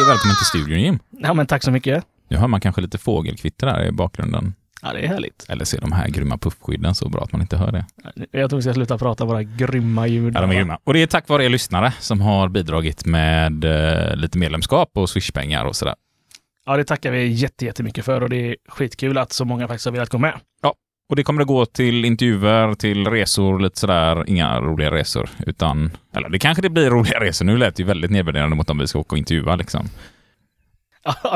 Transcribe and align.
Hej 0.00 0.04
och 0.04 0.10
välkommen 0.10 0.36
till 0.36 0.46
studion 0.46 0.80
Jim. 0.80 0.98
Ja, 1.10 1.34
men 1.34 1.46
tack 1.46 1.62
så 1.62 1.70
mycket. 1.70 2.04
Nu 2.28 2.36
hör 2.36 2.48
man 2.48 2.60
kanske 2.60 2.80
lite 2.80 2.98
fågelkvitter 2.98 3.66
här 3.66 3.84
i 3.84 3.92
bakgrunden. 3.92 4.54
Ja, 4.82 4.92
det 4.92 5.04
är 5.04 5.08
härligt. 5.08 5.46
Eller 5.48 5.64
så 5.64 5.76
är 5.76 5.80
de 5.80 5.92
här 5.92 6.08
grymma 6.08 6.38
puffskydden 6.38 6.94
så 6.94 7.08
bra 7.08 7.22
att 7.22 7.32
man 7.32 7.40
inte 7.40 7.56
hör 7.56 7.72
det. 7.72 7.86
Jag 8.30 8.50
tror 8.50 8.58
vi 8.58 8.62
ska 8.62 8.74
sluta 8.74 8.98
prata 8.98 9.24
våra 9.24 9.42
grymma 9.42 10.06
ljud. 10.06 10.36
Ja, 10.36 10.40
de 10.40 10.50
är 10.50 10.54
grymma. 10.54 10.78
Och 10.84 10.94
det 10.94 11.02
är 11.02 11.06
tack 11.06 11.28
vare 11.28 11.44
er 11.44 11.48
lyssnare 11.48 11.92
som 12.00 12.20
har 12.20 12.48
bidragit 12.48 13.06
med 13.06 13.64
eh, 13.64 14.16
lite 14.16 14.38
medlemskap 14.38 14.90
och 14.94 15.10
swishpengar 15.10 15.64
och 15.64 15.76
sådär. 15.76 15.94
Ja, 16.66 16.76
det 16.76 16.84
tackar 16.84 17.10
vi 17.10 17.26
jätte, 17.26 17.64
jättemycket 17.64 18.04
för 18.04 18.20
och 18.20 18.30
det 18.30 18.50
är 18.50 18.56
skitkul 18.68 19.18
att 19.18 19.32
så 19.32 19.44
många 19.44 19.68
faktiskt 19.68 19.84
har 19.84 19.92
velat 19.92 20.10
gå 20.10 20.18
med. 20.18 20.40
Och 21.10 21.16
det 21.16 21.22
kommer 21.22 21.42
att 21.42 21.48
gå 21.48 21.66
till 21.66 22.04
intervjuer, 22.04 22.74
till 22.74 23.06
resor, 23.06 23.60
lite 23.60 23.78
sådär. 23.78 24.24
Inga 24.26 24.60
roliga 24.60 24.90
resor, 24.90 25.30
utan... 25.46 25.90
Eller 26.12 26.28
det 26.28 26.38
kanske 26.38 26.62
det 26.62 26.70
blir 26.70 26.90
roliga 26.90 27.20
resor. 27.20 27.44
Nu 27.44 27.56
lät 27.56 27.76
det 27.76 27.82
ju 27.82 27.86
väldigt 27.86 28.10
nedvärderande 28.10 28.56
mot 28.56 28.70
om 28.70 28.78
vi 28.78 28.86
ska 28.86 28.98
åka 28.98 29.14
och 29.14 29.18
intervjua 29.18 29.56
liksom. 29.56 29.88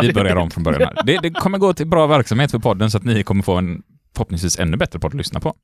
Vi 0.02 0.12
börjar 0.12 0.36
om 0.36 0.50
från 0.50 0.64
början 0.64 0.92
här. 0.96 1.04
Det, 1.04 1.18
det 1.18 1.30
kommer 1.30 1.58
gå 1.58 1.74
till 1.74 1.86
bra 1.86 2.06
verksamhet 2.06 2.50
för 2.50 2.58
podden 2.58 2.90
så 2.90 2.98
att 2.98 3.04
ni 3.04 3.22
kommer 3.22 3.42
få 3.42 3.54
en 3.54 3.82
förhoppningsvis 4.14 4.58
ännu 4.58 4.76
bättre 4.76 4.98
podd 4.98 5.10
att 5.10 5.18
lyssna 5.18 5.40
på. 5.40 5.54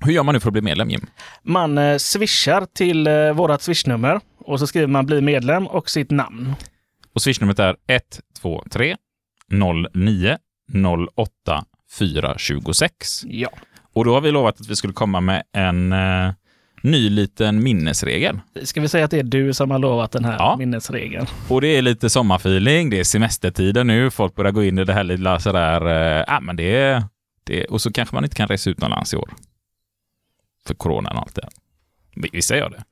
Hur 0.00 0.12
gör 0.12 0.22
man 0.22 0.34
nu 0.34 0.40
för 0.40 0.48
att 0.48 0.52
bli 0.52 0.62
medlem, 0.62 0.90
Jim? 0.90 1.06
Man 1.42 1.78
eh, 1.78 1.96
swishar 1.96 2.66
till 2.74 3.06
eh, 3.06 3.32
vårat 3.32 3.62
swishnummer 3.62 4.20
och 4.38 4.58
så 4.58 4.66
skriver 4.66 4.86
man 4.86 5.06
bli 5.06 5.20
medlem 5.20 5.66
och 5.66 5.90
sitt 5.90 6.10
namn. 6.10 6.54
Och 7.14 7.22
swishnumret 7.22 7.58
är 7.58 7.76
123 7.86 8.96
09 9.94 10.38
08 11.16 11.64
426. 11.92 13.22
Ja. 13.26 13.48
Och 13.92 14.04
då 14.04 14.14
har 14.14 14.20
vi 14.20 14.30
lovat 14.30 14.60
att 14.60 14.68
vi 14.68 14.76
skulle 14.76 14.92
komma 14.92 15.20
med 15.20 15.42
en 15.52 15.92
eh, 15.92 16.32
ny 16.82 17.10
liten 17.10 17.62
minnesregel. 17.62 18.40
Ska 18.62 18.80
vi 18.80 18.88
säga 18.88 19.04
att 19.04 19.10
det 19.10 19.18
är 19.18 19.22
du 19.22 19.54
som 19.54 19.70
har 19.70 19.78
lovat 19.78 20.12
den 20.12 20.24
här 20.24 20.36
Ja. 20.38 20.56
minnesregeln? 20.58 21.26
Och 21.48 21.60
det 21.60 21.68
är 21.68 21.82
lite 21.82 22.10
sommarfeeling, 22.10 22.90
det 22.90 23.00
är 23.00 23.04
semestertider 23.04 23.84
nu, 23.84 24.10
folk 24.10 24.34
börjar 24.34 24.52
gå 24.52 24.64
in 24.64 24.78
i 24.78 24.84
det 24.84 24.92
här 24.92 25.04
lilla 25.04 25.40
sådär, 25.40 25.86
eh, 25.86 26.24
ja 26.26 26.40
men 26.40 26.56
det 26.56 26.76
är, 26.76 27.02
det 27.44 27.64
och 27.64 27.80
så 27.82 27.92
kanske 27.92 28.14
man 28.14 28.24
inte 28.24 28.36
kan 28.36 28.48
resa 28.48 28.70
utomlands 28.70 29.14
i 29.14 29.16
år. 29.16 29.30
För 30.66 30.74
coronan 30.74 31.16
och 31.16 31.22
allt 31.22 31.34
det. 31.34 31.48
Vi- 32.16 32.30
Vissa 32.32 32.56
gör 32.56 32.70
det. 32.70 32.84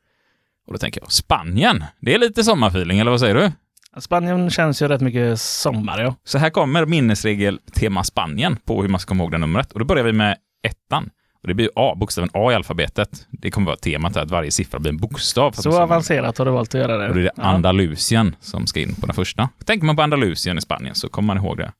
Och 0.66 0.72
då 0.72 0.78
tänker 0.78 1.00
jag, 1.00 1.12
Spanien, 1.12 1.84
det 2.00 2.14
är 2.14 2.18
lite 2.18 2.44
sommarfeeling, 2.44 2.98
eller 2.98 3.10
vad 3.10 3.20
säger 3.20 3.34
du? 3.34 3.52
Spanien 4.00 4.50
känns 4.50 4.82
ju 4.82 4.88
rätt 4.88 5.00
mycket 5.00 5.40
sommar, 5.40 6.00
ja. 6.02 6.14
Så 6.24 6.38
här 6.38 6.50
kommer 6.50 6.86
minnesregel 6.86 7.60
tema 7.72 8.04
Spanien 8.04 8.56
på 8.56 8.82
hur 8.82 8.88
man 8.88 9.00
ska 9.00 9.08
komma 9.08 9.22
ihåg 9.24 9.32
det 9.32 9.38
numret. 9.38 9.72
Och 9.72 9.78
då 9.78 9.84
börjar 9.84 10.04
vi 10.04 10.12
med 10.12 10.36
ettan. 10.62 11.10
Och 11.42 11.48
det 11.48 11.54
blir 11.54 11.70
A, 11.76 11.94
bokstaven 11.96 12.30
A 12.32 12.52
i 12.52 12.54
alfabetet. 12.54 13.26
Det 13.30 13.50
kommer 13.50 13.66
vara 13.66 13.76
temat 13.76 14.16
att 14.16 14.30
varje 14.30 14.50
siffra 14.50 14.78
blir 14.78 14.90
en 14.92 14.96
bokstav. 14.96 15.52
Så 15.52 15.82
avancerat 15.82 16.38
har 16.38 16.44
du 16.44 16.50
valt 16.50 16.74
att 16.74 16.80
göra 16.80 16.96
det. 16.98 17.08
Och 17.08 17.14
det 17.14 17.20
är 17.20 17.24
det. 17.36 17.42
Andalusien 17.42 18.36
som 18.40 18.66
ska 18.66 18.80
in 18.80 18.94
på 18.94 19.06
den 19.06 19.14
första. 19.14 19.48
Tänker 19.64 19.86
man 19.86 19.96
på 19.96 20.02
Andalusien 20.02 20.58
i 20.58 20.60
Spanien 20.60 20.94
så 20.94 21.08
kommer 21.08 21.26
man 21.34 21.36
ihåg 21.44 21.56
det. 21.56 21.72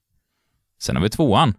Sen 0.82 0.96
har 0.96 1.02
vi 1.02 1.08
tvåan. 1.10 1.54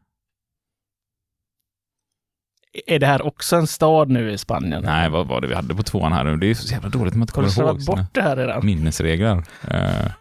Är 2.87 2.99
det 2.99 3.07
här 3.07 3.21
också 3.25 3.55
en 3.55 3.67
stad 3.67 4.09
nu 4.09 4.31
i 4.31 4.37
Spanien? 4.37 4.83
Nej, 4.83 5.09
vad 5.09 5.27
var 5.27 5.41
det 5.41 5.47
vi 5.47 5.55
hade 5.55 5.75
på 5.75 5.83
tvåan 5.83 6.13
här? 6.13 6.25
Det 6.25 6.47
är 6.47 6.53
så 6.53 6.73
jävla 6.73 6.89
dåligt 6.89 7.13
att 7.13 7.17
man 7.17 7.23
inte 7.23 7.39
Har 7.39 7.43
du 7.43 7.49
kommer 7.53 7.69
ihåg 7.69 7.81
slarvat 7.81 7.83
sina 7.83 7.95
bort 8.03 8.13
det 8.13 8.21
här 8.21 8.35
redan? 8.35 8.65
minnesregler. 8.65 9.43
Eh. 9.71 10.11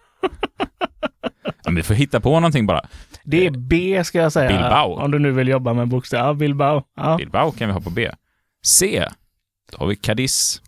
Men 1.64 1.74
vi 1.74 1.82
får 1.82 1.94
hitta 1.94 2.20
på 2.20 2.30
någonting 2.40 2.66
bara. 2.66 2.86
Det 3.24 3.46
är 3.46 3.50
B 3.50 4.04
ska 4.04 4.18
jag 4.18 4.32
säga. 4.32 4.48
Bilbao. 4.48 4.92
Om 4.92 5.10
du 5.10 5.18
nu 5.18 5.30
vill 5.32 5.48
jobba 5.48 5.72
med 5.72 5.88
bokstäver. 5.88 6.24
Ja, 6.24 6.34
Bilbao. 6.34 6.82
Ja. 6.96 7.16
Bilbao 7.16 7.52
kan 7.52 7.68
vi 7.68 7.72
ha 7.74 7.80
på 7.80 7.90
B. 7.90 8.10
C. 8.64 9.04
Då 9.72 9.78
har 9.78 9.86
vi 9.86 9.96
Cadiz. 9.96 10.62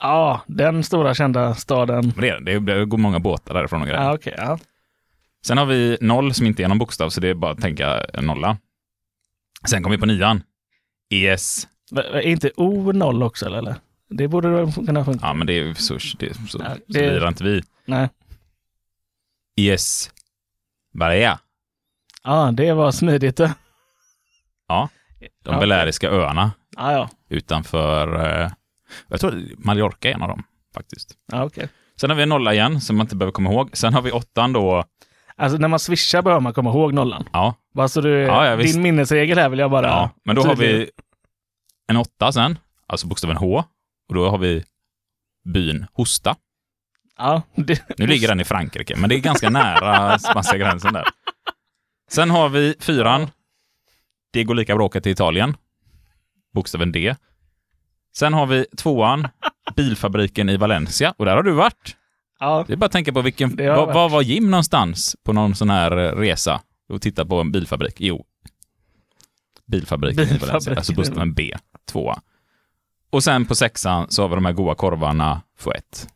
ja, 0.00 0.40
den 0.46 0.82
stora 0.84 1.14
kända 1.14 1.54
staden. 1.54 2.12
Men 2.16 2.44
det, 2.44 2.58
det, 2.60 2.74
det 2.74 2.84
går 2.84 2.98
många 2.98 3.18
båtar 3.20 3.54
därifrån 3.54 3.80
och 3.80 3.86
grejer. 3.88 4.02
Ja, 4.02 4.14
okej. 4.14 4.34
ja. 4.36 4.58
Sen 5.46 5.58
har 5.58 5.66
vi 5.66 5.98
noll 6.00 6.34
som 6.34 6.46
inte 6.46 6.64
är 6.64 6.68
någon 6.68 6.78
bokstav, 6.78 7.10
så 7.10 7.20
det 7.20 7.28
är 7.28 7.34
bara 7.34 7.52
att 7.52 7.60
tänka 7.60 8.00
nolla. 8.22 8.56
Sen 9.68 9.82
kommer 9.82 9.96
vi 9.96 10.00
på 10.00 10.06
nian. 10.06 10.42
ES. 11.10 11.68
Är 11.96 12.20
inte 12.20 12.50
O 12.56 12.92
noll 12.92 13.22
också 13.22 13.46
eller? 13.46 13.74
Det 14.08 14.28
borde 14.28 14.72
kunna 14.86 15.04
funka. 15.04 15.26
Ja, 15.26 15.34
men 15.34 15.46
det 15.46 15.52
är 15.58 15.74
så, 15.74 15.94
det, 15.94 16.34
så, 16.48 16.58
Ja, 16.58 16.74
så 16.74 16.80
det- 16.86 17.10
lirar 17.12 17.28
inte 17.28 17.44
vi. 17.44 17.62
Nej. 17.86 18.08
ES. 19.56 20.10
Barea. 20.98 21.38
Ja, 22.24 22.50
det 22.52 22.72
var 22.72 22.90
smidigt. 22.90 23.40
Ja, 24.68 24.88
de. 25.44 25.58
Baleariska 25.60 26.10
öarna 26.10 26.52
Ja, 26.76 26.92
ja. 26.92 27.08
utanför... 27.28 28.26
Eh, 28.42 28.50
jag 29.08 29.20
tror 29.20 29.44
Mallorca 29.58 30.08
är 30.10 30.14
en 30.14 30.22
av 30.22 30.28
dem, 30.28 30.42
faktiskt. 30.74 31.14
ja 31.32 31.44
okej. 31.44 31.68
Sen 32.00 32.10
har 32.10 32.16
vi 32.16 32.22
en 32.22 32.28
nolla 32.28 32.54
igen, 32.54 32.80
som 32.80 32.96
man 32.96 33.04
inte 33.04 33.16
behöver 33.16 33.32
komma 33.32 33.50
ihåg. 33.52 33.70
Sen 33.72 33.94
har 33.94 34.02
vi 34.02 34.12
åttan 34.12 34.52
då. 34.52 34.84
Alltså 35.36 35.58
när 35.58 35.68
man 35.68 35.78
swishar 35.78 36.22
behöver 36.22 36.40
man 36.40 36.54
komma 36.54 36.70
ihåg 36.70 36.92
nollan. 36.94 37.28
Ja, 37.32 37.54
Bara 37.74 37.88
så 37.88 38.00
du, 38.00 38.10
Ja, 38.20 38.46
ja, 38.46 38.56
din 38.56 38.82
minnesregel 38.82 39.38
här 39.38 39.48
vill 39.48 39.58
jag 39.58 39.70
bara... 39.70 39.86
ja. 39.86 40.10
men 40.24 40.36
då 40.36 40.42
har 40.42 40.56
vi 40.56 40.90
en 41.88 41.96
åtta 41.96 42.32
sen, 42.32 42.58
alltså 42.86 43.06
bokstaven 43.06 43.36
H. 43.36 43.64
Och 44.08 44.14
då 44.14 44.28
har 44.30 44.38
vi 44.38 44.64
byn 45.44 45.86
Hosta. 45.92 46.36
Ja, 47.18 47.42
det... 47.54 47.82
Nu 47.98 48.06
ligger 48.06 48.28
den 48.28 48.40
i 48.40 48.44
Frankrike, 48.44 48.96
men 48.96 49.08
det 49.08 49.16
är 49.16 49.20
ganska 49.20 49.50
nära 49.50 50.18
spanska 50.18 50.56
gränsen 50.56 50.92
där. 50.92 51.04
Sen 52.10 52.30
har 52.30 52.48
vi 52.48 52.74
fyran. 52.80 53.30
Det 54.32 54.44
går 54.44 54.54
lika 54.54 54.74
bra 54.76 54.84
att 54.84 54.90
åka 54.90 55.00
till 55.00 55.12
Italien. 55.12 55.56
Bokstaven 56.54 56.92
D. 56.92 57.14
Sen 58.16 58.34
har 58.34 58.46
vi 58.46 58.66
tvåan, 58.76 59.28
bilfabriken 59.76 60.48
i 60.48 60.56
Valencia. 60.56 61.14
Och 61.16 61.24
där 61.24 61.36
har 61.36 61.42
du 61.42 61.52
varit. 61.52 61.96
Ja, 62.40 62.64
Det 62.66 62.72
är 62.72 62.76
bara 62.76 62.86
att 62.86 62.92
tänka 62.92 63.12
på 63.12 63.20
vilken... 63.22 63.56
Var, 63.56 63.92
var 63.94 64.08
var 64.08 64.22
Jim 64.22 64.50
någonstans 64.50 65.16
på 65.24 65.32
någon 65.32 65.54
sån 65.54 65.70
här 65.70 65.96
eh, 65.96 66.12
resa 66.16 66.60
och 66.88 67.02
titta 67.02 67.24
på 67.24 67.40
en 67.40 67.52
bilfabrik? 67.52 67.94
Jo. 67.98 68.24
Bilfabriken, 69.66 70.24
i 70.24 70.26
Valencia, 70.26 70.48
Bilfabriken. 70.48 70.78
alltså 70.78 70.92
bokstaven 70.94 71.34
B. 71.34 71.56
Tvåa. 71.92 72.20
Och 73.10 73.24
sen 73.24 73.46
på 73.46 73.54
sexan 73.54 74.06
så 74.10 74.22
har 74.22 74.28
vi 74.28 74.34
de 74.34 74.44
här 74.44 74.52
goda 74.52 74.74
korvarna 74.74 75.42
Fouette. 75.58 75.98
De 76.06 76.08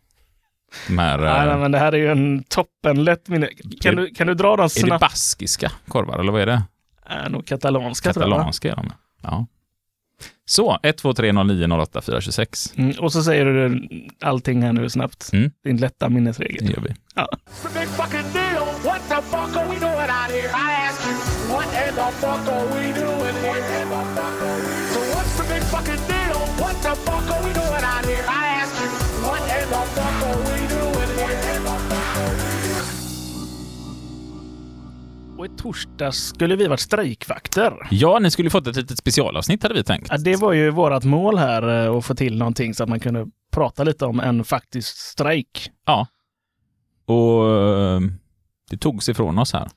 här... 0.98 1.18
nej, 1.18 1.46
nej, 1.46 1.48
eh, 1.48 1.58
men 1.58 1.72
det 1.72 1.78
här 1.78 1.92
är 1.92 1.96
ju 1.98 2.10
en 2.10 2.42
toppenlätt 2.48 3.28
minne. 3.28 3.48
Kan, 3.80 3.96
Det- 3.96 4.02
du, 4.02 4.14
kan 4.14 4.26
du 4.26 4.34
dra 4.34 4.56
dem 4.56 4.64
Är 4.64 4.80
det 4.80 4.86
snabbt? 4.86 5.00
baskiska 5.00 5.72
korvar 5.88 6.18
eller 6.18 6.32
vad 6.32 6.40
är 6.42 6.46
det? 6.46 6.62
Är 7.06 7.28
nog 7.28 7.46
katalanska 7.46 8.12
tror 8.12 8.24
jag. 8.24 8.32
Katalanska 8.32 8.72
är 8.72 8.76
de. 8.76 8.92
Ja. 9.22 9.46
Så, 10.44 10.78
1, 10.82 10.96
2, 10.98 11.14
3, 11.14 11.32
0, 11.32 11.46
9, 11.46 11.66
0, 11.66 11.80
8, 11.80 12.00
4, 12.00 12.20
26. 12.20 12.72
Mm, 12.76 12.94
och 12.98 13.12
så 13.12 13.22
säger 13.22 13.44
du 13.44 13.88
allting 14.22 14.62
här 14.62 14.72
nu 14.72 14.90
snabbt. 14.90 15.30
Mm. 15.32 15.50
Din 15.64 15.76
lätta 15.76 16.08
Det 16.08 16.14
minnesregel. 16.14 16.70
gör 16.70 16.80
vi. 16.82 16.94
Ja. 17.14 17.28
It's 17.46 17.66
a 17.66 17.70
big 17.74 17.88
fucking 17.88 18.32
deal. 18.32 18.64
What 18.84 19.08
the 19.08 19.14
fuck 19.22 19.56
are 19.56 19.64
we 19.68 19.78
doing 19.80 20.10
out 20.10 20.30
here? 20.30 20.48
I 20.48 20.88
ask 20.88 21.06
you, 21.06 21.16
what 21.56 21.66
in 21.66 21.94
the 21.94 22.10
fuck 22.12 22.48
are 22.48 22.66
we 22.66 23.00
doing 23.00 23.07
i 35.54 35.56
torsdags 35.56 36.18
skulle 36.18 36.56
vi 36.56 36.66
varit 36.66 36.80
strejkvakter. 36.80 37.88
Ja, 37.90 38.18
ni 38.18 38.30
skulle 38.30 38.50
fått 38.50 38.66
ett 38.66 38.76
litet 38.76 38.98
specialavsnitt 38.98 39.62
hade 39.62 39.74
vi 39.74 39.84
tänkt. 39.84 40.08
Ja, 40.10 40.16
det 40.16 40.36
var 40.36 40.52
ju 40.52 40.70
vårt 40.70 41.04
mål 41.04 41.38
här, 41.38 41.86
eh, 41.86 41.96
att 41.96 42.04
få 42.04 42.14
till 42.14 42.38
någonting 42.38 42.74
så 42.74 42.82
att 42.82 42.88
man 42.88 43.00
kunde 43.00 43.26
prata 43.52 43.84
lite 43.84 44.04
om 44.04 44.20
en 44.20 44.44
faktisk 44.44 44.96
strejk. 44.96 45.70
Ja. 45.86 46.06
Och 47.06 47.50
eh, 47.50 48.00
det 48.70 48.76
togs 48.76 49.08
ifrån 49.08 49.38
oss 49.38 49.52
här. 49.52 49.68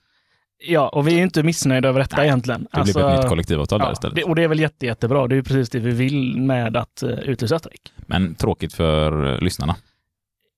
Ja, 0.63 0.89
och 0.89 1.07
vi 1.07 1.19
är 1.19 1.23
inte 1.23 1.43
missnöjda 1.43 1.89
över 1.89 1.99
detta 1.99 2.25
egentligen. 2.25 2.67
Det 2.71 2.93
blev 2.93 3.05
ett 3.05 3.19
nytt 3.19 3.29
kollektivavtal 3.29 3.79
där 3.79 3.85
ja, 3.85 3.91
istället. 3.91 4.15
det, 4.15 4.23
Och 4.23 4.35
det 4.35 4.43
är 4.43 4.47
väl 4.47 4.59
jätte, 4.59 4.85
jättebra. 4.85 5.27
Det 5.27 5.33
är 5.33 5.37
ju 5.37 5.43
precis 5.43 5.69
det 5.69 5.79
vi 5.79 5.91
vill 5.91 6.41
med 6.41 6.77
att 6.77 7.03
uh, 7.03 7.09
utlysa 7.09 7.59
strejk. 7.59 7.93
Men 7.95 8.35
tråkigt 8.35 8.73
för 8.73 9.33
eh, 9.33 9.39
lyssnarna. 9.39 9.75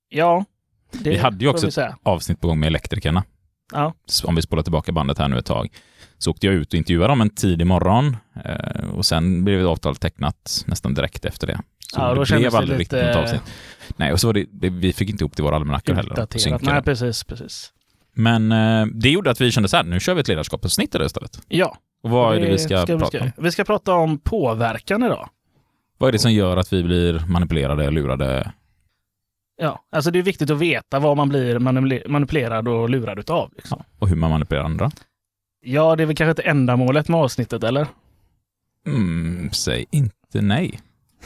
Ja, 0.09 0.45
det 0.91 1.09
Vi 1.09 1.17
hade 1.17 1.45
ju 1.45 1.49
också 1.49 1.71
säga. 1.71 1.97
Avsnitt 2.03 2.41
på 2.41 2.47
gång 2.47 2.59
med 2.59 2.67
elektrikerna. 2.67 3.23
Ja. 3.73 3.93
Om 4.23 4.35
vi 4.35 4.41
spolar 4.41 4.63
tillbaka 4.63 4.91
bandet 4.91 5.17
här 5.17 5.27
nu 5.27 5.37
ett 5.37 5.45
tag. 5.45 5.69
Så 6.17 6.31
åkte 6.31 6.45
jag 6.47 6.55
ut 6.55 6.67
och 6.67 6.77
intervjuade 6.77 7.11
dem 7.11 7.21
en 7.21 7.29
tidig 7.29 7.67
morgon. 7.67 8.17
Eh, 8.45 8.89
och 8.89 9.05
sen 9.05 9.43
blev 9.43 9.59
ett 9.59 9.67
avtal 9.67 9.95
tecknat 9.95 10.63
nästan 10.65 10.93
direkt 10.93 11.25
efter 11.25 11.47
det. 11.47 11.59
Så 11.93 11.99
Ja, 12.01 12.13
det 12.13 12.25
blev 12.37 12.51
det 12.51 12.57
aldrig 12.57 12.79
riktigt 12.79 13.03
något 13.03 13.15
avsnitt. 13.15 13.41
Nej, 13.97 14.13
och 14.13 14.19
så 14.19 14.27
var 14.27 14.33
det, 14.33 14.45
det, 14.51 14.69
vi 14.69 14.93
fick 14.93 15.09
inte 15.09 15.23
ihop 15.23 15.35
till 15.35 15.43
våra 15.43 15.55
almanackor 15.55 15.93
heller. 15.93 16.27
Nej, 16.61 16.81
precis, 16.81 17.23
precis. 17.23 17.71
Men 18.13 18.51
eh, 18.51 18.85
det 18.85 19.09
gjorde 19.09 19.31
att 19.31 19.41
vi 19.41 19.51
kände 19.51 19.69
så 19.69 19.77
här, 19.77 19.83
nu 19.83 19.99
kör 19.99 20.13
vi 20.13 20.21
ett 20.21 20.27
ledarskapsavsnitt 20.27 20.95
istället. 20.95 21.39
Ja. 21.47 21.77
Och 22.03 22.09
vad 22.09 22.35
är 22.35 22.41
det 22.41 22.49
vi 22.49 22.57
ska, 22.57 22.85
bli 22.85 22.97
prata 22.97 23.19
om? 23.19 23.31
Vi 23.37 23.51
ska 23.51 23.63
prata 23.63 23.93
om 23.93 24.19
påverkan 24.19 25.03
idag. 25.03 25.29
Vad 25.97 26.07
är 26.07 26.11
det 26.11 26.19
som 26.19 26.31
gör 26.31 26.57
att 26.57 26.73
vi 26.73 26.83
blir 26.83 27.23
manipulerade, 27.27 27.91
lurade? 27.91 28.51
Ja, 29.63 29.83
alltså 29.91 30.11
det 30.11 30.19
är 30.19 30.23
viktigt 30.23 30.49
att 30.49 30.57
veta 30.59 30.99
vad 30.99 31.17
man 31.17 31.29
blir 31.29 31.59
manipul- 31.59 32.07
manipulerad 32.07 32.67
och 32.67 32.89
lurad 32.89 33.19
utav. 33.19 33.53
Liksom. 33.55 33.83
Och 33.99 34.07
hur 34.09 34.15
man 34.15 34.29
manipulerar 34.29 34.63
andra? 34.65 34.91
Ja, 35.61 35.95
det 35.95 36.03
är 36.03 36.07
väl 36.07 36.15
kanske 36.15 36.29
inte 36.29 36.41
ändamålet 36.41 37.07
med 37.07 37.19
avsnittet, 37.19 37.63
eller? 37.63 37.87
Mm, 38.87 39.51
säg 39.51 39.85
inte 39.91 40.41
nej. 40.41 40.79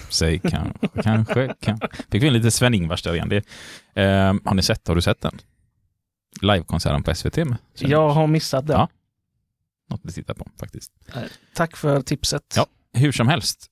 Säg 0.10 0.40
kanske, 0.40 0.88
kanske, 1.04 1.54
kan. 1.62 1.80
Fick 2.12 2.24
vi 2.24 2.28
en 2.28 2.34
lite 2.34 2.52
Sven-Ingvars 2.52 3.04
där 3.04 3.14
igen. 3.14 3.30
Det, 3.30 3.38
eh, 4.02 4.34
har 4.46 4.54
ni 4.54 4.62
sett, 4.62 4.88
har 4.88 4.96
du 4.96 5.02
sett 5.02 5.22
den? 5.22 5.40
livekonserten 6.42 7.04
på 7.04 7.16
SVT. 7.16 7.38
Med. 7.38 7.58
Jag 7.80 8.10
har 8.10 8.28
missat 8.28 8.68
det. 8.68 8.74
Ja. 8.74 8.90
Något 9.90 10.02
att 10.06 10.16
titta 10.16 10.34
på 10.34 10.48
faktiskt. 10.60 10.92
Tack 11.56 11.78
för 11.78 12.02
tipset. 12.02 12.54
Ja. 12.56 12.66
Hur 12.94 13.12
som 13.12 13.28
helst, 13.28 13.68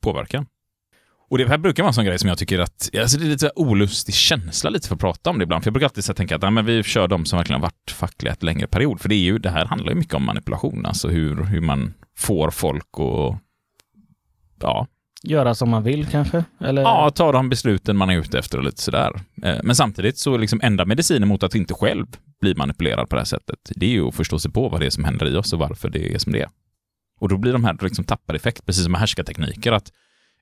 påverkan. 0.00 0.46
Och 1.34 1.38
det 1.38 1.48
här 1.48 1.58
brukar 1.58 1.82
vara 1.82 1.88
en 1.88 1.94
sån 1.94 2.04
grej 2.04 2.18
som 2.18 2.28
jag 2.28 2.38
tycker 2.38 2.58
att, 2.58 2.90
alltså 3.00 3.18
det 3.18 3.24
är 3.24 3.28
lite 3.28 3.50
olustig 3.56 4.14
känsla 4.14 4.70
lite 4.70 4.88
för 4.88 4.94
att 4.94 5.00
prata 5.00 5.30
om 5.30 5.38
det 5.38 5.42
ibland. 5.42 5.64
För 5.64 5.68
jag 5.68 5.72
brukar 5.72 5.86
alltid 5.86 6.04
så 6.04 6.14
tänka 6.14 6.36
att 6.36 6.42
nej, 6.42 6.50
men 6.50 6.64
vi 6.66 6.82
kör 6.82 7.08
de 7.08 7.24
som 7.24 7.36
verkligen 7.36 7.60
har 7.60 7.68
varit 7.68 7.90
fackliga 7.90 8.32
ett 8.32 8.42
längre 8.42 8.66
period. 8.66 9.00
För 9.00 9.08
det, 9.08 9.14
är 9.14 9.24
ju, 9.24 9.38
det 9.38 9.50
här 9.50 9.66
handlar 9.66 9.88
ju 9.88 9.94
mycket 9.94 10.14
om 10.14 10.24
manipulation, 10.24 10.86
alltså 10.86 11.08
hur, 11.08 11.44
hur 11.44 11.60
man 11.60 11.94
får 12.16 12.50
folk 12.50 12.86
att 12.98 13.38
ja, 14.60 14.86
Göra 15.22 15.54
som 15.54 15.70
man 15.70 15.82
vill 15.82 16.06
kanske? 16.06 16.44
Eller? 16.60 16.82
ja, 16.82 17.10
ta 17.10 17.32
de 17.32 17.48
besluten 17.48 17.96
man 17.96 18.10
är 18.10 18.18
ute 18.18 18.38
efter 18.38 18.58
och 18.58 18.64
lite 18.64 18.82
sådär. 18.82 19.20
Eh, 19.42 19.56
Men 19.62 19.76
samtidigt 19.76 20.18
så 20.18 20.36
liksom 20.36 20.60
enda 20.62 20.84
medicinen 20.84 21.28
mot 21.28 21.42
att 21.42 21.54
inte 21.54 21.74
själv 21.74 22.06
bli 22.40 22.54
manipulerad 22.54 23.08
på 23.08 23.16
det 23.16 23.20
här 23.20 23.26
sättet, 23.26 23.58
det 23.76 23.86
är 23.86 23.90
ju 23.90 24.08
att 24.08 24.14
förstå 24.14 24.38
sig 24.38 24.52
på 24.52 24.68
vad 24.68 24.80
det 24.80 24.86
är 24.86 24.90
som 24.90 25.04
händer 25.04 25.26
i 25.26 25.36
oss 25.36 25.52
och 25.52 25.58
varför 25.58 25.88
det 25.88 26.14
är 26.14 26.18
som 26.18 26.32
det 26.32 26.40
är. 26.40 26.48
Och 27.20 27.28
då 27.28 27.36
blir 27.38 27.52
de 27.52 27.64
här 27.64 27.76
liksom 27.80 28.04
tappar 28.04 28.34
effekt, 28.34 28.66
precis 28.66 28.82
som 28.82 28.92
med 28.92 29.00
härskartekniker, 29.00 29.72
att 29.72 29.92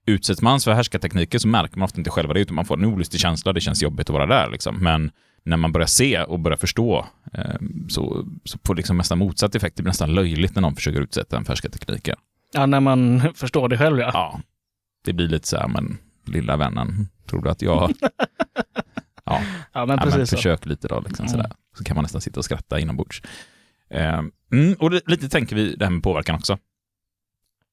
utsätts 0.07 0.43
man 0.43 0.61
för 0.61 0.73
härskartekniker 0.73 1.39
så 1.39 1.49
märker 1.49 1.79
man 1.79 1.85
ofta 1.85 1.99
inte 1.99 2.11
själva 2.11 2.35
det, 2.35 2.41
utan 2.41 2.55
man 2.55 2.65
får 2.65 2.77
en 2.77 2.85
olustig 2.85 3.21
känsla, 3.21 3.53
det 3.53 3.61
känns 3.61 3.83
jobbigt 3.83 4.11
att 4.11 4.15
vara 4.15 4.27
där 4.27 4.51
liksom. 4.51 4.77
Men 4.79 5.11
när 5.45 5.57
man 5.57 5.73
börjar 5.73 5.87
se 5.87 6.23
och 6.23 6.41
börjar 6.41 6.57
förstå 6.59 7.07
eh, 7.35 7.55
så, 7.89 8.27
så 8.45 8.59
får 8.67 8.75
det 8.75 8.79
liksom 8.79 8.97
nästan 8.99 9.19
motsatt 9.19 9.55
effekt. 9.55 9.77
Det 9.77 9.83
blir 9.83 9.91
nästan 9.91 10.15
löjligt 10.15 10.55
när 10.55 10.63
någon 10.63 10.75
försöker 10.75 11.01
utsätta 11.01 11.37
en 11.37 11.45
för 11.45 11.53
härskartekniker. 11.53 12.15
Ja, 12.53 12.67
när 12.67 12.81
man 12.81 13.23
förstår 13.35 13.69
det 13.69 13.79
själv 13.79 13.99
ja. 13.99 14.11
Ja, 14.13 14.41
det 15.05 15.13
blir 15.13 15.29
lite 15.29 15.49
så 15.49 15.57
här, 15.57 15.69
men 15.69 15.99
lilla 16.27 16.57
vännen, 16.57 17.09
tror 17.31 17.43
du 17.43 17.51
att 17.51 17.63
jag... 17.63 17.93
ja, 18.01 18.03
Ja, 19.25 19.41
men 19.41 19.47
ja, 19.73 19.87
men 19.87 19.99
precis 19.99 20.31
så. 20.31 20.37
försök 20.37 20.67
lite 20.67 20.89
då, 20.89 21.01
liksom 21.01 21.27
Mm. 21.27 21.31
sådär. 21.37 21.53
Så 21.79 21.85
kan 21.85 21.95
man 21.97 22.03
nästan 22.03 22.21
sitta 22.21 22.41
och 22.41 22.45
skratta 22.45 22.81
inombords. 22.81 23.23
Eh, 23.91 24.21
mm, 24.53 24.75
och 24.79 24.93
lite 25.07 25.29
tänker 25.29 25.57
vi 25.57 25.77
det 25.77 25.85
här 25.85 25.93
med 25.93 26.03
påverkan 26.03 26.35
också. 26.37 26.59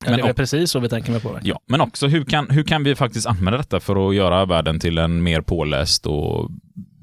Ja, 0.06 0.10
det 0.10 0.13
är 0.13 0.18
men 0.18 0.25
väl 0.25 0.36
precis 0.36 0.72
så 0.72 0.80
vi 0.80 0.90
tänker 0.90 1.12
med 1.12 1.22
påverkan. 1.22 1.48
Ja, 1.48 1.60
men 1.66 1.81
också 1.81 2.07
hur 2.07 2.24
kan, 2.25 2.50
hur 2.50 2.63
kan 2.63 2.84
vi 2.84 2.96
faktiskt 2.96 3.28
använda 3.28 3.57
detta 3.57 3.80
för 3.80 4.10
att 4.10 4.16
göra 4.16 4.46
världen 4.46 4.80
till 4.80 4.98
en 4.98 5.24
mer 5.24 5.42
påläst 5.42 6.06
och 6.06 6.51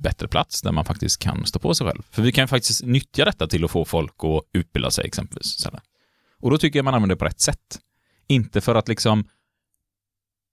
bättre 0.02 0.28
plats 0.28 0.62
där 0.62 0.72
man 0.72 0.84
faktiskt 0.84 1.22
kan 1.22 1.46
stå 1.46 1.58
på 1.58 1.75
sig 1.75 1.87
själv? 1.87 2.02
För 2.10 2.22
vi 2.22 2.32
kan 2.32 2.48
faktiskt 2.48 2.84
nyttja 2.84 3.25
detta 3.25 3.46
till 3.46 3.64
att 3.64 3.70
få 3.70 3.84
folk 3.84 4.14
att 4.19 4.58
utbilda 4.58 4.90
sig 4.90 5.06
exempelvis. 5.06 5.66
Och 6.40 6.50
då 6.50 6.58
tycker 6.58 6.78
jag 6.78 6.84
man 6.84 6.94
använder 6.94 7.14
det 7.14 7.19
på 7.19 7.25
rätt 7.25 7.40
sätt. 7.40 7.78
Inte 8.28 8.60
för 8.60 8.75
att 8.75 8.88
liksom 8.88 9.25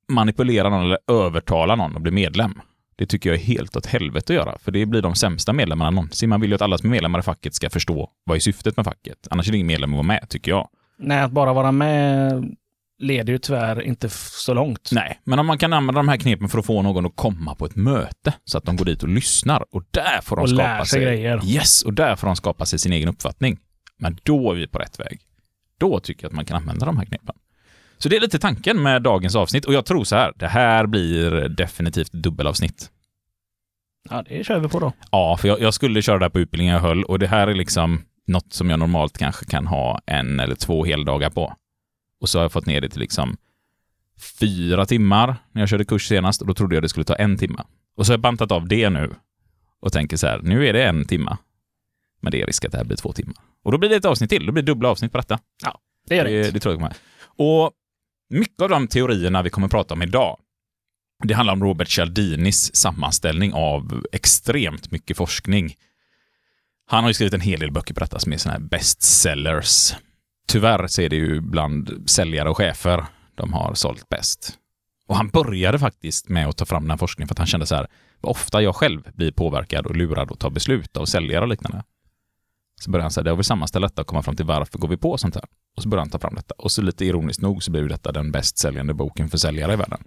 manipulera 0.09 0.69
någon 0.69 0.85
eller 0.85 0.99
övertala 1.07 1.75
någon 1.75 1.95
att 1.95 2.01
bli 2.01 2.11
medlem. 2.11 2.61
Det 2.95 3.05
tycker 3.05 3.29
jag 3.29 3.39
är 3.39 3.43
helt 3.43 3.75
åt 3.75 3.85
helvete 3.85 4.33
att 4.33 4.37
göra, 4.37 4.57
för 4.59 4.71
det 4.71 4.85
blir 4.85 5.01
de 5.01 5.15
sämsta 5.15 5.53
medlemmarna 5.53 5.89
någonsin. 5.89 6.29
Man 6.29 6.41
vill 6.41 6.49
ju 6.49 6.55
att 6.55 6.61
alla 6.61 6.77
som 6.77 6.89
är 6.89 6.91
medlemmar 6.91 7.19
i 7.19 7.21
facket 7.21 7.55
ska 7.55 7.69
förstå 7.69 8.09
vad 8.23 8.35
är 8.35 8.39
syftet 8.39 8.77
med 8.77 8.85
facket. 8.85 9.27
Annars 9.31 9.47
är 9.47 9.51
det 9.51 9.57
ingen 9.57 9.67
medlem 9.67 9.93
att 9.93 9.97
vara 9.97 10.07
med, 10.07 10.29
tycker 10.29 10.51
jag. 10.51 10.69
Nej, 11.03 11.21
att 11.21 11.31
bara 11.31 11.53
vara 11.53 11.71
med 11.71 12.55
leder 12.97 13.33
ju 13.33 13.39
tyvärr 13.39 13.81
inte 13.81 14.09
så 14.09 14.53
långt. 14.53 14.89
Nej, 14.91 15.19
men 15.23 15.39
om 15.39 15.45
man 15.45 15.57
kan 15.57 15.73
använda 15.73 15.99
de 15.99 16.07
här 16.07 16.17
knepen 16.17 16.49
för 16.49 16.59
att 16.59 16.65
få 16.65 16.81
någon 16.81 17.05
att 17.05 17.15
komma 17.15 17.55
på 17.55 17.65
ett 17.65 17.75
möte 17.75 18.33
så 18.45 18.57
att 18.57 18.65
de 18.65 18.75
går 18.75 18.85
dit 18.85 19.03
och 19.03 19.09
lyssnar 19.09 19.75
och 19.75 19.83
där 19.91 20.21
får 20.21 20.35
de 20.35 20.41
Och 20.41 20.49
skapa 20.49 20.77
lär 20.77 20.83
sig 20.83 21.01
grejer. 21.01 21.45
Yes, 21.45 21.83
och 21.83 21.93
där 21.93 22.15
får 22.15 22.27
de 22.27 22.35
skapa 22.35 22.65
sig 22.65 22.79
sin 22.79 22.93
egen 22.93 23.09
uppfattning. 23.09 23.57
Men 23.97 24.17
då 24.23 24.51
är 24.51 24.55
vi 24.55 24.67
på 24.67 24.79
rätt 24.79 24.99
väg. 24.99 25.19
Då 25.77 25.99
tycker 25.99 26.23
jag 26.23 26.29
att 26.29 26.35
man 26.35 26.45
kan 26.45 26.57
använda 26.57 26.85
de 26.85 26.97
här 26.97 27.05
knepen. 27.05 27.35
Så 27.97 28.09
det 28.09 28.15
är 28.15 28.21
lite 28.21 28.39
tanken 28.39 28.83
med 28.83 29.01
dagens 29.01 29.35
avsnitt 29.35 29.65
och 29.65 29.73
jag 29.73 29.85
tror 29.85 30.03
så 30.03 30.15
här, 30.15 30.33
det 30.35 30.47
här 30.47 30.85
blir 30.85 31.49
definitivt 31.49 32.11
dubbelavsnitt. 32.11 32.89
Ja, 34.09 34.23
det 34.29 34.43
kör 34.43 34.59
vi 34.59 34.67
på 34.67 34.79
då. 34.79 34.93
Ja, 35.11 35.37
för 35.37 35.47
jag, 35.47 35.61
jag 35.61 35.73
skulle 35.73 36.01
köra 36.01 36.19
det 36.19 36.25
här 36.25 36.29
på 36.29 36.39
utbildningen 36.39 36.73
jag 36.73 36.81
höll 36.81 37.03
och 37.03 37.19
det 37.19 37.27
här 37.27 37.47
är 37.47 37.53
liksom 37.53 38.01
något 38.27 38.53
som 38.53 38.69
jag 38.69 38.79
normalt 38.79 39.17
kanske 39.17 39.45
kan 39.45 39.67
ha 39.67 40.01
en 40.05 40.39
eller 40.39 40.55
två 40.55 40.85
heldagar 40.85 41.29
på. 41.29 41.55
Och 42.21 42.29
så 42.29 42.37
har 42.37 42.43
jag 42.43 42.51
fått 42.51 42.65
ner 42.65 42.81
det 42.81 42.89
till 42.89 42.99
liksom 42.99 43.37
fyra 44.39 44.85
timmar 44.85 45.35
när 45.51 45.61
jag 45.61 45.69
körde 45.69 45.85
kurs 45.85 46.07
senast 46.07 46.41
och 46.41 46.47
då 46.47 46.53
trodde 46.53 46.75
jag 46.75 46.83
det 46.83 46.89
skulle 46.89 47.03
ta 47.03 47.15
en 47.15 47.37
timme. 47.37 47.63
Och 47.95 48.05
så 48.05 48.11
har 48.11 48.13
jag 48.13 48.21
bantat 48.21 48.51
av 48.51 48.67
det 48.67 48.89
nu 48.89 49.15
och 49.79 49.93
tänker 49.93 50.17
så 50.17 50.27
här, 50.27 50.39
nu 50.43 50.67
är 50.67 50.73
det 50.73 50.85
en 50.85 51.05
timma. 51.05 51.37
Men 52.21 52.31
det 52.31 52.41
är 52.41 52.45
risk 52.47 52.65
att 52.65 52.71
det 52.71 52.77
här 52.77 52.85
blir 52.85 52.97
två 52.97 53.13
timmar. 53.13 53.35
Och 53.63 53.71
då 53.71 53.77
blir 53.77 53.89
det 53.89 53.95
ett 53.95 54.05
avsnitt 54.05 54.29
till, 54.29 54.45
då 54.45 54.51
blir 54.51 54.63
det 54.63 54.71
dubbla 54.71 54.89
avsnitt 54.89 55.11
på 55.11 55.17
detta. 55.17 55.39
Det 56.07 56.19
är 56.19 56.25
Det, 56.25 56.51
det 56.51 56.59
tror 56.59 56.73
jag 56.73 56.79
kommer. 56.81 56.95
Och 57.25 57.71
mycket 58.29 58.61
av 58.61 58.69
de 58.69 58.87
teorierna 58.87 59.41
vi 59.41 59.49
kommer 59.49 59.65
att 59.65 59.71
prata 59.71 59.93
om 59.93 60.01
idag, 60.01 60.37
det 61.23 61.33
handlar 61.33 61.53
om 61.53 61.63
Robert 61.63 61.89
Cialdinis 61.89 62.75
sammanställning 62.75 63.53
av 63.53 64.05
extremt 64.11 64.91
mycket 64.91 65.17
forskning. 65.17 65.75
Han 66.85 67.03
har 67.03 67.09
ju 67.09 67.13
skrivit 67.13 67.33
en 67.33 67.41
hel 67.41 67.59
del 67.59 67.71
böcker 67.71 67.93
på 67.93 67.99
detta 67.99 68.19
som 68.19 68.33
är 68.33 68.37
sådana 68.37 68.59
här 68.59 68.67
bestsellers. 68.67 69.95
Tyvärr 70.47 70.87
så 70.87 71.01
är 71.01 71.09
det 71.09 71.15
ju 71.15 71.41
bland 71.41 72.09
säljare 72.09 72.49
och 72.49 72.57
chefer 72.57 73.05
de 73.35 73.53
har 73.53 73.73
sålt 73.73 74.09
bäst. 74.09 74.57
Och 75.07 75.15
han 75.15 75.29
började 75.29 75.79
faktiskt 75.79 76.29
med 76.29 76.47
att 76.47 76.57
ta 76.57 76.65
fram 76.65 76.83
den 76.83 76.89
här 76.89 76.97
forskningen 76.97 77.27
för 77.27 77.33
att 77.33 77.37
han 77.37 77.47
kände 77.47 77.65
så 77.65 77.75
här, 77.75 77.87
vad 78.21 78.31
ofta 78.31 78.61
jag 78.61 78.75
själv 78.75 79.01
blir 79.13 79.31
påverkad 79.31 79.85
och 79.85 79.95
lurad 79.95 80.31
att 80.31 80.39
ta 80.39 80.49
beslut 80.49 80.97
av 80.97 81.05
säljare 81.05 81.41
och 81.41 81.47
liknande. 81.47 81.83
Så 82.81 82.91
började 82.91 83.03
han 83.03 83.11
säga, 83.11 83.23
det 83.23 83.31
har 83.31 83.43
sammanställa 83.43 83.87
detta 83.87 84.01
och 84.01 84.07
komma 84.07 84.21
fram 84.21 84.35
till 84.35 84.45
varför 84.45 84.79
går 84.79 84.87
vi 84.87 84.97
på 84.97 85.17
sånt 85.17 85.35
här? 85.35 85.45
Och 85.75 85.83
så 85.83 85.89
började 85.89 86.03
han 86.03 86.09
ta 86.09 86.19
fram 86.19 86.35
detta. 86.35 86.55
Och 86.57 86.71
så 86.71 86.81
lite 86.81 87.05
ironiskt 87.05 87.41
nog 87.41 87.63
så 87.63 87.71
blev 87.71 87.87
detta 87.87 88.11
den 88.11 88.31
bäst 88.31 88.57
säljande 88.57 88.93
boken 88.93 89.29
för 89.29 89.37
säljare 89.37 89.73
i 89.73 89.75
världen. 89.75 90.03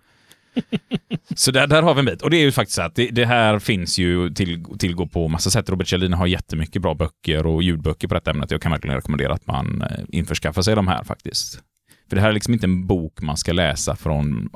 så 1.34 1.50
där, 1.50 1.66
där 1.66 1.82
har 1.82 1.94
vi 1.94 1.98
en 1.98 2.06
bit. 2.06 2.22
Och 2.22 2.30
det 2.30 2.36
är 2.36 2.42
ju 2.42 2.52
faktiskt 2.52 2.76
så 2.76 2.82
att 2.82 2.94
det, 2.94 3.08
det 3.10 3.26
här 3.26 3.58
finns 3.58 3.98
ju 3.98 4.30
till, 4.30 4.64
tillgå 4.78 5.06
på 5.06 5.28
massa 5.28 5.50
sätt. 5.50 5.70
Robert 5.70 5.86
Kjellin 5.86 6.12
har 6.12 6.26
jättemycket 6.26 6.82
bra 6.82 6.94
böcker 6.94 7.46
och 7.46 7.62
ljudböcker 7.62 8.08
på 8.08 8.14
detta 8.14 8.30
ämnet. 8.30 8.50
Jag 8.50 8.62
kan 8.62 8.72
verkligen 8.72 8.96
rekommendera 8.96 9.34
att 9.34 9.46
man 9.46 9.82
eh, 9.82 10.04
införskaffar 10.08 10.62
sig 10.62 10.74
de 10.74 10.88
här 10.88 11.04
faktiskt. 11.04 11.60
För 12.08 12.16
det 12.16 12.22
här 12.22 12.28
är 12.28 12.32
liksom 12.32 12.54
inte 12.54 12.66
en 12.66 12.86
bok 12.86 13.20
man 13.20 13.36
ska 13.36 13.52
läsa 13.52 13.96
från 13.96 14.48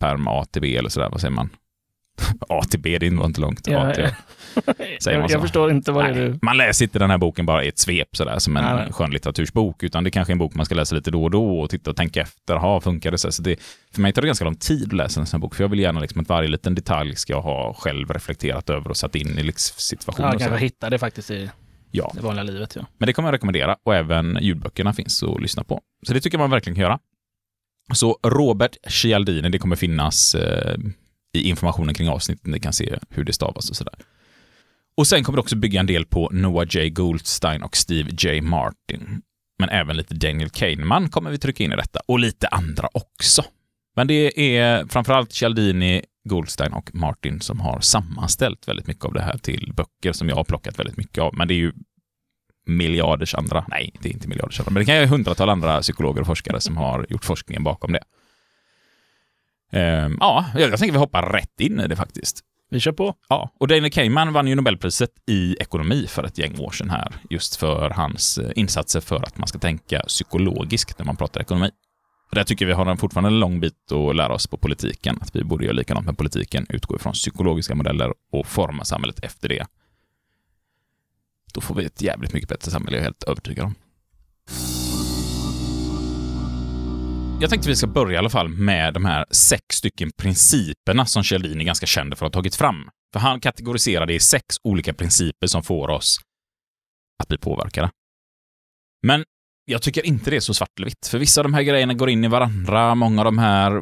perm 0.00 0.28
B 0.60 0.76
eller 0.76 0.88
sådär, 0.88 1.08
vad 1.10 1.20
säger 1.20 1.34
man? 1.34 1.50
ATB, 2.48 2.98
det 2.98 3.10
var 3.10 3.26
inte 3.26 3.40
långt. 3.40 3.66
Ja, 3.66 3.90
ATB. 3.90 4.00
Säger 5.00 5.18
man 5.18 5.28
så? 5.28 5.34
jag 5.34 5.42
förstår 5.42 5.70
inte 5.70 5.92
vad 5.92 6.04
det 6.04 6.10
är 6.10 6.14
du... 6.14 6.38
Man 6.42 6.56
läser 6.56 6.84
inte 6.84 6.98
den 6.98 7.10
här 7.10 7.18
boken 7.18 7.46
bara 7.46 7.64
i 7.64 7.68
ett 7.68 7.78
svep 7.78 8.16
sådär 8.16 8.38
som 8.38 8.56
en 8.56 8.76
Nej, 8.76 8.92
skönlitteratursbok, 8.92 9.82
utan 9.82 10.04
det 10.04 10.10
kanske 10.10 10.30
är 10.30 10.34
en 10.34 10.38
bok 10.38 10.54
man 10.54 10.66
ska 10.66 10.74
läsa 10.74 10.94
lite 10.94 11.10
då 11.10 11.24
och 11.24 11.30
då 11.30 11.60
och 11.60 11.70
titta 11.70 11.90
och 11.90 11.96
tänka 11.96 12.20
efter. 12.20 12.56
Ha, 12.56 12.80
funkar 12.80 13.10
det 13.10 13.18
så? 13.18 13.32
så 13.32 13.42
det, 13.42 13.56
för 13.94 14.02
mig 14.02 14.12
tar 14.12 14.22
det 14.22 14.26
ganska 14.26 14.44
lång 14.44 14.56
tid 14.56 14.86
att 14.86 14.92
läsa 14.92 15.20
en 15.20 15.26
sån 15.26 15.38
här 15.38 15.40
bok, 15.40 15.54
för 15.54 15.64
jag 15.64 15.68
vill 15.68 15.80
gärna 15.80 16.00
liksom 16.00 16.20
att 16.20 16.28
varje 16.28 16.48
liten 16.48 16.74
detalj 16.74 17.16
ska 17.16 17.32
jag 17.32 17.42
ha 17.42 17.74
själv 17.74 18.10
reflekterat 18.10 18.70
över 18.70 18.90
och 18.90 18.96
satt 18.96 19.14
in 19.14 19.38
i 19.38 19.42
livssituationen. 19.42 20.32
Ja, 20.32 20.38
kanske 20.38 20.58
hitta 20.58 20.90
det 20.90 20.98
faktiskt 20.98 21.30
i 21.30 21.50
Ja, 21.94 22.12
det 22.14 22.20
vanliga 22.20 22.42
livet. 22.42 22.76
Ja. 22.76 22.86
men 22.98 23.06
det 23.06 23.12
kommer 23.12 23.28
jag 23.28 23.34
rekommendera 23.34 23.76
och 23.82 23.94
även 23.94 24.38
ljudböckerna 24.40 24.92
finns 24.92 25.22
att 25.22 25.40
lyssna 25.42 25.64
på. 25.64 25.80
Så 26.06 26.14
det 26.14 26.20
tycker 26.20 26.38
jag 26.38 26.42
man 26.42 26.50
verkligen 26.50 26.74
kan 26.74 26.82
göra. 26.82 26.98
Så 27.94 28.18
Robert 28.22 28.76
Cialdini, 28.88 29.48
det 29.48 29.58
kommer 29.58 29.76
finnas 29.76 30.34
eh, 30.34 30.76
i 31.32 31.48
informationen 31.48 31.94
kring 31.94 32.08
avsnittet, 32.08 32.46
ni 32.46 32.60
kan 32.60 32.72
se 32.72 32.98
hur 33.08 33.24
det 33.24 33.32
stavas 33.32 33.70
och 33.70 33.76
sådär. 33.76 33.94
Och 34.94 35.06
sen 35.06 35.24
kommer 35.24 35.36
det 35.36 35.40
också 35.40 35.56
bygga 35.56 35.80
en 35.80 35.86
del 35.86 36.06
på 36.06 36.28
Noah 36.32 36.66
J. 36.70 36.90
Goldstein 36.90 37.62
och 37.62 37.76
Steve 37.76 38.10
J. 38.18 38.40
Martin. 38.40 39.22
Men 39.58 39.68
även 39.68 39.96
lite 39.96 40.14
Daniel 40.14 40.50
Kahneman 40.50 41.08
kommer 41.08 41.30
vi 41.30 41.38
trycka 41.38 41.64
in 41.64 41.72
i 41.72 41.76
detta 41.76 42.00
och 42.06 42.18
lite 42.18 42.48
andra 42.48 42.88
också. 42.92 43.44
Men 43.96 44.06
det 44.06 44.56
är 44.56 44.86
framförallt 44.86 45.32
Cialdini, 45.32 46.04
Goldstein 46.24 46.72
och 46.72 46.94
Martin 46.94 47.40
som 47.40 47.60
har 47.60 47.80
sammanställt 47.80 48.68
väldigt 48.68 48.86
mycket 48.86 49.04
av 49.04 49.12
det 49.12 49.22
här 49.22 49.38
till 49.38 49.72
böcker 49.76 50.12
som 50.12 50.28
jag 50.28 50.36
har 50.36 50.44
plockat 50.44 50.78
väldigt 50.78 50.96
mycket 50.96 51.18
av. 51.18 51.34
Men 51.36 51.48
det 51.48 51.54
är 51.54 51.58
ju 51.58 51.72
miljarders 52.66 53.34
andra, 53.34 53.64
nej, 53.68 53.92
det 54.00 54.08
är 54.08 54.12
inte 54.12 54.28
miljarders 54.28 54.60
andra, 54.60 54.70
men 54.70 54.80
det 54.80 54.86
kan 54.86 55.00
ju 55.00 55.06
hundratal 55.06 55.48
andra 55.48 55.80
psykologer 55.80 56.20
och 56.20 56.26
forskare 56.26 56.60
som 56.60 56.76
har 56.76 57.06
gjort 57.08 57.24
forskningen 57.24 57.64
bakom 57.64 57.92
det. 57.92 58.02
Ehm, 59.72 60.16
ja, 60.20 60.46
jag 60.54 60.78
tänker 60.78 60.92
vi 60.92 60.98
hoppar 60.98 61.32
rätt 61.32 61.60
in 61.60 61.80
i 61.80 61.88
det 61.88 61.96
faktiskt. 61.96 62.40
Vi 62.70 62.80
kör 62.80 62.92
på. 62.92 63.14
Ja, 63.28 63.50
och 63.60 63.68
Daniel 63.68 63.90
Kahneman 63.90 64.32
vann 64.32 64.48
ju 64.48 64.54
Nobelpriset 64.54 65.10
i 65.26 65.56
ekonomi 65.60 66.06
för 66.08 66.24
ett 66.24 66.38
gäng 66.38 66.58
år 66.58 66.70
sedan 66.70 66.90
här, 66.90 67.12
just 67.30 67.56
för 67.56 67.90
hans 67.90 68.38
eh, 68.38 68.50
insatser 68.56 69.00
för 69.00 69.16
att 69.16 69.38
man 69.38 69.48
ska 69.48 69.58
tänka 69.58 70.00
psykologiskt 70.00 70.98
när 70.98 71.06
man 71.06 71.16
pratar 71.16 71.40
ekonomi. 71.40 71.70
Och 72.30 72.34
där 72.34 72.44
tycker 72.44 72.66
vi 72.66 72.72
har 72.72 72.86
en 72.86 72.96
fortfarande 72.96 73.28
en 73.28 73.40
lång 73.40 73.60
bit 73.60 73.92
att 73.92 74.16
lära 74.16 74.34
oss 74.34 74.46
på 74.46 74.56
politiken, 74.56 75.18
att 75.20 75.36
vi 75.36 75.44
borde 75.44 75.64
göra 75.64 75.74
likadant 75.74 76.06
med 76.06 76.18
politiken, 76.18 76.66
utgå 76.68 76.96
ifrån 76.96 77.12
psykologiska 77.12 77.74
modeller 77.74 78.14
och 78.32 78.46
forma 78.46 78.84
samhället 78.84 79.24
efter 79.24 79.48
det. 79.48 79.66
Då 81.54 81.60
får 81.60 81.74
vi 81.74 81.84
ett 81.84 82.02
jävligt 82.02 82.32
mycket 82.32 82.48
bättre 82.48 82.70
samhälle, 82.70 82.96
jag 82.96 83.00
är 83.00 83.04
helt 83.04 83.22
övertygad 83.22 83.64
om. 83.64 83.74
Jag 87.42 87.50
tänkte 87.50 87.68
vi 87.68 87.76
ska 87.76 87.86
börja 87.86 88.14
i 88.14 88.18
alla 88.18 88.30
fall 88.30 88.48
med 88.48 88.94
de 88.94 89.04
här 89.04 89.24
sex 89.30 89.76
stycken 89.76 90.10
principerna 90.18 91.06
som 91.06 91.22
Kjellin 91.22 91.60
är 91.60 91.64
ganska 91.64 91.86
känd 91.86 92.18
för 92.18 92.26
att 92.26 92.34
ha 92.34 92.40
tagit 92.40 92.54
fram. 92.54 92.88
För 93.12 93.20
han 93.20 93.40
kategoriserar 93.40 94.06
det 94.06 94.14
i 94.14 94.20
sex 94.20 94.44
olika 94.64 94.94
principer 94.94 95.46
som 95.46 95.62
får 95.62 95.88
oss 95.88 96.20
att 97.22 97.28
bli 97.28 97.38
påverkade. 97.38 97.90
Men 99.06 99.24
Jag 99.64 99.82
tycker 99.82 100.06
inte 100.06 100.30
det 100.30 100.36
är 100.36 100.40
så 100.40 100.54
svart 100.54 100.68
eller 100.78 100.86
vitt, 100.86 101.06
för 101.06 101.18
vissa 101.18 101.40
av 101.40 101.44
de 101.44 101.54
här 101.54 101.62
grejerna 101.62 101.94
går 101.94 102.10
in 102.10 102.24
i 102.24 102.28
varandra. 102.28 102.94
Många 102.94 103.20
av 103.20 103.24
de 103.24 103.38
här 103.38 103.76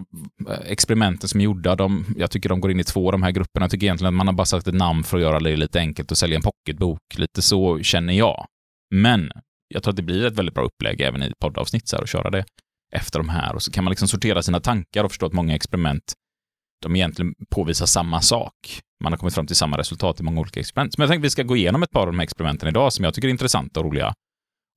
eh, 0.48 0.60
experimenten 0.66 1.28
som 1.28 1.40
är 1.40 1.44
gjorda, 1.44 1.76
de, 1.76 2.14
jag 2.16 2.30
tycker 2.30 2.48
de 2.48 2.60
går 2.60 2.70
in 2.70 2.80
i 2.80 2.84
två 2.84 3.06
av 3.06 3.12
de 3.12 3.22
här 3.22 3.30
grupperna. 3.30 3.64
Jag 3.64 3.70
tycker 3.70 3.86
egentligen 3.86 4.14
att 4.14 4.18
man 4.18 4.26
har 4.26 4.34
bara 4.34 4.44
satt 4.46 4.66
ett 4.66 4.74
namn 4.74 5.04
för 5.04 5.16
att 5.16 5.22
göra 5.22 5.40
det 5.40 5.56
lite 5.56 5.78
enkelt 5.78 6.10
och 6.10 6.18
sälja 6.18 6.36
en 6.36 6.42
pocketbok. 6.42 7.00
Lite 7.16 7.42
så 7.42 7.82
känner 7.82 8.12
jag. 8.12 8.46
Men 8.94 9.30
jag 9.68 9.82
tror 9.82 9.92
att 9.92 9.96
det 9.96 10.02
blir 10.02 10.26
ett 10.26 10.38
väldigt 10.38 10.54
bra 10.54 10.64
upplägg 10.64 11.00
även 11.00 11.22
i 11.22 11.32
poddavsnitt 11.40 11.88
så 11.88 11.96
här, 11.96 12.02
att 12.02 12.08
köra 12.08 12.30
det 12.30 12.44
efter 12.92 13.18
de 13.18 13.28
här 13.28 13.54
och 13.54 13.62
så 13.62 13.70
kan 13.72 13.84
man 13.84 13.90
liksom 13.90 14.08
sortera 14.08 14.42
sina 14.42 14.60
tankar 14.60 15.04
och 15.04 15.10
förstå 15.10 15.26
att 15.26 15.32
många 15.32 15.54
experiment 15.54 16.12
de 16.82 16.96
egentligen 16.96 17.34
påvisar 17.50 17.86
samma 17.86 18.20
sak. 18.20 18.54
Man 19.02 19.12
har 19.12 19.18
kommit 19.18 19.34
fram 19.34 19.46
till 19.46 19.56
samma 19.56 19.78
resultat 19.78 20.20
i 20.20 20.22
många 20.22 20.40
olika 20.40 20.60
experiment. 20.60 20.98
Men 20.98 21.02
jag 21.04 21.10
tänkte 21.10 21.20
att 21.20 21.24
vi 21.24 21.30
ska 21.30 21.42
gå 21.42 21.56
igenom 21.56 21.82
ett 21.82 21.90
par 21.90 22.00
av 22.00 22.06
de 22.06 22.18
här 22.18 22.24
experimenten 22.24 22.68
idag 22.68 22.92
som 22.92 23.04
jag 23.04 23.14
tycker 23.14 23.28
är 23.28 23.32
intressanta 23.32 23.80
och 23.80 23.86
roliga. 23.86 24.14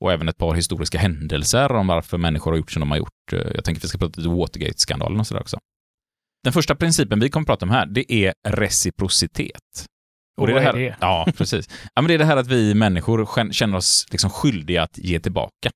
Och 0.03 0.11
även 0.11 0.29
ett 0.29 0.37
par 0.37 0.53
historiska 0.53 0.97
händelser 0.97 1.71
om 1.71 1.87
varför 1.87 2.17
människor 2.17 2.51
har 2.51 2.57
gjort 2.57 2.71
som 2.71 2.79
de 2.79 2.91
har 2.91 2.97
gjort. 2.97 3.31
Jag 3.31 3.63
tänker 3.63 3.79
att 3.79 3.83
vi 3.83 3.87
ska 3.87 3.97
prata 3.97 4.21
lite 4.21 4.29
Watergate-skandalen 4.29 5.19
och 5.19 5.27
sådär 5.27 5.41
också. 5.41 5.57
Den 6.43 6.53
första 6.53 6.75
principen 6.75 7.19
vi 7.19 7.29
kommer 7.29 7.43
att 7.43 7.47
prata 7.47 7.65
om 7.65 7.69
här, 7.71 7.85
det 7.85 8.13
är 8.13 8.33
reciprocitet. 8.47 9.85
Och 10.41 10.47
det 10.47 10.53
är 10.53 10.55
det 10.55 10.61
är 10.61 10.65
här, 10.65 10.73
det? 10.73 10.95
Ja, 11.01 11.27
precis. 11.37 11.69
Ja, 11.93 12.01
men 12.01 12.07
det 12.07 12.13
är 12.13 12.17
det 12.17 12.25
här 12.25 12.37
att 12.37 12.47
vi 12.47 12.73
människor 12.73 13.25
kän- 13.25 13.51
känner 13.51 13.77
oss 13.77 14.05
liksom 14.11 14.29
skyldiga 14.29 14.83
att 14.83 14.97
ge 14.97 15.19
tillbaka. 15.19 15.69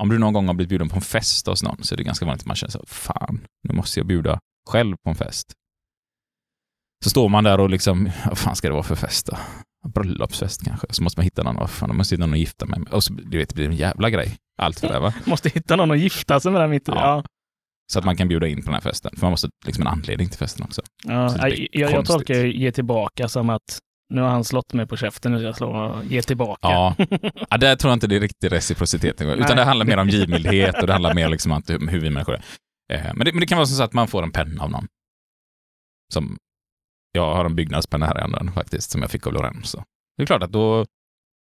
Om 0.00 0.08
du 0.08 0.18
någon 0.18 0.32
gång 0.32 0.46
har 0.46 0.54
blivit 0.54 0.68
bjuden 0.68 0.88
på 0.88 0.96
en 0.96 1.02
fest 1.02 1.46
hos 1.46 1.62
någon 1.62 1.84
så 1.84 1.94
är 1.94 1.96
det 1.96 2.04
ganska 2.04 2.26
vanligt 2.26 2.42
att 2.42 2.46
man 2.46 2.56
känner 2.56 2.70
så 2.70 2.84
fan, 2.86 3.46
nu 3.68 3.74
måste 3.74 4.00
jag 4.00 4.06
bjuda 4.06 4.38
själv 4.70 4.96
på 5.04 5.10
en 5.10 5.16
fest. 5.16 5.52
Så 7.04 7.10
står 7.10 7.28
man 7.28 7.44
där 7.44 7.60
och 7.60 7.70
liksom, 7.70 8.10
vad 8.26 8.38
fan 8.38 8.56
ska 8.56 8.68
det 8.68 8.74
vara 8.74 8.82
för 8.82 8.94
fest 8.94 9.26
då? 9.26 9.36
Bröllopsfest 9.88 10.64
kanske. 10.64 10.86
Så 10.90 11.02
måste 11.02 11.18
man 11.18 11.24
hitta 11.24 11.42
någon, 11.42 11.56
vad 11.56 11.70
fan, 11.70 11.88
då 11.88 11.94
måste 11.94 12.14
jag 12.14 12.18
hitta 12.18 12.26
någon 12.26 12.34
att 12.34 12.38
gifta 12.38 12.66
mig 12.66 12.80
med. 12.80 12.92
Och 12.92 13.04
så 13.04 13.12
du 13.12 13.38
vet, 13.38 13.48
det 13.48 13.54
blir 13.54 13.66
en 13.66 13.76
jävla 13.76 14.10
grej. 14.10 14.36
Allt 14.58 14.80
för 14.80 14.88
det, 14.88 14.98
va? 14.98 15.14
Måste 15.24 15.48
hitta 15.48 15.76
någon 15.76 15.90
att 15.90 15.98
gifta 15.98 16.40
sig 16.40 16.52
med 16.52 16.60
där 16.60 16.68
mitt 16.68 16.88
i. 16.88 16.92
Ja. 16.92 17.00
Ja. 17.00 17.24
Så 17.92 17.98
att 17.98 18.04
man 18.04 18.16
kan 18.16 18.28
bjuda 18.28 18.46
in 18.46 18.58
på 18.58 18.64
den 18.64 18.74
här 18.74 18.80
festen. 18.80 19.10
För 19.14 19.22
man 19.22 19.30
måste 19.30 19.48
liksom 19.66 19.82
en 19.82 19.92
anledning 19.92 20.28
till 20.28 20.38
festen 20.38 20.64
också. 20.64 20.82
Ja. 21.04 21.36
Jag, 21.38 21.68
jag, 21.72 21.92
jag 21.92 22.06
tolkar 22.06 22.34
ge 22.34 22.72
tillbaka 22.72 23.28
som 23.28 23.50
att 23.50 23.78
nu 24.10 24.20
har 24.20 24.28
han 24.28 24.44
slått 24.44 24.72
mig 24.72 24.86
på 24.86 24.96
käften, 24.96 25.38
ska 25.38 25.46
jag 25.46 25.56
slå 25.56 26.02
ge 26.08 26.22
tillbaka. 26.22 26.58
Ja, 26.62 26.96
ja 27.50 27.56
där 27.56 27.76
tror 27.76 27.90
jag 27.90 27.96
inte 27.96 28.06
det 28.06 28.16
är 28.16 28.20
riktig 28.20 28.52
reciprocitet. 28.52 29.20
Utan 29.20 29.38
Nej. 29.38 29.56
det 29.56 29.64
handlar 29.64 29.86
mer 29.86 29.96
om 29.96 30.08
givmildhet 30.08 30.80
och 30.80 30.86
det 30.86 30.92
handlar 30.92 31.14
mer 31.14 31.28
liksom 31.28 31.52
om 31.52 31.88
hur 31.88 32.00
vi 32.00 32.10
människor 32.10 32.34
är. 32.34 32.42
Eh, 32.92 33.14
Men 33.14 33.24
det, 33.24 33.32
men 33.32 33.40
det 33.40 33.46
kan 33.46 33.58
vara 33.58 33.66
så 33.66 33.82
att 33.82 33.92
man 33.92 34.08
får 34.08 34.22
en 34.22 34.32
penna 34.32 34.62
av 34.64 34.70
någon. 34.70 34.86
Som, 36.12 36.38
jag 37.12 37.34
har 37.34 37.44
en 37.44 37.54
byggnadspenna 37.56 38.06
här 38.06 38.18
i 38.18 38.20
handen 38.20 38.52
faktiskt, 38.52 38.90
som 38.90 39.02
jag 39.02 39.10
fick 39.10 39.26
av 39.26 39.32
Lorenzo. 39.32 39.82
Det 40.16 40.22
är 40.22 40.26
klart 40.26 40.42
att 40.42 40.52
då, 40.52 40.86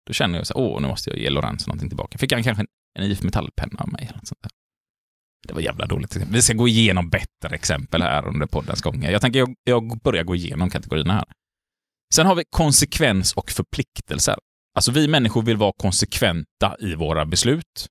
då 0.07 0.13
känner 0.13 0.39
jag 0.39 0.47
så 0.47 0.55
här, 0.55 0.61
åh, 0.61 0.81
nu 0.81 0.89
måste 0.89 1.11
jag 1.11 1.19
ge 1.19 1.31
Lorenzo 1.31 1.69
någonting 1.69 1.89
tillbaka. 1.89 2.19
Fick 2.19 2.33
han 2.33 2.43
kanske 2.43 2.63
en, 2.63 2.69
en 2.99 3.11
IF 3.11 3.23
Metallpenna 3.23 3.81
av 3.81 3.93
mig 3.93 4.03
eller 4.03 4.17
något 4.19 4.29
sånt 4.29 4.43
där. 4.43 4.51
Det 5.49 5.55
var 5.55 5.61
jävla 5.61 5.87
dåligt. 5.87 6.17
Vi 6.17 6.43
ska 6.43 6.55
gå 6.55 6.69
igenom 6.69 7.11
bättre 7.11 7.55
exempel 7.55 8.03
här 8.03 8.27
under 8.27 8.47
poddens 8.47 8.83
gång. 8.83 9.03
Jag 9.03 9.21
tänker 9.21 9.39
jag, 9.39 9.55
jag 9.65 10.01
börjar 10.01 10.25
gå 10.25 10.35
igenom 10.35 10.71
kategorierna 10.71 11.13
här. 11.13 11.25
Sen 12.15 12.27
har 12.27 12.35
vi 12.35 12.45
konsekvens 12.51 13.33
och 13.33 13.51
förpliktelser. 13.51 14.37
Alltså 14.75 14.93
vi 14.93 15.09
människor 15.09 15.43
vill 15.43 15.57
vara 15.57 15.73
konsekventa 15.73 16.77
i 16.79 16.95
våra 16.95 17.27
beslut. 17.27 17.87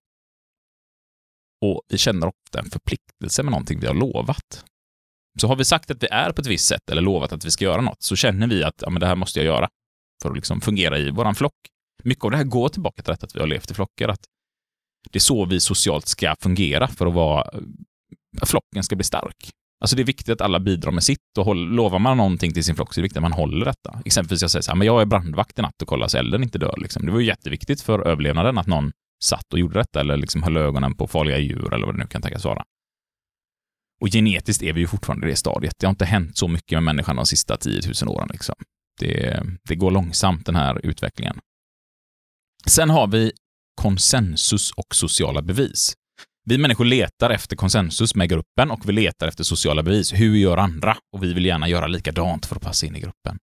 Och 1.66 1.82
vi 1.88 1.98
känner 1.98 2.28
ofta 2.28 2.60
en 2.60 2.70
förpliktelse 2.70 3.44
med 3.44 3.52
någonting 3.52 3.80
vi 3.80 3.88
har 3.88 3.94
lovat. 3.94 4.66
Så 5.42 5.48
har 5.48 5.56
vi 5.56 5.66
sagt 5.66 5.92
att 5.92 6.04
vi 6.04 6.08
är 6.08 6.32
på 6.32 6.42
ett 6.42 6.48
visst 6.48 6.68
sätt 6.68 6.90
eller 6.92 7.02
lovat 7.02 7.32
att 7.32 7.46
vi 7.46 7.52
ska 7.52 7.66
göra 7.66 7.82
något, 7.82 8.04
så 8.04 8.16
känner 8.16 8.48
vi 8.48 8.64
att 8.64 8.82
ja, 8.82 8.90
men 8.90 9.00
det 9.00 9.08
här 9.08 9.16
måste 9.16 9.40
jag 9.40 9.46
göra 9.46 9.70
för 10.22 10.30
att 10.30 10.36
liksom 10.36 10.62
fungera 10.62 10.98
i 10.98 11.12
våran 11.12 11.36
flock. 11.36 11.56
Mycket 12.04 12.26
av 12.26 12.32
det 12.32 12.38
här 12.38 12.44
går 12.44 12.70
tillbaka 12.70 13.02
till 13.02 13.14
att 13.14 13.36
vi 13.36 13.40
har 13.40 13.48
levt 13.48 13.72
i 13.72 13.74
flockar, 13.74 14.10
att 14.10 14.26
det 15.12 15.18
är 15.18 15.22
så 15.22 15.46
vi 15.46 15.60
socialt 15.60 16.08
ska 16.08 16.36
fungera 16.40 16.88
för 16.88 17.06
att 17.06 17.14
vara, 17.14 17.42
att 18.42 18.50
flocken 18.50 18.84
ska 18.84 18.96
bli 18.96 19.06
stark. 19.06 19.50
Alltså 19.82 19.96
det 19.96 20.02
är 20.02 20.06
viktigt 20.06 20.30
att 20.30 20.42
alla 20.42 20.60
bidrar 20.60 20.92
med 20.92 21.04
sitt 21.04 21.38
och 21.38 21.46
håll, 21.46 21.70
lovar 21.70 22.00
man 22.00 22.18
någonting 22.18 22.54
till 22.54 22.64
sin 22.64 22.76
flock 22.76 22.94
så 22.94 23.00
är 23.00 23.02
det 23.02 23.06
viktigt 23.06 23.18
att 23.18 23.22
man 23.22 23.32
håller 23.32 23.66
detta. 23.66 24.02
Exempelvis 24.06 24.42
jag 24.42 24.52
säger 24.52 24.64
så 24.64 24.72
här, 24.72 24.78
men 24.78 24.88
jag 24.88 25.02
är 25.02 25.06
brandvakt 25.06 25.60
i 25.60 25.62
natt 25.62 25.82
och 25.82 25.88
kollar 25.88 26.08
så 26.08 26.18
elden 26.18 26.44
inte 26.44 26.58
dör. 26.58 26.76
Liksom. 26.78 27.06
Det 27.06 27.12
var 27.12 27.20
ju 27.20 27.26
jätteviktigt 27.26 27.82
för 27.82 28.08
överlevnaden 28.08 28.58
att 28.58 28.68
någon 28.68 28.92
satt 29.24 29.54
och 29.54 29.60
gjorde 29.60 29.80
detta 29.80 30.00
eller 30.00 30.18
liksom 30.18 30.44
höll 30.44 30.58
ögonen 30.58 30.96
på 30.96 31.08
farliga 31.08 31.38
djur 31.38 31.74
eller 31.74 31.86
vad 31.86 31.96
det 31.96 32.00
nu 32.00 32.08
kan 32.08 32.22
tänkas 32.22 32.46
vara. 32.46 32.64
Och 34.02 34.08
genetiskt 34.08 34.64
är 34.64 34.74
vi 34.74 34.80
ju 34.80 34.88
fortfarande 34.88 35.28
i 35.28 35.30
det 35.30 35.36
stadiet. 35.36 35.74
Det 35.80 35.86
har 35.86 35.92
inte 35.92 36.06
hänt 36.06 36.38
så 36.38 36.48
mycket 36.48 36.76
med 36.76 36.84
människan 36.84 37.16
de 37.16 37.26
sista 37.26 37.58
10 37.58 37.82
000 38.04 38.16
åren. 38.16 38.30
Liksom. 38.32 38.56
Det, 39.00 39.44
det 39.64 39.76
går 39.76 39.92
långsamt 39.92 40.46
den 40.46 40.56
här 40.56 40.86
utvecklingen. 40.86 41.40
Sen 42.66 42.90
har 42.90 43.08
vi 43.08 43.32
konsensus 43.82 44.72
och 44.72 44.96
sociala 44.96 45.42
bevis. 45.42 45.94
Vi 46.44 46.58
människor 46.58 46.86
letar 46.86 47.30
efter 47.30 47.56
konsensus 47.56 48.16
med 48.16 48.30
gruppen 48.30 48.72
och 48.72 48.90
vi 48.90 48.92
letar 48.94 49.28
efter 49.28 49.44
sociala 49.44 49.84
bevis. 49.84 50.14
Hur 50.14 50.36
gör 50.36 50.58
andra? 50.58 50.98
Och 51.14 51.24
vi 51.24 51.34
vill 51.34 51.46
gärna 51.46 51.68
göra 51.68 51.88
likadant 51.88 52.46
för 52.46 52.56
att 52.56 52.62
passa 52.62 52.86
in 52.86 52.96
i 52.96 53.00
gruppen. 53.00 53.38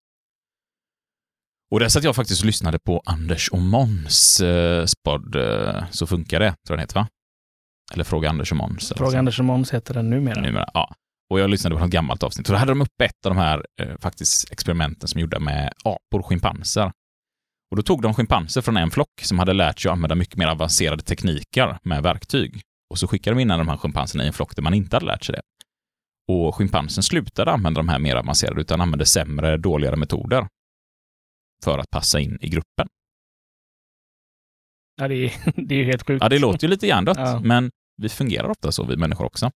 Och 1.71 1.81
där 1.81 1.89
satt 1.89 2.05
jag 2.05 2.17
faktiskt 2.17 2.41
och 2.41 2.47
lyssnade 2.47 2.79
på 2.79 3.03
Anders 3.07 3.49
och 3.49 3.59
Måns 3.59 4.41
eh, 4.41 4.87
podd 5.05 5.37
eh, 5.37 5.85
Så 5.91 6.07
funkar 6.07 6.41
det, 6.41 6.47
tror 6.47 6.59
jag 6.69 6.79
den 6.79 6.81
heter 6.81 6.95
va? 6.95 7.09
Eller 7.93 8.05
Fråga 8.05 8.29
Anders 8.29 8.51
och 8.51 8.57
Måns. 8.57 8.89
så. 8.89 8.95
Fråga 8.95 9.19
Anders 9.19 9.39
och 9.39 9.45
Måns 9.45 9.75
heter 9.75 9.95
den 9.95 10.11
numera. 10.11 10.41
Numera, 10.41 10.69
ja. 10.75 10.95
Och 11.31 11.41
jag 11.41 11.51
lyssnade 11.51 11.77
på 11.77 11.81
något 11.81 11.91
gammalt 11.91 12.23
avsnitt. 12.23 12.49
Och 12.49 12.53
då 12.53 12.59
hade 12.59 12.71
de 12.71 12.81
uppe 12.81 13.05
ett 13.05 13.27
av 13.27 13.35
de 13.35 13.39
här 13.39 13.67
eh, 13.81 13.99
faktiskt 14.01 14.53
experimenten 14.53 15.09
som 15.09 15.21
gjorda 15.21 15.39
med 15.39 15.73
apor, 15.85 16.23
schimpanser. 16.23 16.93
Och 17.71 17.77
då 17.77 17.83
tog 17.83 18.03
de 18.03 18.15
schimpanser 18.15 18.61
från 18.61 18.77
en 18.77 18.91
flock 18.91 19.21
som 19.23 19.39
hade 19.39 19.53
lärt 19.53 19.81
sig 19.81 19.89
att 19.89 19.93
använda 19.93 20.15
mycket 20.15 20.37
mer 20.37 20.47
avancerade 20.47 21.03
tekniker 21.03 21.79
med 21.83 22.03
verktyg. 22.03 22.63
Och 22.91 22.99
så 22.99 23.09
skickade 23.09 23.37
de 23.37 23.41
in 23.43 23.49
de 23.49 23.69
här 23.69 23.77
schimpanserna 23.77 24.25
i 24.25 24.27
en 24.27 24.33
flock 24.33 24.57
där 24.57 24.63
man 24.63 24.75
inte 24.75 24.97
hade 24.97 25.07
lärt 25.07 25.25
sig 25.25 25.33
det. 25.33 25.43
Och 26.33 26.55
schimpansen 26.55 27.03
slutade 27.03 27.51
använda 27.53 27.79
de 27.79 27.89
här 27.89 27.99
mer 27.99 28.17
avancerade 28.17 28.61
utan 28.61 28.81
använde 28.81 29.07
sämre, 29.07 29.57
dåligare 29.57 29.97
metoder 29.97 30.49
för 31.65 31.79
att 31.79 31.91
passa 31.91 32.21
in 32.21 32.39
i 32.41 32.49
gruppen. 32.49 32.89
Ja, 34.97 35.09
det, 35.09 35.15
är, 35.15 35.33
det 35.67 35.75
är 35.75 35.79
ju 35.79 35.85
helt 35.85 36.07
sjukt. 36.07 36.23
Ja, 36.23 36.29
det 36.29 36.39
låter 36.39 36.67
ju 36.67 36.71
lite 36.71 36.87
hjärndött, 36.87 37.19
Ja. 37.19 37.41
men 37.45 37.71
vi 38.03 38.09
fungerar 38.09 38.49
ofta 38.51 38.73
så, 38.73 38.85
vi 38.87 38.97
människor 38.97 39.25
också. 39.25 39.51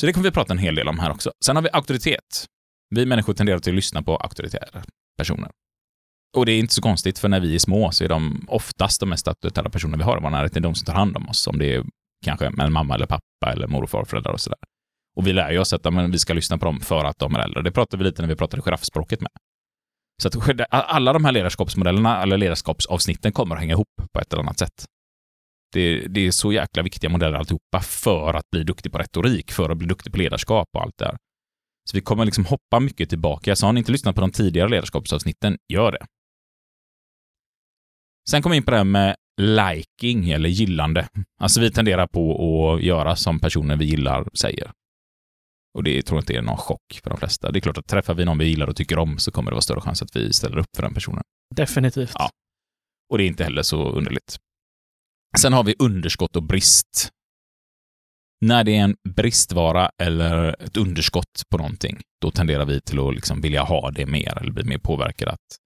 Så 0.00 0.06
det 0.06 0.12
kommer 0.12 0.24
vi 0.24 0.30
prata 0.30 0.52
en 0.52 0.58
hel 0.58 0.74
del 0.74 0.88
om 0.88 0.98
här 0.98 1.10
också. 1.10 1.32
Sen 1.44 1.56
har 1.56 1.62
vi 1.62 1.68
auktoritet. 1.72 2.46
Vi 2.90 3.06
människor 3.06 3.32
tenderar 3.34 3.58
till 3.58 3.72
att 3.72 3.76
lyssna 3.76 4.02
på 4.02 4.16
auktoritära 4.16 4.82
personer. 5.18 5.50
Och 6.36 6.46
det 6.46 6.52
är 6.52 6.58
inte 6.58 6.74
så 6.74 6.82
konstigt, 6.82 7.18
för 7.18 7.28
när 7.28 7.40
vi 7.40 7.54
är 7.54 7.58
små 7.58 7.90
så 7.92 8.04
är 8.04 8.08
de 8.08 8.44
oftast 8.48 9.00
de 9.00 9.08
mest 9.08 9.28
auktoritära 9.28 9.70
personer 9.70 9.98
vi 9.98 10.04
har 10.04 10.16
i 10.18 10.20
vår 10.22 10.30
närhet, 10.30 10.52
det 10.52 10.58
är 10.58 10.62
de 10.62 10.74
som 10.74 10.84
tar 10.86 10.92
hand 10.94 11.16
om 11.16 11.28
oss. 11.28 11.46
Om 11.46 11.58
det 11.58 11.74
är 11.74 11.84
kanske 12.24 12.50
med 12.50 12.66
en 12.66 12.72
mamma 12.72 12.94
eller 12.94 13.06
pappa 13.06 13.52
eller 13.52 13.66
mor 13.66 13.82
och 13.82 13.90
farföräldrar 13.90 14.32
och 14.32 14.40
sådär. 14.40 14.58
Och 15.16 15.26
vi 15.26 15.32
lär 15.32 15.50
ju 15.50 15.58
oss 15.58 15.72
att 15.72 15.92
men 15.92 16.10
vi 16.10 16.18
ska 16.18 16.34
lyssna 16.34 16.58
på 16.58 16.64
dem 16.64 16.80
för 16.80 17.04
att 17.04 17.18
de 17.18 17.34
är 17.34 17.38
äldre. 17.38 17.62
Det 17.62 17.72
pratade 17.72 18.02
vi 18.02 18.10
lite 18.10 18.22
när 18.22 18.28
vi 18.28 18.36
pratade 18.36 18.62
giraffspråket 18.62 19.20
med. 19.20 19.30
Så 20.22 20.28
att 20.28 20.60
alla 20.70 21.12
de 21.12 21.24
här 21.24 21.32
ledarskapsmodellerna, 21.32 22.22
eller 22.22 22.38
ledarskapsavsnitten 22.38 23.32
kommer 23.32 23.54
att 23.54 23.60
hänga 23.60 23.72
ihop 23.72 23.88
på 24.12 24.20
ett 24.20 24.32
eller 24.32 24.42
annat 24.42 24.58
sätt. 24.58 24.84
Det, 25.72 26.06
det 26.08 26.26
är 26.26 26.30
så 26.30 26.52
jäkla 26.52 26.82
viktiga 26.82 27.10
modeller 27.10 27.38
alltihopa 27.38 27.80
för 27.80 28.34
att 28.34 28.50
bli 28.50 28.64
duktig 28.64 28.92
på 28.92 28.98
retorik, 28.98 29.52
för 29.52 29.70
att 29.70 29.78
bli 29.78 29.88
duktig 29.88 30.12
på 30.12 30.18
ledarskap 30.18 30.68
och 30.74 30.82
allt 30.82 30.98
det 30.98 31.04
här. 31.04 31.16
Så 31.90 31.96
vi 31.96 32.00
kommer 32.00 32.24
liksom 32.24 32.44
hoppa 32.44 32.80
mycket 32.80 33.08
tillbaka. 33.08 33.56
Så 33.56 33.66
har 33.66 33.72
ni 33.72 33.78
inte 33.78 33.92
lyssnat 33.92 34.14
på 34.14 34.20
de 34.20 34.30
tidigare 34.30 34.68
ledarskapsavsnitten, 34.68 35.58
gör 35.72 35.92
det. 35.92 36.06
Sen 38.30 38.42
kom 38.42 38.50
vi 38.50 38.56
in 38.56 38.64
på 38.64 38.70
det 38.70 38.76
här 38.76 38.84
med 38.84 39.16
liking 39.40 40.30
eller 40.30 40.48
gillande. 40.48 41.08
Alltså 41.40 41.60
vi 41.60 41.70
tenderar 41.70 42.06
på 42.06 42.34
att 42.72 42.82
göra 42.82 43.16
som 43.16 43.40
personer 43.40 43.76
vi 43.76 43.84
gillar 43.84 44.28
säger. 44.34 44.72
Och 45.74 45.84
det 45.84 46.02
tror 46.02 46.16
jag 46.16 46.22
inte 46.22 46.34
är 46.34 46.42
någon 46.42 46.56
chock 46.56 47.00
för 47.02 47.10
de 47.10 47.18
flesta. 47.18 47.50
Det 47.50 47.58
är 47.58 47.60
klart 47.60 47.78
att 47.78 47.86
träffar 47.86 48.14
vi 48.14 48.24
någon 48.24 48.38
vi 48.38 48.44
gillar 48.44 48.66
och 48.66 48.76
tycker 48.76 48.98
om 48.98 49.18
så 49.18 49.30
kommer 49.30 49.50
det 49.50 49.54
vara 49.54 49.62
större 49.62 49.80
chans 49.80 50.02
att 50.02 50.16
vi 50.16 50.32
ställer 50.32 50.58
upp 50.58 50.76
för 50.76 50.82
den 50.82 50.94
personen. 50.94 51.22
Definitivt. 51.54 52.12
Ja. 52.14 52.30
Och 53.10 53.18
det 53.18 53.24
är 53.24 53.26
inte 53.26 53.44
heller 53.44 53.62
så 53.62 53.90
underligt. 53.90 54.36
Sen 55.38 55.52
har 55.52 55.64
vi 55.64 55.74
underskott 55.78 56.36
och 56.36 56.42
brist. 56.42 57.10
När 58.40 58.64
det 58.64 58.76
är 58.76 58.84
en 58.84 58.96
bristvara 59.08 59.90
eller 60.02 60.62
ett 60.62 60.76
underskott 60.76 61.42
på 61.50 61.56
någonting, 61.56 62.00
då 62.20 62.30
tenderar 62.30 62.64
vi 62.64 62.80
till 62.80 62.98
att 62.98 63.14
liksom 63.14 63.40
vilja 63.40 63.62
ha 63.62 63.90
det 63.90 64.06
mer 64.06 64.38
eller 64.38 64.52
bli 64.52 64.64
mer 64.64 64.78
påverkade 64.78 65.32
att 65.32 65.56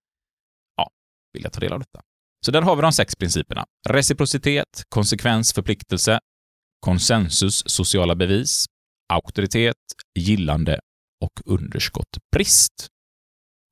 ja, 0.76 0.90
vilja 1.32 1.50
ta 1.50 1.60
del 1.60 1.72
av 1.72 1.78
detta. 1.78 2.00
Så 2.44 2.50
där 2.50 2.62
har 2.62 2.76
vi 2.76 2.82
de 2.82 2.92
sex 2.92 3.16
principerna. 3.16 3.64
Reciprocitet, 3.88 4.84
konsekvens, 4.88 5.52
förpliktelse, 5.52 6.20
konsensus, 6.80 7.62
sociala 7.66 8.14
bevis, 8.14 8.66
auktoritet, 9.12 9.76
gillande 10.18 10.80
och 11.20 11.52
underskott, 11.52 12.18
brist. 12.36 12.88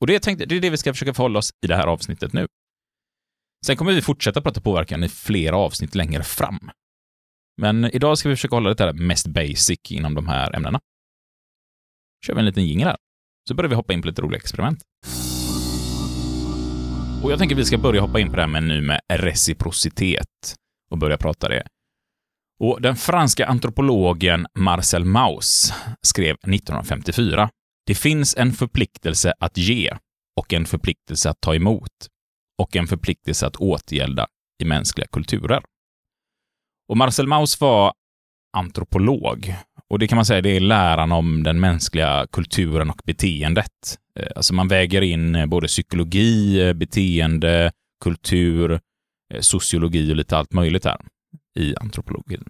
Och 0.00 0.06
det, 0.06 0.20
tänkte, 0.20 0.44
det 0.46 0.56
är 0.56 0.60
det 0.60 0.70
vi 0.70 0.76
ska 0.76 0.92
försöka 0.92 1.14
förhålla 1.14 1.38
oss 1.38 1.50
i 1.64 1.66
det 1.66 1.76
här 1.76 1.86
avsnittet 1.86 2.32
nu. 2.32 2.46
Sen 3.66 3.76
kommer 3.76 3.92
vi 3.92 4.02
fortsätta 4.02 4.42
prata 4.42 4.60
påverkan 4.60 5.04
i 5.04 5.08
flera 5.08 5.56
avsnitt 5.56 5.94
längre 5.94 6.22
fram. 6.22 6.70
Men 7.60 7.84
idag 7.84 8.18
ska 8.18 8.28
vi 8.28 8.36
försöka 8.36 8.56
hålla 8.56 8.74
det 8.74 8.84
här 8.84 8.92
mest 8.92 9.26
basic 9.26 9.90
inom 9.90 10.14
de 10.14 10.28
här 10.28 10.56
ämnena. 10.56 10.80
kör 12.26 12.34
vi 12.34 12.38
en 12.38 12.46
liten 12.46 12.66
jingel 12.66 12.88
här. 12.88 12.96
Så 13.48 13.54
börjar 13.54 13.68
vi 13.68 13.74
hoppa 13.74 13.92
in 13.92 14.02
på 14.02 14.08
lite 14.08 14.22
roliga 14.22 14.38
experiment. 14.38 14.82
Och 17.22 17.32
jag 17.32 17.38
tänker 17.38 17.54
att 17.54 17.60
vi 17.60 17.64
ska 17.64 17.78
börja 17.78 18.00
hoppa 18.00 18.20
in 18.20 18.30
på 18.30 18.36
det 18.36 18.42
här 18.42 18.48
med 18.48 18.62
nu 18.62 18.80
med 18.80 19.00
reciprocitet. 19.08 20.54
och 20.90 20.98
börja 20.98 21.16
prata 21.16 21.48
det. 21.48 21.62
Och 22.60 22.82
den 22.82 22.96
franska 22.96 23.46
antropologen 23.46 24.46
Marcel 24.58 25.04
Mauss 25.04 25.72
skrev 26.02 26.34
1954 26.34 27.50
Det 27.86 27.94
finns 27.94 28.36
en 28.36 28.52
förpliktelse 28.52 29.32
att 29.40 29.58
ge 29.58 29.96
och 30.40 30.52
en 30.52 30.64
förpliktelse 30.64 31.30
att 31.30 31.40
ta 31.40 31.54
emot 31.54 32.08
och 32.62 32.76
en 32.76 32.86
förpliktelse 32.86 33.46
att 33.46 33.56
åtgärda 33.56 34.26
i 34.62 34.64
mänskliga 34.64 35.06
kulturer. 35.12 35.62
Och 36.88 36.96
Marcel 36.96 37.26
Mauss 37.26 37.60
var 37.60 37.92
antropolog. 38.56 39.54
Och 39.92 39.98
det 39.98 40.08
kan 40.08 40.16
man 40.16 40.24
säga, 40.24 40.40
det 40.40 40.56
är 40.56 40.60
läran 40.60 41.12
om 41.12 41.42
den 41.42 41.60
mänskliga 41.60 42.26
kulturen 42.32 42.90
och 42.90 43.00
beteendet. 43.04 43.98
Eh, 44.18 44.28
alltså 44.36 44.54
man 44.54 44.68
väger 44.68 45.02
in 45.02 45.34
eh, 45.34 45.46
både 45.46 45.66
psykologi, 45.66 46.60
eh, 46.68 46.72
beteende, 46.72 47.72
kultur, 48.04 48.80
sociologi 49.40 50.12
och 50.12 50.16
lite 50.16 50.36
allt 50.36 50.52
möjligt 50.52 50.84
här 50.84 51.00
i 51.58 51.76
antropologin. 51.76 52.44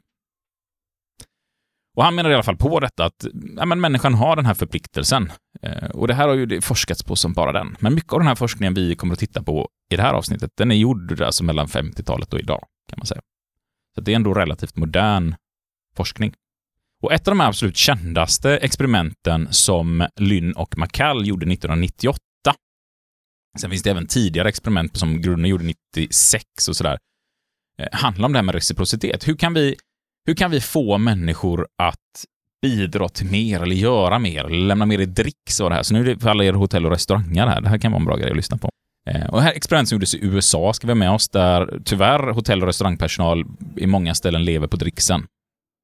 Och 1.97 2.05
han 2.05 2.15
menar 2.15 2.31
i 2.31 2.35
alla 2.35 2.43
fall 2.43 2.57
på 2.57 2.81
detta 2.81 3.05
att 3.05 3.27
ja, 3.57 3.65
men 3.65 3.81
människan 3.81 4.15
har 4.15 4.37
den 4.37 4.47
här 4.47 4.55
förpliktelsen. 4.55 5.33
Eh, 5.63 5.91
och 5.91 6.09
det 6.09 6.15
här 6.15 6.29
har 6.29 6.35
ju 6.35 6.61
forskats 6.61 7.03
på 7.03 7.17
som 7.17 7.33
bara 7.33 7.53
den. 7.53 7.77
Men 7.81 7.95
mycket 7.95 8.13
av 8.13 8.19
den 8.19 8.29
här 8.29 8.35
forskningen 8.35 8.75
vi 8.75 8.97
kommer 8.97 9.13
att 9.13 9.21
titta 9.21 9.43
på 9.43 9.69
i 9.93 9.97
det 9.97 10.03
här 10.03 10.15
avsnittet, 10.15 10.51
den 10.57 10.71
är 10.71 10.77
gjord 10.77 11.21
alltså 11.21 11.45
mellan 11.45 11.67
50-talet 11.67 12.33
och 12.33 12.41
idag, 12.41 12.65
kan 12.89 12.99
man 12.99 13.07
säga. 13.07 13.21
Så 13.95 14.01
det 14.01 14.13
är 14.13 14.17
ändå 14.17 14.35
relativt 14.35 14.77
modern 14.77 15.35
forskning. 15.97 16.35
Och 17.03 17.13
ett 17.13 17.29
av 17.29 17.33
de 17.33 17.41
absolut 17.41 17.77
kändaste 17.77 18.57
experimenten 18.57 19.49
som 19.51 20.07
Lynn 20.21 20.53
och 20.53 20.79
McCall 20.79 21.27
gjorde 21.27 21.53
1998, 21.53 22.19
sen 23.61 23.71
finns 23.71 23.83
det 23.83 23.91
även 23.91 24.07
tidigare 24.07 24.49
experiment 24.49 24.97
som 24.97 25.21
Grunner 25.21 25.49
gjorde 25.49 25.65
96 25.65 26.45
och 26.69 26.77
sådär, 26.77 26.99
eh, 27.83 27.89
handlar 27.93 28.27
om 28.27 28.33
det 28.33 28.39
här 28.39 28.45
med 28.45 28.55
reciprocitet. 28.55 29.29
Hur 29.29 29.37
kan 29.37 29.55
vi, 29.55 29.77
hur 30.27 30.35
kan 30.35 30.51
vi 30.51 30.61
få 30.61 30.99
människor 30.99 31.67
att 31.83 32.25
bidra 32.63 33.09
till 33.09 33.27
mer 33.27 33.63
eller 33.63 33.77
göra 33.77 34.19
mer 34.19 34.45
eller 34.45 34.67
lämna 34.67 34.87
mer 34.87 34.99
i 34.99 35.07
dricks 35.07 35.61
och 35.61 35.71
det 35.71 35.77
här. 35.77 35.83
Så 35.83 35.95
nu 35.95 36.01
är 36.01 36.05
det 36.05 36.19
för 36.19 36.31
alla 36.31 36.45
er 36.45 36.53
hotell 36.53 36.87
och 36.87 36.93
restauranger 36.93 37.47
här. 37.47 37.61
Det 37.61 37.69
här 37.69 37.79
kan 37.79 37.93
vara 37.93 38.01
en 38.01 38.07
bra 38.07 38.17
grej 38.17 38.31
att 38.31 38.37
lyssna 38.37 38.57
på. 38.57 38.71
Eh, 39.11 39.27
och 39.27 39.37
det 39.37 39.43
här 39.43 39.53
experimentet 39.53 39.89
som 39.89 39.97
gjordes 39.97 40.15
i 40.15 40.25
USA 40.25 40.73
ska 40.73 40.87
vi 40.87 40.91
ha 40.91 40.99
med 40.99 41.11
oss, 41.11 41.29
där 41.29 41.81
tyvärr 41.85 42.33
hotell 42.33 42.63
och 42.63 42.67
restaurangpersonal 42.67 43.45
i 43.77 43.87
många 43.87 44.15
ställen 44.15 44.45
lever 44.45 44.67
på 44.67 44.77
dricksen. 44.77 45.27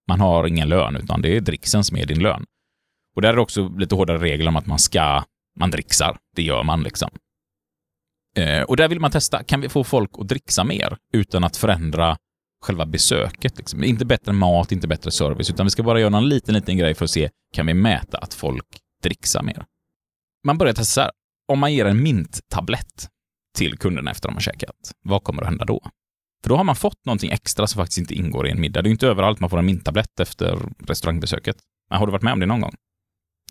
Man 0.09 0.21
har 0.21 0.47
ingen 0.47 0.69
lön, 0.69 0.97
utan 0.97 1.23
det 1.23 1.37
är 1.37 1.41
dricksen 1.41 1.85
som 1.85 1.97
är 1.97 2.07
din 2.07 2.23
lön. 2.23 2.45
Och 3.17 3.23
där 3.23 3.29
är 3.29 3.35
det 3.35 3.41
också 3.41 3.69
lite 3.69 3.95
hårdare 3.95 4.19
regler 4.19 4.49
om 4.49 4.57
att 4.57 4.67
man 4.67 4.79
ska, 4.79 5.25
man 5.59 5.71
dricksar. 5.71 6.19
Det 6.37 6.43
gör 6.43 6.63
man 6.63 6.83
liksom. 6.83 7.11
Eh, 8.37 8.63
Och 8.63 8.77
där 8.77 8.89
vill 8.89 9.01
man 9.01 9.11
testa, 9.11 9.43
kan 9.45 9.61
vi 9.61 9.69
få 9.69 9.85
folk 9.85 10.11
att 10.19 10.29
dricksa 10.29 10.65
mer 10.65 10.97
utan 11.13 11.45
att 11.45 11.57
förändra 11.57 12.17
själva 12.65 12.87
besöket? 12.87 13.59
Liksom? 13.59 13.85
Inte 13.85 14.05
bättre 14.05 14.33
mat, 14.33 14.73
inte 14.73 14.89
bättre 14.89 15.11
service, 15.11 15.51
utan 15.51 15.67
vi 15.67 15.71
ska 15.71 15.83
bara 15.83 16.01
göra 16.01 16.11
någon 16.11 16.29
liten, 16.29 16.55
liten 16.55 16.77
grej 16.77 16.95
för 16.95 17.05
att 17.05 17.11
se, 17.11 17.31
kan 17.55 17.67
vi 17.67 17.75
mäta 17.75 18.19
att 18.19 18.35
folk 18.35 18.67
dricksar 19.03 19.43
mer? 19.43 19.65
Man 20.45 20.59
börjar 20.59 20.75
testa 20.75 20.85
så 20.95 21.01
här, 21.01 21.11
om 21.49 21.59
man 21.59 21.75
ger 21.75 21.85
en 21.85 22.03
minttablett 22.03 23.09
till 23.57 23.79
kunderna 23.79 24.11
efter 24.11 24.29
de 24.29 24.35
har 24.35 24.41
käkat, 24.41 24.93
vad 25.05 25.25
kommer 25.25 25.43
att 25.43 25.49
hända 25.49 25.65
då? 25.65 25.81
För 26.43 26.49
då 26.49 26.57
har 26.57 26.65
man 26.65 26.77
fått 26.77 27.05
någonting 27.05 27.31
extra 27.31 27.67
som 27.67 27.79
faktiskt 27.79 27.99
inte 27.99 28.15
ingår 28.15 28.47
i 28.47 28.51
en 28.51 28.61
middag. 28.61 28.83
Det 28.83 28.87
är 28.87 28.91
ju 28.91 28.95
inte 28.95 29.07
överallt 29.07 29.41
man 29.41 29.51
får 29.51 29.59
en 29.59 29.67
minttablett 29.67 30.21
efter 30.21 30.59
restaurangbesöket. 30.79 31.57
Men 31.91 31.99
har 31.99 32.07
du 32.07 32.13
varit 32.13 32.23
med 32.23 32.33
om 32.33 32.41
det 32.41 32.47
någon 32.47 32.61
gång? 32.61 32.75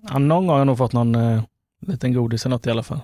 Ja, 0.01 0.20
någon 0.20 0.48
gång 0.48 0.50
har 0.50 0.58
jag 0.58 0.67
nog 0.67 0.77
fått 0.77 0.94
någon 0.94 1.15
eh, 1.15 1.44
liten 1.82 2.13
godis 2.13 2.46
eller 2.46 2.56
något 2.56 2.67
i 2.67 2.72
alla 2.72 2.84
fall. 2.84 3.01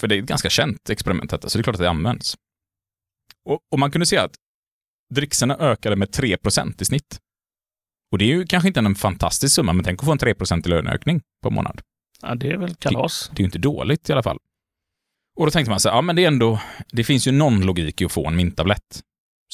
För 0.00 0.08
det 0.08 0.14
är 0.14 0.18
ett 0.22 0.28
ganska 0.28 0.50
känt 0.50 0.90
experiment 0.90 1.30
detta, 1.30 1.48
så 1.48 1.58
det 1.58 1.60
är 1.60 1.62
klart 1.62 1.76
att 1.76 1.82
det 1.82 1.90
används. 1.90 2.36
Och, 3.44 3.60
och 3.70 3.78
man 3.78 3.90
kunde 3.90 4.06
se 4.06 4.16
att 4.16 4.34
dricksarna 5.14 5.56
ökade 5.56 5.96
med 5.96 6.08
3% 6.08 6.82
i 6.82 6.84
snitt. 6.84 7.20
Och 8.12 8.18
det 8.18 8.24
är 8.24 8.28
ju 8.28 8.46
kanske 8.46 8.68
inte 8.68 8.80
en 8.80 8.94
fantastisk 8.94 9.54
summa, 9.54 9.72
men 9.72 9.84
tänk 9.84 10.00
att 10.00 10.06
få 10.06 10.12
en 10.12 10.18
3 10.18 10.34
i 10.64 10.68
löneökning 10.68 11.20
på 11.42 11.48
en 11.48 11.54
månad. 11.54 11.82
Ja, 12.22 12.34
det 12.34 12.50
är 12.50 12.56
väl 12.56 12.74
kalas. 12.74 13.30
Det 13.34 13.40
är 13.40 13.40
ju 13.40 13.44
inte 13.44 13.58
dåligt 13.58 14.10
i 14.10 14.12
alla 14.12 14.22
fall. 14.22 14.38
Och 15.38 15.46
då 15.46 15.50
tänkte 15.50 15.70
man 15.70 15.80
så 15.80 15.88
här, 15.88 15.96
ja 15.96 16.02
men 16.02 16.16
det 16.16 16.24
är 16.24 16.28
ändå, 16.28 16.60
det 16.92 17.04
finns 17.04 17.28
ju 17.28 17.32
någon 17.32 17.60
logik 17.60 18.00
i 18.00 18.04
att 18.04 18.12
få 18.12 18.26
en 18.26 18.36
minttablett. 18.36 19.02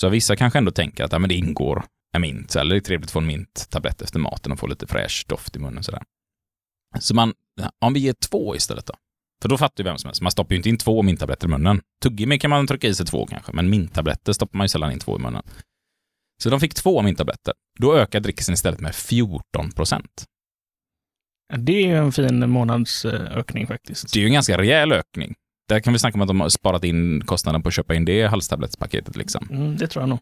Så 0.00 0.08
vissa 0.08 0.36
kanske 0.36 0.58
ändå 0.58 0.70
tänker 0.70 1.04
att 1.04 1.12
ja, 1.12 1.18
men 1.18 1.28
det 1.28 1.34
ingår 1.34 1.84
en 2.16 2.20
mint, 2.20 2.56
eller 2.56 2.74
det 2.74 2.78
är 2.78 2.80
trevligt 2.80 3.08
att 3.08 3.12
få 3.12 3.18
en 3.18 3.26
minttablett 3.26 4.02
efter 4.02 4.18
maten 4.18 4.52
och 4.52 4.58
få 4.58 4.66
lite 4.66 4.86
fräsch 4.86 5.24
doft 5.28 5.56
i 5.56 5.58
munnen 5.58 5.84
sådär. 5.84 6.02
Så 7.00 7.14
man, 7.14 7.34
om 7.80 7.92
vi 7.92 8.00
ger 8.00 8.12
två 8.12 8.56
istället 8.56 8.86
då? 8.86 8.94
För 9.42 9.48
då 9.48 9.58
fattar 9.58 9.84
ju 9.84 9.90
vem 9.90 9.98
som 9.98 10.08
helst, 10.08 10.22
man 10.22 10.32
stoppar 10.32 10.52
ju 10.52 10.56
inte 10.56 10.68
in 10.68 10.78
två 10.78 11.02
minttabletter 11.02 11.46
i 11.46 11.50
munnen. 11.50 11.80
Tuggummi 12.02 12.38
kan 12.38 12.50
man 12.50 12.66
trycka 12.66 12.88
i 12.88 12.94
sig 12.94 13.06
två 13.06 13.26
kanske, 13.26 13.52
men 13.52 13.70
minttabletter 13.70 14.32
stoppar 14.32 14.58
man 14.58 14.64
ju 14.64 14.68
sällan 14.68 14.92
in 14.92 14.98
två 14.98 15.16
i 15.16 15.22
munnen. 15.22 15.42
Så 16.42 16.50
de 16.50 16.60
fick 16.60 16.74
två 16.74 17.02
minttabletter. 17.02 17.54
Då 17.78 17.96
ökar 17.96 18.20
dricksen 18.20 18.54
istället 18.54 18.80
med 18.80 18.94
14 18.94 19.72
procent. 19.72 20.24
Det 21.56 21.72
är 21.72 21.86
ju 21.86 21.96
en 21.96 22.12
fin 22.12 22.50
månadsökning 22.50 23.66
faktiskt. 23.66 24.12
Det 24.12 24.18
är 24.18 24.20
ju 24.20 24.26
en 24.26 24.32
ganska 24.32 24.58
rejäl 24.58 24.92
ökning. 24.92 25.34
Där 25.68 25.80
kan 25.80 25.92
vi 25.92 25.98
snacka 25.98 26.14
om 26.14 26.20
att 26.22 26.28
de 26.28 26.40
har 26.40 26.48
sparat 26.48 26.84
in 26.84 27.22
kostnaden 27.24 27.62
på 27.62 27.68
att 27.68 27.74
köpa 27.74 27.94
in 27.94 28.04
det 28.04 28.26
halstablettspaketet 28.26 29.16
liksom. 29.16 29.48
Mm, 29.50 29.76
det 29.76 29.86
tror 29.86 30.02
jag 30.02 30.08
nog. 30.08 30.18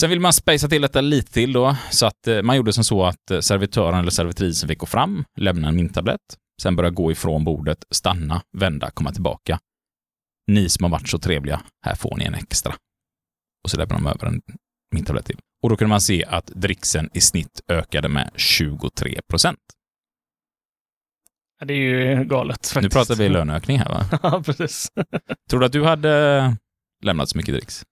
Sen 0.00 0.10
vill 0.10 0.20
man 0.20 0.32
spacea 0.32 0.68
till 0.68 0.82
detta 0.82 1.00
lite 1.00 1.32
till 1.32 1.52
då, 1.52 1.76
så 1.90 2.06
att 2.06 2.26
eh, 2.26 2.42
man 2.42 2.56
gjorde 2.56 2.72
som 2.72 2.84
så 2.84 3.04
att 3.04 3.30
eh, 3.30 3.40
servitören 3.40 3.98
eller 3.98 4.10
servitrisen 4.10 4.68
fick 4.68 4.78
gå 4.78 4.86
fram, 4.86 5.24
lämna 5.36 5.68
en 5.68 5.76
minttablett, 5.76 6.20
sen 6.62 6.76
börja 6.76 6.90
gå 6.90 7.12
ifrån 7.12 7.44
bordet, 7.44 7.84
stanna, 7.90 8.42
vända, 8.58 8.90
komma 8.90 9.12
tillbaka. 9.12 9.58
Ni 10.46 10.68
som 10.68 10.84
har 10.84 10.90
varit 10.90 11.08
så 11.08 11.18
trevliga, 11.18 11.60
här 11.86 11.94
får 11.94 12.16
ni 12.16 12.24
en 12.24 12.34
extra. 12.34 12.74
Och 13.64 13.70
så 13.70 13.76
lämnar 13.76 13.96
de 13.96 14.06
över 14.06 14.26
en 14.26 14.42
minttablett 14.94 15.26
till. 15.26 15.38
Och 15.62 15.70
då 15.70 15.76
kunde 15.76 15.88
man 15.88 16.00
se 16.00 16.24
att 16.24 16.46
dricksen 16.46 17.10
i 17.14 17.20
snitt 17.20 17.60
ökade 17.68 18.08
med 18.08 18.30
23 18.36 19.20
procent. 19.28 19.58
Det 21.64 21.74
är 21.74 21.76
ju 22.18 22.24
galet 22.24 22.56
faktiskt. 22.56 22.82
Nu 22.82 22.88
pratar 22.88 23.14
vi 23.14 23.28
löneökning 23.28 23.78
här 23.78 23.88
va? 23.88 24.04
ja, 24.22 24.42
precis. 24.46 24.88
Tror 25.50 25.60
du 25.60 25.66
att 25.66 25.72
du 25.72 25.84
hade 25.84 26.56
lämnat 27.04 27.28
så 27.28 27.36
mycket 27.38 27.54
dricks? 27.54 27.84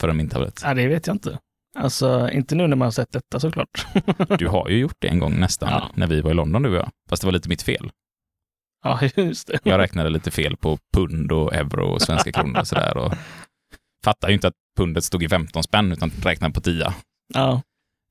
För 0.00 0.08
en 0.08 0.16
minttablett? 0.16 0.60
Ja, 0.64 0.74
det 0.74 0.88
vet 0.88 1.06
jag 1.06 1.14
inte. 1.14 1.38
Alltså, 1.76 2.30
inte 2.30 2.54
nu 2.54 2.66
när 2.66 2.76
man 2.76 2.86
har 2.86 2.90
sett 2.92 3.12
detta 3.12 3.40
såklart. 3.40 3.86
Du 4.38 4.48
har 4.48 4.68
ju 4.68 4.78
gjort 4.78 4.96
det 4.98 5.08
en 5.08 5.18
gång 5.18 5.40
nästan, 5.40 5.68
Ja. 5.70 5.90
när 5.94 6.06
vi 6.06 6.20
var 6.20 6.30
i 6.30 6.34
London 6.34 6.62
du 6.62 6.68
och 6.68 6.76
jag. 6.76 6.90
Fast 7.10 7.22
det 7.22 7.26
var 7.26 7.32
lite 7.32 7.48
mitt 7.48 7.62
fel. 7.62 7.90
ja, 8.84 9.00
just 9.16 9.46
det. 9.48 9.58
Jag 9.62 9.78
räknade 9.78 10.10
lite 10.10 10.30
fel 10.30 10.56
på 10.56 10.78
pund 10.92 11.32
och 11.32 11.54
euro 11.54 11.84
och 11.86 12.02
svenska 12.02 12.32
kronor 12.32 12.60
och 12.60 12.66
sådär. 12.68 12.96
Och 12.96 13.12
fattade 14.04 14.32
ju 14.32 14.34
inte 14.34 14.48
att 14.48 14.54
pundet 14.76 15.04
stod 15.04 15.22
i 15.22 15.28
15 15.28 15.62
spänn, 15.62 15.92
utan 15.92 16.10
räknade 16.22 16.54
på 16.54 16.60
10. 16.60 16.94
Ja, 17.34 17.62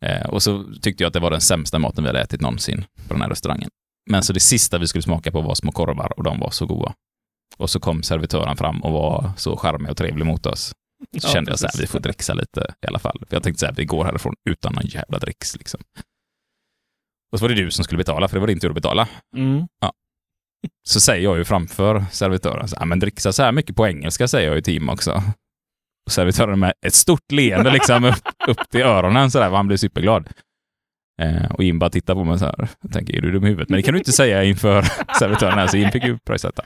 Eh, 0.04 0.30
och 0.30 0.44
så 0.44 0.64
tyckte 0.82 1.04
jag 1.04 1.08
att 1.08 1.14
det 1.14 1.20
var 1.20 1.32
den 1.32 1.42
sämsta 1.42 1.80
maten 1.80 2.04
vi 2.04 2.08
hade 2.10 2.22
ätit 2.22 2.42
någonsin 2.42 2.86
på 3.08 3.14
den 3.14 3.22
här 3.22 3.30
restaurangen. 3.30 3.70
Men 4.10 4.24
så 4.24 4.34
det 4.34 4.40
sista 4.40 4.78
vi 4.78 4.88
skulle 4.88 5.02
smaka 5.02 5.32
på 5.32 5.42
var 5.42 5.56
små 5.56 5.72
korvar 5.72 6.14
och 6.18 6.24
de 6.24 6.40
var 6.40 6.50
så 6.52 6.66
goda. 6.66 6.94
Och 7.58 7.70
så 7.70 7.80
kom 7.80 8.04
servitören 8.04 8.58
fram 8.58 8.84
och 8.84 8.92
var 8.92 9.32
så 9.38 9.58
charmig 9.58 9.92
och 9.92 9.98
trevlig 9.98 10.26
mot 10.26 10.46
oss. 10.46 10.60
Så 11.22 11.28
Ja, 11.28 11.30
kände 11.30 11.52
jag 11.52 11.60
så 11.60 11.66
här, 11.66 11.72
precis. 11.72 11.84
vi 11.84 11.88
får 11.88 12.00
dricksa 12.00 12.34
lite 12.34 12.74
i 12.82 12.88
alla 12.88 13.00
fall. 13.00 13.20
För 13.30 13.36
jag 13.36 13.44
tänkte 13.44 13.60
så 13.60 13.66
här, 13.66 13.74
vi 13.74 13.86
går 13.86 14.04
härifrån 14.06 14.34
utan 14.50 14.74
någon 14.74 14.86
jävla 14.86 15.20
dricks 15.20 15.58
liksom. 15.58 15.82
Och 17.32 17.40
så 17.40 17.46
var 17.46 17.50
det 17.50 17.56
du 17.56 17.72
som 17.72 17.84
skulle 17.84 17.98
betala, 17.98 18.28
för 18.28 18.36
det 18.36 18.40
var 18.40 18.48
din 18.48 18.60
tur 18.60 18.70
att 18.70 18.76
betala. 18.76 19.08
mm. 19.36 19.68
Så 20.88 21.00
säger 21.00 21.24
jag 21.24 21.38
ju 21.38 21.46
framför 21.46 22.06
servitören, 22.12 22.68
så 22.68 22.76
här, 22.80 22.86
men 22.86 23.00
dricksa 23.00 23.34
så 23.34 23.44
här 23.44 23.52
mycket 23.52 23.76
på 23.76 23.88
engelska 23.88 24.28
säger 24.28 24.48
jag 24.48 24.56
ju 24.56 24.62
till 24.62 24.74
Tim 24.74 24.90
också. 24.90 25.24
Och 26.06 26.12
servitören 26.12 26.60
med 26.60 26.74
ett 26.86 26.94
stort 26.94 27.32
leende 27.32 27.72
liksom 27.72 28.06
upp, 28.06 28.16
upp 28.48 28.70
till 28.70 28.82
öronen 28.82 29.32
så 29.32 29.40
där, 29.40 29.50
och 29.50 29.58
han 29.58 29.68
blev 29.68 29.78
superglad. 29.78 30.30
Eh, 31.22 31.52
och 31.52 31.64
Jim 31.64 31.80
bara 31.80 31.90
tittar 31.90 32.14
på 32.14 32.24
mig 32.24 32.40
så 32.40 32.46
här, 32.46 32.68
och 32.84 32.92
tänker, 32.92 33.16
är 33.16 33.22
du 33.22 33.32
dum 33.32 33.46
i 33.46 33.48
huvudet? 33.48 33.70
Men 33.70 33.78
det 33.78 33.84
kan 33.84 33.94
du 33.94 33.98
inte 33.98 34.12
säga 34.12 34.44
inför 34.44 34.82
servitören 35.20 35.58
här, 35.58 35.68
så 35.68 35.78
Jim 35.78 35.92
fick 35.92 36.04
ju 36.04 36.18
pröjssätta. 36.18 36.64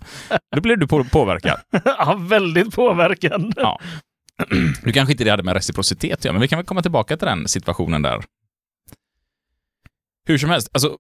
Då 0.55 0.61
blev 0.61 0.77
du 0.77 0.87
på, 0.87 1.03
påverkad. 1.03 1.59
ja, 1.85 2.17
väldigt 2.19 2.75
påverkande. 2.75 3.53
Ja. 3.55 3.79
Nu 4.83 4.91
kanske 4.91 5.11
inte 5.11 5.23
det 5.23 5.29
hade 5.29 5.43
med 5.43 5.53
reciprocitet 5.53 6.13
att 6.13 6.25
göra, 6.25 6.33
men 6.33 6.41
vi 6.41 6.47
kan 6.47 6.57
väl 6.57 6.65
komma 6.65 6.81
tillbaka 6.81 7.17
till 7.17 7.27
den 7.27 7.47
situationen 7.47 8.01
där. 8.01 8.23
Hur 10.27 10.37
som 10.37 10.49
helst, 10.49 10.69
alltså, 10.73 10.97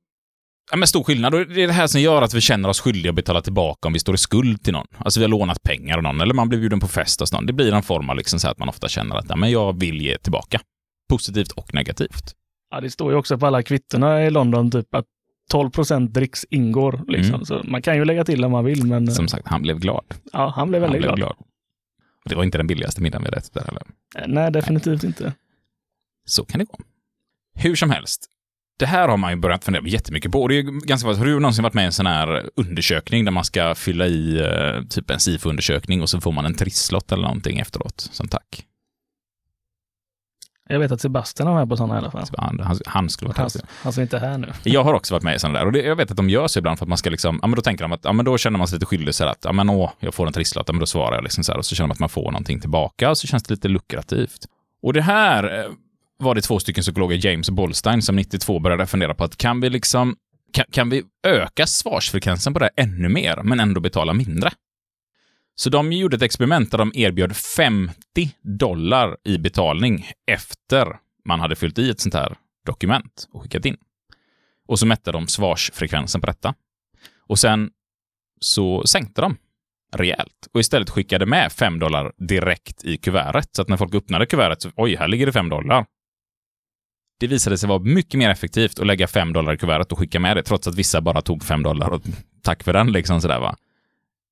ja, 0.71 0.77
men 0.77 0.87
stor 0.87 1.03
skillnad. 1.03 1.35
Och 1.35 1.47
det 1.47 1.63
är 1.63 1.67
det 1.67 1.73
här 1.73 1.87
som 1.87 2.01
gör 2.01 2.21
att 2.21 2.33
vi 2.33 2.41
känner 2.41 2.69
oss 2.69 2.79
skyldiga 2.81 3.09
att 3.09 3.15
betala 3.15 3.41
tillbaka 3.41 3.87
om 3.87 3.93
vi 3.93 3.99
står 3.99 4.15
i 4.15 4.17
skuld 4.17 4.63
till 4.63 4.73
någon. 4.73 4.87
Alltså 4.97 5.19
vi 5.19 5.23
har 5.23 5.29
lånat 5.29 5.63
pengar 5.63 5.97
av 5.97 6.03
någon, 6.03 6.21
eller 6.21 6.33
man 6.33 6.49
blir 6.49 6.59
bjuden 6.59 6.79
på 6.79 6.87
fest 6.87 7.19
hos 7.19 7.33
någon. 7.33 7.45
Det 7.45 7.53
blir 7.53 7.73
en 7.73 7.83
form 7.83 8.09
av 8.09 8.17
liksom 8.17 8.39
så 8.39 8.47
att 8.49 8.57
man 8.59 8.69
ofta 8.69 8.87
känner 8.87 9.15
att 9.15 9.25
ja, 9.29 9.35
men 9.35 9.51
jag 9.51 9.79
vill 9.79 10.01
ge 10.01 10.17
tillbaka. 10.17 10.59
Positivt 11.09 11.51
och 11.51 11.73
negativt. 11.73 12.33
Ja, 12.71 12.81
det 12.81 12.89
står 12.89 13.11
ju 13.11 13.17
också 13.17 13.37
på 13.37 13.47
alla 13.47 13.63
kvittorna 13.63 14.25
i 14.25 14.29
London 14.29 14.71
typ 14.71 14.95
att 14.95 15.05
12 15.49 15.69
procent 15.69 16.13
dricks 16.13 16.45
ingår. 16.49 17.01
Liksom. 17.07 17.33
Mm. 17.33 17.45
Så 17.45 17.61
man 17.63 17.81
kan 17.81 17.95
ju 17.95 18.05
lägga 18.05 18.25
till 18.25 18.43
om 18.45 18.51
man 18.51 18.65
vill, 18.65 18.85
men 18.85 19.11
Som 19.11 19.27
sagt, 19.27 19.47
han 19.47 19.61
blev 19.61 19.79
glad. 19.79 20.05
ja, 20.33 20.53
han 20.55 20.69
blev 20.69 20.81
Han 20.81 20.91
väldigt 20.91 21.01
blev 21.09 21.15
glad. 21.15 21.35
glad. 21.37 21.47
Det 22.25 22.35
var 22.35 22.43
inte 22.43 22.57
den 22.57 22.67
billigaste 22.67 23.01
middagen 23.01 23.23
vi 23.23 23.29
hade 23.29 23.41
där 23.53 23.65
heller. 23.65 23.83
Nej, 24.27 24.51
definitivt 24.51 25.03
inte. 25.03 25.33
Så 26.25 26.45
kan 26.45 26.59
det 26.59 26.65
gå. 26.65 26.79
Hur 27.55 27.75
som 27.75 27.89
helst. 27.89 28.29
Det 28.79 28.85
här 28.85 29.07
har 29.07 29.17
man 29.17 29.31
ju 29.31 29.35
börjat 29.37 29.63
fundera 29.63 29.83
jättemycket 29.87 30.31
på. 30.31 30.47
Det 30.47 30.57
är 30.57 30.61
ganska 30.61 31.07
Har 31.07 31.25
du 31.25 31.39
någonsin 31.39 31.63
varit 31.63 31.73
med 31.73 31.83
i 31.83 31.85
en 31.85 31.91
sån 31.91 32.05
här 32.05 32.49
undersökning 32.55 33.25
där 33.25 33.31
man 33.31 33.45
ska 33.45 33.75
fylla 33.75 34.07
i 34.07 34.39
eh, 34.39 34.83
typ 34.89 35.09
en 35.09 35.19
SIFO-undersökning 35.19 36.01
och 36.01 36.09
så 36.09 36.21
får 36.21 36.31
man 36.31 36.45
en 36.45 36.55
trisslott 36.55 37.11
eller 37.11 37.23
någonting 37.23 37.59
efteråt 37.59 38.09
som 38.11 38.27
tack? 38.27 38.63
Jag 40.69 40.79
vet 40.79 40.91
att 40.91 41.01
Sebastian 41.01 41.47
har 41.47 41.55
med 41.55 41.69
på 41.69 41.77
sådana 41.77 41.95
i 41.95 41.97
alla 41.97 42.11
fall. 42.11 42.25
Han, 42.37 42.59
han, 42.59 42.79
han 42.85 43.09
skulle 43.09 43.29
vara 43.29 43.37
Han, 43.41 43.49
han 43.81 43.93
som 43.93 44.03
inte 44.03 44.17
är 44.17 44.21
här 44.21 44.37
nu. 44.37 44.47
Jag 44.63 44.83
har 44.83 44.93
också 44.93 45.13
varit 45.13 45.23
med 45.23 45.35
i 45.35 45.39
sådana 45.39 45.59
där 45.59 45.65
och 45.65 45.71
det, 45.71 45.81
jag 45.81 45.95
vet 45.95 46.11
att 46.11 46.17
de 46.17 46.29
gör 46.29 46.47
så 46.47 46.59
ibland 46.59 46.77
för 46.77 46.85
att 46.85 46.89
man 46.89 46.97
ska 46.97 47.09
liksom, 47.09 47.39
ja 47.41 47.47
men 47.47 47.55
då 47.55 47.61
tänker 47.61 47.83
de 47.83 47.91
att, 47.91 48.03
ja 48.03 48.13
men 48.13 48.25
då 48.25 48.37
känner 48.37 48.57
man 48.57 48.67
sig 48.67 48.75
lite 48.75 48.85
skyldig 48.85 49.15
så 49.15 49.23
här 49.23 49.31
att, 49.31 49.45
ja 49.45 49.51
men 49.51 49.69
åh, 49.69 49.91
jag 49.99 50.13
får 50.13 50.27
en 50.27 50.33
trisslott, 50.33 50.67
ja 50.67 50.73
men 50.73 50.79
då 50.79 50.85
svarar 50.85 51.15
jag 51.15 51.23
liksom 51.23 51.43
så 51.43 51.51
här 51.51 51.59
och 51.59 51.65
så 51.65 51.75
känner 51.75 51.87
man 51.87 51.93
att 51.93 51.99
man 51.99 52.09
får 52.09 52.31
någonting 52.31 52.59
tillbaka 52.59 53.09
och 53.09 53.17
så 53.17 53.27
känns 53.27 53.43
det 53.43 53.53
lite 53.53 53.67
lukrativt. 53.67 54.45
Och 54.81 54.93
det 54.93 55.01
här 55.01 55.59
eh, 55.59 55.71
var 56.17 56.35
det 56.35 56.41
två 56.41 56.59
stycken 56.59 56.81
psykologer, 56.81 57.25
James 57.25 57.49
och 57.49 57.55
Bolstein, 57.55 58.01
som 58.01 58.15
92 58.15 58.59
började 58.59 58.87
fundera 58.87 59.13
på 59.13 59.23
att 59.23 59.37
kan 59.37 59.61
vi 59.61 59.69
liksom, 59.69 60.15
kan, 60.53 60.65
kan 60.71 60.89
vi 60.89 61.03
öka 61.27 61.67
svarsfrekvensen 61.67 62.53
på 62.53 62.59
det 62.59 62.65
här 62.65 62.83
ännu 62.83 63.09
mer, 63.09 63.41
men 63.43 63.59
ändå 63.59 63.81
betala 63.81 64.13
mindre? 64.13 64.51
Så 65.55 65.69
de 65.69 65.93
gjorde 65.93 66.15
ett 66.15 66.21
experiment 66.21 66.71
där 66.71 66.77
de 66.77 66.91
erbjöd 66.95 67.35
50 67.35 67.95
dollar 68.41 69.17
i 69.23 69.37
betalning 69.37 70.05
efter 70.31 70.87
man 71.25 71.39
hade 71.39 71.55
fyllt 71.55 71.79
i 71.79 71.89
ett 71.89 71.99
sånt 71.99 72.13
här 72.13 72.37
dokument 72.65 73.27
och 73.31 73.41
skickat 73.41 73.65
in. 73.65 73.77
Och 74.67 74.79
så 74.79 74.85
mätte 74.85 75.11
de 75.11 75.27
svarsfrekvensen 75.27 76.21
på 76.21 76.27
detta. 76.27 76.53
Och 77.27 77.39
sen 77.39 77.69
så 78.39 78.87
sänkte 78.87 79.21
de 79.21 79.37
rejält 79.95 80.47
och 80.53 80.59
istället 80.59 80.89
skickade 80.89 81.25
med 81.25 81.51
5 81.51 81.79
dollar 81.79 82.13
direkt 82.17 82.83
i 82.83 82.97
kuvertet. 82.97 83.55
Så 83.55 83.61
att 83.61 83.67
när 83.67 83.77
folk 83.77 83.95
öppnade 83.95 84.25
kuvertet 84.25 84.61
så, 84.61 84.71
oj, 84.75 84.95
här 84.95 85.07
ligger 85.07 85.25
det 85.25 85.31
5 85.31 85.49
dollar. 85.49 85.85
Det 87.19 87.27
visade 87.27 87.57
sig 87.57 87.69
vara 87.69 87.79
mycket 87.79 88.17
mer 88.17 88.29
effektivt 88.29 88.79
att 88.79 88.87
lägga 88.87 89.07
5 89.07 89.33
dollar 89.33 89.53
i 89.53 89.57
kuvertet 89.57 89.91
och 89.91 89.99
skicka 89.99 90.19
med 90.19 90.37
det, 90.37 90.43
trots 90.43 90.67
att 90.67 90.75
vissa 90.75 91.01
bara 91.01 91.21
tog 91.21 91.43
5 91.43 91.63
dollar 91.63 91.89
och 91.89 92.01
tack 92.41 92.63
för 92.63 92.73
den 92.73 92.91
liksom 92.91 93.21
sådär 93.21 93.39
va. 93.39 93.55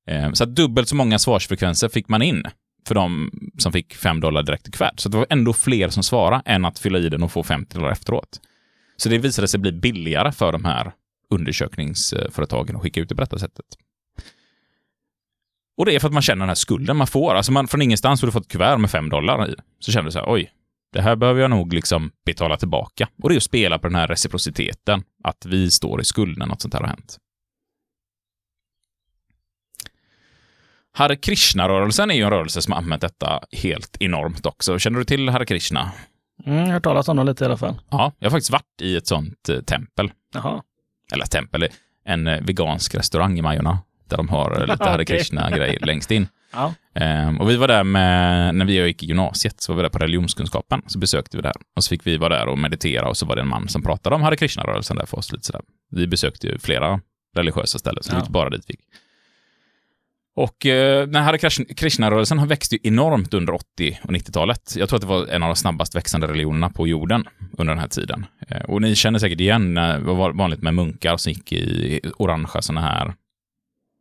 Ehm, 0.08 0.36
så 0.36 0.44
att 0.44 0.56
dubbelt 0.56 0.90
så 0.90 0.96
många 0.96 1.20
svarsfrekvenser 1.20 1.90
fick 1.90 2.10
man 2.10 2.22
in 2.22 2.44
för 2.88 2.96
de 2.96 3.32
som 3.58 3.72
fick 3.72 3.96
5 3.96 4.20
dollar 4.20 4.44
direkt 4.44 4.68
i 4.68 4.72
kuvert. 4.72 5.00
Så 5.00 5.10
det 5.10 5.18
var 5.18 5.28
ändå 5.30 5.54
fler 5.54 5.90
som 5.90 6.04
svarade 6.04 6.42
än 6.46 6.66
att 6.66 6.80
fylla 6.80 7.00
i 7.00 7.10
den 7.10 7.24
och 7.24 7.32
få 7.32 7.44
50 7.44 7.78
dollar 7.78 7.92
efteråt. 7.92 8.40
Så 8.98 9.10
det 9.10 9.18
visade 9.18 9.48
sig 9.48 9.60
bli 9.60 9.72
billigare 9.72 10.32
för 10.32 10.52
de 10.52 10.66
här 10.66 10.92
undersökningsföretagen 11.30 12.76
att 12.76 12.82
skicka 12.82 13.02
ut 13.02 13.10
det 13.10 13.16
på 13.16 13.22
detta 13.22 13.40
sättet. 13.40 13.66
Och 15.78 15.86
det 15.86 15.96
är 15.96 16.00
för 16.00 16.08
att 16.08 16.14
man 16.14 16.22
känner 16.22 16.40
den 16.40 16.50
här 16.50 16.56
skulden 16.56 16.98
man 16.98 17.08
får. 17.08 17.36
Alltså 17.36 17.52
man, 17.52 17.68
från 17.68 17.82
ingenstans 17.82 18.22
har 18.22 18.28
du 18.28 18.32
fått 18.32 18.46
ett 18.46 18.52
kuvert 18.52 18.78
med 18.78 18.92
5 18.92 19.10
dollar 19.10 19.50
i. 19.50 19.56
Så 19.80 19.92
känner 19.92 20.06
du 20.06 20.12
så 20.12 20.20
här, 20.20 20.34
oj, 20.34 20.52
det 20.94 21.02
här 21.02 21.16
behöver 21.16 21.42
jag 21.42 21.50
nog 21.50 21.74
liksom 21.74 22.12
betala 22.26 22.58
tillbaka. 22.58 23.08
Och 23.24 23.30
det 23.30 23.36
är 23.36 23.38
att 23.38 23.44
spela 23.44 23.80
på 23.80 23.88
den 23.88 23.96
här 23.96 24.08
reciprociteten, 24.08 25.04
att 25.24 25.46
vi 25.46 25.72
står 25.72 26.02
i 26.02 26.06
skuld 26.06 26.38
när 26.38 26.46
något 26.46 26.62
sånt 26.62 26.74
här 26.74 26.82
har 26.82 26.88
hänt. 26.88 27.18
Hare 30.94 31.16
Krishna-rörelsen 31.16 32.12
är 32.12 32.16
ju 32.16 32.24
en 32.24 32.30
rörelse 32.30 32.62
som 32.62 32.72
har 32.72 32.80
använt 32.80 33.02
detta 33.02 33.40
helt 33.52 33.98
enormt 34.00 34.46
också. 34.46 34.80
Känner 34.80 35.00
du 35.00 35.06
till 35.06 35.30
Hare 35.30 35.46
Krishna? 35.46 35.92
Mm, 36.46 36.58
jag 36.60 36.66
har 36.66 36.74
hört 36.74 36.84
talas 36.84 37.08
om 37.08 37.18
dem 37.18 37.26
lite 37.26 37.44
i 37.44 37.48
alla 37.48 37.58
fall. 37.58 37.82
Ja, 37.90 38.12
jag 38.20 38.26
har 38.26 38.32
faktiskt 38.32 38.52
varit 38.52 38.82
i 38.82 38.96
ett 38.96 39.08
sånt 39.08 39.50
eh, 39.50 39.60
tempel. 39.60 40.12
Jaha. 40.34 40.64
Eller 41.14 41.26
tempel, 41.26 41.68
en 42.06 42.28
eh, 42.28 42.42
vegansk 42.42 42.96
restaurang 42.96 43.40
i 43.40 43.42
Majorna. 43.42 43.80
Där 44.10 44.18
de 44.18 44.30
har 44.30 44.62
eh, 44.62 44.68
lite 44.68 44.84
Hare. 44.90 45.06
Krishna-grejer 45.06 45.86
längst 45.86 46.12
in. 46.12 46.28
Ja. 46.54 46.74
Ehm, 46.96 47.42
och 47.42 47.50
vi 47.50 47.56
var 47.56 47.68
där 47.68 47.84
med, 47.84 48.56
när 48.56 48.66
vi 48.66 48.86
gick 48.86 49.04
i 49.04 49.06
gymnasiet, 49.06 49.62
så 49.62 49.72
var 49.74 49.78
vi 49.78 49.82
där 49.84 49.90
på 49.90 49.98
religionskunskapen. 50.00 50.82
Så 50.88 51.00
besökte 51.00 51.38
vi 51.38 51.42
där. 51.44 51.54
Och 51.76 51.84
så 51.84 51.90
fick 51.90 52.08
vi 52.08 52.18
vara 52.18 52.38
där 52.40 52.48
och 52.48 52.58
meditera 52.60 53.08
och 53.10 53.18
så 53.18 53.26
var 53.26 53.36
det 53.36 53.42
en 53.42 53.48
man 53.48 53.68
som 53.68 53.82
pratade 53.84 54.16
om 54.16 54.22
Hare 54.22 54.36
Krishna-rörelsen 54.38 54.98
där 54.98 55.06
för 55.06 55.18
oss. 55.18 55.32
Lite 55.32 55.46
sådär. 55.46 55.62
Vi 55.92 56.08
besökte 56.08 56.48
ju 56.48 56.60
flera 56.60 57.00
religiösa 57.36 57.80
ställen, 57.80 58.04
så 58.04 58.10
det 58.10 58.14
var 58.14 58.20
Ja. 58.20 58.24
inte 58.24 58.32
bara 58.32 58.50
dit 58.50 58.64
vi 58.68 58.72
gick. 58.74 58.80
Och 60.38 60.66
eh, 60.66 61.08
den 61.08 61.24
här 61.24 61.34
Krish- 61.38 61.74
Krishna-rörelsen 61.76 62.40
har 62.40 62.48
växt 62.48 62.74
ju 62.74 62.78
enormt 62.84 63.34
under 63.34 63.54
80 63.54 64.00
och 64.04 64.10
90-talet. 64.12 64.74
Jag 64.78 64.90
tror 64.90 64.98
att 64.98 65.02
det 65.02 65.08
var 65.08 65.28
en 65.28 65.44
av 65.44 65.50
de 65.50 65.56
snabbast 65.56 65.96
växande 65.96 66.28
religionerna 66.28 66.70
på 66.70 66.88
jorden 66.88 67.26
under 67.58 67.74
den 67.74 67.80
här 67.82 67.88
tiden. 67.88 68.26
Eh, 68.48 68.62
och 68.62 68.82
ni 68.82 68.96
känner 68.96 69.20
säkert 69.20 69.40
igen, 69.40 69.78
eh, 69.78 69.84
det 69.94 70.00
var 70.00 70.32
vanligt 70.34 70.62
med 70.62 70.74
munkar 70.74 71.18
som 71.18 71.32
gick 71.32 71.52
i 71.54 72.00
orangea 72.18 72.62
sådana 72.62 72.82
här 72.82 73.14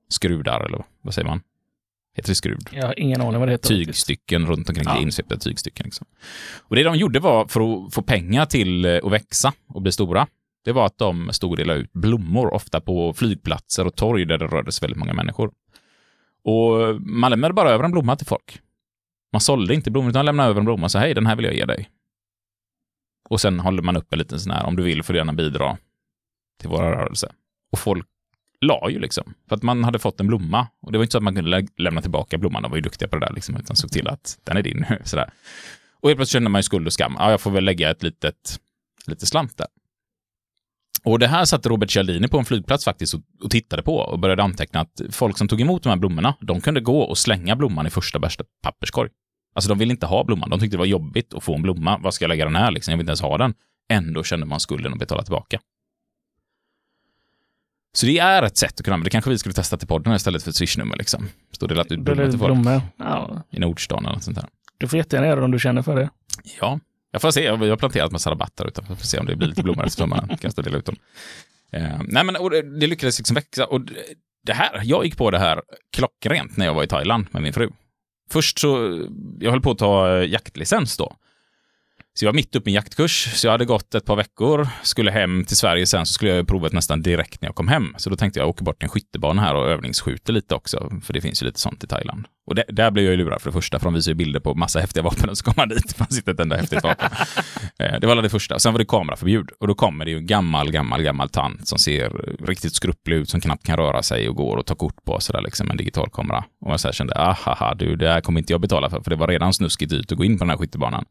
skrudar, 0.08 0.60
eller 0.64 0.84
vad 1.02 1.14
säger 1.14 1.28
man? 1.28 1.40
Heter 2.14 2.28
det 2.30 2.34
skrud? 2.34 2.68
Jag 2.72 2.86
har 2.86 2.98
ingen 2.98 3.20
aning 3.20 3.38
vad 3.38 3.48
det 3.48 3.52
heter. 3.52 3.68
faktiskt. 3.68 3.86
tygstycken 3.86 4.46
runt 4.46 4.68
omkring, 4.68 4.84
Ja. 4.86 5.00
insvepta 5.00 5.36
tygstycken. 5.36 5.84
Liksom. 5.84 6.06
Och 6.60 6.76
det 6.76 6.82
de 6.82 6.96
gjorde 6.96 7.20
var, 7.20 7.46
för 7.46 7.60
att 7.86 7.94
få 7.94 8.02
pengar 8.02 8.46
till 8.46 8.84
eh, 8.84 9.00
att 9.02 9.12
växa 9.12 9.52
och 9.68 9.82
bli 9.82 9.92
stora, 9.92 10.26
det 10.64 10.72
var 10.72 10.86
att 10.86 10.98
de 10.98 11.32
stod 11.32 11.50
och 11.50 11.56
delade 11.56 11.80
ut 11.80 11.92
blommor, 11.92 12.54
ofta 12.54 12.80
på 12.80 13.12
flygplatser 13.12 13.86
och 13.86 13.96
torg 13.96 14.24
där 14.24 14.38
det 14.38 14.46
rörde 14.46 14.72
sig 14.72 14.80
väldigt 14.86 14.98
många 14.98 15.12
människor. 15.12 15.52
Och 16.44 17.00
man 17.00 17.30
lämnade 17.30 17.54
bara 17.54 17.70
över 17.70 17.84
en 17.84 17.90
blomma 17.92 18.16
till 18.16 18.26
folk. 18.26 18.60
Man 19.32 19.40
sålde 19.40 19.74
inte 19.74 19.90
blommor, 19.90 20.10
utan 20.10 20.24
lämnade 20.24 20.48
över 20.48 20.60
en 20.60 20.64
blomma 20.64 20.84
och 20.84 20.90
sa 20.90 20.98
hej, 20.98 21.14
den 21.14 21.26
här 21.26 21.36
vill 21.36 21.44
jag 21.44 21.54
ge 21.54 21.64
dig. 21.64 21.90
Och 23.28 23.40
sen 23.40 23.60
håller 23.60 23.82
man 23.82 23.96
upp 23.96 24.12
en 24.12 24.18
liten 24.18 24.40
sån 24.40 24.52
här, 24.52 24.66
om 24.66 24.76
du 24.76 24.82
vill 24.82 25.02
får 25.02 25.12
du 25.12 25.18
gärna 25.18 25.32
bidra 25.32 25.76
till 26.60 26.68
våra 26.68 26.90
rörelse. 26.90 27.32
Och 27.72 27.78
folk 27.78 28.06
la 28.60 28.90
ju 28.90 28.98
liksom. 28.98 29.34
För 29.48 29.56
att 29.56 29.62
man 29.62 29.84
hade 29.84 29.98
fått 29.98 30.20
en 30.20 30.26
blomma. 30.26 30.66
Och 30.82 30.92
det 30.92 30.98
var 30.98 31.02
inte 31.04 31.12
så 31.12 31.18
att 31.18 31.24
man 31.24 31.34
kunde 31.34 31.50
lä- 31.50 31.66
lämna 31.76 32.02
tillbaka 32.02 32.38
blomman. 32.38 32.62
De 32.62 32.70
var 32.70 32.76
ju 32.78 32.82
duktiga 32.82 33.08
på 33.08 33.16
det 33.18 33.26
där 33.26 33.32
liksom. 33.34 33.56
Utan 33.56 33.76
såg 33.76 33.90
till 33.90 34.08
att 34.08 34.38
den 34.44 34.56
är 34.56 34.62
din 34.62 34.86
nu. 34.90 34.98
Sådär. 35.04 35.30
Och 36.00 36.08
helt 36.08 36.18
plötsligt 36.18 36.32
kände 36.32 36.50
man 36.50 36.58
ju 36.58 36.62
skuld 36.62 36.86
och 36.86 36.92
skam. 36.92 37.16
Ja, 37.18 37.30
jag 37.30 37.40
får 37.40 37.50
väl 37.50 37.64
lägga 37.64 37.90
ett 37.90 38.02
litet, 38.02 38.60
lite 39.06 39.26
slant 39.26 39.58
där. 39.58 39.66
Och 41.04 41.18
det 41.18 41.26
här 41.26 41.44
satt 41.44 41.66
Robert 41.66 41.90
Cialdini 41.90 42.28
på 42.28 42.38
en 42.38 42.44
flygplats 42.44 42.84
faktiskt 42.84 43.14
och, 43.14 43.20
och 43.42 43.50
tittade 43.50 43.82
på 43.82 43.96
och 43.96 44.18
började 44.18 44.42
anteckna 44.42 44.80
att 44.80 45.00
folk 45.10 45.38
som 45.38 45.48
tog 45.48 45.60
emot 45.60 45.82
de 45.82 45.88
här 45.88 45.96
blommorna, 45.96 46.34
de 46.40 46.60
kunde 46.60 46.80
gå 46.80 47.00
och 47.00 47.18
slänga 47.18 47.56
blomman 47.56 47.86
i 47.86 47.90
första 47.90 48.18
bästa 48.18 48.44
papperskorg. 48.62 49.10
Alltså 49.54 49.68
de 49.68 49.78
ville 49.78 49.90
inte 49.92 50.06
ha 50.06 50.24
blomman. 50.24 50.50
De 50.50 50.60
tyckte 50.60 50.76
det 50.76 50.78
var 50.78 50.86
jobbigt 50.86 51.34
att 51.34 51.44
få 51.44 51.54
en 51.54 51.62
blomma. 51.62 51.98
Vad 51.98 52.14
ska 52.14 52.24
jag 52.24 52.28
lägga 52.28 52.44
den 52.44 52.56
här 52.56 52.70
liksom? 52.70 52.92
Jag 52.92 52.98
vill 52.98 53.02
inte 53.04 53.10
ens 53.10 53.20
ha 53.20 53.38
den. 53.38 53.54
Ändå 53.88 54.22
kände 54.24 54.46
man 54.46 54.60
skulden 54.60 54.92
att 54.92 54.98
betala 54.98 55.22
tillbaka. 55.22 55.60
Så 57.96 58.06
det 58.06 58.18
är 58.18 58.42
ett 58.42 58.56
sätt 58.56 58.80
att 58.80 58.84
kunna, 58.84 58.96
men 58.96 59.04
det 59.04 59.10
kanske 59.10 59.30
vi 59.30 59.38
skulle 59.38 59.52
testa 59.52 59.76
till 59.76 59.88
podden 59.88 60.14
istället 60.14 60.42
för 60.42 60.50
ett 60.50 60.56
swishnummer 60.56 60.96
liksom. 60.96 61.28
Stå 61.52 61.66
delat 61.66 61.92
ut 61.92 62.00
blommor 62.00 62.22
till 62.30 62.38
folk. 62.38 62.50
Ja, 62.96 63.42
i 63.50 63.58
Nordstan 63.60 64.04
eller 64.04 64.14
något 64.14 64.22
sånt 64.24 64.36
där. 64.36 64.48
du 64.78 64.88
får 64.88 64.96
jättegärna 64.96 65.26
göra 65.28 65.38
det 65.40 65.44
om 65.44 65.50
du 65.50 65.58
känner 65.58 65.82
för 65.82 65.96
det. 65.96 66.10
Ja, 66.60 66.80
jag 67.12 67.22
får 67.22 67.30
se. 67.30 67.56
Vi 67.56 67.68
har 67.70 67.76
planterat 67.76 68.12
massa 68.12 68.30
rabatter. 68.30 68.70
Jag 68.88 68.98
får 68.98 69.06
se 69.06 69.18
om 69.18 69.26
det 69.26 69.36
blir 69.36 69.48
lite 69.48 69.62
blommor 69.62 69.84
efter 69.86 70.02
sommaren. 70.02 70.28
Kan 70.28 70.38
jag 70.42 70.52
stå 70.52 70.62
dela 70.62 70.78
ut 70.78 70.84
dem. 70.86 70.96
Eh, 71.72 72.00
nej, 72.08 72.24
men 72.24 72.34
det, 72.80 72.86
lyckades 72.86 73.18
liksom 73.18 73.34
växa. 73.34 73.64
Och 73.64 73.80
det- 73.80 73.94
det 74.46 74.52
här, 74.52 74.80
jag 74.84 75.04
gick 75.04 75.16
på 75.16 75.30
det 75.30 75.38
här 75.38 75.62
klockrent 75.96 76.56
när 76.56 76.66
jag 76.66 76.74
var 76.74 76.84
i 76.84 76.86
Thailand 76.86 77.26
med 77.30 77.42
min 77.42 77.52
fru. 77.52 77.70
Först 78.30 78.58
så, 78.58 79.00
jag 79.40 79.50
höll 79.50 79.60
på 79.60 79.70
att 79.70 79.78
ta 79.78 80.16
eh, 80.16 80.28
jaktlicens 80.30 80.96
då. 80.96 81.16
Så 82.16 82.24
jag 82.24 82.32
var 82.32 82.34
mitt 82.34 82.56
uppe 82.56 82.70
i 82.70 82.72
en 82.72 82.74
jaktkurs, 82.74 83.28
så 83.34 83.46
jag 83.46 83.52
hade 83.52 83.64
gått 83.64 83.94
ett 83.94 84.04
par 84.04 84.16
veckor, 84.16 84.68
skulle 84.82 85.10
hem 85.10 85.44
till 85.44 85.56
Sverige 85.56 85.86
sen, 85.86 86.06
så 86.06 86.12
skulle 86.12 86.30
jag 86.30 86.48
prova 86.48 86.68
nästan 86.72 87.02
direkt 87.02 87.40
när 87.40 87.48
jag 87.48 87.54
kom 87.54 87.68
hem. 87.68 87.94
Så 87.96 88.10
då 88.10 88.16
tänkte 88.16 88.40
jag 88.40 88.44
jag 88.44 88.50
åker 88.50 88.64
bort 88.64 88.78
till 88.78 88.86
en 88.86 88.90
skyttebana 88.90 89.42
här 89.42 89.54
och 89.54 89.68
övningsskjuter 89.68 90.32
lite 90.32 90.54
också, 90.54 90.90
för 91.02 91.12
det 91.12 91.20
finns 91.20 91.42
ju 91.42 91.46
lite 91.46 91.60
sånt 91.60 91.84
i 91.84 91.86
Thailand. 91.86 92.26
Och 92.46 92.54
det, 92.54 92.64
där 92.68 92.90
blev 92.90 93.04
jag 93.04 93.10
ju 93.10 93.16
lurad 93.16 93.42
för 93.42 93.50
det 93.50 93.52
första, 93.52 93.78
för 93.78 93.84
de 93.84 93.94
visar 93.94 94.10
ju 94.10 94.14
bilder 94.14 94.40
på 94.40 94.54
massa 94.54 94.80
häftiga 94.80 95.02
vapen 95.02 95.28
och 95.28 95.38
så 95.38 95.44
kommer 95.44 95.56
man 95.56 95.68
dit, 95.68 95.88
det 95.88 95.94
fanns 95.94 96.16
inte 96.16 96.30
ett 96.30 96.40
enda 96.40 96.56
häftigt 96.56 96.82
vapen. 96.82 97.10
Eh, 97.78 98.00
det 98.00 98.06
var 98.06 98.22
det 98.22 98.28
första. 98.28 98.58
Sen 98.58 98.72
var 98.72 98.78
det 98.78 98.84
kameraförbud. 98.84 99.50
Och 99.60 99.68
då 99.68 99.74
kommer 99.74 100.04
det 100.04 100.10
ju 100.10 100.16
en 100.16 100.26
gammal, 100.26 100.70
gammal, 100.70 101.02
gammal 101.02 101.28
tant 101.28 101.68
som 101.68 101.78
ser 101.78 102.10
riktigt 102.46 102.74
skrupplig 102.74 103.16
ut, 103.16 103.30
som 103.30 103.40
knappt 103.40 103.66
kan 103.66 103.76
röra 103.76 104.02
sig 104.02 104.28
och 104.28 104.36
går 104.36 104.56
och 104.56 104.66
tar 104.66 104.74
kort 104.74 105.04
på 105.04 105.20
sådär 105.20 105.40
liksom 105.40 105.70
en 105.70 105.76
digital 105.76 106.10
kamera. 106.12 106.44
Och 106.60 106.72
jag 106.72 106.80
så 106.80 106.88
här 106.88 106.92
kände, 106.92 107.14
ahaha, 107.14 107.74
du, 107.74 107.96
det 107.96 108.08
här 108.08 108.20
kommer 108.20 108.40
inte 108.40 108.52
jag 108.52 108.60
betala 108.60 108.90
för, 108.90 109.00
för 109.00 109.10
det 109.10 109.16
var 109.16 109.28
redan 109.28 109.52
snuskigt 109.52 109.90
dyrt 109.90 110.12
att 110.12 110.18
gå 110.18 110.24
in 110.24 110.38
på 110.38 110.44
den 110.44 110.50
här 110.50 110.56
skyttebanan. 110.56 111.04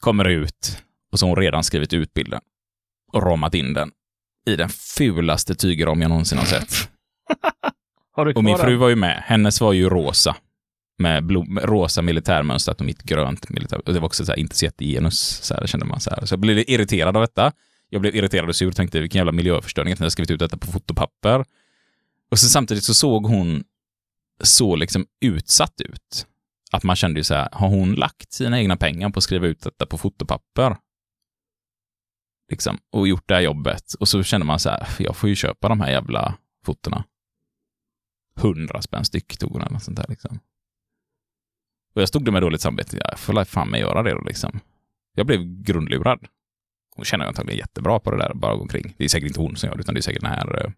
Kommer 0.00 0.24
ut 0.24 0.82
och 1.12 1.18
så 1.18 1.26
har 1.26 1.28
hon 1.28 1.42
redan 1.42 1.64
skrivit 1.64 1.92
ut 1.92 2.14
bilden 2.14 2.40
och 3.12 3.22
ramat 3.22 3.54
in 3.54 3.74
den 3.74 3.90
i 4.46 4.56
den 4.56 4.68
fulaste 4.68 5.54
tygram 5.54 6.02
jag 6.02 6.08
någonsin 6.08 6.38
har 6.38 6.44
sett. 6.44 6.74
Har 8.12 8.36
Och 8.36 8.44
min 8.44 8.58
fru 8.58 8.76
var 8.76 8.88
ju 8.88 8.96
med. 8.96 9.22
Hennes 9.26 9.60
var 9.60 9.72
ju 9.72 9.88
rosa. 9.88 10.36
Med 10.98 11.24
blom, 11.24 11.58
rosa 11.62 12.02
militärmönstrat 12.02 12.80
och 12.80 12.86
mitt 12.86 13.02
grönt 13.02 13.48
militär. 13.48 13.88
Och 13.88 13.94
det 13.94 14.00
var 14.00 14.06
också 14.06 14.24
så 14.24 14.32
här, 14.32 14.38
inte 14.38 14.56
så 14.56 14.64
jättegenus. 14.64 15.20
Så 15.42 15.54
här, 15.54 15.66
kände 15.66 15.86
man 15.86 16.00
så 16.00 16.10
här. 16.10 16.26
Så 16.26 16.32
jag 16.32 16.40
blev 16.40 16.58
irriterad 16.58 17.16
av 17.16 17.20
detta. 17.20 17.52
Jag 17.88 18.00
blev 18.00 18.16
irriterad 18.16 18.48
och 18.48 18.56
sur. 18.56 18.72
Tänkte 18.72 19.00
vilken 19.00 19.18
jävla 19.18 19.32
miljöförstöring 19.32 19.92
att 19.92 19.98
ni 19.98 20.04
har 20.04 20.10
skrivit 20.10 20.30
ut 20.30 20.38
detta 20.38 20.56
på 20.56 20.66
fotopapper. 20.66 21.44
Och 22.30 22.38
så 22.38 22.48
samtidigt 22.48 22.84
så 22.84 22.94
såg 22.94 23.26
hon 23.26 23.64
så 24.42 24.76
liksom 24.76 25.06
utsatt 25.20 25.80
ut. 25.80 26.26
Att 26.72 26.84
man 26.84 26.96
kände 26.96 27.20
ju 27.20 27.24
så 27.24 27.34
här, 27.34 27.48
har 27.52 27.68
hon 27.68 27.94
lagt 27.94 28.32
sina 28.32 28.58
egna 28.58 28.76
pengar 28.76 29.10
på 29.10 29.18
att 29.18 29.24
skriva 29.24 29.46
ut 29.46 29.60
detta 29.60 29.86
på 29.86 29.98
fotopapper? 29.98 30.76
Liksom, 32.50 32.78
och 32.92 33.08
gjort 33.08 33.28
det 33.28 33.34
här 33.34 33.40
jobbet. 33.40 33.94
Och 34.00 34.08
så 34.08 34.22
kände 34.22 34.46
man 34.46 34.58
så 34.58 34.70
här, 34.70 34.88
jag 34.98 35.16
får 35.16 35.28
ju 35.28 35.36
köpa 35.36 35.68
de 35.68 35.80
här 35.80 35.90
jävla 35.90 36.38
fotona 36.64 37.04
hundra 38.40 38.82
spänn 38.82 39.04
styck 39.04 39.38
tog 39.38 39.52
hon 39.52 39.60
eller 39.60 39.72
något 39.72 39.82
sånt 39.82 39.96
där 39.96 40.06
liksom. 40.08 40.38
Och 41.94 42.02
jag 42.02 42.08
stod 42.08 42.24
där 42.24 42.32
med 42.32 42.42
dåligt 42.42 42.60
samvete. 42.60 42.98
Jag 43.10 43.18
får 43.18 43.32
la 43.32 43.44
fan 43.44 43.68
mig 43.68 43.80
göra 43.80 44.02
det 44.02 44.10
då 44.10 44.20
liksom. 44.20 44.60
Jag 45.14 45.26
blev 45.26 45.62
grundlurad. 45.62 46.26
hon 46.96 47.04
känner 47.04 47.24
antagligen 47.26 47.58
jättebra 47.58 48.00
på 48.00 48.10
det 48.10 48.16
där, 48.16 48.34
bara 48.34 48.54
gå 48.54 48.62
omkring. 48.62 48.94
Det 48.98 49.04
är 49.04 49.08
säkert 49.08 49.28
inte 49.28 49.40
hon 49.40 49.56
som 49.56 49.68
gör 49.68 49.76
det, 49.76 49.80
utan 49.80 49.94
det 49.94 50.00
är 50.00 50.02
säkert 50.02 50.22
den 50.22 50.30
här 50.30 50.64
eh, 50.64 50.72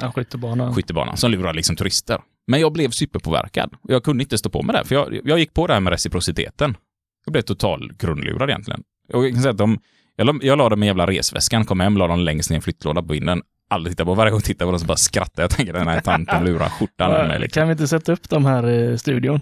Ja, 0.00 0.12
skyttebanan. 0.12 0.74
skyttebanan 0.74 1.16
som 1.16 1.30
lurar 1.30 1.54
liksom 1.54 1.76
turister. 1.76 2.18
Men 2.46 2.60
jag 2.60 2.72
blev 2.72 2.90
superpåverkad. 2.90 3.74
Och 3.82 3.90
jag 3.90 4.04
kunde 4.04 4.22
inte 4.22 4.38
stå 4.38 4.50
på 4.50 4.62
mig 4.62 4.76
där, 4.76 4.84
för 4.84 4.94
jag, 4.94 5.20
jag 5.24 5.38
gick 5.38 5.54
på 5.54 5.66
det 5.66 5.72
här 5.72 5.80
med 5.80 5.90
reciprociteten. 5.90 6.76
Jag 7.24 7.32
blev 7.32 7.42
total 7.42 7.92
grundlurad 7.98 8.50
egentligen. 8.50 8.82
Jag 9.08 9.32
kan 9.32 9.42
säga 9.42 9.50
att 9.50 9.58
de, 9.58 9.78
jag, 10.16 10.26
la, 10.26 10.34
jag 10.42 10.58
la 10.58 10.68
dem 10.68 10.82
i 10.82 10.86
jävla 10.86 11.06
resväskan, 11.06 11.64
kom 11.64 11.80
hem, 11.80 11.96
la 11.96 12.06
dem 12.06 12.20
längst 12.20 12.50
ner 12.50 12.54
i 12.54 12.58
en 12.58 12.62
flyttlåda 12.62 13.02
på 13.02 13.12
vinden. 13.12 13.42
Aldrig 13.68 13.92
tittade 13.92 14.06
på, 14.06 14.14
varje 14.14 14.30
gång 14.30 14.38
jag 14.38 14.44
tittade 14.44 14.66
på 14.68 14.70
dem 14.72 14.80
så 14.80 14.86
bara 14.86 14.96
skrattade 14.96 15.42
jag. 15.42 15.50
tänker 15.50 15.72
den 15.72 15.88
här 15.88 16.00
tanten 16.00 16.44
lurar 16.44 16.68
skjortan 16.68 17.28
mig. 17.28 17.40
Liksom. 17.40 17.60
Kan 17.60 17.68
vi 17.68 17.72
inte 17.72 17.88
sätta 17.88 18.12
upp 18.12 18.28
de 18.28 18.44
här 18.44 18.70
i 18.70 18.98
studion? 18.98 19.40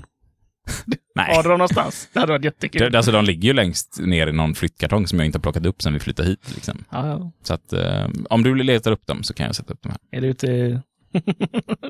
Nej. 1.14 1.34
Har 1.34 1.42
du 1.42 1.48
dem 1.48 1.58
någonstans? 1.58 2.08
Det 2.12 2.20
hade 2.20 2.32
varit 2.32 2.44
jättekul. 2.44 2.92
Det, 2.92 2.98
alltså, 2.98 3.12
de 3.12 3.24
ligger 3.24 3.48
ju 3.48 3.52
längst 3.52 3.98
ner 4.00 4.26
i 4.26 4.32
någon 4.32 4.54
flyttkartong 4.54 5.06
som 5.06 5.18
jag 5.18 5.26
inte 5.26 5.38
har 5.38 5.42
plockat 5.42 5.66
upp 5.66 5.82
sen 5.82 5.92
vi 5.92 6.00
flyttade 6.00 6.28
hit. 6.28 6.54
Liksom. 6.54 6.84
Ja, 6.90 7.08
ja. 7.08 7.32
Så 7.42 7.54
att 7.54 7.72
eh, 7.72 8.08
om 8.30 8.42
du 8.42 8.54
letar 8.54 8.92
upp 8.92 9.06
dem 9.06 9.22
så 9.22 9.34
kan 9.34 9.46
jag 9.46 9.54
sätta 9.54 9.72
upp 9.72 9.82
dem 9.82 9.92
här. 9.92 10.18
Är 10.18 10.20
det 10.20 10.26
ute 10.26 10.46
i 10.46 10.80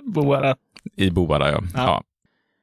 Boara? 0.15 0.57
I 0.97 1.11
Boara, 1.11 1.51
ja. 1.51 1.63
Ja. 1.75 1.83
ja. 1.83 2.03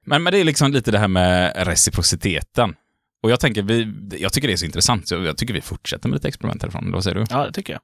Men, 0.06 0.24
men 0.24 0.34
det 0.34 0.40
är 0.40 0.44
liksom 0.44 0.72
lite 0.72 0.92
det 0.92 1.00
här 1.00 1.08
med 1.08 1.54
reciprociteten. 1.68 2.76
Och 3.24 3.32
jag 3.32 3.40
tänker, 3.40 3.62
vi, 3.62 3.94
jag 4.20 4.34
tycker 4.34 4.48
det 4.48 4.54
är 4.54 4.58
så 4.58 4.66
intressant, 4.66 5.08
så 5.08 5.16
jag 5.16 5.38
tycker 5.38 5.54
vi 5.54 5.62
fortsätter 5.62 6.10
med 6.10 6.16
lite 6.16 6.28
experiment 6.28 6.62
härifrån. 6.62 6.92
Vad 6.92 7.04
säger 7.04 7.16
du? 7.16 7.26
Ja, 7.30 7.46
det 7.46 7.52
tycker 7.52 7.74
jag. 7.74 7.82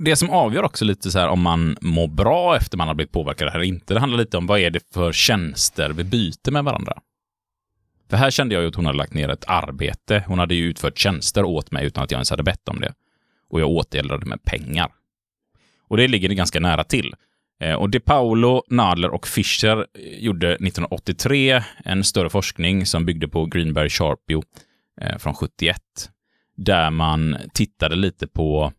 Det 0.00 0.16
som 0.16 0.30
avgör 0.30 0.62
också 0.62 0.84
lite 0.84 1.10
så 1.10 1.18
här 1.18 1.28
om 1.28 1.40
man 1.40 1.76
mår 1.80 2.08
bra 2.08 2.56
efter 2.56 2.76
man 2.76 2.88
har 2.88 2.94
blivit 2.94 3.12
påverkad 3.12 3.48
eller 3.48 3.62
inte, 3.62 3.94
det 3.94 4.00
handlar 4.00 4.18
lite 4.18 4.36
om 4.36 4.46
vad 4.46 4.60
är 4.60 4.70
det 4.70 4.80
för 4.94 5.12
tjänster 5.12 5.90
vi 5.90 6.04
byter 6.04 6.50
med 6.50 6.64
varandra. 6.64 6.98
För 8.14 8.18
här 8.18 8.30
kände 8.30 8.54
jag 8.54 8.62
ju 8.62 8.68
att 8.68 8.74
hon 8.74 8.86
hade 8.86 8.98
lagt 8.98 9.14
ner 9.14 9.28
ett 9.28 9.44
arbete. 9.46 10.24
Hon 10.26 10.38
hade 10.38 10.54
ju 10.54 10.64
utfört 10.64 10.98
tjänster 10.98 11.44
åt 11.44 11.70
mig 11.70 11.86
utan 11.86 12.04
att 12.04 12.10
jag 12.10 12.18
ens 12.18 12.30
hade 12.30 12.42
bett 12.42 12.68
om 12.68 12.80
det. 12.80 12.94
Och 13.50 13.60
jag 13.60 13.70
återgäldade 13.70 14.26
med 14.26 14.42
pengar. 14.42 14.92
Och 15.88 15.96
det 15.96 16.08
ligger 16.08 16.28
ganska 16.28 16.60
nära 16.60 16.84
till. 16.84 17.14
Eh, 17.60 17.74
och 17.74 17.90
De 17.90 18.00
Paolo, 18.00 18.62
Nadler 18.68 19.10
och 19.10 19.26
Fischer 19.26 19.76
eh, 19.76 20.18
gjorde 20.18 20.52
1983 20.52 21.62
en 21.84 22.04
större 22.04 22.30
forskning 22.30 22.86
som 22.86 23.06
byggde 23.06 23.28
på 23.28 23.46
Greenberg 23.46 23.90
Sharpio 23.90 24.42
eh, 25.00 25.18
från 25.18 25.34
71. 25.34 25.76
Där 26.56 26.90
man 26.90 27.36
tittade 27.54 27.96
lite 27.96 28.26
på 28.26 28.72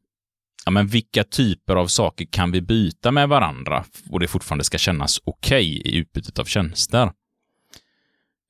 ja, 0.66 0.72
men 0.72 0.88
vilka 0.88 1.24
typer 1.24 1.76
av 1.76 1.88
saker 1.88 2.26
kan 2.26 2.52
vi 2.52 2.62
byta 2.62 3.12
med 3.12 3.30
varandra 3.30 3.86
och 4.10 4.20
det 4.20 4.28
fortfarande 4.28 4.64
ska 4.64 4.78
kännas 4.78 5.22
okej 5.24 5.82
i 5.86 5.98
utbytet 5.98 6.40
av 6.40 6.46
tjänster. 6.46 7.12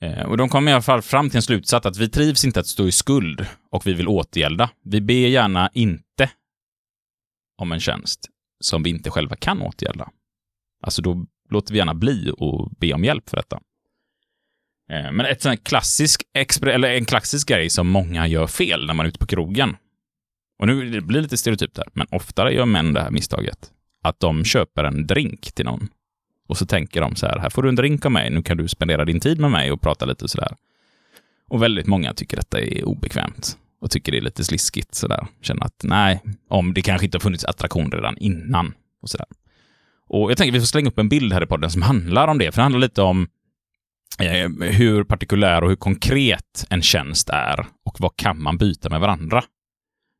Eh, 0.02 0.26
och 0.26 0.38
de 0.38 0.50
kom 0.50 0.68
i 0.68 0.72
alla 0.72 0.82
fall 0.82 1.02
fram 1.02 1.30
till 1.30 1.38
en 1.38 1.42
slutsats 1.42 1.86
att 1.86 1.98
vi 1.98 2.10
trivs 2.10 2.46
inte 2.46 2.60
att 2.60 2.68
stå 2.68 2.88
i 2.88 2.92
skuld 2.92 3.46
och 3.72 3.88
vi 3.88 3.94
vill 3.94 4.08
återgälda. 4.08 4.70
Vi 4.84 5.02
ber 5.02 5.14
gärna 5.14 5.70
inte 5.74 6.30
om 7.58 7.72
en 7.72 7.80
tjänst 7.80 8.30
som 8.60 8.84
vi 8.84 8.90
inte 8.90 9.10
själva 9.10 9.36
kan 9.36 9.62
återgälda. 9.62 10.10
Alltså 10.84 11.02
då 11.02 11.26
låter 11.50 11.74
vi 11.74 11.78
gärna 11.78 11.94
bli 11.94 12.32
och 12.38 12.72
be 12.80 12.94
om 12.94 13.04
hjälp 13.04 13.30
för 13.30 13.38
detta. 13.38 13.60
Eh, 14.92 15.12
men 15.12 15.26
ett 15.26 15.64
klassisk, 15.64 16.24
eller 16.62 16.90
en 16.90 17.06
klassisk 17.06 17.48
grej 17.48 17.70
som 17.70 17.88
många 17.88 18.28
gör 18.28 18.48
fel 18.48 18.86
när 18.86 18.94
man 18.94 19.06
är 19.06 19.10
ute 19.10 19.20
på 19.20 19.28
krogen. 19.28 19.78
Och 20.60 20.68
nu 20.68 21.02
blir 21.02 21.18
det 21.18 21.22
lite 21.22 21.38
stereotypt 21.38 21.76
där, 21.76 21.88
men 21.94 22.08
oftare 22.12 22.54
gör 22.54 22.66
män 22.66 22.94
det 22.94 23.02
här 23.02 23.12
misstaget. 23.12 23.72
Att 24.04 24.20
de 24.20 24.44
köper 24.44 24.84
en 24.84 25.08
drink 25.08 25.52
till 25.52 25.66
någon. 25.66 25.90
Och 26.48 26.58
så 26.58 26.66
tänker 26.66 27.02
de 27.02 27.16
så 27.16 27.26
här, 27.28 27.40
här 27.40 27.50
får 27.50 27.64
du 27.64 27.70
en 27.70 27.76
drink 27.76 28.06
av 28.06 28.12
mig, 28.12 28.30
nu 28.30 28.42
kan 28.42 28.58
du 28.58 28.68
spendera 28.68 29.06
din 29.06 29.20
tid 29.20 29.40
med 29.40 29.52
mig 29.52 29.72
och 29.72 29.82
prata 29.82 30.06
lite 30.06 30.28
sådär. 30.28 30.56
Och 31.48 31.64
väldigt 31.64 31.88
många 31.88 32.14
tycker 32.14 32.38
detta 32.38 32.60
är 32.60 32.86
obekvämt 32.86 33.58
och 33.82 33.92
tycker 33.92 34.12
det 34.12 34.18
är 34.18 34.22
lite 34.22 34.44
sliskigt 34.44 34.96
sådär. 34.96 35.28
Känner 35.42 35.66
att 35.66 35.82
nej, 35.84 36.22
om 36.50 36.74
det 36.74 36.82
kanske 36.82 37.06
inte 37.06 37.16
har 37.16 37.22
funnits 37.22 37.46
attraktion 37.46 37.92
redan 37.92 38.18
innan 38.18 38.74
och 39.02 39.10
sådär. 39.10 39.28
Och 40.08 40.32
jag 40.32 40.38
tänker 40.38 40.54
vi 40.54 40.60
får 40.60 40.66
slänga 40.66 40.90
upp 40.90 41.00
en 41.00 41.10
bild 41.10 41.34
här 41.34 41.44
i 41.44 41.46
podden 41.46 41.70
som 41.70 41.82
handlar 41.82 42.28
om 42.28 42.38
det, 42.38 42.52
för 42.52 42.58
det 42.58 42.64
handlar 42.64 42.80
lite 42.80 43.02
om 43.02 43.28
eh, 44.20 44.70
hur 44.72 45.04
partikulär 45.04 45.64
och 45.64 45.70
hur 45.70 45.76
konkret 45.76 46.66
en 46.70 46.82
tjänst 46.82 47.30
är 47.30 47.66
och 47.86 48.00
vad 48.00 48.16
kan 48.16 48.42
man 48.42 48.58
byta 48.58 48.90
med 48.90 49.00
varandra. 49.00 49.44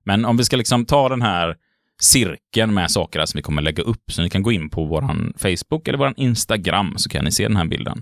Men 0.04 0.26
om 0.26 0.38
vi 0.38 0.46
ska 0.46 0.58
liksom 0.58 0.86
ta 0.86 1.10
den 1.10 1.22
här 1.22 1.56
cirkeln 2.02 2.74
med 2.74 2.92
saker 2.92 3.20
här 3.20 3.26
som 3.26 3.38
vi 3.38 3.42
kommer 3.42 3.62
lägga 3.62 3.84
upp, 3.84 4.12
så 4.12 4.22
ni 4.22 4.30
kan 4.30 4.44
gå 4.44 4.52
in 4.52 4.70
på 4.70 4.86
våran 4.86 5.34
Facebook 5.38 5.88
eller 5.88 5.98
våran 5.98 6.14
Instagram 6.18 6.94
så 6.98 7.10
kan 7.10 7.26
ni 7.26 7.32
se 7.32 7.48
den 7.48 7.58
här 7.58 7.66
bilden. 7.66 8.02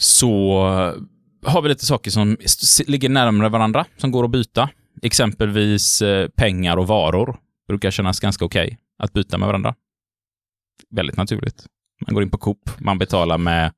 Så 0.00 0.62
har 1.42 1.62
vi 1.62 1.68
lite 1.68 1.86
saker 1.86 2.10
som 2.10 2.36
ligger 2.86 3.08
närmare 3.08 3.48
varandra, 3.48 3.86
som 3.96 4.10
går 4.10 4.24
att 4.24 4.30
byta. 4.30 4.70
Exempelvis 5.02 6.02
eh, 6.02 6.28
pengar 6.28 6.76
och 6.76 6.86
varor 6.86 7.36
brukar 7.68 7.90
kännas 7.90 8.20
ganska 8.20 8.44
okej 8.44 8.78
att 8.98 9.12
byta 9.12 9.38
med 9.38 9.46
varandra. 9.46 9.74
Väldigt 10.90 11.16
naturligt. 11.16 11.66
Man 12.06 12.14
går 12.14 12.22
in 12.22 12.30
på 12.30 12.38
Coop, 12.38 12.70
man 12.78 12.98
betalar 12.98 13.38
med 13.38 13.72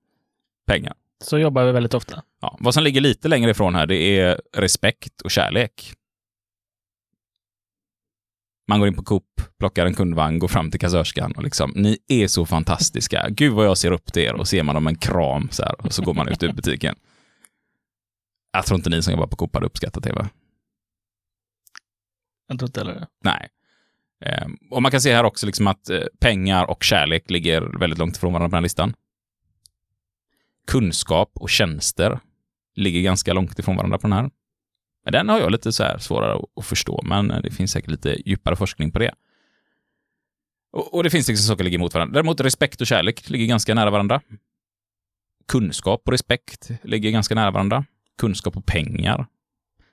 pengar. 0.67 0.95
Så 1.25 1.39
jobbar 1.39 1.65
vi 1.65 1.73
väldigt 1.73 1.95
ofta. 1.95 2.23
Ja, 2.41 2.57
vad 2.61 2.75
som 2.75 2.83
ligger 2.83 3.01
lite 3.01 3.29
längre 3.29 3.51
ifrån 3.51 3.75
här, 3.75 3.87
det 3.87 4.19
är 4.19 4.41
respekt 4.57 5.21
och 5.21 5.31
kärlek. 5.31 5.93
Man 8.73 8.81
går 8.81 8.89
in 8.89 8.95
på 8.95 9.03
Coop, 9.03 9.41
plockar 9.59 9.87
en 9.87 9.95
kundvagn, 9.95 10.39
går 10.39 10.49
fram 10.49 10.71
till 10.71 10.81
kassörskan 10.81 11.33
och 11.33 11.43
liksom, 11.43 11.73
ni 11.77 11.99
är 12.09 12.27
så 12.27 12.47
fantastiska. 12.47 13.27
Gud 13.31 13.53
vad 13.53 13.67
jag 13.67 13.79
ser 13.79 13.93
upp 13.93 14.13
till 14.13 14.23
er 14.23 14.35
och 14.35 14.49
ser 14.49 14.63
man 14.63 14.75
dem 14.75 14.87
en 14.87 14.97
kram 14.97 15.49
så 15.51 15.63
här 15.63 15.87
och 15.87 15.93
så 15.93 16.03
går 16.03 16.15
man 16.15 16.29
ut 16.29 16.43
ur 16.43 16.53
butiken. 16.53 16.95
Jag 18.53 18.67
tror 18.67 18.77
inte 18.77 18.91
ni 18.91 19.03
som 19.03 19.13
jobbar 19.13 19.27
på 19.27 19.37
Coop 19.37 19.55
hade 19.55 19.67
uppskattat 19.67 20.03
det 20.03 20.13
va? 20.13 20.29
Jag 22.49 22.59
tror 22.59 22.69
inte 22.69 22.81
heller 22.81 22.95
det. 22.95 23.07
Nej. 23.25 23.49
Eh, 24.25 24.49
och 24.71 24.83
man 24.83 24.91
kan 24.91 25.01
se 25.01 25.15
här 25.15 25.25
också 25.25 25.47
liksom 25.47 25.67
att 25.67 25.91
eh, 25.91 26.01
pengar 26.21 26.71
och 26.71 26.83
kärlek 26.83 27.31
ligger 27.31 27.79
väldigt 27.79 27.99
långt 27.99 28.17
ifrån 28.17 28.33
varandra 28.33 28.49
på 28.49 28.51
den 28.51 28.59
här 28.59 28.63
listan. 28.63 28.95
Kunskap 30.67 31.33
och 31.35 31.51
tjänster 31.51 32.21
ligger 32.75 33.01
ganska 33.01 33.33
långt 33.33 33.59
ifrån 33.59 33.77
varandra 33.77 33.99
på 33.99 34.07
den 34.07 34.19
här. 34.19 34.31
Men 35.05 35.13
den 35.13 35.29
har 35.29 35.39
jag 35.41 35.53
lite 35.53 35.73
så 35.73 35.83
här 35.83 35.99
svårare 35.99 36.41
att- 36.57 36.65
förstå, 36.67 37.03
men 37.05 37.31
eh, 37.31 37.41
det 37.43 37.51
finns 37.51 37.71
säkert 37.73 37.91
lite 37.91 38.29
djupare 38.29 38.57
forskning 38.57 38.91
på 38.91 38.99
det. 38.99 39.15
Och, 40.73 40.95
och 40.95 41.03
det 41.05 41.11
finns 41.11 41.29
liksom 41.29 41.45
saker 41.47 41.57
som 41.59 41.65
ligger 41.65 41.79
emot 41.79 41.95
varandra. 41.95 42.15
Däremot 42.15 42.41
respekt 42.41 42.81
och 42.81 42.87
kärlek 42.87 43.31
ligger 43.31 43.47
ganska 43.47 43.75
nära 43.75 43.91
varandra. 43.91 44.21
Kunskap 45.49 46.03
och 46.07 46.13
respekt 46.13 46.71
ligger 46.83 47.11
ganska 47.11 47.35
nära 47.35 47.51
varandra. 47.51 47.85
Kunskap 48.19 48.57
och 48.57 48.67
pengar. 48.67 49.27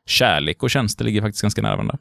Kärlek 0.05 0.63
och 0.63 0.69
tjänster 0.69 1.05
ligger 1.05 1.21
faktiskt 1.21 1.41
ganska 1.41 1.61
nära 1.61 1.75
varandra. 1.75 1.97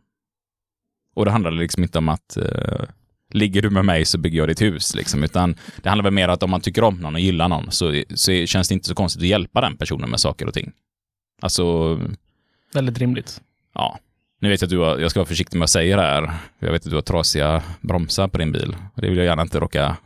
Och 1.14 1.25
det 1.25 1.31
handlar 1.31 1.51
liksom 1.51 1.83
inte 1.83 1.99
om 1.99 2.09
att 2.09 2.37
eh, 2.37 2.85
ligger 3.31 3.62
du 3.62 3.71
med 3.71 3.85
mig 3.85 4.05
så 4.05 4.18
bygger 4.18 4.38
jag 4.38 4.49
ditt 4.49 4.62
hus, 4.62 4.94
liksom, 4.94 5.25
utan 5.25 5.57
det 5.83 5.88
handlar 5.88 6.05
väl 6.05 6.12
mer 6.12 6.29
om 6.29 6.35
att 6.35 6.42
om 6.42 6.51
man 6.51 6.61
tycker 6.61 6.85
om 6.85 6.94
någon 7.01 7.14
och 7.14 7.21
gillar 7.21 7.49
någon 7.49 7.71
så, 7.71 8.03
så 8.14 8.47
känns 8.47 8.68
det 8.68 8.75
inte 8.75 8.88
så 8.88 8.94
konstigt 8.94 9.23
att 9.23 9.29
hjälpa 9.29 9.61
den 9.61 9.77
personen 9.77 10.11
med 10.11 10.21
saker 10.21 10.47
och 10.47 10.55
ting. 10.55 10.73
Alltså, 11.42 11.94
Väldigt 12.72 12.98
rimligt. 12.98 13.40
ja. 13.74 13.98
Nu 14.40 14.48
vet 14.48 14.61
jag 14.61 14.66
att 14.66 14.70
du 14.70 14.78
har, 14.78 14.98
jag 14.98 15.11
ska 15.11 15.20
vara 15.20 15.28
försiktig 15.28 15.57
med 15.57 15.61
vad 15.61 15.62
jag 15.62 15.70
säger 15.70 15.98
här. 15.98 16.33
Jag 16.59 16.72
vet 16.72 16.85
att 16.85 16.90
du 16.90 16.96
har 16.96 17.02
trasiga 17.02 17.62
bromsar 17.81 18.28
på 18.28 18.38
din 18.38 18.52
bil. 18.52 18.76
Det 18.94 19.09
vill 19.09 19.18
jag 19.18 19.26
gärna 19.26 19.42
inte 19.42 19.61
råka 19.61 19.96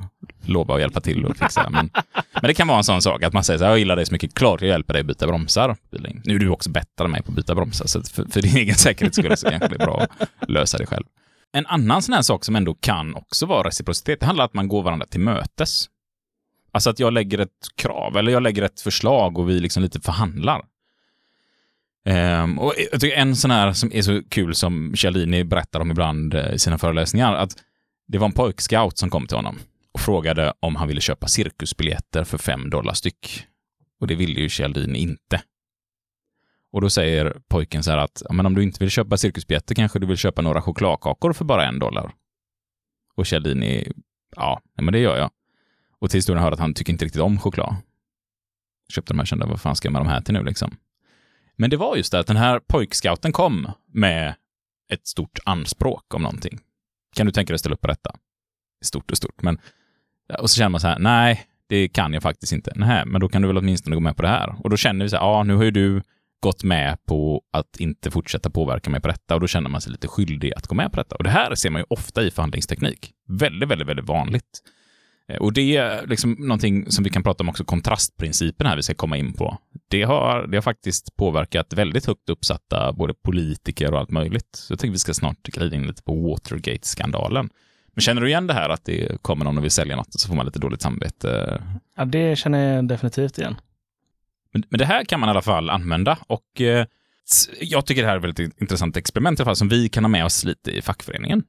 lova 0.47 0.75
att 0.75 0.81
hjälpa 0.81 1.01
till 1.01 1.25
och 1.25 1.37
fixa. 1.37 1.71
Men, 1.71 1.91
men 2.33 2.43
det 2.43 2.55
kan 2.55 2.69
vara 2.69 2.79
en 2.79 2.85
sån 2.85 3.03
sak 3.03 3.23
att 3.23 3.33
man 3.33 3.45
säger 3.45 3.59
så 3.59 3.65
här, 3.65 3.71
jag 3.71 3.79
gillar 3.79 3.97
dig 3.97 4.07
så 4.07 4.13
mycket, 4.13 4.35
klart 4.35 4.61
jag 4.61 4.69
hjälper 4.69 4.93
dig 4.93 5.01
att 5.01 5.07
byta 5.07 5.27
bromsar. 5.27 5.77
Nu 6.25 6.35
är 6.35 6.39
du 6.39 6.49
också 6.49 6.71
bättre 6.71 7.05
än 7.05 7.11
mig 7.11 7.23
på 7.23 7.31
att 7.31 7.37
byta 7.37 7.55
bromsar, 7.55 7.87
så 7.87 7.99
att 7.99 8.09
för, 8.09 8.25
för 8.25 8.43
din 8.43 8.57
egen 8.57 8.75
säkerhets 8.75 9.17
skull 9.17 9.37
så 9.37 9.51
kanske 9.51 9.69
det 9.69 9.75
är 9.75 9.87
bra 9.87 10.07
att 10.39 10.51
lösa 10.51 10.79
det 10.79 10.87
själv. 10.87 11.05
En 11.53 11.67
annan 11.67 12.03
sån 12.03 12.15
här 12.15 12.23
sak 12.23 12.45
som 12.45 12.57
ändå 12.57 12.75
kan 12.75 13.15
också 13.15 13.47
vara 13.47 13.69
reciprocitet, 13.69 14.21
det 14.21 14.27
handlar 14.27 14.45
om 14.45 14.47
att 14.47 14.55
man 14.55 14.69
går 14.69 14.83
varandra 14.83 15.07
till 15.07 15.21
mötes. 15.21 15.87
Alltså 16.73 16.91
att 16.91 16.99
jag 16.99 17.13
lägger 17.13 17.39
ett 17.39 17.69
krav, 17.77 18.17
eller 18.17 18.33
jag 18.33 18.43
lägger 18.43 18.63
ett 18.63 18.81
förslag 18.81 19.39
och 19.39 19.49
vi 19.49 19.61
liksom 19.61 19.83
lite 19.83 20.01
förhandlar. 20.01 20.63
Um, 22.05 22.59
och 22.59 22.75
jag 22.93 23.01
tycker 23.01 23.17
en 23.17 23.37
sån 23.37 23.51
här 23.51 23.73
som 23.73 23.93
är 23.93 24.03
så 24.03 24.23
kul 24.29 24.55
som 24.55 24.97
Cialdini 24.97 25.45
berättar 25.45 25.81
om 25.81 25.91
ibland 25.91 26.35
eh, 26.35 26.55
i 26.55 26.59
sina 26.59 26.79
föreläsningar, 26.79 27.35
att 27.35 27.57
det 28.09 28.19
var 28.19 28.27
en 28.27 28.33
pojkscout 28.33 28.99
som 28.99 29.11
kom 29.11 29.27
till 29.27 29.37
honom 29.37 29.59
och 29.93 30.01
frågade 30.01 30.53
om 30.61 30.77
han 30.77 30.89
ville 30.89 31.01
köpa 31.01 31.29
cirkusbiljetter 31.29 32.25
för 32.25 32.39
fem 32.39 32.71
dollar 32.71 32.95
styck. 32.95 33.47
Och 34.01 34.07
det 34.07 34.15
ville 34.15 34.41
ju 34.41 34.49
Cialdini 34.49 34.99
inte. 34.99 35.43
Och 36.73 36.81
då 36.81 36.91
säger 36.91 37.37
pojken 37.49 37.83
så 37.83 37.91
här 37.91 37.99
att, 37.99 38.23
men 38.31 38.47
om 38.47 38.55
du 38.55 38.63
inte 38.63 38.79
vill 38.81 38.91
köpa 38.91 39.17
cirkusbiljetter 39.17 39.75
kanske 39.75 39.99
du 39.99 40.07
vill 40.07 40.17
köpa 40.17 40.43
några 40.43 40.63
chokladkakor 40.63 41.33
för 41.33 41.45
bara 41.45 41.67
en 41.67 41.79
dollar. 41.79 42.13
Och 43.15 43.27
Cialdini, 43.27 43.93
ja, 44.37 44.61
men 44.75 44.93
det 44.93 44.99
gör 44.99 45.17
jag. 45.17 45.31
Och 45.99 46.11
till 46.11 46.19
historien 46.19 46.43
hör 46.43 46.53
att 46.53 46.59
han 46.59 46.75
tycker 46.75 46.93
inte 46.93 47.05
riktigt 47.05 47.23
om 47.23 47.39
choklad. 47.39 47.77
Köpte 48.89 49.13
de 49.13 49.19
här 49.19 49.27
kände, 49.27 49.47
vad 49.47 49.61
fan 49.61 49.77
ska 49.77 49.87
jag 49.87 49.93
med 49.93 50.01
de 50.01 50.09
här 50.09 50.21
till 50.21 50.35
nu 50.35 50.45
liksom? 50.45 50.77
Men 51.57 51.71
det 51.71 51.77
var 51.77 51.97
just 51.97 52.13
det 52.13 52.19
att 52.19 52.27
den 52.27 52.37
här 52.37 52.61
pojkscouten 52.69 53.33
kom 53.33 53.71
med 53.93 54.35
ett 54.93 55.07
stort 55.07 55.39
anspråk 55.45 56.15
om 56.15 56.23
någonting. 56.23 56.59
Kan 57.17 57.27
du 57.27 57.33
tänka 57.33 57.51
dig 57.51 57.55
att 57.55 57.61
ställa 57.61 57.75
upp 57.75 57.81
på 57.81 57.89
detta? 57.89 58.15
Stort 58.85 59.11
och 59.11 59.17
stort, 59.17 59.43
men... 59.43 59.59
Och 60.39 60.51
så 60.51 60.57
känner 60.57 60.69
man 60.69 60.81
så 60.81 60.89
här, 60.89 60.99
nej, 60.99 61.47
det 61.67 61.89
kan 61.89 62.13
jag 62.13 62.23
faktiskt 62.23 62.53
inte. 62.53 62.73
Nej, 62.77 63.07
men 63.07 63.21
då 63.21 63.29
kan 63.29 63.43
du 63.43 63.49
väl 63.49 63.59
åtminstone 63.59 63.97
gå 63.97 64.01
med 64.01 64.17
på 64.17 64.23
det 64.23 64.29
här. 64.29 64.55
Och 64.65 64.71
då 64.71 64.77
känner 64.77 65.05
vi 65.05 65.09
så 65.09 65.17
här, 65.17 65.25
ja, 65.25 65.43
nu 65.43 65.55
har 65.55 65.65
ju 65.65 65.71
du 65.71 66.03
gått 66.43 66.65
med 66.65 67.05
på 67.05 67.43
att 67.53 67.77
inte 67.81 68.11
fortsätta 68.11 68.51
påverka 68.51 68.91
mig 68.91 69.01
på 69.01 69.09
detta 69.09 69.35
och 69.35 69.41
då 69.41 69.47
känner 69.47 69.71
man 69.71 69.81
sig 69.81 69.93
lite 69.93 70.09
skyldig 70.09 70.53
att 70.57 70.67
gå 70.67 70.75
med 70.75 70.93
på 70.93 70.97
detta. 70.97 71.17
Och 71.17 71.25
det 71.25 71.31
här 71.31 71.55
ser 71.55 71.71
man 71.71 71.81
ju 71.81 71.87
ofta 71.91 72.23
i 72.23 72.31
förhandlingsteknik. 72.31 73.13
Väldigt, 73.29 73.69
väldigt, 73.69 73.89
väldigt 73.89 74.07
vanligt. 74.07 74.63
Eh, 75.29 75.37
Och 75.37 75.53
det 75.53 75.77
är 75.77 76.07
liksom 76.07 76.33
någonting 76.39 76.91
som 76.91 77.05
vi 77.05 77.11
kan 77.11 77.23
prata 77.23 77.43
om 77.43 77.49
också, 77.49 77.65
kontrastprincipen 77.65 78.67
här 78.67 78.77
vi 78.77 78.83
ska 78.83 78.95
komma 78.95 79.17
in 79.17 79.33
på. 79.33 79.59
Det 79.89 80.03
har, 80.03 80.47
det 80.47 80.57
har 80.57 80.63
faktiskt 80.63 81.17
påverkat 81.17 81.73
väldigt 81.73 82.07
högt 82.07 82.31
uppsatta 82.31 82.93
både 82.93 83.15
politiker 83.15 83.93
och 83.93 83.99
allt 84.01 84.11
möjligt. 84.11 84.49
Så 84.53 84.73
jag 84.73 84.79
tänker 84.79 84.93
vi 84.93 84.99
ska 84.99 85.15
snart 85.15 85.43
glida 85.43 85.77
in 85.77 85.87
lite 85.87 86.03
på 86.03 86.31
Watergate-skandalen. 86.31 87.51
Men 87.95 88.03
känner 88.03 88.23
du 88.23 88.29
igen 88.29 88.47
det 88.47 88.55
här 88.55 88.69
att 88.69 88.85
det 88.85 89.23
kommer 89.23 89.45
någon 89.45 89.59
och 89.59 89.65
vill 89.65 89.71
sälja 89.71 89.97
något 89.97 90.15
och 90.15 90.21
så 90.21 90.29
får 90.29 90.35
man 90.35 90.47
lite 90.47 90.59
dåligt 90.59 90.83
samvete? 90.83 91.63
Ja, 91.97 92.05
det 92.05 92.37
känner 92.39 92.75
jag 92.75 92.89
definitivt 92.89 93.39
igen. 93.39 93.57
Men, 94.53 94.63
men 94.69 94.79
det 94.79 94.85
här 94.85 95.05
kan 95.05 95.21
man 95.21 95.29
i 95.29 95.31
alla 95.31 95.43
fall 95.43 95.71
använda 95.71 96.19
och 96.27 96.61
eh, 96.61 96.87
jag 97.61 97.87
tycker 97.87 98.03
det 98.03 98.09
här 98.09 98.15
är 98.15 98.19
ett 98.19 98.25
väldigt 98.25 98.61
intressant 98.61 98.97
experiment 98.97 99.39
i 99.39 99.43
alla 99.43 99.49
fall 99.49 99.57
som 99.57 99.69
vi 99.69 99.89
kan 99.89 100.05
ha 100.05 100.09
med 100.09 100.25
oss 100.25 100.45
lite 100.45 100.71
i 100.71 100.83
fackföreningen. 100.83 101.45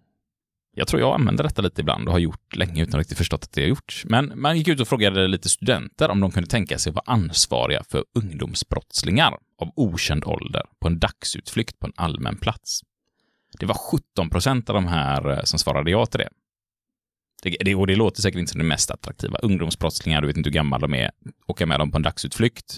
Jag 0.76 0.88
tror 0.88 1.02
jag 1.02 1.14
använder 1.14 1.44
detta 1.44 1.62
lite 1.62 1.82
ibland 1.82 2.08
och 2.08 2.12
har 2.12 2.20
gjort 2.20 2.56
länge 2.56 2.84
utan 2.84 3.00
att 3.00 3.04
riktigt 3.04 3.18
förstått 3.18 3.44
att 3.44 3.52
det 3.52 3.62
har 3.62 3.68
gjorts. 3.68 4.06
Men 4.10 4.34
man 4.36 4.58
gick 4.58 4.68
ut 4.68 4.80
och 4.80 4.88
frågade 4.88 5.28
lite 5.28 5.50
studenter 5.50 6.10
om 6.10 6.20
de 6.20 6.32
kunde 6.32 6.50
tänka 6.50 6.78
sig 6.78 6.90
att 6.90 6.96
vara 6.96 7.14
ansvariga 7.14 7.84
för 7.90 8.04
ungdomsbrottslingar 8.16 9.38
av 9.58 9.72
okänd 9.76 10.24
ålder 10.26 10.64
på 10.80 10.88
en 10.88 11.00
dagsutflykt 11.00 11.80
på 11.80 11.88
en 11.88 11.94
allmän 11.96 12.38
plats. 12.38 12.82
Det 13.60 13.66
var 13.66 13.76
17 13.76 14.30
procent 14.30 14.70
av 14.70 14.76
de 14.76 14.88
här 14.88 15.30
eh, 15.30 15.44
som 15.44 15.60
svarade 15.60 15.92
ja 15.92 16.06
till 16.06 16.20
det. 16.20 16.30
Det, 17.44 17.58
det, 17.60 17.76
och 17.76 17.88
det 17.88 17.96
låter 17.96 18.22
säkert 18.22 18.40
inte 18.40 18.52
som 18.52 18.60
det 18.60 18.66
mest 18.66 18.92
attraktiva. 18.92 19.38
Ungdomsbrottslingar, 19.38 20.22
du 20.22 20.28
vet 20.28 20.38
inte 20.38 20.50
hur 20.50 20.54
gamla 20.54 20.78
de 20.78 20.94
är, 20.94 21.12
åka 21.48 21.66
med 21.66 21.80
dem 21.80 21.92
på 21.92 21.98
en 21.98 22.04
dagsutflykt. 22.04 22.78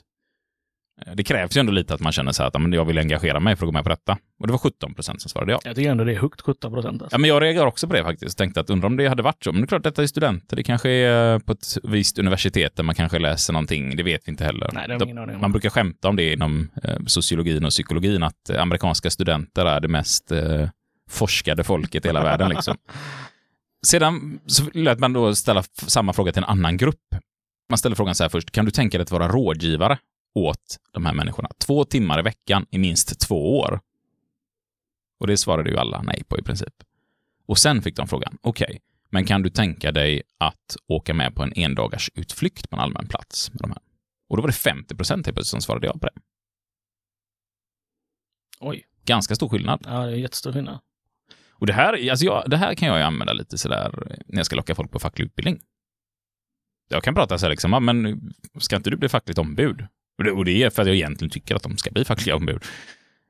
Eh, 1.06 1.14
Det 1.16 1.24
krävs 1.24 1.58
ju 1.58 1.60
ändå 1.60 1.72
lite 1.72 1.94
att 1.94 2.02
man 2.02 2.12
känner 2.12 2.32
så 2.32 2.44
här 2.44 2.48
att 2.48 2.62
men 2.62 2.74
jag 2.74 2.86
vill 2.86 2.98
engagera 2.98 3.40
mig 3.40 3.56
för 3.56 3.66
att 3.66 3.68
gå 3.68 3.72
med 3.72 3.84
på 3.84 3.90
detta. 3.90 4.18
Och 4.40 4.48
det 4.48 4.52
var 4.52 4.58
17 4.58 4.94
procent 4.94 5.22
som 5.22 5.30
svarade 5.30 5.52
ja. 5.52 5.60
Jag 5.64 5.76
tycker 5.76 5.92
ändå 5.92 6.04
det 6.04 6.14
är 6.14 6.20
högt 6.20 6.42
17 6.42 6.74
procent. 6.74 7.02
Alltså. 7.02 7.16
Ja, 7.16 7.18
men 7.20 7.30
jag 7.30 7.44
reagerar 7.44 7.66
också 7.66 7.88
på 7.88 7.94
det 7.94 8.04
faktiskt. 8.04 8.38
Tänkte 8.38 8.60
att 8.60 8.70
undrar 8.70 8.88
om 8.88 8.98
det 8.98 9.08
hade 9.08 9.24
varit 9.24 9.44
så. 9.44 9.52
Men 9.52 9.62
det 9.62 9.66
är 9.66 9.68
klart, 9.68 9.84
detta 9.84 10.04
är 10.04 10.08
studenter. 10.08 10.56
Det 10.56 10.64
kanske 10.64 10.90
är 10.90 11.40
på 11.40 11.52
ett 11.52 11.78
visst 11.84 12.20
universitet 12.20 12.76
där 12.76 12.84
man 12.84 12.96
kanske 12.96 13.20
läser 13.20 13.54
någonting. 13.54 13.96
Det 13.96 14.04
vet 14.04 14.22
vi 14.28 14.32
inte 14.32 14.44
heller. 14.44 14.70
Nej, 14.74 14.88
det 14.88 14.94
har 14.94 15.04
ingen 15.06 15.18
aning 15.18 15.36
om. 15.36 15.42
Man 15.42 15.52
brukar 15.52 15.70
skämta 15.70 16.10
om 16.10 16.16
det 16.16 16.34
inom 16.34 16.70
eh, 16.84 16.96
sociologin 17.08 17.66
och 17.66 17.72
psykologin, 17.72 18.24
att 18.24 18.50
eh, 18.50 18.62
amerikanska 18.62 19.10
studenter 19.10 19.66
är 19.66 19.80
det 19.80 19.88
mest 19.88 20.32
eh, 20.32 20.70
forskade 21.10 21.64
folket 21.64 22.06
i 22.06 22.08
hela 22.08 22.24
världen. 22.30 22.50
Liksom. 22.50 22.78
Sedan 23.86 24.40
så 24.46 24.64
lät 24.74 25.00
man 25.00 25.14
då 25.14 25.36
ställa 25.36 25.64
samma 25.88 26.14
fråga 26.14 26.32
till 26.32 26.44
en 26.44 26.50
annan 26.50 26.78
grupp. 26.78 27.02
Man 27.70 27.78
ställer 27.78 27.96
frågan 27.96 28.16
så 28.16 28.24
här 28.24 28.30
först, 28.30 28.52
kan 28.52 28.66
du 28.66 28.72
tänka 28.72 28.98
dig 28.98 29.04
att 29.04 29.12
vara 29.12 29.28
rådgivare 29.28 29.98
åt 30.36 30.78
de 30.92 31.06
här 31.06 31.14
människorna? 31.14 31.50
Två 31.58 31.86
timmar 31.86 32.20
i 32.20 32.22
veckan 32.22 32.66
i 32.72 32.78
minst 32.78 33.20
två 33.20 33.60
år. 33.60 33.80
Och 35.20 35.28
det 35.28 35.38
svarade 35.38 35.70
ju 35.70 35.78
alla 35.78 36.02
nej 36.02 36.24
på 36.28 36.40
i 36.40 36.42
princip. 36.42 36.74
Och 37.46 37.58
sen 37.58 37.82
fick 37.82 37.96
de 37.96 38.08
frågan, 38.08 38.38
okej, 38.42 38.82
men 39.10 39.26
kan 39.26 39.42
du 39.42 39.50
tänka 39.50 39.92
dig 39.92 40.22
att 40.38 40.76
åka 40.88 41.14
med 41.14 41.36
på 41.36 41.44
en 41.44 41.54
endagars 41.56 42.10
utflykt 42.16 42.70
på 42.70 42.76
en 42.76 42.82
allmän 42.82 43.08
plats 43.08 43.52
med 43.54 43.62
de 43.62 43.70
här? 43.72 43.82
Och 44.30 44.38
då 44.38 44.42
var 44.42 44.48
det 44.48 44.54
50 44.54 44.96
procent 44.96 45.26
helt 45.26 45.36
plötsligt 45.36 45.52
som 45.52 45.62
svarade 45.62 45.88
ja 45.88 45.94
på 45.94 46.06
det. 46.06 46.14
Oj, 48.60 48.86
Ganska 49.06 49.36
stor 49.36 49.50
skillnad. 49.50 49.82
ja, 49.86 50.06
det 50.06 50.12
är 50.12 50.16
jättestor 50.16 50.54
skillnad. 50.54 50.80
Och 51.50 51.68
det 51.68 51.74
här, 51.74 52.10
alltså 52.10 52.26
jag, 52.26 52.50
det 52.50 52.58
här 52.58 52.76
kan 52.76 52.88
jag 52.88 52.98
ju 52.98 53.04
använda 53.04 53.34
lite 53.34 53.58
sådär 53.58 53.92
när 54.26 54.38
jag 54.38 54.46
ska 54.46 54.56
locka 54.56 54.76
folk 54.76 54.92
på 54.92 55.00
facklig 55.00 55.26
utbildning. 55.26 55.60
Jag 56.88 57.04
kan 57.04 57.16
prata 57.16 57.38
så 57.38 57.46
här 57.46 57.52
liksom, 57.52 57.72
men 57.86 58.22
ska 58.60 58.76
inte 58.76 58.90
du 58.90 58.98
bli 58.98 59.10
fackligt 59.10 59.40
ombud? 59.40 59.88
Och 60.18 60.24
det, 60.24 60.32
och 60.32 60.46
det 60.46 60.64
är 60.64 60.70
för 60.70 60.82
att 60.82 60.88
jag 60.88 60.96
egentligen 60.96 61.30
tycker 61.30 61.56
att 61.56 61.64
de 61.64 61.78
ska 61.78 61.92
bli 61.92 62.06
fackliga 62.06 62.36
ombud. 62.36 62.64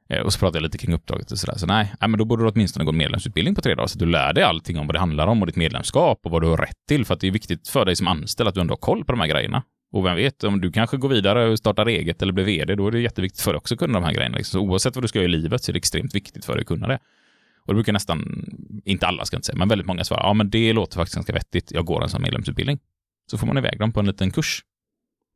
Eh, 0.09 0.21
och 0.21 0.33
så 0.33 0.39
pratar 0.39 0.57
jag 0.57 0.63
lite 0.63 0.77
kring 0.77 0.93
uppdraget 0.93 1.31
och 1.31 1.39
sådär. 1.39 1.57
Så 1.57 1.65
nej, 1.65 1.93
nej, 2.01 2.09
men 2.09 2.17
då 2.17 2.25
borde 2.25 2.43
du 2.43 2.49
åtminstone 2.49 2.85
gå 2.85 2.91
en 2.91 2.97
medlemsutbildning 2.97 3.55
på 3.55 3.61
tre 3.61 3.75
dagar 3.75 3.87
så 3.87 3.95
att 3.95 3.99
du 3.99 4.05
lär 4.05 4.33
dig 4.33 4.43
allting 4.43 4.79
om 4.79 4.87
vad 4.87 4.95
det 4.95 4.99
handlar 4.99 5.27
om 5.27 5.41
och 5.41 5.47
ditt 5.47 5.55
medlemskap 5.55 6.19
och 6.23 6.31
vad 6.31 6.41
du 6.41 6.47
har 6.47 6.57
rätt 6.57 6.85
till. 6.87 7.05
För 7.05 7.13
att 7.13 7.19
det 7.19 7.27
är 7.27 7.31
viktigt 7.31 7.67
för 7.67 7.85
dig 7.85 7.95
som 7.95 8.07
anställd 8.07 8.49
att 8.49 8.55
du 8.55 8.61
ändå 8.61 8.71
har 8.71 8.77
koll 8.77 9.05
på 9.05 9.11
de 9.11 9.19
här 9.19 9.27
grejerna. 9.27 9.63
Och 9.91 10.05
vem 10.05 10.15
vet, 10.15 10.43
om 10.43 10.61
du 10.61 10.71
kanske 10.71 10.97
går 10.97 11.09
vidare 11.09 11.49
och 11.49 11.57
startar 11.57 11.85
eget 11.85 12.21
eller 12.21 12.33
blir 12.33 12.45
vd, 12.45 12.75
då 12.75 12.87
är 12.87 12.91
det 12.91 12.99
jätteviktigt 12.99 13.41
för 13.41 13.51
dig 13.51 13.57
också 13.57 13.73
att 13.73 13.79
kunna 13.79 13.93
de 13.93 14.03
här 14.03 14.13
grejerna. 14.13 14.37
Liksom. 14.37 14.59
Så 14.59 14.67
oavsett 14.67 14.95
vad 14.95 15.03
du 15.03 15.07
ska 15.07 15.19
göra 15.19 15.29
i 15.29 15.31
livet 15.31 15.63
så 15.63 15.71
är 15.71 15.73
det 15.73 15.77
extremt 15.77 16.15
viktigt 16.15 16.45
för 16.45 16.53
dig 16.53 16.61
att 16.61 16.67
kunna 16.67 16.87
det. 16.87 16.99
Och 17.65 17.73
det 17.73 17.73
brukar 17.73 17.93
nästan, 17.93 18.45
inte 18.85 19.07
alla 19.07 19.25
ska 19.25 19.35
jag 19.35 19.39
inte 19.39 19.45
säga, 19.45 19.57
men 19.57 19.67
väldigt 19.67 19.87
många 19.87 20.03
svara, 20.03 20.21
ja 20.23 20.33
men 20.33 20.49
det 20.49 20.73
låter 20.73 20.95
faktiskt 20.95 21.15
ganska 21.15 21.33
vettigt, 21.33 21.71
jag 21.71 21.85
går 21.85 22.03
en 22.03 22.09
sån 22.09 22.21
medlemsutbildning. 22.21 22.79
Så 23.31 23.37
får 23.37 23.47
man 23.47 23.57
iväg 23.57 23.79
dem 23.79 23.93
på 23.93 23.99
en 23.99 24.05
liten 24.05 24.31
kurs. 24.31 24.61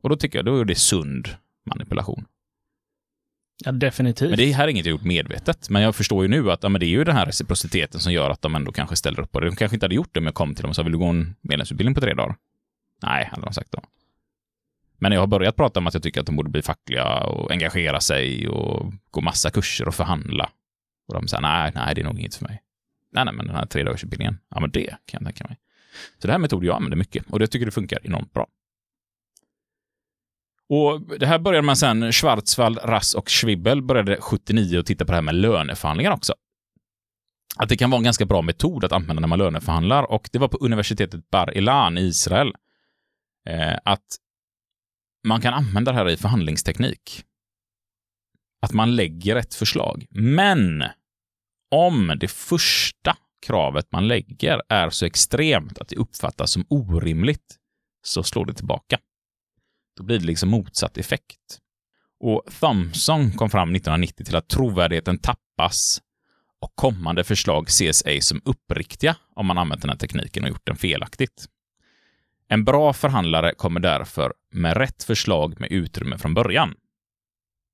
Och 0.01 0.09
då 0.09 0.15
tycker 0.15 0.37
jag, 0.37 0.45
då 0.45 0.59
är 0.59 0.65
det 0.65 0.75
sund 0.75 1.29
manipulation. 1.65 2.25
Ja, 3.65 3.71
definitivt. 3.71 4.29
Men 4.29 4.37
det 4.37 4.51
här 4.51 4.63
är 4.63 4.67
inget 4.67 4.85
jag 4.85 4.91
gjort 4.91 5.03
medvetet. 5.03 5.69
Men 5.69 5.81
jag 5.81 5.95
förstår 5.95 6.23
ju 6.23 6.29
nu 6.29 6.51
att 6.51 6.63
ja, 6.63 6.69
men 6.69 6.79
det 6.79 6.85
är 6.85 6.89
ju 6.89 7.03
den 7.03 7.15
här 7.15 7.25
reciprociteten 7.25 7.99
som 7.99 8.13
gör 8.13 8.29
att 8.29 8.41
de 8.41 8.55
ändå 8.55 8.71
kanske 8.71 8.95
ställer 8.95 9.19
upp 9.19 9.31
på 9.31 9.39
det. 9.39 9.45
De 9.45 9.55
kanske 9.55 9.75
inte 9.75 9.83
hade 9.83 9.95
gjort 9.95 10.09
det 10.13 10.19
om 10.19 10.25
jag 10.25 10.35
kom 10.35 10.55
till 10.55 10.61
dem 10.61 10.69
och 10.69 10.75
sa, 10.75 10.83
vill 10.83 10.91
du 10.91 10.97
gå 10.97 11.05
en 11.05 11.35
medlemsutbildning 11.41 11.95
på 11.95 12.01
tre 12.01 12.13
dagar? 12.13 12.35
Nej, 13.03 13.29
hade 13.31 13.45
de 13.45 13.53
sagt 13.53 13.71
då. 13.71 13.81
Men 14.97 15.11
jag 15.11 15.19
har 15.19 15.27
börjat 15.27 15.55
prata 15.55 15.79
om 15.79 15.87
att 15.87 15.93
jag 15.93 16.03
tycker 16.03 16.19
att 16.19 16.25
de 16.25 16.35
borde 16.35 16.49
bli 16.49 16.61
fackliga 16.61 17.23
och 17.23 17.51
engagera 17.51 17.99
sig 17.99 18.47
och 18.47 18.93
gå 19.11 19.21
massa 19.21 19.49
kurser 19.51 19.87
och 19.87 19.95
förhandla. 19.95 20.49
Och 21.07 21.13
de 21.13 21.27
säger, 21.27 21.41
nej, 21.41 21.71
nej, 21.75 21.95
det 21.95 22.01
är 22.01 22.05
nog 22.05 22.19
inget 22.19 22.35
för 22.35 22.45
mig. 22.45 22.61
Nej, 23.11 23.25
nej, 23.25 23.33
men 23.33 23.47
den 23.47 23.55
här 23.55 23.65
tredagarsutbildningen, 23.65 24.37
ja 24.49 24.59
men 24.59 24.71
det 24.71 24.87
kan 24.87 24.97
jag 25.21 25.23
tänka 25.23 25.47
mig. 25.47 25.57
Så 26.19 26.27
det 26.27 26.31
här 26.31 26.39
är 26.39 26.41
metod 26.41 26.63
jag 26.63 26.75
använder 26.75 26.97
mycket 26.97 27.25
och 27.29 27.39
det 27.39 27.47
tycker 27.47 27.65
det 27.65 27.71
funkar 27.71 27.99
enormt 28.03 28.33
bra. 28.33 28.47
Och 30.69 31.01
det 31.19 31.25
här 31.25 31.39
började 31.39 31.65
man 31.65 31.75
sen, 31.75 32.11
Schwarzwald, 32.11 32.79
Rass 32.83 33.13
och 33.13 33.29
Schwibbel 33.29 33.81
började 33.81 34.17
79 34.21 34.79
och 34.79 34.85
titta 34.85 35.05
på 35.05 35.11
det 35.11 35.15
här 35.15 35.21
med 35.21 35.35
löneförhandlingar 35.35 36.11
också. 36.11 36.33
Att 37.55 37.69
det 37.69 37.77
kan 37.77 37.89
vara 37.89 37.97
en 37.97 38.03
ganska 38.03 38.25
bra 38.25 38.41
metod 38.41 38.83
att 38.83 38.91
använda 38.91 39.19
när 39.19 39.27
man 39.27 39.39
löneförhandlar 39.39 40.11
och 40.11 40.29
det 40.31 40.39
var 40.39 40.47
på 40.47 40.57
universitetet 40.57 41.29
Bar 41.29 41.57
Ilan 41.57 41.97
i 41.97 42.01
Israel. 42.01 42.53
Eh, 43.49 43.77
att 43.85 44.05
man 45.27 45.41
kan 45.41 45.53
använda 45.53 45.91
det 45.91 45.97
här 45.97 46.09
i 46.09 46.17
förhandlingsteknik. 46.17 47.23
Att 48.61 48.73
man 48.73 48.95
lägger 48.95 49.35
ett 49.35 49.55
förslag. 49.55 50.05
Men 50.09 50.83
om 51.71 52.17
det 52.19 52.27
första 52.27 53.17
kravet 53.45 53.91
man 53.91 54.07
lägger 54.07 54.61
är 54.69 54.89
så 54.89 55.05
extremt 55.05 55.79
att 55.79 55.87
det 55.87 55.95
uppfattas 55.95 56.51
som 56.51 56.65
orimligt, 56.69 57.55
så 58.01 58.23
slår 58.23 58.45
det 58.45 58.53
tillbaka. 58.53 58.99
Då 59.99 60.05
blir 60.05 60.19
det 60.19 60.25
liksom 60.25 60.49
motsatt 60.49 60.97
effekt. 60.97 61.59
Och 62.19 62.43
Thompson 62.59 63.31
kom 63.31 63.49
fram 63.49 63.75
1990 63.75 64.25
till 64.25 64.35
att 64.35 64.47
trovärdigheten 64.47 65.17
tappas 65.17 66.01
och 66.61 66.75
kommande 66.75 67.23
förslag 67.23 67.67
ses 67.67 68.05
ej 68.05 68.21
som 68.21 68.41
uppriktiga 68.45 69.15
om 69.35 69.45
man 69.45 69.57
använt 69.57 69.81
den 69.81 69.89
här 69.89 69.97
tekniken 69.97 70.43
och 70.43 70.49
gjort 70.49 70.65
den 70.65 70.75
felaktigt. 70.75 71.45
En 72.47 72.63
bra 72.63 72.93
förhandlare 72.93 73.53
kommer 73.53 73.79
därför 73.79 74.33
med 74.51 74.77
rätt 74.77 75.03
förslag 75.03 75.59
med 75.59 75.71
utrymme 75.71 76.17
från 76.17 76.33
början. 76.33 76.75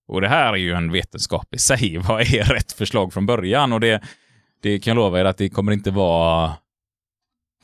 Och 0.07 0.21
det 0.21 0.27
här 0.27 0.53
är 0.53 0.57
ju 0.57 0.73
en 0.73 0.91
vetenskap 0.91 1.53
i 1.53 1.57
sig. 1.57 1.97
Vad 2.07 2.21
är 2.21 2.43
rätt 2.43 2.71
förslag 2.71 3.13
från 3.13 3.25
början? 3.25 3.73
Och 3.73 3.79
det, 3.79 4.03
det 4.61 4.79
kan 4.79 4.91
jag 4.91 4.95
lova 5.03 5.19
er 5.19 5.25
att 5.25 5.37
det 5.37 5.49
kommer 5.49 5.71
inte 5.71 5.91
vara 5.91 6.53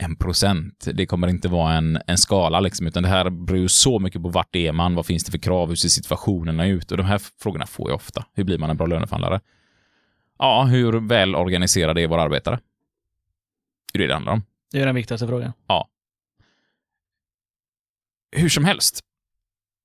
en 0.02 0.16
procent. 0.16 0.88
Det 0.94 1.06
kommer 1.06 1.28
inte 1.28 1.48
vara 1.48 1.72
en, 1.72 1.98
en 2.06 2.18
skala, 2.18 2.60
liksom, 2.60 2.86
utan 2.86 3.02
det 3.02 3.08
här 3.08 3.30
beror 3.30 3.60
ju 3.60 3.68
så 3.68 3.98
mycket 3.98 4.22
på 4.22 4.28
vart 4.28 4.56
är 4.56 4.72
man, 4.72 4.94
vad 4.94 5.06
finns 5.06 5.24
det 5.24 5.30
för 5.30 5.38
krav, 5.38 5.68
hur 5.68 5.76
ser 5.76 5.88
situationerna 5.88 6.66
ut? 6.66 6.90
Och 6.90 6.96
de 6.96 7.06
här 7.06 7.20
frågorna 7.40 7.66
får 7.66 7.90
jag 7.90 7.96
ofta. 7.96 8.26
Hur 8.34 8.44
blir 8.44 8.58
man 8.58 8.70
en 8.70 8.76
bra 8.76 8.86
löneförhandlare? 8.86 9.40
Ja, 10.38 10.64
hur 10.64 11.08
väl 11.08 11.34
organiserade 11.34 12.02
är 12.02 12.08
våra 12.08 12.22
arbetare? 12.22 12.60
Det 13.92 13.98
är 13.98 14.00
det 14.00 14.06
det 14.06 14.14
handlar 14.14 14.32
om. 14.32 14.42
Det 14.72 14.80
är 14.80 14.86
den 14.86 14.94
viktigaste 14.94 15.26
frågan. 15.26 15.52
Hur 18.36 18.48
som 18.48 18.64
helst. 18.64 19.00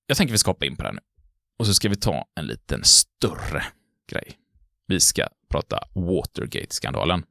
Jag 0.08 0.18
tänker 0.18 0.32
vi 0.32 0.38
ska 0.38 0.52
hoppa 0.52 0.66
in 0.66 0.76
på 0.76 0.84
det 0.84 0.88
här 0.90 0.94
nu. 0.94 1.02
Och 1.60 1.66
så 1.66 1.74
ska 1.74 1.90
vi 1.90 1.96
ta 1.96 2.26
en 2.36 2.46
liten 2.46 2.84
större 2.84 3.64
grej. 4.12 4.38
Vi 4.88 5.00
ska 5.00 5.28
prata 5.50 5.80
Watergate-skandalen. 5.94 7.24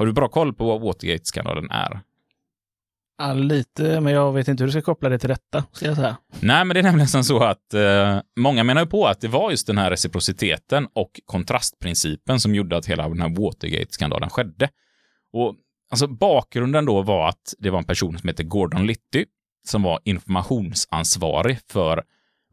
Har 0.00 0.06
du 0.06 0.12
bra 0.12 0.28
koll 0.28 0.54
på 0.54 0.66
vad 0.66 0.80
Watergate-skandalen 0.80 1.70
är? 1.70 2.00
Ja, 3.18 3.32
lite, 3.32 4.00
men 4.00 4.12
jag 4.12 4.32
vet 4.32 4.48
inte 4.48 4.62
hur 4.62 4.68
du 4.68 4.72
ska 4.72 4.82
koppla 4.82 5.08
det 5.08 5.18
till 5.18 5.28
detta, 5.28 5.64
ska 5.72 5.86
jag 5.86 5.96
säga. 5.96 6.16
Nej, 6.40 6.64
men 6.64 6.74
det 6.74 6.80
är 6.80 6.82
nämligen 6.82 7.08
som 7.08 7.24
så 7.24 7.42
att 7.42 7.74
eh, 7.74 8.20
många 8.36 8.64
menar 8.64 8.80
ju 8.80 8.86
på 8.86 9.06
att 9.06 9.20
det 9.20 9.28
var 9.28 9.50
just 9.50 9.66
den 9.66 9.78
här 9.78 9.90
reciprociteten 9.90 10.88
och 10.94 11.20
kontrastprincipen 11.26 12.40
som 12.40 12.54
gjorde 12.54 12.76
att 12.76 12.86
hela 12.86 13.08
den 13.08 13.20
här 13.20 13.28
Watergate-skandalen 13.28 14.30
skedde. 14.30 14.68
Och 15.32 15.54
alltså 15.90 16.06
bakgrunden 16.06 16.84
då 16.84 17.02
var 17.02 17.28
att 17.28 17.54
det 17.58 17.70
var 17.70 17.78
en 17.78 17.84
person 17.84 18.18
som 18.18 18.28
heter 18.28 18.44
Gordon 18.44 18.86
Litty 18.86 19.24
som 19.68 19.82
var 19.82 20.00
informationsansvarig 20.04 21.58
för 21.70 22.02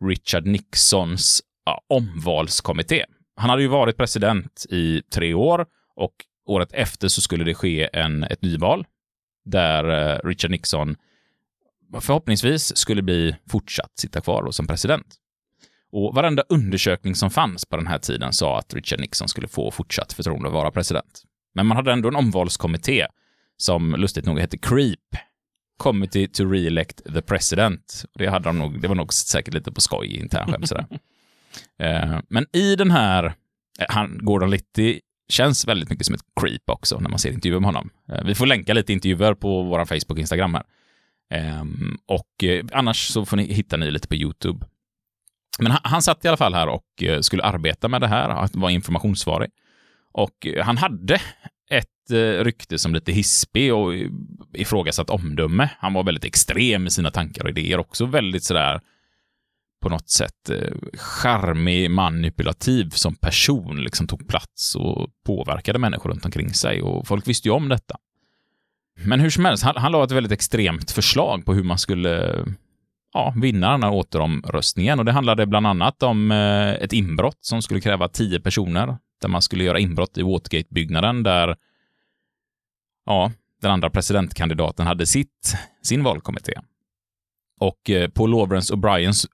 Richard 0.01 0.45
Nixons 0.45 1.41
ja, 1.65 1.81
omvalskommitté. 1.89 3.05
Han 3.35 3.49
hade 3.49 3.61
ju 3.61 3.67
varit 3.67 3.97
president 3.97 4.65
i 4.69 5.01
tre 5.01 5.33
år 5.33 5.65
och 5.95 6.13
året 6.47 6.69
efter 6.73 7.07
så 7.07 7.21
skulle 7.21 7.43
det 7.43 7.53
ske 7.53 7.89
en, 7.93 8.23
ett 8.23 8.41
nyval 8.41 8.85
där 9.45 10.11
eh, 10.13 10.19
Richard 10.27 10.51
Nixon 10.51 10.95
förhoppningsvis 12.01 12.77
skulle 12.77 13.01
bli 13.01 13.35
fortsatt 13.49 13.91
sitta 13.99 14.21
kvar 14.21 14.51
som 14.51 14.67
president. 14.67 15.15
Och 15.91 16.15
varenda 16.15 16.43
undersökning 16.49 17.15
som 17.15 17.29
fanns 17.29 17.65
på 17.65 17.77
den 17.77 17.87
här 17.87 17.97
tiden 17.97 18.33
sa 18.33 18.59
att 18.59 18.73
Richard 18.73 18.99
Nixon 18.99 19.27
skulle 19.27 19.47
få 19.47 19.71
fortsatt 19.71 20.13
förtroende 20.13 20.47
att 20.47 20.53
vara 20.53 20.71
president. 20.71 21.23
Men 21.55 21.65
man 21.65 21.77
hade 21.77 21.91
ändå 21.91 22.07
en 22.09 22.15
omvalskommitté 22.15 23.07
som 23.57 23.95
lustigt 23.95 24.25
nog 24.25 24.39
hette 24.39 24.57
CREEP, 24.57 24.99
Committee 25.77 26.27
to 26.27 26.43
Re-elect 26.43 27.13
the 27.13 27.21
President. 27.21 28.05
Det, 28.13 28.27
hade 28.27 28.49
de 28.49 28.59
nog, 28.59 28.81
det 28.81 28.87
var 28.87 28.95
nog 28.95 29.13
säkert 29.13 29.53
lite 29.53 29.71
på 29.71 29.81
skoj 29.81 30.15
internskämt 30.15 30.67
sådär. 30.67 30.85
Eh, 31.79 32.19
Men 32.29 32.45
i 32.53 32.75
den 32.75 32.91
här, 32.91 33.25
eh, 33.79 33.85
han, 33.89 34.19
Gordon 34.21 34.49
Litty 34.49 34.99
känns 35.29 35.67
väldigt 35.67 35.89
mycket 35.89 36.05
som 36.05 36.15
ett 36.15 36.21
creep 36.41 36.69
också 36.69 36.99
när 36.99 37.09
man 37.09 37.19
ser 37.19 37.31
intervjuer 37.31 37.59
med 37.59 37.67
honom. 37.67 37.89
Eh, 38.11 38.23
vi 38.23 38.35
får 38.35 38.45
länka 38.45 38.73
lite 38.73 38.93
intervjuer 38.93 39.33
på 39.33 39.63
vår 39.63 39.85
Facebook 39.85 40.09
och 40.09 40.19
Instagram 40.19 40.53
här. 40.53 40.63
Ehm, 41.29 41.97
och 42.05 42.43
eh, 42.43 42.65
annars 42.71 43.07
så 43.07 43.25
får 43.25 43.37
ni 43.37 43.53
hitta 43.53 43.77
ni 43.77 43.91
lite 43.91 44.07
på 44.07 44.15
YouTube. 44.15 44.65
Men 45.59 45.71
han, 45.71 45.81
han 45.83 46.01
satt 46.01 46.25
i 46.25 46.27
alla 46.27 46.37
fall 46.37 46.53
här 46.53 46.67
och 46.67 47.03
eh, 47.03 47.19
skulle 47.19 47.43
arbeta 47.43 47.87
med 47.87 48.01
det 48.01 48.07
här, 48.07 48.29
att 48.29 48.55
vara 48.55 48.71
informationssvarig. 48.71 49.49
Och 50.11 50.47
han 50.61 50.77
hade 50.77 51.21
ett 51.69 52.11
rykte 52.39 52.79
som 52.79 52.93
lite 52.93 53.11
hispig 53.11 53.73
och 53.73 53.93
ifrågasatt 54.53 55.09
omdöme. 55.09 55.69
Han 55.79 55.93
var 55.93 56.03
väldigt 56.03 56.25
extrem 56.25 56.87
i 56.87 56.91
sina 56.91 57.11
tankar 57.11 57.43
och 57.43 57.49
idéer, 57.49 57.79
också 57.79 58.05
väldigt 58.05 58.43
sådär 58.43 58.81
på 59.87 59.93
något 59.93 60.09
sätt 60.09 60.49
eh, 60.49 60.99
charmig, 60.99 61.91
manipulativ 61.91 62.89
som 62.89 63.15
person, 63.15 63.83
liksom 63.83 64.07
tog 64.07 64.27
plats 64.27 64.75
och 64.75 65.09
påverkade 65.25 65.79
människor 65.79 66.09
runt 66.09 66.25
omkring 66.25 66.53
sig 66.53 66.81
och 66.81 67.07
folk 67.07 67.27
visste 67.27 67.47
ju 67.47 67.53
om 67.53 67.69
detta. 67.69 67.97
Men 69.05 69.19
hur 69.19 69.29
som 69.29 69.45
helst, 69.45 69.63
han, 69.63 69.75
han 69.77 69.91
la 69.91 70.03
ett 70.03 70.11
väldigt 70.11 70.31
extremt 70.31 70.91
förslag 70.91 71.45
på 71.45 71.53
hur 71.53 71.63
man 71.63 71.77
skulle 71.77 72.45
ja, 73.13 73.33
vinna 73.41 73.71
den 73.71 73.83
här 73.83 73.91
återomröstningen 73.91 74.99
och 74.99 75.05
det 75.05 75.11
handlade 75.11 75.45
bland 75.45 75.67
annat 75.67 76.03
om 76.03 76.31
eh, 76.31 76.73
ett 76.73 76.93
inbrott 76.93 77.39
som 77.41 77.61
skulle 77.61 77.81
kräva 77.81 78.07
tio 78.07 78.39
personer 78.39 78.97
där 79.21 79.29
man 79.29 79.41
skulle 79.41 79.63
göra 79.63 79.79
inbrott 79.79 80.17
i 80.17 80.21
Watergate-byggnaden 80.21 81.23
där 81.23 81.55
ja, 83.05 83.31
den 83.61 83.71
andra 83.71 83.89
presidentkandidaten 83.89 84.87
hade 84.87 85.05
sitt, 85.05 85.57
sin 85.83 86.03
valkommitté. 86.03 86.53
Och 87.59 87.89
eh, 87.89 88.09
på 88.09 88.27
Lawrence 88.27 88.73
O'Briens 88.73 89.27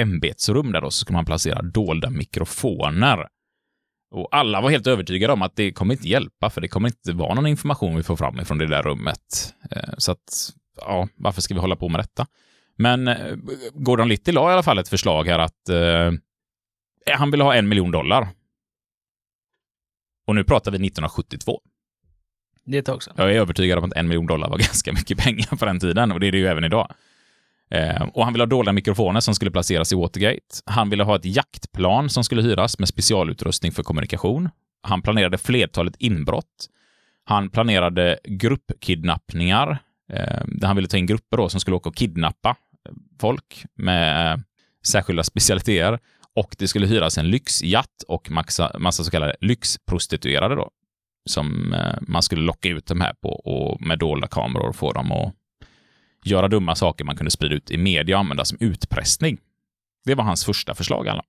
ämbetsrum 0.00 0.72
där 0.72 0.80
då 0.80 0.90
så 0.90 0.98
skulle 0.98 1.16
man 1.16 1.24
placera 1.24 1.62
dolda 1.62 2.10
mikrofoner. 2.10 3.28
Och 4.10 4.28
alla 4.30 4.60
var 4.60 4.70
helt 4.70 4.86
övertygade 4.86 5.32
om 5.32 5.42
att 5.42 5.56
det 5.56 5.72
kommer 5.72 5.94
inte 5.94 6.08
hjälpa, 6.08 6.50
för 6.50 6.60
det 6.60 6.68
kommer 6.68 6.88
inte 6.88 7.12
vara 7.12 7.34
någon 7.34 7.46
information 7.46 7.96
vi 7.96 8.02
får 8.02 8.16
fram 8.16 8.40
ifrån 8.40 8.58
det 8.58 8.66
där 8.66 8.82
rummet. 8.82 9.54
Eh, 9.70 9.94
Så 9.98 10.12
att, 10.12 10.50
ja, 10.76 11.08
varför 11.16 11.40
ska 11.42 11.54
vi 11.54 11.60
hålla 11.60 11.76
på 11.76 11.88
med 11.88 12.00
detta? 12.00 12.26
Men 12.76 13.08
eh, 13.08 13.36
Gordon 13.74 14.08
Litty 14.08 14.32
la 14.32 14.50
i 14.50 14.52
alla 14.52 14.62
fall 14.62 14.78
ett 14.78 14.88
förslag 14.88 15.24
här 15.26 15.38
att 15.38 15.68
eh, 15.68 16.12
han 17.16 17.30
ville 17.30 17.44
ha 17.44 17.54
en 17.54 17.68
miljon 17.68 17.90
dollar. 17.90 18.28
Och 20.26 20.34
nu 20.34 20.44
pratar 20.44 20.70
vi 20.70 20.76
1972. 20.76 21.60
Det 22.64 22.76
är 22.76 22.78
ett 22.80 22.86
tag 22.86 23.02
sedan. 23.02 23.14
Jag 23.16 23.32
är 23.32 23.40
övertygad 23.40 23.78
om 23.78 23.84
att 23.84 23.92
en 23.92 24.08
miljon 24.08 24.26
dollar 24.26 24.48
var 24.50 24.58
ganska 24.68 24.92
mycket 24.92 25.18
pengar 25.18 25.56
på 25.56 25.64
den 25.64 25.80
tiden 25.80 26.12
och 26.12 26.20
det 26.20 26.26
är 26.26 26.32
det 26.32 26.38
ju 26.38 26.46
även 26.46 26.64
idag. 26.64 26.92
Eh, 27.70 28.02
och 28.02 28.24
han 28.24 28.32
ville 28.32 28.42
ha 28.42 28.46
dolda 28.46 28.72
mikrofoner 28.72 29.20
som 29.20 29.34
skulle 29.34 29.50
placeras 29.50 29.92
i 29.92 29.96
Watergate. 29.96 30.56
Han 30.66 30.90
ville 30.90 31.04
ha 31.04 31.16
ett 31.16 31.24
jaktplan 31.24 32.10
som 32.10 32.24
skulle 32.24 32.42
hyras 32.42 32.78
med 32.78 32.88
specialutrustning 32.88 33.72
för 33.72 33.82
kommunikation. 33.82 34.48
Han 34.82 35.02
planerade 35.02 35.38
flertalet 35.38 35.94
inbrott. 35.98 36.68
Han 37.24 37.50
planerade 37.50 38.18
gruppkidnappningar, 38.24 39.78
eh, 40.12 40.44
där 40.46 40.66
han 40.66 40.76
ville 40.76 40.88
ta 40.88 40.96
in 40.96 41.06
grupper 41.06 41.36
då 41.36 41.48
som 41.48 41.60
skulle 41.60 41.76
åka 41.76 41.88
och 41.88 41.96
kidnappa 41.96 42.48
eh, 42.48 42.92
folk 43.20 43.64
med 43.74 44.32
eh, 44.32 44.38
särskilda 44.86 45.22
specialiteter. 45.22 45.98
Och 46.34 46.56
det 46.58 46.68
skulle 46.68 46.86
hyras 46.86 47.18
en 47.18 47.30
lyxjatt 47.30 48.04
och 48.08 48.30
massa, 48.30 48.76
massa 48.78 49.04
så 49.04 49.10
kallade 49.10 49.36
lyxprostituerade 49.40 50.54
då, 50.54 50.70
som 51.30 51.72
eh, 51.72 51.94
man 52.00 52.22
skulle 52.22 52.42
locka 52.42 52.68
ut 52.68 52.86
dem 52.86 53.00
här 53.00 53.14
på 53.22 53.28
och 53.28 53.80
med 53.80 53.98
dolda 53.98 54.26
kameror 54.26 54.72
få 54.72 54.92
dem 54.92 55.12
att 55.12 55.34
göra 56.30 56.48
dumma 56.48 56.74
saker 56.74 57.04
man 57.04 57.16
kunde 57.16 57.30
sprida 57.30 57.54
ut 57.54 57.70
i 57.70 57.76
media 57.78 58.16
och 58.16 58.20
använda 58.20 58.44
som 58.44 58.58
utpressning. 58.60 59.38
Det 60.04 60.14
var 60.14 60.24
hans 60.24 60.44
första 60.44 60.74
förslag, 60.74 61.08
alla. 61.08 61.22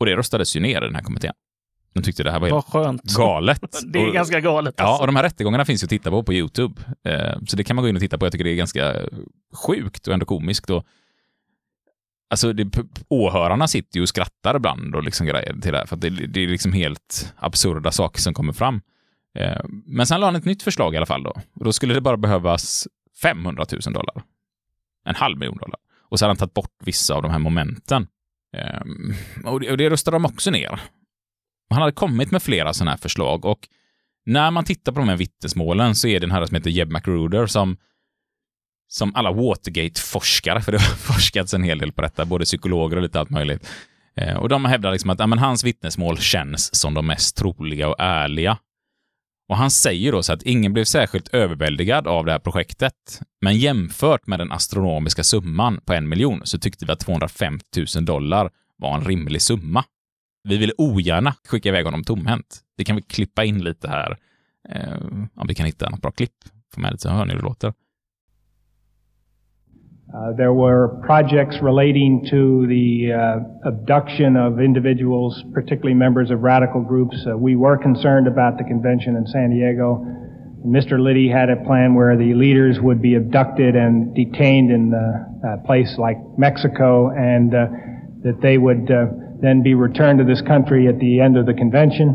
Och 0.00 0.06
det 0.06 0.16
röstades 0.16 0.56
ju 0.56 0.60
ner 0.60 0.82
i 0.82 0.84
den 0.86 0.94
här 0.94 1.02
kommittén. 1.02 1.32
De 1.94 2.02
tyckte 2.02 2.22
det 2.22 2.30
här 2.30 2.40
var 2.40 2.48
helt 2.48 2.64
skönt. 2.66 3.02
galet. 3.02 3.60
Det 3.86 3.98
är 3.98 4.08
Och- 4.08 4.14
ganska 4.14 4.40
galet. 4.40 4.74
Ja, 4.78 4.84
Alltså. 4.84 5.00
och 5.00 5.06
de 5.06 5.16
här 5.16 5.22
rättegångarna 5.22 5.64
finns 5.64 5.82
ju 5.82 5.86
att 5.86 5.90
titta 5.90 6.10
på 6.10 6.22
på 6.22 6.32
YouTube. 6.34 6.82
Eh, 7.04 7.34
så 7.46 7.56
det 7.56 7.64
kan 7.64 7.76
man 7.76 7.82
gå 7.82 7.88
in 7.88 7.96
och 7.96 8.00
titta 8.02 8.18
på. 8.18 8.26
Jag 8.26 8.32
tycker 8.32 8.44
det 8.44 8.50
är 8.50 8.54
ganska 8.56 8.96
sjukt 9.66 10.06
och 10.08 10.14
ändå 10.14 10.26
komiskt. 10.26 10.70
Och, 10.70 10.86
alltså, 12.30 12.52
det, 12.52 12.78
åhörarna 13.08 13.68
sitter 13.68 13.96
ju 13.96 14.02
och 14.02 14.08
skrattar 14.08 14.56
ibland 14.56 14.94
och 14.94 15.02
liksom 15.02 15.26
grejer 15.26 15.52
till 15.60 15.72
det 15.72 15.78
här, 15.78 15.86
för 15.86 15.96
det, 15.96 16.10
det 16.10 16.40
är 16.40 16.46
liksom 16.46 16.72
helt 16.72 17.34
absurda 17.36 17.92
saker 17.92 18.20
som 18.20 18.34
kommer 18.34 18.52
fram. 18.52 18.80
Eh, 19.38 19.60
men 19.86 20.06
sen 20.06 20.20
la 20.20 20.26
han 20.26 20.36
ett 20.36 20.44
nytt 20.44 20.62
förslag 20.62 20.94
i 20.94 20.96
alla 20.96 21.06
fall 21.06 21.22
då. 21.22 21.30
Och 21.54 21.64
då 21.64 21.72
skulle 21.72 21.94
det 21.94 22.00
bara 22.00 22.16
behövas 22.16 22.88
500 23.22 23.64
000 23.86 23.94
dollar. 23.94 24.22
En 25.04 25.14
halv 25.14 25.38
miljon 25.38 25.56
dollar. 25.56 25.80
Och 26.00 26.18
så 26.18 26.24
hade 26.24 26.30
han 26.30 26.36
tagit 26.36 26.54
bort 26.54 26.76
vissa 26.84 27.14
av 27.14 27.22
de 27.22 27.30
här 27.30 27.38
momenten. 27.38 28.06
Ehm, 28.56 29.14
och, 29.44 29.60
det, 29.60 29.70
och 29.70 29.76
det 29.76 29.90
röstade 29.90 30.14
de 30.14 30.24
också 30.24 30.50
ner. 30.50 30.80
Han 31.70 31.80
hade 31.80 31.92
kommit 31.92 32.30
med 32.30 32.42
flera 32.42 32.74
sådana 32.74 32.90
här 32.90 32.98
förslag 32.98 33.44
och 33.44 33.68
när 34.26 34.50
man 34.50 34.64
tittar 34.64 34.92
på 34.92 34.98
de 34.98 35.08
här 35.08 35.16
vittnesmålen 35.16 35.94
så 35.94 36.08
är 36.08 36.20
det 36.20 36.26
en 36.26 36.30
herre 36.30 36.46
som 36.46 36.54
heter 36.54 36.70
Jeb 36.70 36.92
McRuder 36.92 37.46
som, 37.46 37.76
som 38.88 39.14
alla 39.14 39.32
Watergate-forskare, 39.32 40.60
för 40.60 40.72
det 40.72 40.78
har 40.78 40.96
forskats 41.14 41.54
en 41.54 41.62
hel 41.62 41.78
del 41.78 41.92
på 41.92 42.02
detta, 42.02 42.24
både 42.24 42.44
psykologer 42.44 42.96
och 42.96 43.02
lite 43.02 43.20
allt 43.20 43.30
möjligt. 43.30 43.68
Eh, 44.16 44.36
och 44.36 44.48
de 44.48 44.64
hävdar 44.64 44.92
liksom 44.92 45.10
att 45.10 45.18
ja, 45.18 45.26
men 45.26 45.38
hans 45.38 45.64
vittnesmål 45.64 46.18
känns 46.18 46.74
som 46.74 46.94
de 46.94 47.06
mest 47.06 47.36
troliga 47.36 47.88
och 47.88 47.96
ärliga. 47.98 48.58
Och 49.48 49.56
han 49.56 49.70
säger 49.70 50.12
då 50.12 50.22
så 50.22 50.32
att 50.32 50.42
ingen 50.42 50.72
blev 50.72 50.84
särskilt 50.84 51.28
överväldigad 51.28 52.06
av 52.06 52.26
det 52.26 52.32
här 52.32 52.38
projektet, 52.38 53.20
men 53.40 53.58
jämfört 53.58 54.26
med 54.26 54.38
den 54.38 54.52
astronomiska 54.52 55.24
summan 55.24 55.80
på 55.84 55.92
en 55.92 56.08
miljon 56.08 56.40
så 56.44 56.58
tyckte 56.58 56.86
vi 56.86 56.92
att 56.92 57.00
250 57.00 57.64
000 57.96 58.04
dollar 58.04 58.50
var 58.76 58.94
en 58.94 59.04
rimlig 59.04 59.42
summa. 59.42 59.84
Vi 60.44 60.56
ville 60.56 60.72
ogärna 60.78 61.34
skicka 61.44 61.68
iväg 61.68 61.84
honom 61.84 62.04
tomhänt. 62.04 62.60
Det 62.76 62.84
kan 62.84 62.96
vi 62.96 63.02
klippa 63.02 63.44
in 63.44 63.64
lite 63.64 63.88
här. 63.88 64.18
Eh, 64.68 64.96
om 65.34 65.46
vi 65.48 65.54
kan 65.54 65.66
hitta 65.66 65.90
något 65.90 66.02
bra 66.02 66.10
klipp. 66.10 66.34
Få 66.74 66.80
med 66.80 66.92
lite 66.92 67.02
så 67.02 67.08
hör 67.08 67.24
ni 67.24 67.32
hur 67.32 67.40
det 67.40 67.46
låter. 67.46 67.72
Uh, 70.08 70.32
there 70.38 70.54
were 70.54 71.02
projects 71.04 71.58
relating 71.60 72.24
to 72.30 72.66
the 72.66 73.12
uh, 73.12 73.68
abduction 73.68 74.36
of 74.36 74.58
individuals, 74.58 75.44
particularly 75.52 75.92
members 75.92 76.30
of 76.30 76.40
radical 76.40 76.80
groups. 76.80 77.14
Uh, 77.30 77.36
we 77.36 77.56
were 77.56 77.76
concerned 77.76 78.26
about 78.26 78.56
the 78.56 78.64
convention 78.64 79.16
in 79.16 79.26
San 79.26 79.50
Diego. 79.50 80.02
Mr. 80.66 80.98
Liddy 80.98 81.28
had 81.28 81.50
a 81.50 81.56
plan 81.56 81.94
where 81.94 82.16
the 82.16 82.32
leaders 82.32 82.78
would 82.80 83.02
be 83.02 83.16
abducted 83.16 83.76
and 83.76 84.14
detained 84.14 84.70
in 84.70 84.94
uh, 84.94 85.52
a 85.52 85.66
place 85.66 85.96
like 85.98 86.16
Mexico, 86.38 87.10
and 87.10 87.54
uh, 87.54 87.66
that 88.24 88.40
they 88.40 88.56
would 88.56 88.90
uh, 88.90 89.08
then 89.42 89.62
be 89.62 89.74
returned 89.74 90.20
to 90.20 90.24
this 90.24 90.40
country 90.40 90.88
at 90.88 90.98
the 90.98 91.20
end 91.20 91.36
of 91.36 91.44
the 91.44 91.52
convention. 91.52 92.08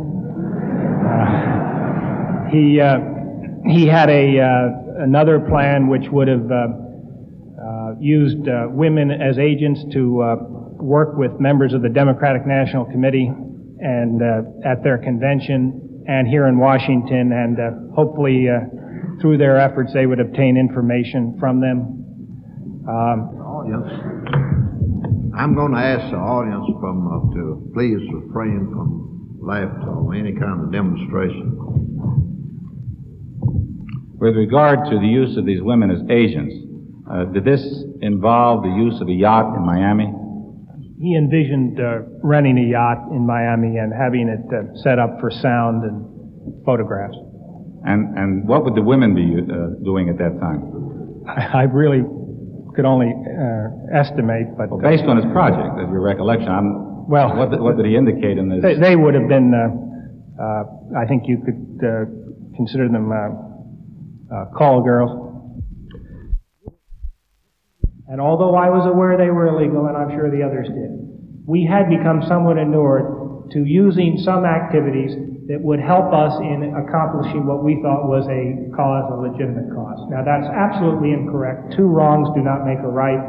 Uh, 1.06 2.50
he 2.50 2.82
uh, 2.82 2.98
he 3.68 3.86
had 3.86 4.10
a 4.10 4.40
uh, 4.40 5.04
another 5.04 5.40
plan 5.40 5.88
which 5.88 6.10
would 6.10 6.28
have. 6.28 6.50
Used 8.04 8.50
uh, 8.50 8.68
women 8.68 9.12
as 9.12 9.40
agents 9.40 9.80
to 9.94 10.22
uh, 10.22 10.36
work 10.76 11.16
with 11.16 11.40
members 11.40 11.74
of 11.74 11.82
the 11.82 11.88
Democratic 11.88 12.46
National 12.46 12.84
Committee 12.84 13.32
and 13.80 14.22
uh, 14.22 14.68
at 14.70 14.84
their 14.84 14.98
convention 14.98 16.04
and 16.06 16.28
here 16.28 16.48
in 16.48 16.60
Washington, 16.60 17.32
and 17.32 17.56
uh, 17.56 17.96
hopefully 17.96 18.48
uh, 18.52 19.22
through 19.22 19.38
their 19.38 19.58
efforts 19.58 19.94
they 19.94 20.06
would 20.06 20.20
obtain 20.20 20.58
information 20.58 21.38
from 21.40 21.62
them. 21.62 22.04
Um, 22.84 23.40
audience. 23.40 23.88
I'm 25.38 25.56
going 25.56 25.72
to 25.72 25.80
ask 25.80 26.12
the 26.12 26.20
audience 26.20 26.68
from 26.82 27.08
uh, 27.08 27.34
to 27.36 27.72
please 27.74 28.04
refrain 28.12 28.68
from 28.68 29.40
laughter 29.40 29.96
or 29.96 30.14
any 30.14 30.34
kind 30.34 30.60
of 30.60 30.72
demonstration. 30.72 31.56
With 34.20 34.36
regard 34.36 34.92
to 34.92 35.00
the 35.00 35.08
use 35.08 35.38
of 35.38 35.46
these 35.46 35.62
women 35.62 35.92
as 35.92 36.04
agents, 36.12 36.73
uh, 37.10 37.26
did 37.26 37.44
this 37.46 37.62
involve 38.02 38.64
the 38.64 38.70
use 38.70 39.00
of 39.02 39.08
a 39.08 39.12
yacht 39.14 39.56
in 39.56 39.66
Miami? 39.66 40.12
he 41.00 41.18
envisioned 41.18 41.78
uh, 41.82 42.00
renting 42.24 42.58
a 42.58 42.62
yacht 42.72 43.12
in 43.12 43.28
Miami 43.28 43.76
and 43.76 43.92
having 43.92 44.30
it 44.30 44.40
uh, 44.56 44.74
set 44.84 45.00
up 45.00 45.20
for 45.20 45.30
sound 45.30 45.84
and 45.84 46.64
photographs. 46.66 47.18
And, 47.84 48.18
and 48.18 48.48
what 48.48 48.64
would 48.64 48.74
the 48.76 48.82
women 48.82 49.14
be 49.14 49.36
uh, 49.36 49.84
doing 49.84 50.08
at 50.08 50.18
that 50.20 50.40
time? 50.40 50.64
I, 51.28 51.60
I 51.60 51.64
really 51.64 52.04
could 52.74 52.86
only 52.86 53.12
uh, 53.12 54.00
estimate, 54.00 54.56
but 54.58 54.70
Well, 54.70 54.80
based 54.80 55.04
on 55.04 55.18
his 55.18 55.26
project, 55.34 55.76
as 55.84 55.92
your 55.92 56.00
recollection, 56.02 56.48
I'm, 56.48 57.06
Well- 57.10 57.36
what, 57.36 57.52
did- 57.52 57.60
what 57.60 57.76
did 57.76 57.86
he 57.86 57.98
indicate 57.98 58.38
in 58.38 58.48
this? 58.48 58.62
They, 58.64 58.80
they 58.80 58.96
would 58.96 59.14
have 59.16 59.28
been, 59.28 59.52
uh, 59.52 60.42
uh, 60.42 60.64
I 60.98 61.06
think 61.06 61.24
you 61.28 61.44
could 61.44 61.84
uh, 61.84 62.06
consider 62.56 62.88
them 62.88 63.12
uh, 63.12 63.18
uh, 64.34 64.46
call 64.56 64.82
girls. 64.84 65.20
And 68.08 68.20
although 68.20 68.56
I 68.56 68.70
was 68.70 68.86
aware 68.86 69.16
they 69.18 69.32
were 69.32 69.48
illegal, 69.48 69.88
and 69.88 69.96
I'm 69.96 70.12
sure 70.12 70.28
the 70.30 70.44
others 70.44 70.68
did, 70.68 70.92
we 71.48 71.64
had 71.64 71.88
become 71.88 72.24
somewhat 72.28 72.58
inured 72.58 73.52
to 73.52 73.64
using 73.64 74.20
some 74.24 74.44
activities 74.44 75.16
that 75.48 75.60
would 75.60 75.80
help 75.80 76.16
us 76.16 76.40
in 76.40 76.72
accomplishing 76.72 77.44
what 77.44 77.64
we 77.64 77.80
thought 77.84 78.08
was 78.08 78.24
a 78.32 78.72
cause, 78.72 79.12
a 79.12 79.18
legitimate 79.20 79.68
cause. 79.76 80.00
Now, 80.08 80.24
that's 80.24 80.48
absolutely 80.48 81.12
incorrect. 81.12 81.76
Two 81.76 81.92
wrongs 81.92 82.32
do 82.32 82.40
not 82.40 82.64
make 82.64 82.80
a 82.80 82.88
right. 82.88 83.20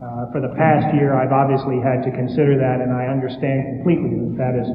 Uh, 0.00 0.32
for 0.32 0.40
the 0.40 0.54
past 0.56 0.88
year, 0.96 1.12
I've 1.12 1.34
obviously 1.34 1.76
had 1.84 2.00
to 2.08 2.10
consider 2.14 2.56
that, 2.56 2.80
and 2.80 2.88
I 2.94 3.12
understand 3.12 3.84
completely 3.84 4.16
that 4.16 4.36
that 4.40 4.54
is 4.56 4.68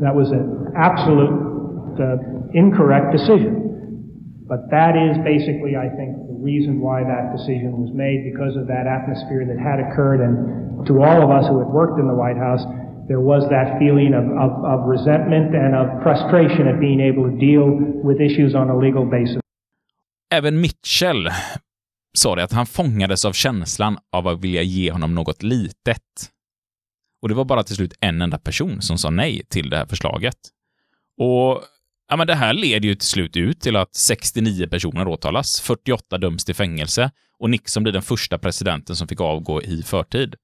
that 0.00 0.14
was 0.14 0.32
an 0.32 0.72
absolute 0.74 2.00
uh, 2.00 2.16
incorrect 2.54 3.12
decision. 3.12 4.44
But 4.48 4.70
that 4.70 4.96
is 4.96 5.18
basically, 5.24 5.76
I 5.76 5.92
think, 5.92 6.16
reason 6.50 6.80
why 6.86 6.98
that 7.12 7.24
decision 7.36 7.70
was 7.82 7.90
made 8.04 8.18
because 8.30 8.54
of 8.60 8.66
that 8.66 8.86
atmosphere 8.96 9.44
that 9.50 9.58
had 9.68 9.78
occurred. 9.84 10.20
And 10.26 10.34
to 10.88 10.92
all 11.06 11.18
of 11.26 11.30
us 11.30 11.44
who 11.48 11.58
had 11.62 11.70
worked 11.80 11.98
in 12.02 12.06
the 12.12 12.18
White 12.22 12.40
House, 12.46 12.62
there 13.10 13.22
was 13.32 13.42
that 13.54 13.78
feeling 13.80 14.12
of, 14.20 14.26
of, 14.44 14.52
of 14.72 14.78
resentment 14.94 15.54
and 15.54 15.72
of 15.80 15.86
frustration 16.06 16.64
at 16.70 16.76
being 16.86 17.00
able 17.00 17.24
to 17.30 17.34
deal 17.48 17.66
with 18.06 18.16
issues 18.28 18.54
on 18.54 18.66
a 18.70 18.76
legal 18.86 19.04
basis. 19.04 19.40
Även 20.34 20.60
Mitchell 20.60 21.28
sa 22.12 22.34
det 22.34 22.44
att 22.44 22.52
han 22.52 22.66
fångades 22.66 23.24
av 23.24 23.32
känslan 23.32 23.98
av 24.12 24.28
att 24.28 24.44
vilja 24.44 24.62
ge 24.62 24.90
honom 24.90 25.14
något 25.14 25.42
litet. 25.42 26.30
Och 27.22 27.28
det 27.28 27.34
var 27.34 27.44
bara 27.44 27.62
till 27.62 27.76
slut 27.76 27.94
en 28.00 28.22
enda 28.22 28.38
person 28.38 28.82
som 28.82 28.98
sa 28.98 29.10
nej 29.10 29.42
till 29.48 29.70
det 29.70 29.76
här 29.76 29.86
förslaget. 29.86 30.36
Och 31.18 31.62
ja, 32.12 32.16
men 32.16 32.26
det 32.26 32.34
här 32.34 32.52
leder 32.54 32.88
ju 32.88 32.94
till 32.94 33.08
slut 33.08 33.36
ut 33.36 33.60
till 33.60 33.76
att 33.76 33.94
69 33.94 34.66
personer 34.68 35.08
åtalas, 35.08 35.60
48 35.60 36.18
döms 36.18 36.44
till 36.44 36.54
fängelse 36.54 37.10
och 37.38 37.50
Nixon 37.50 37.82
blir 37.82 37.92
den 37.92 38.02
första 38.02 38.38
presidenten 38.38 38.96
som 38.96 39.08
fick 39.08 39.20
avgå 39.20 39.62
i 39.62 39.82
förtid. 39.82 40.34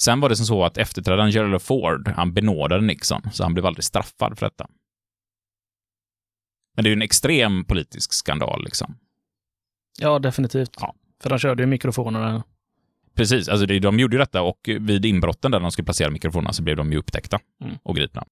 Sen 0.00 0.20
var 0.20 0.28
det 0.28 0.36
som 0.36 0.46
så 0.46 0.64
att 0.64 0.78
efterträdaren 0.78 1.30
Gerald 1.30 1.62
Ford, 1.62 2.08
han 2.08 2.32
benådade 2.34 2.84
Nixon, 2.84 3.22
så 3.32 3.42
han 3.42 3.54
blev 3.54 3.66
aldrig 3.66 3.84
straffad 3.84 4.38
för 4.38 4.46
detta. 4.46 4.66
Men 6.74 6.82
det 6.84 6.88
är 6.88 6.90
ju 6.90 6.96
en 6.96 7.02
extrem 7.02 7.64
politisk 7.64 8.12
skandal 8.12 8.64
liksom. 8.64 8.98
Ja, 10.00 10.18
definitivt. 10.18 10.76
Ja. 10.80 10.94
För 11.22 11.30
de 11.30 11.38
körde 11.38 11.62
ju 11.62 11.66
mikrofonerna. 11.66 12.42
Precis, 13.14 13.48
alltså 13.48 13.66
det, 13.66 13.78
de 13.78 13.98
gjorde 13.98 14.16
ju 14.16 14.18
detta 14.18 14.42
och 14.42 14.58
vid 14.80 15.04
inbrotten 15.06 15.50
där 15.50 15.60
de 15.60 15.72
skulle 15.72 15.84
placera 15.84 16.10
mikrofonerna 16.10 16.52
så 16.52 16.62
blev 16.62 16.76
de 16.76 16.92
ju 16.92 16.98
upptäckta 16.98 17.38
Mm. 17.64 17.76
och 17.82 17.96
gripna. 17.96 18.24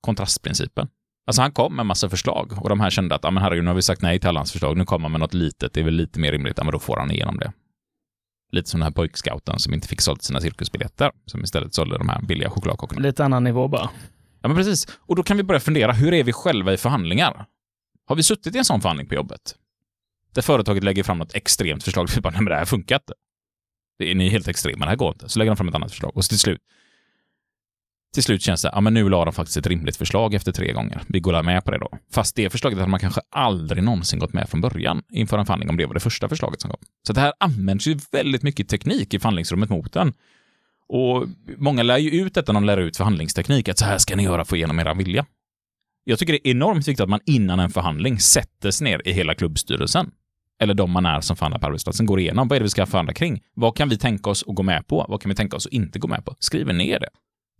Kontrastprincipen. 0.00 0.88
Alltså 1.26 1.42
han 1.42 1.52
kom 1.52 1.76
med 1.76 1.86
massa 1.86 2.08
förslag 2.08 2.52
och 2.62 2.68
de 2.68 2.80
här 2.80 2.90
kände 2.90 3.14
att, 3.14 3.24
ja 3.24 3.30
men 3.30 3.42
herregud, 3.42 3.64
nu 3.64 3.70
har 3.70 3.74
vi 3.74 3.82
sagt 3.82 4.02
nej 4.02 4.20
till 4.20 4.28
alla 4.28 4.40
hans 4.40 4.52
förslag, 4.52 4.76
nu 4.76 4.84
kommer 4.84 5.04
han 5.04 5.12
med 5.12 5.20
något 5.20 5.34
litet, 5.34 5.72
det 5.72 5.80
är 5.80 5.84
väl 5.84 5.94
lite 5.94 6.20
mer 6.20 6.32
rimligt, 6.32 6.54
ja 6.58 6.64
men 6.64 6.72
då 6.72 6.78
får 6.78 6.96
han 6.96 7.10
igenom 7.10 7.38
det. 7.38 7.52
Lite 8.52 8.70
som 8.70 8.80
den 8.80 8.86
här 8.86 8.92
pojkscouten 8.92 9.58
som 9.58 9.74
inte 9.74 9.88
fick 9.88 10.00
sålt 10.00 10.22
sina 10.22 10.40
cirkusbiljetter, 10.40 11.10
som 11.26 11.44
istället 11.44 11.74
sålde 11.74 11.98
de 11.98 12.08
här 12.08 12.22
billiga 12.22 12.50
chokladkockorna. 12.50 13.02
Lite 13.02 13.24
annan 13.24 13.44
nivå 13.44 13.68
bara. 13.68 13.90
Ja 14.42 14.48
men 14.48 14.56
precis, 14.56 14.86
och 15.00 15.16
då 15.16 15.22
kan 15.22 15.36
vi 15.36 15.42
börja 15.42 15.60
fundera, 15.60 15.92
hur 15.92 16.14
är 16.14 16.24
vi 16.24 16.32
själva 16.32 16.72
i 16.72 16.76
förhandlingar? 16.76 17.46
Har 18.06 18.16
vi 18.16 18.22
suttit 18.22 18.54
i 18.54 18.58
en 18.58 18.64
sån 18.64 18.80
förhandling 18.80 19.08
på 19.08 19.14
jobbet? 19.14 19.56
Där 20.34 20.42
företaget 20.42 20.84
lägger 20.84 21.02
fram 21.02 21.18
något 21.18 21.34
extremt 21.34 21.84
förslag, 21.84 22.08
vi 22.14 22.20
bara, 22.20 22.30
nej 22.30 22.40
men 22.42 22.50
det 22.50 22.56
här 22.56 22.64
funkar 22.64 22.96
inte. 22.96 23.12
Det 23.98 24.10
är, 24.10 24.14
ni 24.14 24.26
är 24.26 24.30
helt 24.30 24.48
extrema, 24.48 24.84
det 24.84 24.90
här 24.90 24.96
går 24.96 25.12
inte. 25.12 25.28
Så 25.28 25.38
lägger 25.38 25.50
de 25.50 25.56
fram 25.56 25.68
ett 25.68 25.74
annat 25.74 25.90
förslag 25.90 26.16
och 26.16 26.24
så 26.24 26.28
till 26.28 26.38
slut 26.38 26.60
till 28.14 28.22
slut 28.22 28.42
känns 28.42 28.62
det, 28.62 28.70
ja 28.72 28.80
men 28.80 28.94
nu 28.94 29.08
la 29.08 29.24
de 29.24 29.34
faktiskt 29.34 29.56
ett 29.56 29.66
rimligt 29.66 29.96
förslag 29.96 30.34
efter 30.34 30.52
tre 30.52 30.72
gånger. 30.72 31.02
Vi 31.06 31.20
går 31.20 31.42
med 31.42 31.64
på 31.64 31.70
det 31.70 31.78
då. 31.78 31.88
Fast 32.12 32.36
det 32.36 32.50
förslaget 32.50 32.78
hade 32.78 32.90
man 32.90 33.00
kanske 33.00 33.20
aldrig 33.30 33.82
någonsin 33.82 34.18
gått 34.18 34.32
med 34.32 34.48
från 34.48 34.60
början 34.60 35.02
inför 35.12 35.38
en 35.38 35.46
förhandling 35.46 35.70
om 35.70 35.76
det 35.76 35.86
var 35.86 35.94
det 35.94 36.00
första 36.00 36.28
förslaget 36.28 36.60
som 36.60 36.70
kom. 36.70 36.80
Så 37.06 37.12
det 37.12 37.20
här 37.20 37.32
används 37.40 37.86
ju 37.86 37.98
väldigt 38.12 38.42
mycket 38.42 38.68
teknik 38.68 39.14
i 39.14 39.18
förhandlingsrummet 39.18 39.70
mot 39.70 39.92
den. 39.92 40.12
Och 40.88 41.26
många 41.56 41.82
lär 41.82 41.98
ju 41.98 42.10
ut 42.10 42.34
detta 42.34 42.52
när 42.52 42.60
de 42.60 42.66
lär 42.66 42.76
ut 42.76 42.96
förhandlingsteknik, 42.96 43.68
att 43.68 43.78
så 43.78 43.84
här 43.84 43.98
ska 43.98 44.16
ni 44.16 44.22
göra 44.22 44.34
för 44.34 44.42
att 44.42 44.48
få 44.48 44.56
igenom 44.56 44.80
era 44.80 44.94
vilja. 44.94 45.26
Jag 46.04 46.18
tycker 46.18 46.32
det 46.32 46.48
är 46.48 46.50
enormt 46.50 46.88
viktigt 46.88 47.00
att 47.00 47.08
man 47.08 47.20
innan 47.26 47.60
en 47.60 47.70
förhandling 47.70 48.18
sätter 48.18 48.70
sig 48.70 48.84
ner 48.84 49.08
i 49.08 49.12
hela 49.12 49.34
klubbstyrelsen, 49.34 50.10
eller 50.60 50.74
de 50.74 50.90
man 50.90 51.06
är 51.06 51.20
som 51.20 51.36
förhandlar 51.36 51.58
på 51.58 51.66
arbetsplatsen, 51.66 52.06
går 52.06 52.20
igenom 52.20 52.48
vad 52.48 52.56
är 52.56 52.60
det 52.60 52.64
vi 52.64 52.70
ska 52.70 52.86
förhandla 52.86 53.12
kring? 53.12 53.42
Vad 53.54 53.76
kan 53.76 53.88
vi 53.88 53.98
tänka 53.98 54.30
oss 54.30 54.44
att 54.48 54.54
gå 54.54 54.62
med 54.62 54.86
på? 54.86 55.06
Vad 55.08 55.22
kan 55.22 55.28
vi 55.28 55.34
tänka 55.34 55.56
oss 55.56 55.66
att 55.66 55.72
inte 55.72 55.98
gå 55.98 56.08
med 56.08 56.24
på? 56.24 56.34
Skriver 56.38 56.72
ner 56.72 57.00
det. 57.00 57.08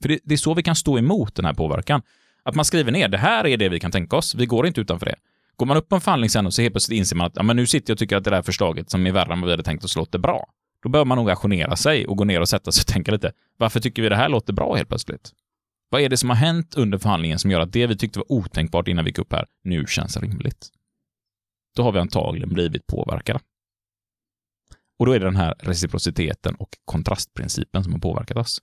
För 0.03 0.09
det, 0.09 0.19
det 0.25 0.35
är 0.35 0.39
så 0.39 0.55
vi 0.55 0.63
kan 0.63 0.77
stå 0.77 0.99
emot 0.99 1.35
den 1.35 1.45
här 1.45 1.55
påverkan. 1.55 2.03
Att 2.43 2.55
man 2.55 2.65
skriver 2.65 2.93
ner, 2.93 3.09
det 3.09 3.19
här 3.19 3.47
är 3.47 3.57
det 3.57 3.69
vi 3.69 3.81
kan 3.81 3.91
tänka 3.91 4.17
oss, 4.17 4.35
vi 4.35 4.47
går 4.47 4.67
inte 4.67 4.81
utanför 4.81 5.07
det. 5.07 5.17
Går 5.57 5.67
man 5.67 5.77
upp 5.77 5.89
på 5.89 5.95
en 5.95 6.01
förhandling 6.01 6.31
sen 6.31 6.47
och 6.47 6.55
så 6.55 6.63
helt 6.63 6.75
plötsligt 6.75 6.99
inser 6.99 7.17
man 7.17 7.27
att 7.27 7.37
ja, 7.37 7.43
men 7.43 7.57
nu 7.57 7.67
sitter 7.67 7.91
jag 7.91 7.95
och 7.95 7.99
tycker 7.99 8.17
att 8.17 8.25
det 8.25 8.31
där 8.31 8.43
förslaget 8.43 8.91
som 8.91 9.07
är 9.07 9.13
värre 9.13 9.33
än 9.33 9.41
vad 9.41 9.47
vi 9.47 9.53
hade 9.53 9.63
tänkt 9.63 9.85
oss 9.85 9.97
låter 9.97 10.19
bra. 10.19 10.47
Då 10.83 10.89
bör 10.89 11.05
man 11.05 11.19
nog 11.19 11.31
ajournera 11.31 11.77
sig 11.77 12.07
och 12.07 12.17
gå 12.17 12.25
ner 12.25 12.41
och 12.41 12.49
sätta 12.49 12.73
sig 12.73 12.83
och 12.83 12.87
tänka 12.87 13.13
lite, 13.13 13.33
varför 13.57 13.81
tycker 13.81 14.03
vi 14.03 14.09
det 14.09 14.17
här 14.17 14.29
låter 14.29 14.53
bra 14.53 14.75
helt 14.75 14.89
plötsligt? 14.89 15.33
Vad 15.89 16.01
är 16.01 16.09
det 16.09 16.17
som 16.17 16.31
har 16.31 16.37
hänt 16.37 16.75
under 16.75 16.99
förhandlingen 16.99 17.39
som 17.39 17.51
gör 17.51 17.61
att 17.61 17.73
det 17.73 17.87
vi 17.87 17.97
tyckte 17.97 18.19
var 18.19 18.33
otänkbart 18.33 18.89
innan 18.89 19.05
vi 19.05 19.09
gick 19.09 19.19
upp 19.19 19.33
här, 19.33 19.47
nu 19.65 19.87
känns 19.87 20.17
rimligt? 20.17 20.69
Då 21.77 21.83
har 21.83 21.93
vi 21.93 21.99
antagligen 21.99 22.49
blivit 22.49 22.87
påverkade. 22.87 23.41
Och 24.99 25.07
då 25.07 25.13
är 25.13 25.21
det 25.21 25.27
den 25.27 25.37
här 25.37 25.55
reciprociteten 25.59 26.55
och 26.55 26.69
kontrastprincipen 26.85 27.85
som 27.85 27.93
har 27.93 28.01
påverkat 28.01 28.37
oss. 28.37 28.59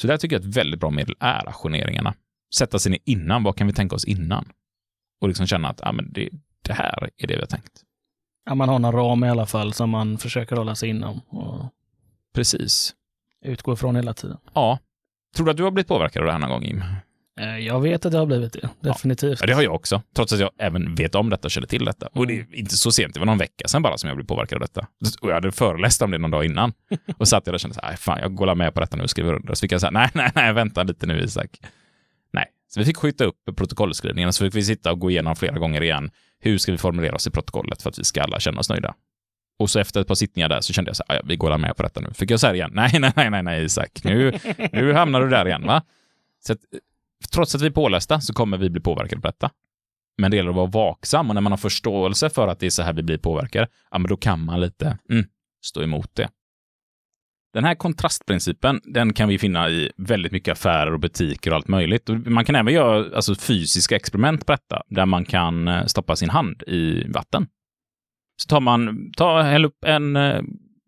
Så 0.00 0.06
där 0.06 0.16
tycker 0.16 0.36
jag 0.36 0.40
ett 0.40 0.56
väldigt 0.56 0.80
bra 0.80 0.90
medel 0.90 1.14
är 1.20 1.48
ajourneringarna. 1.48 2.14
Sätta 2.54 2.78
sig 2.78 2.92
ner 2.92 3.00
innan, 3.04 3.42
vad 3.42 3.56
kan 3.56 3.66
vi 3.66 3.72
tänka 3.72 3.96
oss 3.96 4.04
innan? 4.04 4.52
Och 5.20 5.28
liksom 5.28 5.46
känna 5.46 5.68
att 5.68 5.80
ja, 5.82 5.92
men 5.92 6.12
det, 6.12 6.28
det 6.62 6.72
här 6.72 7.10
är 7.16 7.26
det 7.26 7.34
vi 7.34 7.40
har 7.40 7.46
tänkt. 7.46 7.82
Ja, 8.44 8.54
man 8.54 8.68
har 8.68 8.76
en 8.76 8.92
ram 8.92 9.24
i 9.24 9.28
alla 9.28 9.46
fall 9.46 9.72
som 9.72 9.90
man 9.90 10.18
försöker 10.18 10.56
hålla 10.56 10.74
sig 10.74 10.88
inom 10.88 11.20
och 11.20 11.64
Precis. 12.34 12.94
utgå 13.44 13.76
från 13.76 13.96
hela 13.96 14.14
tiden. 14.14 14.38
Ja. 14.54 14.78
Tror 15.36 15.46
du 15.46 15.50
att 15.50 15.56
du 15.56 15.62
har 15.62 15.70
blivit 15.70 15.88
påverkad 15.88 16.20
av 16.20 16.26
det 16.26 16.32
här 16.32 16.38
någon 16.38 16.50
gång, 16.50 16.62
Jim? 16.62 16.82
Eh, 17.40 17.58
Jag 17.58 17.80
vet 17.80 18.06
att 18.06 18.12
det 18.12 18.18
har 18.18 18.26
blivit 18.26 18.52
det, 18.52 18.68
definitivt. 18.80 19.40
Ja, 19.40 19.46
det 19.46 19.52
har 19.52 19.62
jag 19.62 19.74
också. 19.74 20.02
Trots 20.16 20.32
att 20.32 20.40
jag 20.40 20.50
även 20.58 20.94
vet 20.94 21.14
om 21.14 21.30
detta 21.30 21.46
och 21.46 21.50
känner 21.50 21.66
till 21.66 21.84
detta. 21.84 22.08
Och 22.12 22.26
det 22.26 22.34
är 22.40 22.54
inte 22.54 22.76
så 22.76 22.92
sent, 22.92 23.14
det 23.14 23.20
var 23.20 23.26
någon 23.26 23.38
vecka 23.38 23.68
sedan 23.68 23.82
bara 23.82 23.98
som 23.98 24.08
jag 24.08 24.16
blev 24.16 24.26
påverkad 24.26 24.56
av 24.56 24.60
detta. 24.60 24.86
Och 25.20 25.28
jag 25.30 25.34
hade 25.34 25.52
föreläst 25.52 26.02
om 26.02 26.10
det 26.10 26.18
någon 26.18 26.30
dag 26.30 26.44
innan. 26.44 26.72
Och 27.16 27.28
satt 27.28 27.46
jag 27.46 27.52
där 27.52 27.56
och 27.56 27.60
kände 27.60 27.74
så 27.74 27.80
här, 27.80 27.88
"Nej, 27.88 27.96
fan, 27.96 28.18
jag 28.22 28.34
går 28.34 28.54
med 28.54 28.74
på 28.74 28.80
detta 28.80 28.96
nu 28.96 29.02
och 29.02 29.10
skriver 29.10 29.34
under. 29.34 29.54
Så 29.54 29.60
fick 29.60 29.72
jag 29.72 29.80
säga, 29.80 29.90
nej, 29.90 30.08
nej, 30.14 30.30
nej, 30.34 30.52
vänta 30.52 30.82
lite 30.82 31.06
nu 31.06 31.20
Isak. 31.20 31.50
Nej. 32.32 32.46
Så 32.68 32.80
vi 32.80 32.86
fick 32.86 32.96
skjuta 32.96 33.24
upp 33.24 33.36
protokollskrivningen, 33.56 34.32
så 34.32 34.44
fick 34.44 34.54
vi 34.54 34.62
sitta 34.62 34.92
och 34.92 34.98
gå 34.98 35.10
igenom 35.10 35.36
flera 35.36 35.58
gånger 35.58 35.82
igen. 35.82 36.10
Hur 36.40 36.58
ska 36.58 36.72
vi 36.72 36.78
formulera 36.78 37.14
oss 37.14 37.26
i 37.26 37.30
protokollet 37.30 37.82
för 37.82 37.90
att 37.90 37.98
vi 37.98 38.04
ska 38.04 38.22
alla 38.22 38.40
känna 38.40 38.60
oss 38.60 38.68
nöjda? 38.70 38.94
Och 39.58 39.70
så 39.70 39.78
efter 39.78 40.00
ett 40.00 40.06
par 40.06 40.14
sittningar 40.14 40.48
där 40.48 40.60
så 40.60 40.72
kände 40.72 40.88
jag 40.88 40.96
så 40.96 41.04
här, 41.08 41.14
"Ah, 41.16 41.18
ja, 41.18 41.26
vi 41.28 41.36
går 41.36 41.58
med 41.58 41.76
på 41.76 41.82
detta 41.82 42.00
nu. 42.00 42.08
Fick 42.14 42.30
jag 42.30 42.40
säga 42.40 42.54
igen, 42.54 42.70
nej, 42.74 42.90
nej, 43.00 43.12
nej, 43.16 43.30
nej, 43.30 43.42
nej, 43.42 43.64
Isak, 43.64 43.90
nu, 44.04 44.32
nu 44.72 44.92
hamnar 44.92 45.20
du 45.20 45.28
där 45.28 45.46
igen, 45.46 45.66
va? 45.66 45.82
Så 46.46 46.52
att, 46.52 46.58
trots 47.28 47.54
att 47.54 47.62
vi 47.62 47.66
är 47.66 47.70
pålästa 47.70 48.20
så 48.20 48.32
kommer 48.32 48.58
vi 48.58 48.70
bli 48.70 48.80
påverkade 48.80 49.20
på 49.20 49.28
detta. 49.28 49.50
Men 50.18 50.30
det 50.30 50.36
gäller 50.36 50.50
att 50.50 50.56
vara 50.56 50.66
vaksam 50.66 51.28
och 51.28 51.34
när 51.34 51.40
man 51.40 51.52
har 51.52 51.56
förståelse 51.56 52.30
för 52.30 52.48
att 52.48 52.60
det 52.60 52.66
är 52.66 52.70
så 52.70 52.82
här 52.82 52.92
vi 52.92 53.02
blir 53.02 53.18
påverkade, 53.18 53.68
ja 53.90 53.98
men 53.98 54.08
då 54.08 54.16
kan 54.16 54.44
man 54.44 54.60
lite 54.60 54.98
mm, 55.10 55.24
stå 55.64 55.82
emot 55.82 56.14
det. 56.14 56.28
Den 57.52 57.64
här 57.64 57.74
kontrastprincipen, 57.74 58.80
den 58.84 59.12
kan 59.12 59.28
vi 59.28 59.38
finna 59.38 59.70
i 59.70 59.90
väldigt 59.96 60.32
mycket 60.32 60.52
affärer 60.52 60.92
och 60.92 61.00
butiker 61.00 61.50
och 61.50 61.56
allt 61.56 61.68
möjligt. 61.68 62.08
Och 62.08 62.16
man 62.16 62.44
kan 62.44 62.54
även 62.54 62.74
göra 62.74 63.16
alltså, 63.16 63.34
fysiska 63.34 63.96
experiment 63.96 64.46
på 64.46 64.52
detta, 64.52 64.82
där 64.88 65.06
man 65.06 65.24
kan 65.24 65.68
eh, 65.68 65.86
stoppa 65.86 66.16
sin 66.16 66.30
hand 66.30 66.62
i 66.66 67.04
vatten. 67.08 67.46
Så 68.42 68.48
tar 68.48 68.60
man, 68.60 69.12
ta, 69.16 69.42
häll 69.42 69.64
upp 69.64 69.84
en 69.84 70.16
eh, 70.16 70.42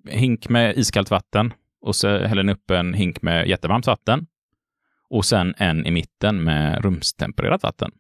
hink 0.09 0.49
med 0.49 0.79
iskallt 0.79 1.11
vatten 1.11 1.53
och 1.81 1.97
så 1.97 2.19
häller 2.19 2.43
ni 2.43 2.53
upp 2.53 2.71
en 2.71 2.95
hink 2.95 3.23
med 3.23 3.49
jättevarmt 3.49 3.87
vatten 3.87 4.27
och 5.13 5.25
sen 5.25 5.55
en 5.57 5.87
i 5.87 5.91
mitten 5.91 6.45
med 6.45 6.85
rumstempererat 6.85 7.63
vatten. 7.63 7.91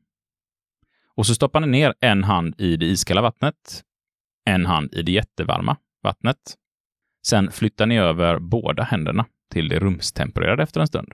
Och 1.14 1.26
så 1.26 1.34
stoppar 1.34 1.60
ni 1.60 1.66
ner 1.66 1.94
en 2.00 2.24
hand 2.24 2.60
i 2.60 2.76
det 2.76 2.86
iskalla 2.86 3.22
vattnet, 3.22 3.84
en 4.44 4.66
hand 4.66 4.94
i 4.94 5.02
det 5.02 5.12
jättevarma 5.12 5.76
vattnet. 6.02 6.38
Sen 7.26 7.50
flyttar 7.50 7.86
ni 7.86 7.98
över 7.98 8.38
båda 8.38 8.82
händerna 8.82 9.26
till 9.50 9.68
det 9.68 9.78
rumstempererade 9.78 10.62
efter 10.62 10.80
en 10.80 10.86
stund. 10.86 11.12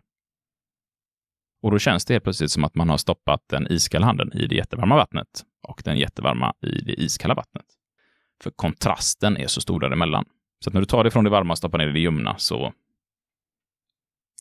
Och 1.62 1.70
då 1.70 1.78
känns 1.78 2.04
det 2.04 2.14
helt 2.14 2.24
plötsligt 2.24 2.50
som 2.50 2.64
att 2.64 2.74
man 2.74 2.88
har 2.88 2.98
stoppat 2.98 3.42
den 3.46 3.72
iskalla 3.72 4.06
handen 4.06 4.32
i 4.32 4.46
det 4.46 4.54
jättevarma 4.54 4.96
vattnet 4.96 5.44
och 5.62 5.82
den 5.84 5.98
jättevarma 5.98 6.54
i 6.60 6.80
det 6.80 7.00
iskalla 7.00 7.34
vattnet. 7.34 7.66
För 8.42 8.50
kontrasten 8.50 9.36
är 9.36 9.46
så 9.46 9.60
stor 9.60 9.80
däremellan. 9.80 10.24
Så 10.64 10.70
att 10.70 10.74
när 10.74 10.80
du 10.80 10.86
tar 10.86 11.04
det 11.04 11.10
från 11.10 11.24
det 11.24 11.30
varma 11.30 11.52
och 11.52 11.58
stoppar 11.58 11.78
ner 11.78 11.86
det 11.86 11.90
i 11.90 11.92
det 11.92 12.00
ljumna 12.00 12.38
så 12.38 12.72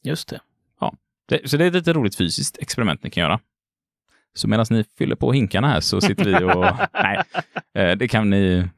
Just 0.03 0.28
det. 0.28 0.39
Det, 1.28 1.49
så 1.49 1.57
det 1.57 1.63
är 1.63 1.67
ett 1.67 1.73
lite 1.73 1.93
roligt 1.93 2.15
fysiskt 2.15 2.57
experiment 2.57 3.03
ni 3.03 3.09
kan 3.09 3.21
göra. 3.21 3.39
Så 4.34 4.47
medan 4.47 4.65
ni 4.69 4.84
fyller 4.97 5.15
på 5.15 5.34
hinkarna 5.34 5.67
här 5.67 5.80
så 5.80 6.01
sitter 6.01 6.25
vi 6.25 6.43
och... 6.43 6.65
nej, 6.93 7.23
eh, 7.73 7.97
det 7.97 8.07
kan 8.07 8.30
ni... 8.30 8.69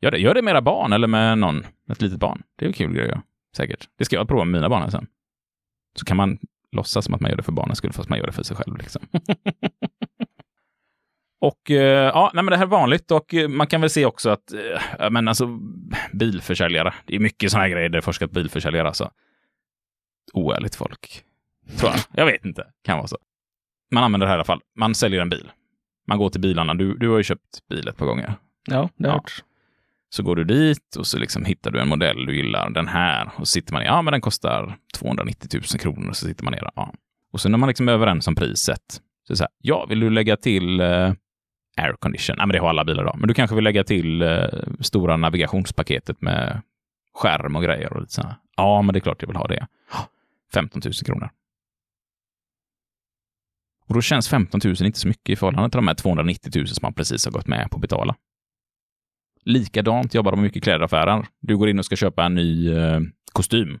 Gör 0.00 0.10
det, 0.10 0.18
gör 0.18 0.34
det 0.34 0.42
med 0.42 0.52
era 0.52 0.62
barn 0.62 0.92
eller 0.92 1.06
med 1.06 1.38
någon, 1.38 1.66
ett 1.90 2.02
litet 2.02 2.18
barn. 2.18 2.42
Det 2.56 2.64
är 2.64 2.66
en 2.66 2.72
kul 2.72 2.92
grej 2.92 3.02
att 3.02 3.08
göra, 3.08 3.22
säkert. 3.56 3.88
Det 3.98 4.04
ska 4.04 4.16
jag 4.16 4.28
prova 4.28 4.44
med 4.44 4.52
mina 4.52 4.68
barn 4.68 4.82
här 4.82 4.90
sen. 4.90 5.06
Så 5.98 6.04
kan 6.04 6.16
man 6.16 6.38
låtsas 6.72 7.04
som 7.04 7.14
att 7.14 7.20
man 7.20 7.30
gör 7.30 7.36
det 7.36 7.42
för 7.42 7.52
barnens 7.52 7.78
skull, 7.78 7.92
fast 7.92 8.08
man 8.08 8.18
gör 8.18 8.26
det 8.26 8.32
för 8.32 8.42
sig 8.42 8.56
själv. 8.56 8.76
Liksom. 8.76 9.02
och 11.40 11.70
eh, 11.70 12.06
ja, 12.06 12.30
nej, 12.34 12.44
men 12.44 12.50
det 12.50 12.56
här 12.56 12.64
är 12.64 12.68
vanligt 12.68 13.10
och 13.10 13.34
eh, 13.34 13.48
man 13.48 13.66
kan 13.66 13.80
väl 13.80 13.90
se 13.90 14.06
också 14.06 14.30
att, 14.30 14.52
ja, 14.98 15.10
men 15.10 15.28
alltså 15.28 15.58
bilförsäljare, 16.12 16.94
det 17.04 17.14
är 17.16 17.20
mycket 17.20 17.50
sådana 17.50 17.64
här 17.64 17.70
grejer 17.70 17.88
där 17.88 17.98
det 17.98 18.02
forskat 18.02 18.30
bilförsäljare 18.30 18.88
alltså 18.88 19.10
oärligt 20.32 20.74
folk. 20.74 21.24
Tror 21.76 21.90
jag. 21.90 22.00
Jag 22.12 22.26
vet 22.26 22.44
inte. 22.44 22.66
Kan 22.84 22.96
vara 22.98 23.06
så. 23.08 23.18
Man 23.90 24.04
använder 24.04 24.26
det 24.26 24.28
här 24.30 24.36
i 24.36 24.38
alla 24.38 24.44
fall. 24.44 24.60
Man 24.76 24.94
säljer 24.94 25.20
en 25.20 25.28
bil. 25.28 25.50
Man 26.06 26.18
går 26.18 26.30
till 26.30 26.40
bilarna. 26.40 26.74
Du, 26.74 26.94
du 26.94 27.08
har 27.08 27.16
ju 27.18 27.22
köpt 27.24 27.68
bil 27.70 27.88
ett 27.88 27.96
par 27.96 28.06
gånger. 28.06 28.34
Ja, 28.66 28.74
det 28.74 28.74
har 28.74 28.88
Ja. 28.96 29.08
jag 29.08 29.14
gjort. 29.14 29.44
Så 30.10 30.22
går 30.22 30.36
du 30.36 30.44
dit 30.44 30.96
och 30.98 31.06
så 31.06 31.18
liksom 31.18 31.44
hittar 31.44 31.70
du 31.70 31.80
en 31.80 31.88
modell 31.88 32.26
du 32.26 32.36
gillar, 32.36 32.70
den 32.70 32.88
här. 32.88 33.30
Och 33.36 33.48
så 33.48 33.52
sitter 33.52 33.72
man 33.72 33.82
ner, 33.82 33.86
ja 33.88 34.02
men 34.02 34.12
den 34.12 34.20
kostar 34.20 34.76
290 34.94 35.48
000 35.52 35.62
kronor. 35.80 36.08
Och 36.08 36.16
så 36.16 36.26
sitter 36.26 36.44
man 36.44 36.52
ner, 36.52 36.70
ja. 36.74 36.92
Och 37.32 37.40
så 37.40 37.48
när 37.48 37.58
man 37.58 37.66
liksom 37.68 37.88
är 37.88 37.92
överens 37.92 38.26
om 38.28 38.34
priset, 38.34 39.00
så 39.28 39.36
så 39.36 39.42
här, 39.42 39.50
ja, 39.62 39.86
vill 39.88 40.00
du 40.00 40.10
lägga 40.10 40.36
till 40.36 40.80
eh, 40.80 41.12
air 41.76 41.92
condition? 41.98 42.36
Nej, 42.38 42.46
men 42.46 42.52
det 42.52 42.58
har 42.58 42.68
alla 42.68 42.84
bilar 42.84 43.04
då. 43.04 43.14
Men 43.16 43.28
du 43.28 43.34
kanske 43.34 43.54
vill 43.56 43.64
lägga 43.64 43.84
till 43.84 44.22
eh, 44.22 44.44
stora 44.80 45.16
navigationspaketet 45.16 46.20
med 46.20 46.60
skärm 47.14 47.56
och 47.56 47.62
grejer 47.62 47.92
och 47.92 48.00
lite 48.00 48.12
så 48.12 48.22
här. 48.22 48.34
Ja, 48.56 48.82
men 48.82 48.92
det 48.92 48.98
är 48.98 49.00
klart 49.00 49.22
jag 49.22 49.28
vill 49.28 49.36
ha 49.36 49.46
det. 49.48 49.66
15 50.54 50.80
000 50.84 50.92
kronor. 50.94 51.30
Och 53.88 53.94
då 53.94 54.00
känns 54.00 54.28
15 54.28 54.60
000 54.64 54.76
inte 54.80 54.98
så 54.98 55.08
mycket 55.08 55.28
i 55.28 55.36
förhållande 55.36 55.70
till 55.70 55.78
de 55.78 55.88
här 55.88 55.94
290 55.94 56.52
000 56.56 56.68
som 56.68 56.78
man 56.82 56.94
precis 56.94 57.24
har 57.24 57.32
gått 57.32 57.46
med 57.46 57.70
på 57.70 57.76
att 57.76 57.80
betala. 57.80 58.16
Likadant 59.44 60.14
jobbar 60.14 60.30
de 60.30 60.42
mycket 60.42 60.56
i 60.56 60.60
klädaffärer. 60.60 61.26
Du 61.40 61.56
går 61.56 61.68
in 61.68 61.78
och 61.78 61.84
ska 61.84 61.96
köpa 61.96 62.24
en 62.24 62.34
ny 62.34 62.72
eh, 62.72 63.00
kostym. 63.32 63.78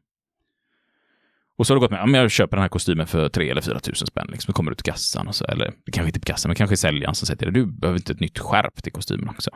Och 1.58 1.66
så 1.66 1.72
har 1.72 1.76
du 1.76 1.80
gått 1.80 1.90
med, 1.90 2.00
ja, 2.00 2.06
men 2.06 2.20
jag 2.20 2.30
köper 2.30 2.56
den 2.56 2.62
här 2.62 2.68
kostymen 2.68 3.06
för 3.06 3.28
3 3.28 3.50
eller 3.50 3.60
4 3.60 3.80
tusen 3.80 4.06
spänn. 4.06 4.28
Liksom. 4.30 4.52
Då 4.52 4.56
kommer 4.56 4.70
du 4.70 4.74
till 4.74 4.84
kassan 4.84 5.28
och 5.28 5.34
så, 5.34 5.44
eller 5.44 5.72
det 5.84 5.92
kanske 5.92 6.08
inte 6.08 6.20
på 6.20 6.26
kassan, 6.26 6.48
men 6.48 6.56
kanske 6.56 6.76
säljaren 6.76 7.14
som 7.14 7.26
säger 7.26 7.38
till 7.38 7.52
dig, 7.52 7.62
du 7.62 7.66
behöver 7.66 7.98
inte 7.98 8.12
ett 8.12 8.20
nytt 8.20 8.38
skärp 8.38 8.82
till 8.82 8.92
kostymen 8.92 9.28
också. 9.28 9.50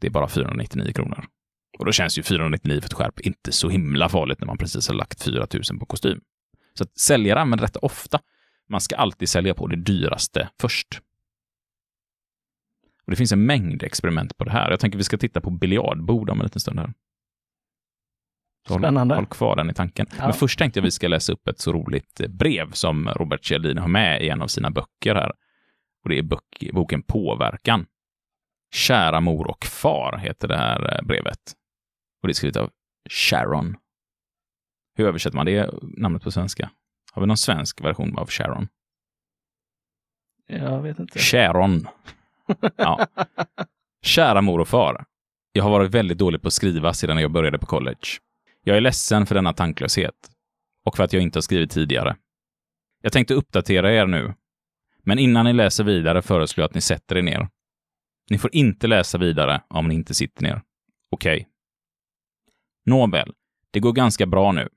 Det 0.00 0.06
är 0.06 0.10
bara 0.10 0.28
499 0.28 0.92
kronor. 0.92 1.24
Och 1.78 1.86
då 1.86 1.92
känns 1.92 2.18
ju 2.18 2.22
499 2.22 2.80
för 2.80 2.88
ett 2.88 2.92
skärp 2.92 3.20
inte 3.20 3.52
så 3.52 3.68
himla 3.68 4.08
farligt 4.08 4.40
när 4.40 4.46
man 4.46 4.58
precis 4.58 4.88
har 4.88 4.94
lagt 4.94 5.22
4 5.22 5.46
000 5.70 5.78
på 5.78 5.86
kostym. 5.86 6.20
Så 6.74 6.84
att 6.84 6.98
säljare 6.98 7.40
använder 7.40 7.66
detta 7.66 7.78
ofta. 7.78 8.20
Man 8.72 8.80
ska 8.80 8.96
alltid 8.96 9.28
sälja 9.28 9.54
på 9.54 9.66
det 9.66 9.76
dyraste 9.76 10.48
först. 10.60 11.00
Och 13.04 13.10
det 13.10 13.16
finns 13.16 13.32
en 13.32 13.46
mängd 13.46 13.82
experiment 13.82 14.36
på 14.36 14.44
det 14.44 14.50
här. 14.50 14.70
Jag 14.70 14.80
tänker 14.80 14.98
vi 14.98 15.04
ska 15.04 15.18
titta 15.18 15.40
på 15.40 15.50
biljardbord 15.50 16.30
om 16.30 16.40
en 16.40 16.44
liten 16.44 16.60
stund 16.60 16.78
här. 16.78 16.92
Så 18.68 18.78
Spännande. 18.78 19.14
Håll 19.14 19.26
kvar 19.26 19.56
den 19.56 19.70
i 19.70 19.74
tanken. 19.74 20.06
Ja. 20.18 20.24
Men 20.24 20.32
först 20.32 20.58
tänkte 20.58 20.78
jag 20.80 20.84
vi 20.84 20.90
ska 20.90 21.08
läsa 21.08 21.32
upp 21.32 21.48
ett 21.48 21.58
så 21.58 21.72
roligt 21.72 22.20
brev 22.28 22.70
som 22.72 23.08
Robert 23.08 23.44
Cialdini 23.44 23.80
har 23.80 23.88
med 23.88 24.22
i 24.22 24.28
en 24.28 24.42
av 24.42 24.46
sina 24.46 24.70
böcker 24.70 25.14
här. 25.14 25.32
Och 26.02 26.08
det 26.08 26.18
är 26.18 26.22
bok, 26.22 26.70
boken 26.72 27.02
Påverkan. 27.02 27.86
Kära 28.74 29.20
mor 29.20 29.46
och 29.46 29.64
far 29.64 30.16
heter 30.16 30.48
det 30.48 30.56
här 30.56 30.94
eh, 30.94 31.06
brevet. 31.06 31.52
Och 32.22 32.28
det 32.28 32.32
är 32.32 32.34
skrivet 32.34 32.56
av 32.56 32.70
Sharon. 33.10 33.76
Hur 34.94 35.06
översätter 35.06 35.36
man 35.36 35.46
det 35.46 35.70
namnet 35.82 36.22
på 36.22 36.30
svenska? 36.30 36.70
Har 37.12 37.22
vi 37.22 37.26
någon 37.26 37.36
svensk 37.36 37.80
version 37.80 38.18
av 38.18 38.26
Sharon? 38.26 38.68
Jag 40.46 40.82
vet 40.82 40.98
inte. 40.98 41.18
Sharon. 41.18 41.88
Ja. 42.76 43.06
Kära 44.02 44.40
mor 44.40 44.60
och 44.60 44.68
far. 44.68 45.04
Jag 45.52 45.62
har 45.62 45.70
varit 45.70 45.90
väldigt 45.90 46.18
dålig 46.18 46.42
på 46.42 46.48
att 46.48 46.54
skriva 46.54 46.94
sedan 46.94 47.18
jag 47.18 47.30
började 47.30 47.58
på 47.58 47.66
college. 47.66 48.06
Jag 48.64 48.76
är 48.76 48.80
ledsen 48.80 49.26
för 49.26 49.34
denna 49.34 49.52
tanklöshet. 49.52 50.14
Och 50.84 50.96
för 50.96 51.04
att 51.04 51.12
jag 51.12 51.22
inte 51.22 51.36
har 51.36 51.42
skrivit 51.42 51.70
tidigare. 51.70 52.16
Jag 53.02 53.12
tänkte 53.12 53.34
uppdatera 53.34 53.92
er 53.92 54.06
nu. 54.06 54.34
Men 55.02 55.18
innan 55.18 55.44
ni 55.44 55.52
läser 55.52 55.84
vidare 55.84 56.22
föreslår 56.22 56.62
jag 56.62 56.68
att 56.68 56.74
ni 56.74 56.80
sätter 56.80 57.16
er 57.16 57.22
ner. 57.22 57.48
Ni 58.30 58.38
får 58.38 58.54
inte 58.54 58.86
läsa 58.86 59.18
vidare 59.18 59.62
om 59.68 59.88
ni 59.88 59.94
inte 59.94 60.14
sitter 60.14 60.42
ner. 60.42 60.62
Okej. 61.10 61.48
Nåväl, 62.84 63.32
det 63.70 63.80
går 63.80 63.92
ganska 63.92 64.26
bra 64.26 64.52
nu. 64.52 64.68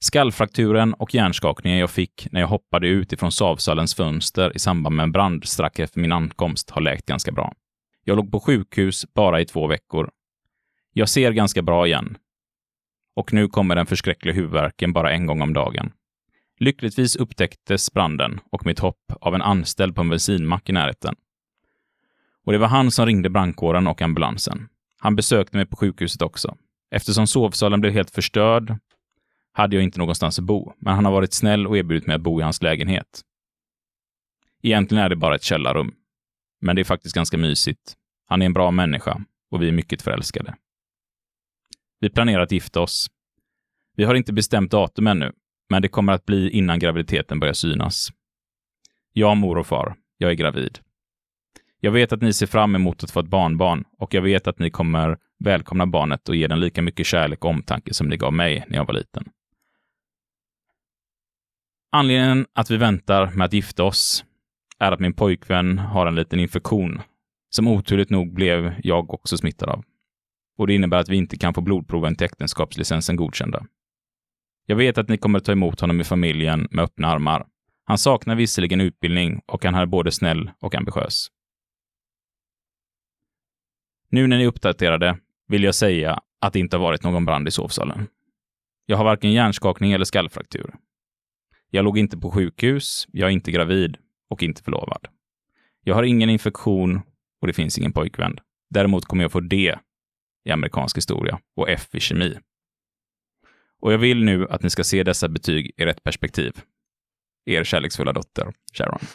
Skallfrakturen 0.00 0.94
och 0.94 1.14
hjärnskakningen 1.14 1.78
jag 1.78 1.90
fick 1.90 2.28
när 2.30 2.40
jag 2.40 2.48
hoppade 2.48 2.88
ut 2.88 3.12
ifrån 3.12 3.32
sovsalens 3.32 3.94
fönster 3.94 4.56
i 4.56 4.58
samband 4.58 4.96
med 4.96 5.02
en 5.02 5.12
brand 5.12 5.44
strax 5.44 5.80
efter 5.80 6.00
min 6.00 6.12
ankomst 6.12 6.70
har 6.70 6.80
läkt 6.80 7.06
ganska 7.06 7.32
bra. 7.32 7.52
Jag 8.04 8.16
låg 8.16 8.32
på 8.32 8.40
sjukhus 8.40 9.06
bara 9.14 9.40
i 9.40 9.44
två 9.44 9.66
veckor. 9.66 10.10
Jag 10.92 11.08
ser 11.08 11.32
ganska 11.32 11.62
bra 11.62 11.86
igen. 11.86 12.16
Och 13.16 13.32
nu 13.32 13.48
kommer 13.48 13.76
den 13.76 13.86
förskräckliga 13.86 14.34
huvudvärken 14.34 14.92
bara 14.92 15.12
en 15.12 15.26
gång 15.26 15.42
om 15.42 15.52
dagen. 15.52 15.92
Lyckligtvis 16.58 17.16
upptäcktes 17.16 17.92
branden 17.92 18.40
och 18.52 18.66
mitt 18.66 18.78
hopp 18.78 19.12
av 19.20 19.34
en 19.34 19.42
anställd 19.42 19.94
på 19.94 20.00
en 20.00 20.08
bensinmack 20.08 20.68
i 20.68 20.72
närheten. 20.72 21.14
Och 22.44 22.52
det 22.52 22.58
var 22.58 22.68
han 22.68 22.90
som 22.90 23.06
ringde 23.06 23.30
brandkåren 23.30 23.86
och 23.86 24.02
ambulansen. 24.02 24.68
Han 25.00 25.16
besökte 25.16 25.56
mig 25.56 25.66
på 25.66 25.76
sjukhuset 25.76 26.22
också. 26.22 26.56
Eftersom 26.90 27.26
sovsalen 27.26 27.80
blev 27.80 27.92
helt 27.92 28.10
förstörd 28.10 28.76
hade 29.58 29.76
jag 29.76 29.82
inte 29.82 29.98
någonstans 29.98 30.38
att 30.38 30.44
bo, 30.44 30.72
men 30.78 30.94
han 30.94 31.04
har 31.04 31.12
varit 31.12 31.32
snäll 31.32 31.66
och 31.66 31.78
erbjudit 31.78 32.06
mig 32.06 32.16
att 32.16 32.22
bo 32.22 32.40
i 32.40 32.42
hans 32.42 32.62
lägenhet. 32.62 33.20
Egentligen 34.62 35.04
är 35.04 35.08
det 35.08 35.16
bara 35.16 35.34
ett 35.34 35.42
källarrum, 35.42 35.94
men 36.60 36.76
det 36.76 36.82
är 36.82 36.84
faktiskt 36.84 37.14
ganska 37.14 37.38
mysigt. 37.38 37.96
Han 38.26 38.42
är 38.42 38.46
en 38.46 38.52
bra 38.52 38.70
människa 38.70 39.20
och 39.50 39.62
vi 39.62 39.68
är 39.68 39.72
mycket 39.72 40.02
förälskade. 40.02 40.54
Vi 42.00 42.10
planerar 42.10 42.42
att 42.42 42.52
gifta 42.52 42.80
oss. 42.80 43.06
Vi 43.96 44.04
har 44.04 44.14
inte 44.14 44.32
bestämt 44.32 44.70
datum 44.70 45.06
ännu, 45.06 45.32
men 45.70 45.82
det 45.82 45.88
kommer 45.88 46.12
att 46.12 46.26
bli 46.26 46.50
innan 46.50 46.78
graviditeten 46.78 47.40
börjar 47.40 47.54
synas. 47.54 48.08
Jag, 49.12 49.36
mor 49.36 49.58
och 49.58 49.66
far, 49.66 49.96
jag 50.18 50.30
är 50.30 50.34
gravid. 50.34 50.78
Jag 51.80 51.90
vet 51.90 52.12
att 52.12 52.22
ni 52.22 52.32
ser 52.32 52.46
fram 52.46 52.74
emot 52.74 53.04
att 53.04 53.10
få 53.10 53.20
ett 53.20 53.28
barnbarn 53.28 53.84
och 53.98 54.14
jag 54.14 54.22
vet 54.22 54.46
att 54.46 54.58
ni 54.58 54.70
kommer 54.70 55.18
välkomna 55.38 55.86
barnet 55.86 56.28
och 56.28 56.36
ge 56.36 56.46
den 56.46 56.60
lika 56.60 56.82
mycket 56.82 57.06
kärlek 57.06 57.44
och 57.44 57.50
omtanke 57.50 57.94
som 57.94 58.08
ni 58.08 58.16
gav 58.16 58.32
mig 58.32 58.64
när 58.68 58.76
jag 58.76 58.86
var 58.86 58.94
liten. 58.94 59.28
Anledningen 61.90 62.46
att 62.52 62.70
vi 62.70 62.76
väntar 62.76 63.30
med 63.30 63.44
att 63.44 63.52
gifta 63.52 63.84
oss 63.84 64.24
är 64.78 64.92
att 64.92 65.00
min 65.00 65.12
pojkvän 65.12 65.78
har 65.78 66.06
en 66.06 66.14
liten 66.14 66.40
infektion 66.40 67.00
som 67.50 67.68
oturligt 67.68 68.10
nog 68.10 68.34
blev 68.34 68.74
jag 68.82 69.14
också 69.14 69.36
smittad 69.36 69.68
av. 69.68 69.84
Och 70.58 70.66
det 70.66 70.74
innebär 70.74 70.98
att 70.98 71.08
vi 71.08 71.16
inte 71.16 71.36
kan 71.36 71.54
få 71.54 71.60
blodproven 71.60 72.16
till 72.16 72.24
äktenskapslicensen 72.24 73.16
godkända. 73.16 73.66
Jag 74.66 74.76
vet 74.76 74.98
att 74.98 75.08
ni 75.08 75.18
kommer 75.18 75.40
ta 75.40 75.52
emot 75.52 75.80
honom 75.80 76.00
i 76.00 76.04
familjen 76.04 76.68
med 76.70 76.84
öppna 76.84 77.08
armar. 77.08 77.46
Han 77.84 77.98
saknar 77.98 78.34
visserligen 78.34 78.80
utbildning 78.80 79.40
och 79.46 79.64
han 79.64 79.74
är 79.74 79.86
både 79.86 80.12
snäll 80.12 80.50
och 80.60 80.74
ambitiös. 80.74 81.28
Nu 84.10 84.26
när 84.26 84.36
ni 84.36 84.44
är 84.44 84.48
uppdaterade 84.48 85.18
vill 85.46 85.62
jag 85.62 85.74
säga 85.74 86.20
att 86.40 86.52
det 86.52 86.58
inte 86.58 86.76
har 86.76 86.82
varit 86.82 87.02
någon 87.02 87.24
brand 87.24 87.48
i 87.48 87.50
sovsalen. 87.50 88.06
Jag 88.86 88.96
har 88.96 89.04
varken 89.04 89.32
hjärnskakning 89.32 89.92
eller 89.92 90.04
skallfraktur. 90.04 90.74
Jag 91.70 91.84
låg 91.84 91.98
inte 91.98 92.18
på 92.18 92.30
sjukhus, 92.30 93.08
jag 93.12 93.26
är 93.26 93.32
inte 93.32 93.50
gravid 93.50 93.96
och 94.30 94.42
inte 94.42 94.62
förlovad. 94.62 95.08
Jag 95.84 95.94
har 95.94 96.02
ingen 96.02 96.30
infektion 96.30 97.00
och 97.40 97.46
det 97.46 97.52
finns 97.52 97.78
ingen 97.78 97.92
pojkvän. 97.92 98.38
Däremot 98.70 99.04
kommer 99.04 99.24
jag 99.24 99.32
få 99.32 99.40
D 99.40 99.74
i 100.44 100.50
amerikansk 100.50 100.96
historia 100.96 101.38
och 101.56 101.70
F 101.70 101.88
i 101.92 102.00
kemi. 102.00 102.38
Och 103.80 103.92
jag 103.92 103.98
vill 103.98 104.24
nu 104.24 104.48
att 104.48 104.62
ni 104.62 104.70
ska 104.70 104.84
se 104.84 105.02
dessa 105.02 105.28
betyg 105.28 105.72
i 105.76 105.84
rätt 105.84 106.02
perspektiv. 106.02 106.52
Er 107.46 107.64
kärleksfulla 107.64 108.12
dotter, 108.12 108.52
Sharon. 108.72 108.98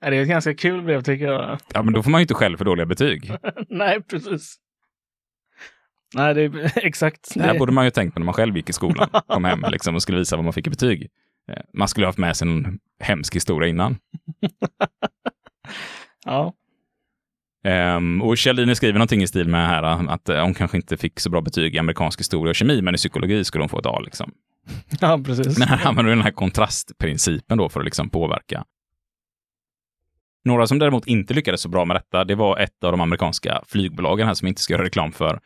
Det 0.00 0.06
är 0.06 0.22
ett 0.22 0.28
ganska 0.28 0.54
kul 0.54 0.82
brev 0.82 1.02
tycker 1.02 1.24
jag. 1.24 1.58
Ja, 1.74 1.82
men 1.82 1.94
då 1.94 2.02
får 2.02 2.10
man 2.10 2.20
ju 2.20 2.22
inte 2.22 2.34
själv 2.34 2.56
för 2.56 2.64
dåliga 2.64 2.86
betyg. 2.86 3.32
Nej, 3.68 4.02
precis. 4.02 4.56
Nej, 6.14 6.34
det 6.34 6.42
är 6.42 6.72
exakt. 6.86 7.34
Det 7.34 7.42
här 7.42 7.58
borde 7.58 7.72
man 7.72 7.84
ju 7.84 7.90
tänkt 7.90 8.14
på 8.14 8.20
när 8.20 8.24
man 8.24 8.34
själv 8.34 8.56
gick 8.56 8.70
i 8.70 8.72
skolan. 8.72 9.08
Kom 9.28 9.44
hem 9.44 9.64
liksom 9.68 9.94
och 9.94 10.02
skulle 10.02 10.18
visa 10.18 10.36
vad 10.36 10.44
man 10.44 10.52
fick 10.52 10.66
i 10.66 10.70
betyg. 10.70 11.08
Eh, 11.48 11.62
Man 11.74 11.88
skulle 11.88 12.06
ha 12.06 12.08
haft 12.08 12.18
med 12.18 12.36
sig 12.36 12.48
en 12.48 12.78
hemsk 13.00 13.36
historia 13.36 13.68
innan. 13.68 13.96
Ja, 16.24 16.54
Um, 17.64 18.22
och 18.22 18.38
Kjellin 18.38 18.76
skriver 18.76 18.98
någonting 18.98 19.22
i 19.22 19.26
stil 19.26 19.48
med 19.48 19.68
här 19.68 19.82
att 19.82 20.28
eh, 20.28 20.42
hon 20.42 20.54
kanske 20.54 20.76
inte 20.76 20.96
fick 20.96 21.20
så 21.20 21.30
bra 21.30 21.40
betyg 21.40 21.74
i 21.74 21.78
amerikansk 21.78 22.20
historia 22.20 22.50
och 22.50 22.56
kemi, 22.56 22.82
men 22.82 22.94
i 22.94 22.96
psykologi 22.96 23.44
skulle 23.44 23.62
hon 23.62 23.68
få 23.68 23.78
ett 23.78 23.86
A. 23.86 24.00
Liksom. 24.04 24.32
ja 25.00 25.20
precis. 25.24 25.58
Men 25.58 25.68
här 25.68 25.86
använder 25.86 26.10
du 26.10 26.16
den 26.16 26.24
här 26.24 26.30
kontrastprincipen 26.30 27.58
då 27.58 27.68
för 27.68 27.80
att 27.80 27.84
liksom 27.84 28.10
påverka. 28.10 28.64
Några 30.44 30.66
som 30.66 30.78
däremot 30.78 31.06
inte 31.06 31.34
lyckades 31.34 31.60
så 31.60 31.68
bra 31.68 31.84
med 31.84 31.96
detta, 31.96 32.24
det 32.24 32.34
var 32.34 32.58
ett 32.58 32.84
av 32.84 32.92
de 32.92 33.00
amerikanska 33.00 33.62
flygbolagen 33.66 34.26
här 34.26 34.34
som 34.34 34.48
inte 34.48 34.62
ska 34.62 34.74
göra 34.74 34.84
reklam 34.84 35.12
för. 35.12 35.40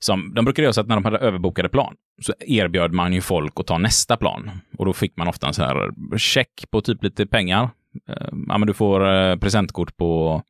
Som, 0.00 0.34
de 0.34 0.44
brukade 0.44 0.62
göra 0.62 0.72
så 0.72 0.80
att 0.80 0.86
när 0.86 0.96
de 0.96 1.04
hade 1.04 1.18
överbokade 1.18 1.68
plan 1.68 1.94
så 2.22 2.34
erbjöd 2.40 2.92
man 2.92 3.12
ju 3.12 3.20
folk 3.20 3.52
att 3.60 3.66
ta 3.66 3.78
nästa 3.78 4.16
plan. 4.16 4.50
Och 4.78 4.86
då 4.86 4.92
fick 4.92 5.16
man 5.16 5.28
ofta 5.28 5.46
en 5.46 5.54
sån 5.54 5.64
här 5.64 6.18
check 6.18 6.64
på 6.70 6.80
typ 6.80 7.02
lite 7.02 7.26
pengar. 7.26 7.70
Eh, 8.08 8.28
ja, 8.48 8.58
men 8.58 8.66
du 8.66 8.74
får 8.74 9.14
eh, 9.14 9.36
presentkort 9.36 9.96
på 9.96 10.42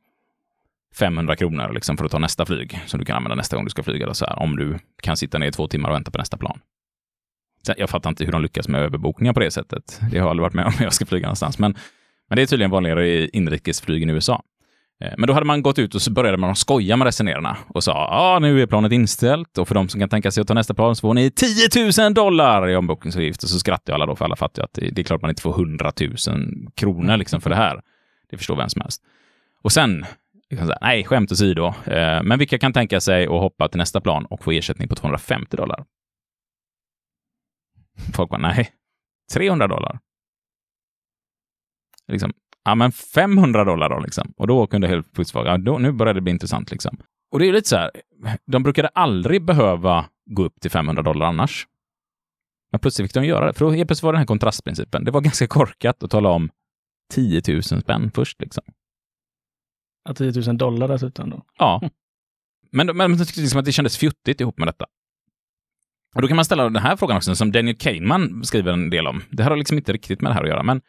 500 0.95 1.37
kronor 1.37 1.73
liksom 1.73 1.97
för 1.97 2.05
att 2.05 2.11
ta 2.11 2.19
nästa 2.19 2.47
flyg 2.47 2.81
som 2.87 3.01
du 3.01 3.07
kan 3.07 3.17
använda 3.17 3.35
nästa 3.35 3.57
gång 3.57 3.65
du 3.65 3.71
ska 3.71 3.83
flyga. 3.83 4.15
Så 4.15 4.27
här, 4.27 4.39
om 4.39 4.57
du 4.57 4.79
kan 5.03 5.17
sitta 5.17 5.39
ner 5.39 5.47
i 5.47 5.53
två 5.53 5.69
timmar 5.69 5.89
och 5.89 5.95
vänta 5.95 6.11
på 6.11 6.19
nästa 6.19 6.37
plan. 6.37 6.61
Jag 7.77 7.91
fattar 7.91 8.11
inte 8.11 8.25
hur 8.25 8.33
de 8.33 8.43
lyckas 8.43 8.69
med 8.69 8.81
överbokningar 8.83 9.33
på 9.33 9.41
det 9.41 9.51
sättet. 9.51 10.01
Det 10.11 10.19
har 10.19 10.27
jag 10.27 10.31
aldrig 10.31 10.43
varit 10.43 10.55
med 10.55 10.67
om 10.67 10.73
när 10.77 10.85
jag 10.85 10.93
ska 10.93 11.07
flyga 11.07 11.27
någonstans. 11.27 11.59
Men, 11.59 11.75
men 12.29 12.37
det 12.37 12.43
är 12.43 12.47
tydligen 12.47 12.71
vanligare 12.71 13.09
i 13.09 13.31
inrikesflygen 13.33 14.11
i 14.11 14.13
USA. 14.13 14.43
Eh, 15.05 15.13
Men 15.19 15.27
då 15.27 15.33
hade 15.33 15.47
man 15.47 15.63
gått 15.63 15.79
ut 15.79 15.95
och 15.95 16.03
så 16.03 16.13
började 16.13 16.37
man 16.37 16.57
skoja 16.57 16.97
med 16.97 17.05
resenärerna 17.05 17.57
och 17.69 17.85
sa 17.85 17.93
ja, 17.93 18.39
nu 18.39 18.63
är 18.63 18.67
planet 18.67 18.93
inställt 18.93 19.59
och 19.59 19.69
för 19.69 19.75
de 19.75 19.89
som 19.89 20.01
kan 20.01 20.09
tänka 20.09 20.31
sig 20.31 20.41
att 20.41 20.49
ta 20.49 20.55
nästa 20.55 20.75
plan 20.75 20.97
så 20.97 21.01
får 21.01 21.15
ni 21.15 21.31
10 21.31 22.05
000 22.05 22.15
dollar 22.15 22.69
i 22.69 22.77
ombokningsavgift. 22.77 23.43
Och 23.43 23.49
så 23.49 23.59
skrattade 23.59 23.95
alla 23.95 24.07
då, 24.07 24.17
för 24.17 24.25
alla 24.25 24.37
fattar 24.37 24.63
att 24.65 24.73
det, 24.73 24.99
är 24.99 25.03
klart 25.03 25.23
man 25.23 25.31
inte 25.31 25.43
får 25.43 25.51
100 25.53 25.93
000 26.01 26.17
kronor 26.75 27.17
liksom 27.17 27.41
för 27.41 27.51
det 27.51 27.57
här. 27.57 27.81
Det 28.31 28.37
förstår 28.37 28.57
vem 28.57 28.69
som 28.69 28.83
helst. 28.83 29.03
Och 29.63 29.73
sen, 29.73 30.07
nej, 30.81 31.05
skämt 31.05 31.33
åsido, 31.33 31.67
eh, 31.67 32.23
men 32.23 32.39
vilka 32.39 32.59
kan 32.59 32.73
tänka 32.73 33.01
sig 33.01 33.25
att 33.25 33.31
hoppa 33.31 33.69
till 33.69 33.79
nästa 33.79 34.01
plan 34.01 34.25
och 34.25 34.45
få 34.45 34.51
ersättning 34.53 34.89
på 34.89 34.95
250 34.95 35.57
dollar? 35.57 35.85
Folk 38.15 38.31
bara, 38.31 38.41
nej, 38.41 38.71
300 39.33 39.67
dollar. 39.67 39.99
Liksom, 42.09 42.33
ja 42.69 42.75
men 42.75 42.93
500 42.93 43.65
dollar 43.65 43.89
då 43.89 43.99
liksom. 44.01 44.33
Och 44.37 44.47
då 44.47 44.67
kunde 44.67 44.89
helt 44.89 45.13
plötsligt 45.13 45.35
vara, 45.35 45.49
ja, 45.49 45.59
då, 45.59 45.79
nu 45.79 45.93
började 45.93 46.17
det 46.17 46.23
bli 46.23 46.33
intressant 46.33 46.71
liksom. 46.71 46.99
Och 47.31 47.39
det 47.39 47.49
är 47.49 47.53
lite 47.53 47.69
så 47.69 47.77
här, 47.77 47.91
de 48.47 48.63
brukade 48.63 48.89
aldrig 48.89 49.45
behöva 49.45 50.09
gå 50.31 50.45
upp 50.45 50.61
till 50.61 50.71
500 50.71 51.03
dollar 51.03 51.27
annars. 51.27 51.67
Men 52.73 52.81
plötsligt 52.81 53.09
fick 53.09 53.15
de 53.15 53.25
göra 53.25 53.47
det, 53.47 53.53
för 53.53 53.65
då 53.65 53.71
helt 53.71 53.89
plötsligt 53.89 54.05
var 54.05 54.13
den 54.13 54.19
här 54.19 54.27
kontrastprincipen. 54.27 55.05
Det 55.05 55.11
var 55.11 55.21
ganska 55.21 55.47
korkat 55.47 56.03
att 56.03 56.11
tala 56.11 56.29
om 56.29 56.51
10 57.13 57.43
000 57.49 57.63
spänn 57.63 58.11
först 58.15 58.41
liksom. 58.41 58.65
Ja, 60.05 60.15
10 60.15 60.33
000 60.47 60.59
dollar 60.59 60.89
dessutom 60.89 61.31
då. 61.31 61.43
Ja. 61.59 61.81
Men, 62.71 62.87
men 62.87 62.97
men 62.97 63.19
jag 63.19 63.27
tyckte 63.27 63.41
liksom 63.41 63.59
att 63.59 63.65
det 63.65 63.73
kändes 63.73 63.99
fjuttigt 63.99 64.41
ihop 64.41 64.59
med 64.59 64.69
detta. 64.69 64.87
Och 66.15 66.23
då 66.23 66.29
kan 66.29 66.37
man 66.37 66.45
ställa 66.45 66.65
den 66.65 66.83
här 66.83 66.97
frågan 66.97 67.17
också, 67.17 67.35
som 67.35 67.53
Daniel 67.53 67.77
Kahneman 67.77 68.45
skriver 68.45 68.73
en 68.73 68.91
del 68.91 69.07
om. 69.07 69.23
Det 69.31 69.43
här 69.43 69.51
har 69.51 69.57
liksom 69.57 69.79
inte 69.79 69.93
riktigt 69.93 70.21
med 70.21 70.31
det 70.31 70.35
här 70.35 70.43
att 70.43 70.49
göra, 70.49 70.63
men 70.63 70.81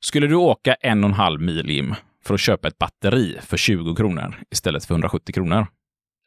skulle 0.00 0.26
du 0.26 0.34
åka 0.34 0.74
en 0.74 1.04
och 1.04 1.10
en 1.10 1.14
halv 1.14 1.40
mil 1.40 1.70
Jim, 1.70 1.94
för 2.24 2.34
att 2.34 2.40
köpa 2.40 2.68
ett 2.68 2.78
batteri 2.78 3.36
för 3.42 3.56
20 3.56 3.94
kronor 3.94 4.34
istället 4.50 4.84
för 4.84 4.94
170 4.94 5.32
kronor? 5.34 5.66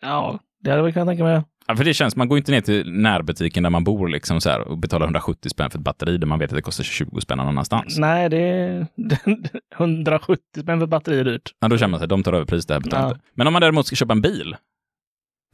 Ja, 0.01 0.39
det 0.59 0.69
hade 0.69 0.83
jag 0.83 0.93
kunnat 0.93 1.07
tänka 1.07 1.23
mig. 1.23 1.41
Ja, 1.67 1.75
för 1.75 1.83
det 1.83 1.93
känns, 1.93 2.15
man 2.15 2.27
går 2.27 2.37
inte 2.37 2.51
ner 2.51 2.61
till 2.61 2.91
närbutiken 2.91 3.63
där 3.63 3.69
man 3.69 3.83
bor 3.83 4.07
liksom 4.07 4.41
så 4.41 4.49
här, 4.49 4.61
och 4.61 4.77
betalar 4.77 5.05
170 5.05 5.49
spänn 5.49 5.69
för 5.69 5.77
ett 5.77 5.83
batteri 5.83 6.17
där 6.17 6.27
man 6.27 6.39
vet 6.39 6.51
att 6.51 6.55
det 6.55 6.61
kostar 6.61 6.83
20 6.83 7.21
spänn 7.21 7.37
någon 7.37 7.47
annanstans. 7.47 7.97
Nej, 7.97 8.29
det 8.29 8.37
är 8.37 8.87
170 9.77 10.61
spänn 10.61 10.79
för 10.79 10.87
batteri 10.87 11.19
är 11.19 11.23
dyrt. 11.23 11.51
Ja, 11.59 11.67
då 11.67 11.77
känner 11.77 11.91
man 11.91 11.99
sig, 11.99 12.07
de 12.07 12.23
tar 12.23 12.33
över 12.33 12.45
pris, 12.45 12.65
det 12.65 12.73
här 12.73 12.81
Ja. 12.91 13.15
Men 13.33 13.47
om 13.47 13.53
man 13.53 13.61
däremot 13.61 13.87
ska 13.87 13.95
köpa 13.95 14.13
en 14.13 14.21
bil, 14.21 14.55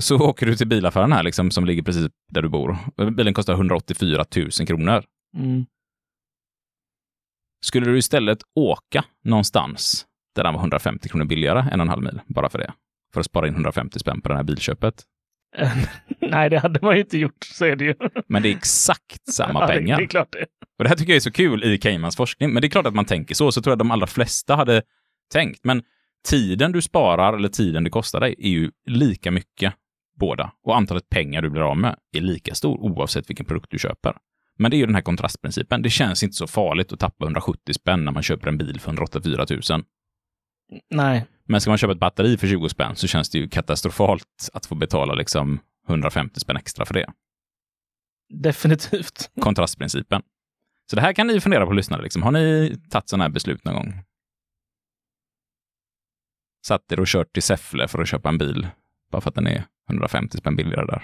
så 0.01 0.19
åker 0.19 0.45
du 0.45 0.55
till 0.55 0.67
bilaffären 0.67 1.11
här, 1.11 1.23
liksom, 1.23 1.51
som 1.51 1.65
ligger 1.65 1.83
precis 1.83 2.07
där 2.31 2.41
du 2.41 2.49
bor. 2.49 2.77
Bilen 3.11 3.33
kostar 3.33 3.53
184 3.53 4.25
000 4.35 4.49
kronor. 4.49 5.03
Mm. 5.37 5.65
Skulle 7.63 7.85
du 7.85 7.97
istället 7.97 8.39
åka 8.55 9.05
någonstans 9.23 10.05
där 10.35 10.43
den 10.43 10.53
var 10.53 10.61
150 10.61 11.09
kronor 11.09 11.25
billigare 11.25 11.59
än 11.71 11.81
en 11.81 11.89
halv 11.89 12.03
mil, 12.03 12.21
bara 12.27 12.49
för 12.49 12.59
det? 12.59 12.73
För 13.13 13.19
att 13.19 13.25
spara 13.25 13.47
in 13.47 13.53
150 13.53 13.99
spänn 13.99 14.21
på 14.21 14.29
det 14.29 14.35
här 14.35 14.43
bilköpet. 14.43 15.03
Nej, 16.19 16.49
det 16.49 16.59
hade 16.59 16.79
man 16.81 16.95
ju 16.95 17.01
inte 17.01 17.17
gjort, 17.17 17.43
så 17.45 17.65
är 17.65 17.75
det 17.75 17.85
ju. 17.85 17.95
Men 18.27 18.43
det 18.43 18.49
är 18.49 18.55
exakt 18.55 19.27
samma 19.31 19.59
Ja, 19.61 19.67
pengar. 19.67 19.97
Det 19.97 20.03
är 20.03 20.07
klart 20.07 20.31
det. 20.31 20.45
Och 20.77 20.83
det 20.83 20.89
här 20.89 20.95
tycker 20.95 21.11
jag 21.11 21.15
är 21.15 21.21
så 21.21 21.31
kul 21.31 21.63
i 21.63 21.79
Keymans 21.79 22.15
forskning. 22.15 22.53
Men 22.53 22.61
det 22.61 22.67
är 22.67 22.69
klart 22.69 22.85
att 22.85 22.93
man 22.95 23.05
tänker 23.05 23.35
så, 23.35 23.51
så 23.51 23.61
tror 23.61 23.71
jag 23.71 23.79
de 23.79 23.91
allra 23.91 24.07
flesta 24.07 24.55
hade 24.55 24.81
tänkt. 25.33 25.59
Men 25.63 25.83
tiden 26.27 26.71
du 26.71 26.81
sparar 26.81 27.33
eller 27.33 27.49
tiden 27.49 27.83
det 27.83 27.89
kostar 27.89 28.19
dig 28.19 28.35
är 28.37 28.49
ju 28.49 28.71
lika 28.85 29.31
mycket 29.31 29.73
båda. 30.19 30.51
Och 30.63 30.77
antalet 30.77 31.09
pengar 31.09 31.41
du 31.41 31.49
blir 31.49 31.61
av 31.61 31.77
med 31.77 31.95
är 32.15 32.21
lika 32.21 32.55
stor 32.55 32.77
oavsett 32.77 33.29
vilken 33.29 33.45
produkt 33.45 33.71
du 33.71 33.79
köper. 33.79 34.17
Men 34.59 34.71
det 34.71 34.77
är 34.77 34.79
ju 34.79 34.85
den 34.85 34.95
här 34.95 35.01
kontrastprincipen. 35.01 35.81
Det 35.81 35.89
känns 35.89 36.23
inte 36.23 36.35
så 36.35 36.47
farligt 36.47 36.91
att 36.93 36.99
tappa 36.99 37.25
170 37.25 37.73
spänn 37.73 38.05
när 38.05 38.11
man 38.11 38.23
köper 38.23 38.47
en 38.47 38.57
bil 38.57 38.79
för 38.79 38.89
184 38.89 39.45
000. 39.49 39.83
Nej, 40.89 41.25
Men 41.45 41.61
ska 41.61 41.71
man 41.71 41.77
köpa 41.77 41.93
ett 41.93 41.99
batteri 41.99 42.37
för 42.37 42.47
20 42.47 42.69
spänn 42.69 42.95
så 42.95 43.07
känns 43.07 43.29
det 43.29 43.37
ju 43.37 43.49
katastrofalt 43.49 44.49
att 44.53 44.65
få 44.65 44.75
betala 44.75 45.13
liksom 45.13 45.59
150 45.87 46.39
spänn 46.39 46.57
extra 46.57 46.85
för 46.85 46.93
det. 46.93 47.09
definitivt. 48.33 49.31
kontrastprincipen. 49.41 50.21
Så 50.89 50.95
det 50.95 51.01
här 51.01 51.13
kan 51.13 51.27
ni 51.27 51.39
fundera 51.41 51.65
på 51.65 51.73
lyssnare. 51.73 52.01
Liksom. 52.01 52.23
Har 52.23 52.31
ni 52.31 52.77
tagit 52.89 53.09
sådana 53.09 53.23
här 53.23 53.31
beslut 53.31 53.65
någon 53.65 53.75
gång? 53.75 54.03
Satt 56.65 56.91
er 56.91 56.99
och 56.99 57.07
kört 57.07 57.33
till 57.33 57.43
Säffle 57.43 57.87
för 57.87 58.01
att 58.01 58.07
köpa 58.07 58.29
en 58.29 58.37
bil 58.37 58.67
bara 59.11 59.21
för 59.21 59.29
att 59.29 59.35
den 59.35 59.47
är 59.47 59.65
150 59.89 60.37
spänn 60.37 60.55
billigare 60.55 60.85
där. 60.85 61.03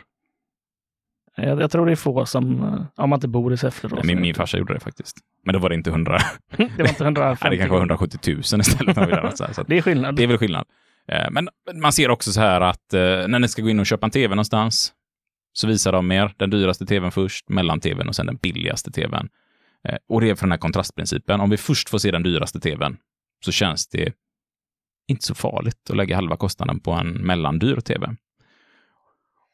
Jag, 1.44 1.62
jag 1.62 1.72
tror 1.72 1.86
det 1.86 1.92
är 1.92 1.96
få 1.96 2.26
som, 2.26 2.64
eh, 2.64 3.04
om 3.04 3.10
man 3.10 3.18
inte 3.18 3.28
bor 3.28 3.54
i 3.54 3.58
Säffle 3.58 3.90
då. 3.90 3.96
Nej, 3.96 4.06
min, 4.06 4.22
min 4.22 4.36
farsa 4.36 4.58
gjorde 4.58 4.74
det 4.74 4.80
faktiskt. 4.80 5.18
Men 5.46 5.54
då 5.54 5.60
var 5.60 5.70
det 5.70 5.76
inte 5.76 5.90
100, 5.90 6.20
det 6.58 6.84
var 6.84 6.90
inte 6.90 7.04
150. 7.04 7.40
nej, 7.44 7.52
det 7.52 7.58
kanske 7.58 7.72
var 7.72 7.80
170 7.80 8.20
000 8.34 8.40
istället. 8.40 9.38
Så 9.38 9.44
här, 9.46 9.54
så 9.54 9.64
Det 9.68 9.78
är 9.78 9.82
skillnad. 9.82 10.16
det 10.16 10.24
är 10.24 10.28
väl 10.28 10.38
skillnad. 10.38 10.66
Eh, 11.08 11.28
Men 11.32 11.50
man 11.82 11.92
ser 11.94 12.10
också 12.10 12.32
så 12.32 12.40
här 12.42 12.62
att 12.62 12.94
eh, 12.94 13.00
när 13.00 13.40
ni 13.40 13.48
ska 13.48 13.62
gå 13.62 13.70
in 13.70 13.80
och 13.80 13.86
köpa 13.86 14.06
en 14.06 14.12
tv 14.12 14.36
någonstans 14.36 14.94
så 15.54 15.68
visar 15.68 15.92
de 15.92 16.12
er 16.12 16.34
den 16.38 16.50
dyraste 16.50 16.86
tvn 16.86 17.12
först, 17.12 17.50
mellan-tvn 17.50 18.08
och 18.08 18.16
sen 18.16 18.26
den 18.26 18.36
billigaste 18.38 18.92
tvn. 18.92 19.28
Och 20.10 20.22
det 20.22 20.30
är 20.30 20.36
för 20.36 20.46
den 20.46 20.52
här 20.52 20.58
kontrastprincipen. 20.58 21.40
Om 21.42 21.50
vi 21.50 21.58
först 21.58 21.90
får 21.90 21.98
se 21.98 22.12
den 22.12 22.24
dyraste 22.24 22.60
tvn 22.60 22.98
så 23.46 23.52
känns 23.52 23.88
det 23.88 24.14
inte 25.08 25.26
så 25.26 25.36
farligt 25.36 25.90
att 25.90 25.96
lägga 25.98 26.16
halva 26.16 26.38
kostnaden 26.38 26.80
på 26.80 26.92
en 26.92 27.08
mellandyr 27.12 27.76
tv. 27.80 28.16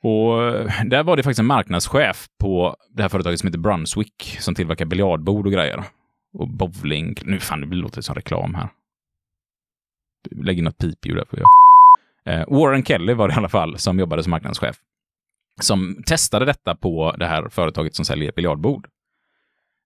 Och 0.05 0.43
eh, 0.43 0.85
där 0.85 1.03
var 1.03 1.17
det 1.17 1.23
faktiskt 1.23 1.39
en 1.39 1.45
marknadschef 1.45 2.27
på 2.39 2.75
det 2.89 3.01
här 3.01 3.09
företaget 3.09 3.39
som 3.39 3.47
heter 3.47 3.59
Brunswick 3.59 4.37
som 4.39 4.55
tillverkar 4.55 4.85
biljardbord 4.85 5.45
och 5.45 5.53
grejer. 5.53 5.83
Och 6.33 6.47
bowling. 6.47 7.15
Nu 7.23 7.39
fan, 7.39 7.61
det 7.61 7.75
låter 7.75 8.01
som 8.01 8.15
reklam 8.15 8.55
här. 8.55 8.69
Lägg 10.31 10.57
in 10.57 10.63
något 10.63 10.77
pipljud 10.77 11.17
där 11.17 11.25
jag. 11.31 11.47
Eh, 12.33 12.45
Warren 12.47 12.83
Kelly 12.83 13.13
var 13.13 13.27
det 13.27 13.33
i 13.33 13.37
alla 13.37 13.49
fall 13.49 13.77
som 13.77 13.99
jobbade 13.99 14.23
som 14.23 14.31
marknadschef. 14.31 14.75
Som 15.61 16.03
testade 16.05 16.45
detta 16.45 16.75
på 16.75 17.15
det 17.19 17.25
här 17.25 17.49
företaget 17.49 17.95
som 17.95 18.05
säljer 18.05 18.31
biljardbord. 18.35 18.87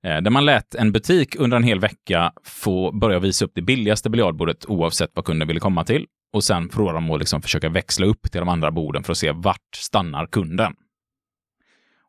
Eh, 0.03 0.21
där 0.21 0.31
man 0.31 0.45
lät 0.45 0.75
en 0.75 0.91
butik 0.91 1.35
under 1.35 1.57
en 1.57 1.63
hel 1.63 1.79
vecka 1.79 2.33
få 2.43 2.91
börja 2.91 3.19
visa 3.19 3.45
upp 3.45 3.51
det 3.55 3.61
billigaste 3.61 4.09
biljardbordet 4.09 4.65
oavsett 4.65 5.11
vad 5.13 5.25
kunden 5.25 5.47
ville 5.47 5.59
komma 5.59 5.83
till. 5.83 6.07
Och 6.33 6.43
sen 6.43 6.69
provade 6.69 6.97
de 6.97 7.11
att 7.11 7.19
liksom 7.19 7.41
försöka 7.41 7.69
växla 7.69 8.05
upp 8.05 8.31
till 8.31 8.39
de 8.39 8.49
andra 8.49 8.71
borden 8.71 9.03
för 9.03 9.11
att 9.11 9.17
se 9.17 9.31
vart 9.31 9.75
stannar 9.75 10.25
kunden. 10.25 10.75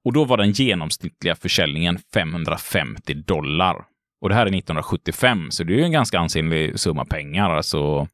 Och 0.05 0.13
då 0.13 0.25
var 0.25 0.37
den 0.37 0.53
genomsnittliga 0.53 1.35
försäljningen 1.35 1.99
550 2.15 3.15
dollar. 3.15 3.85
Och 4.21 4.29
det 4.29 4.35
här 4.35 4.43
är 4.43 4.47
1975, 4.47 5.51
så 5.51 5.65
det 5.65 5.73
är 5.73 5.77
ju 5.77 5.85
en 5.85 5.93
ganska 5.93 6.19
ansenlig 6.19 6.81
summa 6.81 7.05
pengar, 7.05 7.51
alltså 7.51 8.09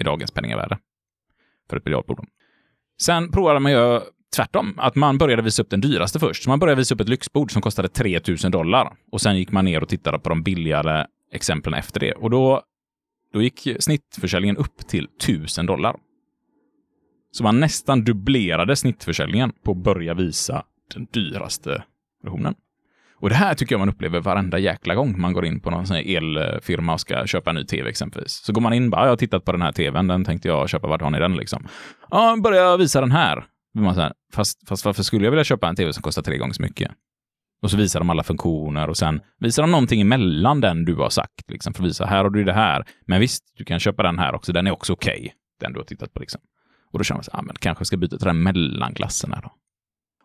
i 0.00 0.04
dagens 0.04 0.30
penningvärde 0.30 0.78
för 1.70 1.76
ett 1.76 1.84
biljardbord. 1.84 2.26
Sen 3.00 3.30
provade 3.32 3.60
man 3.60 3.72
ju 3.72 4.00
tvärtom, 4.36 4.74
att 4.78 4.94
man 4.94 5.18
började 5.18 5.42
visa 5.42 5.62
upp 5.62 5.70
den 5.70 5.80
dyraste 5.80 6.18
först. 6.18 6.42
Så 6.42 6.50
man 6.50 6.58
började 6.58 6.78
visa 6.78 6.94
upp 6.94 7.00
ett 7.00 7.08
lyxbord 7.08 7.52
som 7.52 7.62
kostade 7.62 7.88
3000 7.88 8.50
dollar. 8.50 8.92
Och 9.12 9.20
sen 9.20 9.38
gick 9.38 9.52
man 9.52 9.64
ner 9.64 9.82
och 9.82 9.88
tittade 9.88 10.18
på 10.18 10.28
de 10.28 10.42
billigare 10.42 11.06
exemplen 11.32 11.74
efter 11.74 12.00
det. 12.00 12.12
Och 12.12 12.30
då, 12.30 12.62
då 13.36 13.42
gick 13.42 13.68
snittförsäljningen 13.78 14.56
upp 14.56 14.88
till 14.88 15.08
1000 15.22 15.66
dollar. 15.66 15.96
Så 17.32 17.42
man 17.42 17.60
nästan 17.60 18.04
dubblerade 18.04 18.76
snittförsäljningen 18.76 19.52
på 19.64 19.70
att 19.70 19.76
börja 19.76 20.14
visa 20.14 20.64
den 20.94 21.06
dyraste 21.12 21.84
versionen. 22.22 22.54
Och 23.20 23.28
det 23.28 23.34
här 23.34 23.54
tycker 23.54 23.74
jag 23.74 23.78
man 23.78 23.88
upplever 23.88 24.20
varenda 24.20 24.58
jäkla 24.58 24.94
gång 24.94 25.20
man 25.20 25.32
går 25.32 25.44
in 25.46 25.60
på 25.60 25.70
någon 25.70 25.86
sån 25.86 25.96
här 25.96 26.16
elfirma 26.16 26.92
och 26.92 27.00
ska 27.00 27.26
köpa 27.26 27.50
en 27.50 27.56
ny 27.56 27.64
tv 27.64 27.90
exempelvis. 27.90 28.32
Så 28.32 28.52
går 28.52 28.60
man 28.60 28.72
in 28.72 28.90
bara, 28.90 29.02
jag 29.02 29.08
har 29.08 29.16
tittat 29.16 29.44
på 29.44 29.52
den 29.52 29.62
här 29.62 29.72
tvn, 29.72 30.06
den 30.06 30.24
tänkte 30.24 30.48
jag 30.48 30.68
köpa, 30.68 30.86
vart 30.86 31.02
har 31.02 31.10
ni 31.10 31.18
den 31.18 31.36
liksom? 31.36 31.66
Ja, 32.10 32.36
börja 32.42 32.76
visa 32.76 33.00
den 33.00 33.12
här. 33.12 33.46
Man 33.74 33.94
så 33.94 34.00
här, 34.00 34.12
fast, 34.32 34.68
fast 34.68 34.84
varför 34.84 35.02
skulle 35.02 35.24
jag 35.24 35.30
vilja 35.30 35.44
köpa 35.44 35.68
en 35.68 35.76
tv 35.76 35.92
som 35.92 36.02
kostar 36.02 36.22
tre 36.22 36.38
gånger 36.38 36.52
så 36.52 36.62
mycket? 36.62 36.90
Och 37.66 37.70
så 37.70 37.76
visar 37.76 38.00
de 38.00 38.10
alla 38.10 38.22
funktioner 38.22 38.88
och 38.88 38.96
sen 38.96 39.20
visar 39.38 39.62
de 39.62 39.70
någonting 39.70 40.00
emellan 40.00 40.60
den 40.60 40.84
du 40.84 40.94
har 40.94 41.10
sagt, 41.10 41.50
liksom, 41.50 41.74
för 41.74 41.82
att 41.82 41.88
visa, 41.88 42.06
här 42.06 42.24
har 42.24 42.30
du 42.30 42.44
det 42.44 42.52
här. 42.52 42.84
Men 43.06 43.20
visst, 43.20 43.44
du 43.56 43.64
kan 43.64 43.80
köpa 43.80 44.02
den 44.02 44.18
här 44.18 44.34
också, 44.34 44.52
den 44.52 44.66
är 44.66 44.70
också 44.70 44.92
okej, 44.92 45.34
den 45.60 45.72
du 45.72 45.78
har 45.78 45.84
tittat 45.84 46.14
på 46.14 46.20
liksom. 46.20 46.40
Och 46.92 46.98
då 46.98 47.04
känner 47.04 47.16
man 47.16 47.24
så 47.24 47.30
ah, 47.34 47.42
men 47.42 47.56
kanske 47.56 47.84
ska 47.84 47.96
byta 47.96 48.16
till 48.16 48.26
den 48.26 48.42
mellanklassen 48.42 49.32
här 49.32 49.42
då. 49.42 49.52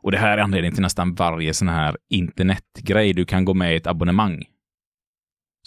Och 0.01 0.11
det 0.11 0.17
här 0.17 0.37
är 0.37 0.41
anledningen 0.41 0.73
till 0.73 0.81
nästan 0.81 1.15
varje 1.15 1.53
sån 1.53 1.69
här 1.69 1.97
internetgrej. 2.09 3.13
Du 3.13 3.25
kan 3.25 3.45
gå 3.45 3.53
med 3.53 3.73
i 3.73 3.77
ett 3.77 3.87
abonnemang. 3.87 4.43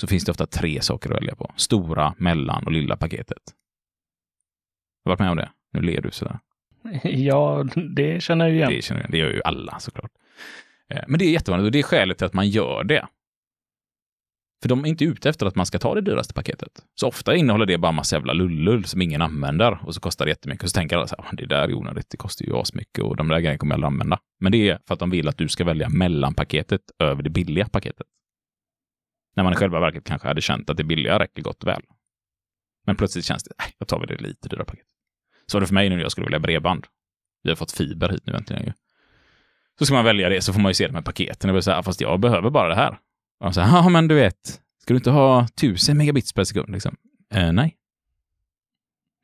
Så 0.00 0.06
finns 0.06 0.24
det 0.24 0.30
ofta 0.30 0.46
tre 0.46 0.80
saker 0.80 1.10
att 1.10 1.16
välja 1.16 1.34
på. 1.34 1.52
Stora, 1.56 2.14
mellan 2.18 2.64
och 2.64 2.72
lilla 2.72 2.96
paketet. 2.96 3.42
Har 5.04 5.10
du 5.10 5.12
varit 5.12 5.20
med 5.20 5.30
om 5.30 5.36
det? 5.36 5.50
Nu 5.72 5.80
ler 5.80 6.00
du 6.00 6.10
sådär. 6.10 6.38
Ja, 7.02 7.66
det 7.96 8.22
känner 8.22 8.46
jag 8.46 8.54
igen. 8.54 8.70
Det, 8.70 8.82
känner 8.82 9.00
jag, 9.00 9.10
det 9.10 9.18
gör 9.18 9.30
ju 9.30 9.42
alla 9.44 9.78
såklart. 9.78 10.10
Eh, 10.90 11.04
men 11.08 11.18
det 11.18 11.24
är 11.24 11.30
jättevanligt 11.30 11.66
och 11.66 11.72
det 11.72 11.78
är 11.78 11.82
skälet 11.82 12.18
till 12.18 12.26
att 12.26 12.34
man 12.34 12.48
gör 12.48 12.84
det. 12.84 13.08
För 14.62 14.68
de 14.68 14.84
är 14.84 14.88
inte 14.88 15.04
ute 15.04 15.28
efter 15.28 15.46
att 15.46 15.54
man 15.54 15.66
ska 15.66 15.78
ta 15.78 15.94
det 15.94 16.00
dyraste 16.00 16.34
paketet. 16.34 16.72
Så 16.94 17.08
ofta 17.08 17.36
innehåller 17.36 17.66
det 17.66 17.78
bara 17.78 17.92
massa 17.92 18.16
jävla 18.16 18.32
lullull 18.32 18.84
som 18.84 19.02
ingen 19.02 19.22
använder 19.22 19.86
och 19.86 19.94
så 19.94 20.00
kostar 20.00 20.24
det 20.24 20.30
jättemycket. 20.30 20.62
Och 20.62 20.70
så 20.70 20.74
tänker 20.74 20.96
alla 20.96 21.06
så 21.06 21.16
här, 21.18 21.24
ah, 21.24 21.32
det 21.32 21.46
där 21.46 21.68
är 21.68 21.74
onödigt, 21.74 22.10
det 22.10 22.16
kostar 22.16 22.46
ju 22.46 22.56
asmycket 22.56 23.04
och 23.04 23.16
de 23.16 23.28
där 23.28 23.40
grejerna 23.40 23.58
kommer 23.58 23.72
jag 23.74 23.76
aldrig 23.76 23.86
använda. 23.86 24.18
Men 24.40 24.52
det 24.52 24.68
är 24.68 24.78
för 24.86 24.94
att 24.94 25.00
de 25.00 25.10
vill 25.10 25.28
att 25.28 25.38
du 25.38 25.48
ska 25.48 25.64
välja 25.64 25.88
mellanpaketet 25.88 26.80
över 26.98 27.22
det 27.22 27.30
billiga 27.30 27.68
paketet. 27.68 28.06
När 29.36 29.44
man 29.44 29.52
i 29.52 29.56
själva 29.56 29.80
verket 29.80 30.04
kanske 30.04 30.28
hade 30.28 30.40
känt 30.40 30.70
att 30.70 30.76
det 30.76 30.84
billiga 30.84 31.18
räcker 31.18 31.42
gott 31.42 31.62
och 31.62 31.68
väl. 31.68 31.82
Men 32.86 32.96
plötsligt 32.96 33.24
känns 33.24 33.44
det, 33.44 33.52
nej, 33.58 33.74
jag 33.78 33.88
tar 33.88 33.98
väl 33.98 34.08
det 34.08 34.20
lite 34.20 34.48
dyra 34.48 34.64
paketet. 34.64 34.88
Så 35.46 35.56
var 35.56 35.60
det 35.60 35.66
för 35.66 35.74
mig 35.74 35.88
nu 35.88 35.96
när 35.96 36.02
jag 36.02 36.12
skulle 36.12 36.24
välja 36.24 36.40
bredband. 36.40 36.86
Vi 37.42 37.50
har 37.50 37.56
fått 37.56 37.72
fiber 37.72 38.08
hit 38.08 38.26
nu 38.26 38.32
äntligen 38.32 38.64
ju. 38.64 38.72
Så 39.78 39.86
ska 39.86 39.94
man 39.94 40.04
välja 40.04 40.28
det, 40.28 40.40
så 40.40 40.52
får 40.52 40.60
man 40.60 40.70
ju 40.70 40.74
se 40.74 40.86
det 40.86 40.92
med 40.92 41.04
paketen. 41.04 41.56
Och 41.56 41.64
säga, 41.64 41.82
fast 41.82 42.00
jag 42.00 42.20
behöver 42.20 42.50
bara 42.50 42.68
det 42.68 42.74
här. 42.74 42.98
Och 43.40 43.46
de 43.46 43.52
säger, 43.54 43.68
ja 43.68 43.88
men 43.88 44.08
du 44.08 44.14
vet, 44.14 44.60
ska 44.82 44.94
du 44.94 44.96
inte 44.96 45.10
ha 45.10 45.44
1000 45.44 45.96
megabits 45.96 46.32
per 46.32 46.44
sekund 46.44 46.68
liksom? 46.72 46.96
Eh, 47.34 47.52
nej. 47.52 47.76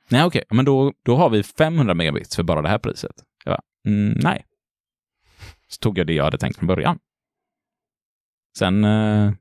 Nej, 0.08 0.24
okej, 0.24 0.44
men 0.50 0.64
då, 0.64 0.92
då 1.02 1.16
har 1.16 1.30
vi 1.30 1.42
500 1.42 1.94
megabits 1.94 2.36
för 2.36 2.42
bara 2.42 2.62
det 2.62 2.68
här 2.68 2.78
priset. 2.78 3.14
Jag 3.44 3.52
bara, 3.52 3.62
mm, 3.86 4.18
nej. 4.22 4.46
Så 5.68 5.78
tog 5.78 5.98
jag 5.98 6.06
det 6.06 6.12
jag 6.12 6.24
hade 6.24 6.38
tänkt 6.38 6.58
från 6.58 6.66
början. 6.66 6.98
Sen 8.58 8.84
eh, 8.84 9.32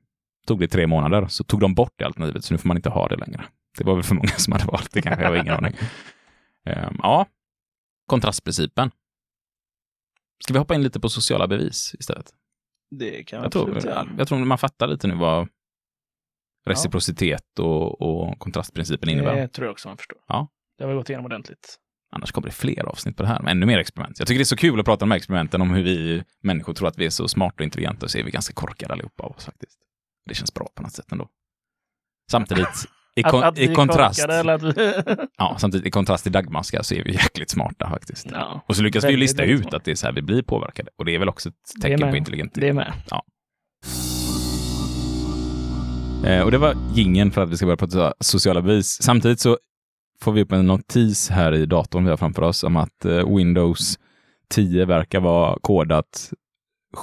tog 0.46 0.60
det 0.60 0.68
tre 0.68 0.86
månader, 0.86 1.26
så 1.26 1.44
tog 1.44 1.60
de 1.60 1.74
bort 1.74 1.92
det 1.96 2.04
alternativet, 2.04 2.44
så 2.44 2.54
nu 2.54 2.58
får 2.58 2.68
man 2.68 2.76
inte 2.76 2.88
ha 2.88 3.08
det 3.08 3.16
längre. 3.16 3.44
Det 3.78 3.84
var 3.84 3.94
väl 3.94 4.02
för 4.02 4.14
många 4.14 4.28
som 4.28 4.52
hade 4.52 4.64
valt 4.64 4.92
det 4.92 5.02
kanske, 5.02 5.22
jag 5.22 5.30
har 5.30 5.36
ingen 5.36 5.54
aning. 5.54 5.74
Ehm, 6.64 6.96
ja, 7.02 7.26
kontrastprincipen. 8.06 8.90
Ska 10.44 10.52
vi 10.52 10.58
hoppa 10.58 10.74
in 10.74 10.82
lite 10.82 11.00
på 11.00 11.08
sociala 11.08 11.46
bevis 11.46 11.94
istället? 11.98 12.26
Det 12.90 13.24
kan 13.24 13.42
Jag 13.42 13.52
tror, 13.52 13.78
jag 14.18 14.28
tror 14.28 14.38
man 14.38 14.58
fattar 14.58 14.86
lite 14.86 15.08
nu 15.08 15.14
vad 15.14 15.48
reciprocitet 16.66 17.58
och, 17.58 18.02
och 18.02 18.38
kontrastprincipen 18.38 19.08
innebär. 19.08 19.36
Det 19.36 19.48
tror 19.48 19.66
jag 19.66 19.72
också 19.72 19.88
man 19.88 19.96
förstår. 19.96 20.18
Ja. 20.26 20.48
Det 20.78 20.84
har 20.84 20.90
vi 20.90 20.96
gått 20.96 21.08
igenom 21.08 21.24
ordentligt. 21.24 21.78
Annars 22.12 22.32
kommer 22.32 22.48
det 22.48 22.54
fler 22.54 22.84
avsnitt 22.84 23.16
på 23.16 23.22
det 23.22 23.28
här, 23.28 23.42
med 23.42 23.50
ännu 23.50 23.66
mer 23.66 23.78
experiment. 23.78 24.18
Jag 24.18 24.28
tycker 24.28 24.38
det 24.38 24.42
är 24.42 24.44
så 24.44 24.56
kul 24.56 24.80
att 24.80 24.86
prata 24.86 25.04
om 25.04 25.08
de 25.08 25.12
här 25.12 25.16
experimenten, 25.16 25.62
om 25.62 25.70
hur 25.70 25.82
vi 25.82 26.24
människor 26.42 26.74
tror 26.74 26.88
att 26.88 26.98
vi 26.98 27.06
är 27.06 27.10
så 27.10 27.28
smarta 27.28 27.56
och 27.58 27.64
intelligenta, 27.64 28.06
och 28.06 28.10
så 28.10 28.18
är 28.18 28.22
vi 28.22 28.30
ganska 28.30 28.54
korkade 28.54 28.92
allihopa 28.92 29.22
av 29.22 29.30
oss 29.36 29.44
faktiskt. 29.44 29.78
Det 30.26 30.34
känns 30.34 30.54
bra 30.54 30.68
på 30.74 30.82
något 30.82 30.92
sätt 30.92 31.12
ändå. 31.12 31.28
Samtidigt, 32.30 32.84
i, 33.16 33.22
kon- 33.22 33.42
att, 33.42 33.48
att 33.48 33.58
i 33.58 33.74
kontrast, 33.74 34.24
att 34.28 34.62
ja, 35.38 35.56
samtidigt 35.58 35.86
i 35.86 35.90
kontrast 35.90 36.22
till 36.22 36.32
dagmaska 36.32 36.82
så 36.82 36.94
är 36.94 37.04
vi 37.04 37.12
jäkligt 37.12 37.50
smarta 37.50 37.90
faktiskt. 37.90 38.26
ja, 38.32 38.64
Och 38.66 38.76
så 38.76 38.82
lyckas 38.82 39.04
vi 39.04 39.10
ju 39.10 39.16
lista 39.16 39.42
ut 39.44 39.60
smart. 39.62 39.74
att 39.74 39.84
det 39.84 39.90
är 39.90 39.94
så 39.94 40.06
här 40.06 40.12
vi 40.12 40.22
blir 40.22 40.42
påverkade. 40.42 40.90
Och 40.98 41.04
det 41.04 41.14
är 41.14 41.18
väl 41.18 41.28
också 41.28 41.48
ett 41.48 41.82
tecken 41.82 42.10
på 42.10 42.16
intelligent. 42.16 42.52
det 42.54 42.68
är 42.68 42.72
med. 42.72 42.92
Eh, 46.24 46.42
och 46.42 46.50
det 46.50 46.58
var 46.58 46.74
gingen 46.94 47.30
för 47.30 47.40
att 47.42 47.50
vi 47.50 47.56
ska 47.56 47.66
börja 47.66 47.76
prata 47.76 48.14
sociala 48.20 48.62
bevis. 48.62 49.02
Samtidigt 49.02 49.40
så 49.40 49.58
får 50.20 50.32
vi 50.32 50.42
upp 50.42 50.52
en 50.52 50.66
notis 50.66 51.30
här 51.30 51.54
i 51.54 51.66
datorn 51.66 52.04
vi 52.04 52.10
har 52.10 52.16
framför 52.16 52.42
oss 52.42 52.64
om 52.64 52.76
att 52.76 53.04
eh, 53.04 53.36
Windows 53.36 53.98
10 54.48 54.84
verkar 54.84 55.20
vara 55.20 55.58
kodat 55.60 56.30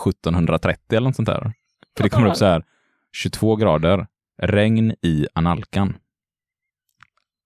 1730 0.08 0.80
eller 0.90 1.08
något 1.08 1.16
sånt 1.16 1.26
där. 1.28 1.54
För 1.98 2.04
det 2.04 2.10
kommer 2.10 2.28
upp 2.30 2.36
så 2.38 2.46
här 2.46 2.64
22 3.16 3.56
grader, 3.56 4.08
regn 4.38 4.96
i 5.02 5.28
analkan. 5.34 5.98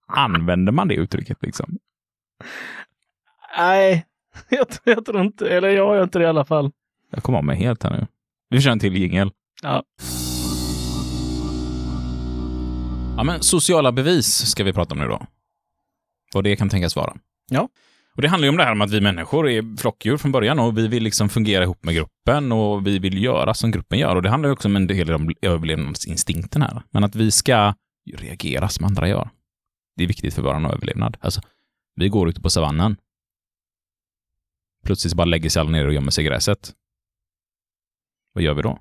Använder 0.06 0.72
man 0.72 0.88
det 0.88 0.94
uttrycket 0.94 1.42
liksom? 1.42 1.78
Nej, 3.58 4.06
jag, 4.48 4.66
jag 4.84 5.04
tror 5.04 5.20
inte, 5.20 5.48
eller 5.48 5.68
jag 5.68 5.96
gör 5.96 6.02
inte 6.02 6.18
det 6.18 6.24
i 6.24 6.28
alla 6.28 6.44
fall. 6.44 6.70
Jag 7.10 7.22
kommer 7.22 7.38
av 7.38 7.44
mig 7.44 7.56
helt 7.56 7.82
här 7.82 7.90
nu. 7.90 8.06
Vi 8.48 8.60
kör 8.60 8.70
en 8.70 8.78
till 8.78 8.96
jingel. 8.96 9.32
Ja. 9.62 9.82
Ja, 13.16 13.22
men 13.24 13.42
sociala 13.42 13.92
bevis 13.92 14.26
ska 14.26 14.64
vi 14.64 14.72
prata 14.72 14.94
om 14.94 15.00
nu 15.00 15.08
då. 15.08 15.26
Vad 16.34 16.44
det 16.44 16.56
kan 16.56 16.68
tänkas 16.68 16.96
vara. 16.96 17.16
Ja. 17.50 17.68
Och 18.16 18.22
det 18.22 18.28
handlar 18.28 18.46
ju 18.46 18.50
om 18.50 18.56
det 18.56 18.64
här 18.64 18.74
med 18.74 18.84
att 18.84 18.90
vi 18.90 19.00
människor 19.00 19.48
är 19.48 19.76
flockdjur 19.76 20.16
från 20.16 20.32
början 20.32 20.58
och 20.58 20.78
vi 20.78 20.88
vill 20.88 21.02
liksom 21.02 21.28
fungera 21.28 21.64
ihop 21.64 21.84
med 21.84 21.94
gruppen 21.94 22.52
och 22.52 22.86
vi 22.86 22.98
vill 22.98 23.22
göra 23.24 23.54
som 23.54 23.70
gruppen 23.70 23.98
gör. 23.98 24.16
Och 24.16 24.22
det 24.22 24.30
handlar 24.30 24.48
ju 24.48 24.52
också 24.52 24.68
om 24.68 24.76
en 24.76 24.86
del 24.86 25.12
om 25.12 25.32
överlevnadsinstinkten 25.42 26.62
här. 26.62 26.82
Men 26.90 27.04
att 27.04 27.14
vi 27.14 27.30
ska 27.30 27.74
reagera 28.16 28.68
som 28.68 28.84
andra 28.84 29.08
gör. 29.08 29.30
Det 29.96 30.04
är 30.04 30.08
viktigt 30.08 30.34
för 30.34 30.42
vår 30.42 30.72
överlevnad. 30.74 31.16
Alltså, 31.20 31.40
vi 31.94 32.08
går 32.08 32.28
ute 32.28 32.40
på 32.40 32.50
savannen. 32.50 32.96
Plötsligt 34.84 35.14
bara 35.14 35.24
lägger 35.24 35.50
sig 35.50 35.60
alla 35.60 35.70
ner 35.70 35.86
och 35.86 35.94
gömmer 35.94 36.10
sig 36.10 36.24
i 36.24 36.28
gräset. 36.28 36.72
Vad 38.32 38.44
gör 38.44 38.54
vi 38.54 38.62
då? 38.62 38.78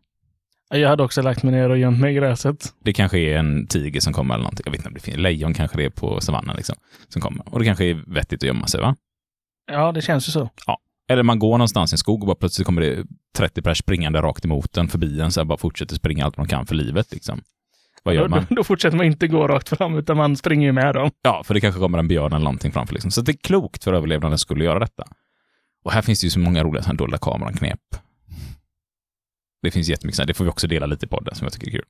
Jag 0.74 0.90
hade 0.90 1.04
också 1.04 1.22
lagt 1.22 1.44
mig 1.44 1.52
ner 1.54 1.70
och 1.70 1.78
gömt 1.78 2.00
mig 2.00 2.12
i 2.12 2.16
gräset. 2.16 2.74
Det 2.80 2.94
kanske 2.94 3.20
är 3.20 3.38
en 3.38 3.68
tiger 3.68 4.00
som 4.00 4.14
kommer 4.14 4.34
eller 4.34 4.44
någonting. 4.44 4.64
Jag 4.66 4.72
vet 4.72 4.80
inte 4.80 4.88
om 4.88 4.94
det 4.94 5.00
finns. 5.00 5.18
Lejon 5.18 5.54
kanske 5.54 5.78
det 5.78 5.86
är 5.86 5.90
på 5.90 6.22
savannen 6.22 6.56
liksom. 6.56 6.76
Som 7.08 7.22
kommer. 7.22 7.54
Och 7.54 7.60
det 7.60 7.66
kanske 7.66 7.86
är 7.86 8.04
vettigt 8.08 8.44
att 8.44 8.48
gömma 8.48 8.68
sig 8.68 8.82
va? 8.82 8.96
Ja, 9.72 9.92
det 9.92 10.02
känns 10.02 10.28
ju 10.28 10.32
så. 10.32 10.50
Eller 11.10 11.24
man 11.24 11.40
går 11.40 11.52
någonstans 11.58 11.94
i 11.94 11.94
en 11.94 11.98
skog 11.98 12.22
och 12.22 12.28
bara 12.28 12.36
plötsligt 12.36 12.66
kommer 12.66 12.82
det 12.82 13.06
30 13.38 13.62
pers 13.62 13.78
springande 13.78 14.22
rakt 14.22 14.46
emot 14.46 14.78
en 14.78 14.88
förbi 14.88 15.22
en 15.22 15.32
så 15.32 15.46
bara 15.46 15.58
fortsätter 15.58 15.96
springa 15.96 16.26
allt 16.26 16.38
man 16.38 16.48
kan 16.48 16.66
för 16.66 16.76
livet 16.76 17.12
liksom. 17.12 17.42
Vad 18.04 18.16
gör 18.16 18.24
Då, 18.24 18.30
man? 18.30 18.46
då, 18.50 18.56
då 18.56 18.64
fortsätter 18.64 18.98
man 18.98 19.06
inte 19.06 19.28
gå 19.28 19.48
rakt 19.48 19.70
fram, 19.70 19.98
utan 19.98 20.18
man 20.18 20.38
springer 20.38 20.68
ju 20.68 20.72
med 20.72 20.96
dem. 20.96 21.12
Ja, 21.22 21.44
för 21.44 21.54
det 21.54 21.62
kanske 21.62 21.82
kommer 21.82 21.98
en 21.98 22.08
björn 22.08 22.34
eller 22.34 22.44
någonting 22.44 22.72
framför 22.72 22.94
liksom. 22.94 23.12
Så 23.12 23.22
det 23.22 23.32
är 23.32 23.38
klokt 23.38 23.84
för 23.84 23.94
överlevnaden 23.94 24.38
skulle 24.38 24.64
göra 24.64 24.80
detta. 24.80 25.08
Och 25.84 25.92
här 25.92 26.02
finns 26.02 26.22
det 26.22 26.26
ju 26.26 26.32
så 26.32 26.40
många 26.40 26.64
roliga 26.64 26.84
sådana 26.84 26.98
dolda 26.98 27.18
kameran-knep. 27.18 27.80
Det 29.62 29.72
finns 29.72 29.88
jättemycket 29.90 30.16
sådana. 30.16 30.28
Det 30.28 30.34
får 30.34 30.44
vi 30.44 30.50
också 30.52 30.68
dela 30.68 30.86
lite 30.86 31.06
i 31.06 31.10
podden 31.10 31.36
som 31.36 31.46
jag 31.46 31.54
tycker 31.54 31.68
är 31.68 31.72
kul. 31.72 31.86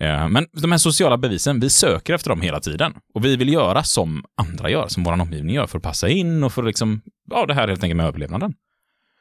Eh, 0.00 0.28
men 0.28 0.46
de 0.52 0.70
här 0.70 0.78
sociala 0.78 1.16
bevisen, 1.16 1.60
vi 1.60 1.70
söker 1.70 2.14
efter 2.14 2.30
dem 2.30 2.40
hela 2.40 2.60
tiden. 2.60 2.94
Och 3.14 3.24
vi 3.24 3.36
vill 3.36 3.52
göra 3.52 3.82
som 3.82 4.24
andra 4.36 4.70
gör, 4.70 4.88
som 4.88 5.04
vår 5.04 5.12
omgivning 5.12 5.54
gör, 5.54 5.66
för 5.66 5.78
att 5.78 5.84
passa 5.84 6.08
in 6.08 6.44
och 6.44 6.52
för 6.52 6.62
att 6.62 6.66
liksom, 6.66 7.00
ja, 7.30 7.46
det 7.46 7.54
här 7.54 7.68
helt 7.68 7.82
enkelt 7.82 7.96
med 7.96 8.06
överlevnaden. 8.06 8.54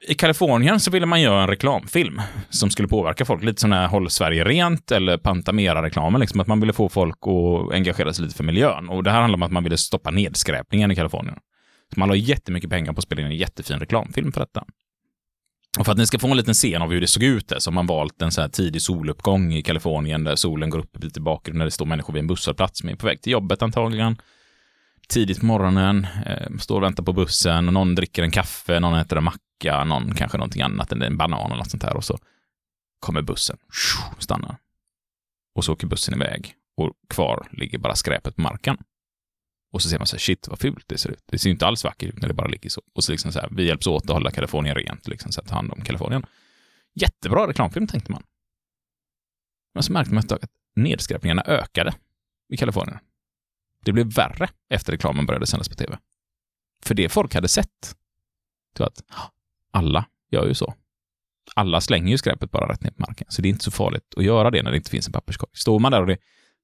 I 0.07 0.13
Kalifornien 0.13 0.79
så 0.79 0.91
ville 0.91 1.05
man 1.05 1.21
göra 1.21 1.41
en 1.41 1.47
reklamfilm 1.47 2.21
som 2.49 2.69
skulle 2.69 2.87
påverka 2.87 3.25
folk, 3.25 3.43
lite 3.43 3.61
som 3.61 3.69
den 3.69 3.79
här 3.79 3.87
Håll 3.87 4.09
Sverige 4.09 4.43
Rent 4.43 4.91
eller 4.91 5.17
Pantamera-reklamen, 5.17 6.21
liksom 6.21 6.39
att 6.39 6.47
man 6.47 6.59
ville 6.59 6.73
få 6.73 6.89
folk 6.89 7.17
att 7.21 7.73
engagera 7.73 8.13
sig 8.13 8.23
lite 8.25 8.37
för 8.37 8.43
miljön. 8.43 8.89
Och 8.89 9.03
det 9.03 9.11
här 9.11 9.21
handlar 9.21 9.37
om 9.37 9.43
att 9.43 9.51
man 9.51 9.63
ville 9.63 9.77
stoppa 9.77 10.11
nedskräpningen 10.11 10.91
i 10.91 10.95
Kalifornien. 10.95 11.37
Så 11.93 11.99
man 11.99 12.09
la 12.09 12.15
jättemycket 12.15 12.69
pengar 12.69 12.93
på 12.93 12.97
att 12.97 13.03
spela 13.03 13.21
in 13.21 13.27
en 13.27 13.35
jättefin 13.35 13.79
reklamfilm 13.79 14.31
för 14.31 14.39
detta. 14.39 14.63
Och 15.79 15.85
för 15.85 15.91
att 15.91 15.97
ni 15.97 16.07
ska 16.07 16.19
få 16.19 16.27
en 16.27 16.37
liten 16.37 16.53
scen 16.53 16.81
av 16.81 16.91
hur 16.91 17.01
det 17.01 17.07
såg 17.07 17.23
ut 17.23 17.47
där, 17.47 17.59
så 17.59 17.69
har 17.69 17.73
man 17.73 17.87
valt 17.87 18.21
en 18.21 18.31
så 18.31 18.41
här 18.41 18.47
tidig 18.49 18.81
soluppgång 18.81 19.53
i 19.53 19.61
Kalifornien 19.61 20.23
där 20.23 20.35
solen 20.35 20.69
går 20.69 20.79
upp 20.79 21.03
lite 21.03 21.19
i 21.19 21.21
bakgrunden 21.21 21.59
där 21.59 21.65
det 21.65 21.71
står 21.71 21.85
människor 21.85 22.13
vid 22.13 22.19
en 22.19 22.27
busshållplats 22.27 22.79
som 22.79 22.89
är 22.89 22.95
på 22.95 23.05
väg 23.05 23.21
till 23.21 23.31
jobbet 23.31 23.61
antagligen. 23.61 24.17
Tidigt 25.07 25.39
på 25.39 25.45
morgonen, 25.45 26.07
eh, 26.25 26.57
står 26.59 26.75
och 26.75 26.83
väntar 26.83 27.03
på 27.03 27.13
bussen 27.13 27.67
och 27.67 27.73
någon 27.73 27.95
dricker 27.95 28.23
en 28.23 28.31
kaffe, 28.31 28.79
någon 28.79 28.99
äter 28.99 29.17
en 29.17 29.23
macka, 29.23 29.83
någon 29.83 30.15
kanske 30.15 30.37
någonting 30.37 30.61
annat, 30.61 30.91
än 30.91 31.01
en 31.01 31.17
banan 31.17 31.45
eller 31.45 31.55
något 31.55 31.71
sånt 31.71 31.83
här 31.83 31.97
och 31.97 32.03
så 32.03 32.17
kommer 32.99 33.21
bussen, 33.21 33.57
stannar. 34.19 34.57
Och 35.55 35.65
så 35.65 35.73
åker 35.73 35.87
bussen 35.87 36.13
iväg 36.13 36.53
och 36.77 36.91
kvar 37.09 37.47
ligger 37.51 37.77
bara 37.77 37.95
skräpet 37.95 38.35
på 38.35 38.41
marken. 38.41 38.77
Och 39.73 39.81
så 39.81 39.89
ser 39.89 39.97
man 39.97 40.07
så 40.07 40.15
här, 40.15 40.19
shit 40.19 40.47
vad 40.47 40.59
fult 40.59 40.87
det 40.87 40.97
ser 40.97 41.09
ut. 41.09 41.23
Det 41.25 41.39
ser 41.39 41.49
ju 41.49 41.53
inte 41.53 41.65
alls 41.65 41.83
vackert 41.83 42.09
ut 42.09 42.21
när 42.21 42.27
det 42.27 42.33
bara 42.33 42.47
ligger 42.47 42.69
så. 42.69 42.81
Och 42.93 43.03
så 43.03 43.11
liksom 43.11 43.31
så 43.31 43.39
här, 43.39 43.49
vi 43.51 43.67
hjälps 43.67 43.87
åt 43.87 44.03
att 44.03 44.09
hålla 44.09 44.31
Kalifornien 44.31 44.75
rent, 44.75 45.07
liksom, 45.07 45.31
så 45.31 45.41
att 45.41 45.47
ta 45.47 45.55
hand 45.55 45.71
om 45.71 45.81
Kalifornien. 45.81 46.25
Jättebra 46.93 47.47
reklamfilm 47.47 47.87
tänkte 47.87 48.11
man. 48.11 48.23
Men 49.73 49.83
så 49.83 49.91
märkte 49.91 50.13
man 50.13 50.23
ett 50.23 50.29
tag 50.29 50.39
att 50.43 50.51
nedskräpningarna 50.75 51.41
ökade 51.41 51.93
i 52.49 52.57
Kalifornien. 52.57 52.99
Det 53.85 53.91
blev 53.91 54.13
värre 54.13 54.49
efter 54.69 54.91
reklamen 54.91 55.25
började 55.25 55.47
sändas 55.47 55.69
på 55.69 55.75
tv. 55.75 55.97
För 56.83 56.95
det 56.95 57.09
folk 57.09 57.35
hade 57.35 57.47
sett, 57.47 57.95
det 58.73 58.79
var 58.79 58.87
att 58.87 59.03
alla 59.71 60.05
gör 60.31 60.47
ju 60.47 60.53
så. 60.53 60.73
Alla 61.55 61.81
slänger 61.81 62.11
ju 62.11 62.17
skräpet 62.17 62.51
bara 62.51 62.71
rätt 62.71 62.81
ner 62.81 62.91
på 62.91 63.01
marken, 63.07 63.27
så 63.29 63.41
det 63.41 63.47
är 63.47 63.49
inte 63.49 63.63
så 63.63 63.71
farligt 63.71 64.13
att 64.17 64.23
göra 64.23 64.51
det 64.51 64.63
när 64.63 64.71
det 64.71 64.77
inte 64.77 64.89
finns 64.89 65.07
en 65.07 65.13
papperskorg. 65.13 65.51
Står 65.53 65.79
man 65.79 65.91
där 65.91 66.01
och 66.01 66.07
det 66.07 66.17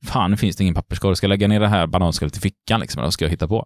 fan, 0.05 0.31
nu 0.31 0.37
finns 0.37 0.55
det 0.55 0.63
ingen 0.63 0.75
papperskorg, 0.75 1.15
ska 1.15 1.25
jag 1.25 1.29
lägga 1.29 1.47
ner 1.47 1.59
det 1.59 1.67
här 1.67 1.87
bananskalet 1.87 2.37
i 2.37 2.39
fickan 2.39 2.79
liksom, 2.79 2.99
eller 2.99 3.05
vad 3.05 3.13
ska 3.13 3.25
jag 3.25 3.29
hitta 3.29 3.47
på? 3.47 3.65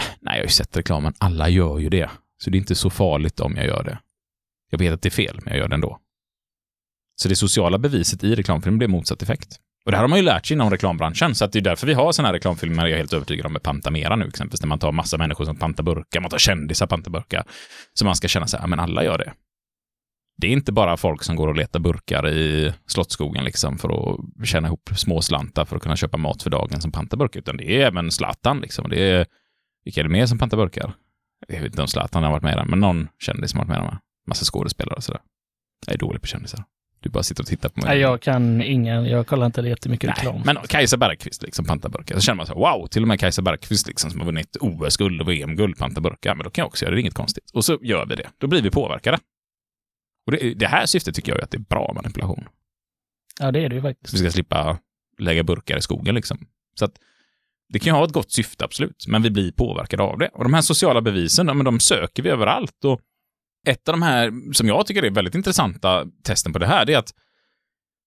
Eh, 0.00 0.04
nej, 0.20 0.34
jag 0.34 0.40
har 0.40 0.44
ju 0.44 0.48
sett 0.50 0.76
reklamen, 0.76 1.14
alla 1.18 1.48
gör 1.48 1.78
ju 1.78 1.88
det. 1.88 2.10
Så 2.42 2.50
det 2.50 2.56
är 2.56 2.58
inte 2.58 2.74
så 2.74 2.90
farligt 2.90 3.40
om 3.40 3.56
jag 3.56 3.66
gör 3.66 3.82
det. 3.84 3.98
Jag 4.70 4.78
vet 4.78 4.92
att 4.94 5.02
det 5.02 5.08
är 5.08 5.10
fel, 5.10 5.40
men 5.44 5.52
jag 5.52 5.58
gör 5.60 5.68
det 5.68 5.74
ändå. 5.74 5.98
Så 7.22 7.28
det 7.28 7.36
sociala 7.36 7.78
beviset 7.78 8.24
i 8.24 8.34
reklamfilm 8.34 8.78
blir 8.78 8.88
motsatt 8.88 9.22
effekt. 9.22 9.56
Och 9.84 9.90
det 9.90 9.96
här 9.96 10.04
har 10.04 10.08
man 10.08 10.18
ju 10.18 10.24
lärt 10.24 10.46
sig 10.46 10.54
inom 10.54 10.70
reklambranschen, 10.70 11.34
så 11.34 11.44
att 11.44 11.52
det 11.52 11.58
är 11.58 11.60
därför 11.60 11.86
vi 11.86 11.94
har 11.94 12.12
sådana 12.12 12.28
här 12.28 12.34
reklamfilmer, 12.34 12.82
jag 12.82 12.92
är 12.92 12.96
helt 12.96 13.12
övertygad 13.12 13.46
om, 13.46 13.52
med 13.52 13.62
Pantamera 13.62 14.16
nu 14.16 14.26
exempelvis, 14.26 14.62
när 14.62 14.68
man 14.68 14.78
tar 14.78 14.92
massa 14.92 15.18
människor 15.18 15.44
som 15.44 15.56
pantar 15.56 15.82
burkar, 15.84 16.20
man 16.20 16.30
tar 16.30 16.38
kändisar 16.38 16.86
pantar 16.86 17.10
burkar, 17.10 17.44
så 17.94 18.04
man 18.04 18.16
ska 18.16 18.28
känna 18.28 18.46
så 18.46 18.56
här, 18.56 18.64
"Ja, 18.64 18.66
men 18.66 18.80
alla 18.80 19.04
gör 19.04 19.18
det. 19.18 19.32
Det 20.42 20.48
är 20.48 20.52
inte 20.52 20.72
bara 20.72 20.96
folk 20.96 21.22
som 21.22 21.36
går 21.36 21.48
och 21.48 21.56
letar 21.56 21.80
burkar 21.80 22.28
i 22.28 22.72
Slottsskogen 22.86 23.44
liksom 23.44 23.78
för 23.78 23.88
att 23.88 24.48
tjäna 24.48 24.68
ihop 24.68 24.90
små 24.96 25.20
slantar 25.20 25.64
för 25.64 25.76
att 25.76 25.82
kunna 25.82 25.96
köpa 25.96 26.16
mat 26.16 26.42
för 26.42 26.50
dagen 26.50 26.80
som 26.80 26.92
pantar 26.92 27.16
burkar, 27.16 27.40
utan 27.40 27.56
det 27.56 27.82
är 27.82 27.86
även 27.86 28.10
Zlatan 28.10 28.60
liksom. 28.60 28.90
Det 28.90 29.10
är, 29.10 29.26
vilka 29.84 30.00
är 30.00 30.04
det 30.04 30.10
mer 30.10 30.26
som 30.26 30.38
pantar 30.38 30.56
burkar? 30.56 30.92
Jag 31.48 31.54
vet 31.56 31.64
inte 31.64 31.82
om 31.82 31.88
Zlatan 31.88 32.22
har 32.22 32.30
varit 32.30 32.42
med 32.42 32.56
där, 32.56 32.64
men 32.64 32.80
någon 32.80 33.08
kändis 33.18 33.50
som 33.50 33.60
har 33.60 33.66
varit 33.66 33.82
med 33.82 33.90
där. 33.90 33.98
Massa 34.26 34.44
skådespelare 34.44 34.94
och 34.94 35.04
sådär. 35.04 35.20
Jag 35.86 35.94
är 35.94 35.98
dålig 35.98 36.20
på 36.20 36.26
kändisar. 36.26 36.64
Du 37.00 37.10
bara 37.10 37.22
sitter 37.22 37.42
och 37.42 37.46
tittar 37.48 37.68
på 37.68 37.80
mig. 37.80 37.88
Nej, 37.88 37.98
jag 37.98 38.20
kan 38.20 38.62
ingen, 38.62 39.04
jag 39.04 39.26
kollar 39.26 39.46
inte 39.46 39.60
jättemycket 39.60 40.08
Nej, 40.08 40.14
reklam. 40.16 40.42
men 40.44 40.56
Kajsa 40.68 40.96
Bergqvist 40.96 41.42
liksom 41.42 41.64
pantar 41.64 41.88
burkar. 41.88 42.14
Så 42.14 42.20
känner 42.20 42.36
man 42.36 42.46
så 42.46 42.52
här, 42.52 42.60
wow, 42.60 42.86
till 42.86 43.02
och 43.02 43.08
med 43.08 43.20
Kajsa 43.20 43.42
Bergqvist 43.42 43.86
liksom 43.86 44.10
som 44.10 44.20
har 44.20 44.26
vunnit 44.26 44.56
OS-guld 44.60 45.20
och 45.20 45.28
VM-guld 45.28 45.78
pantar 45.78 46.00
burkar. 46.00 46.34
Men 46.34 46.44
då 46.44 46.50
kan 46.50 46.62
jag 46.62 46.66
också 46.66 46.84
göra 46.84 46.90
det, 46.90 46.96
det 46.96 46.98
är 46.98 47.02
inget 47.02 47.14
konstigt. 47.14 47.50
Och 47.52 47.64
så 47.64 47.78
gör 47.82 48.06
vi 48.06 48.14
det. 48.14 48.28
Då 48.38 48.46
blir 48.46 48.62
vi 48.62 48.70
påverkade. 48.70 49.18
Och 50.26 50.32
det, 50.32 50.54
det 50.54 50.66
här 50.66 50.86
syftet 50.86 51.14
tycker 51.14 51.32
jag 51.32 51.38
ju 51.38 51.44
att 51.44 51.50
det 51.50 51.56
är 51.56 51.66
bra 51.68 51.92
manipulation. 51.94 52.44
Ja, 53.40 53.50
det 53.50 53.64
är 53.64 53.68
det 53.68 53.74
ju 53.74 53.82
faktiskt. 53.82 54.14
vi 54.14 54.18
ska 54.18 54.30
slippa 54.30 54.78
lägga 55.18 55.42
burkar 55.42 55.76
i 55.76 55.82
skogen 55.82 56.14
liksom. 56.14 56.46
Så 56.74 56.84
att 56.84 56.92
Det 57.72 57.78
kan 57.78 57.94
ju 57.94 57.98
ha 57.98 58.04
ett 58.04 58.12
gott 58.12 58.32
syfte, 58.32 58.64
absolut, 58.64 59.04
men 59.08 59.22
vi 59.22 59.30
blir 59.30 59.52
påverkade 59.52 60.02
av 60.02 60.18
det. 60.18 60.28
Och 60.28 60.44
de 60.44 60.54
här 60.54 60.60
sociala 60.60 61.00
bevisen, 61.00 61.48
ja, 61.48 61.54
men 61.54 61.64
de 61.64 61.80
söker 61.80 62.22
vi 62.22 62.28
överallt. 62.28 62.84
Och 62.84 63.00
ett 63.66 63.88
av 63.88 63.92
de 63.92 64.02
här, 64.02 64.52
som 64.52 64.68
jag 64.68 64.86
tycker 64.86 65.02
är 65.02 65.10
väldigt 65.10 65.34
intressanta 65.34 66.06
testen 66.24 66.52
på 66.52 66.58
det 66.58 66.66
här, 66.66 66.84
det 66.84 66.94
är 66.94 66.98
att 66.98 67.14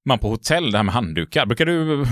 man 0.05 0.19
på 0.19 0.29
hotell, 0.29 0.71
det 0.71 0.77
här 0.77 0.83
med 0.83 0.93
handdukar, 0.93 1.45
brukar 1.45 1.65
du 1.65 2.05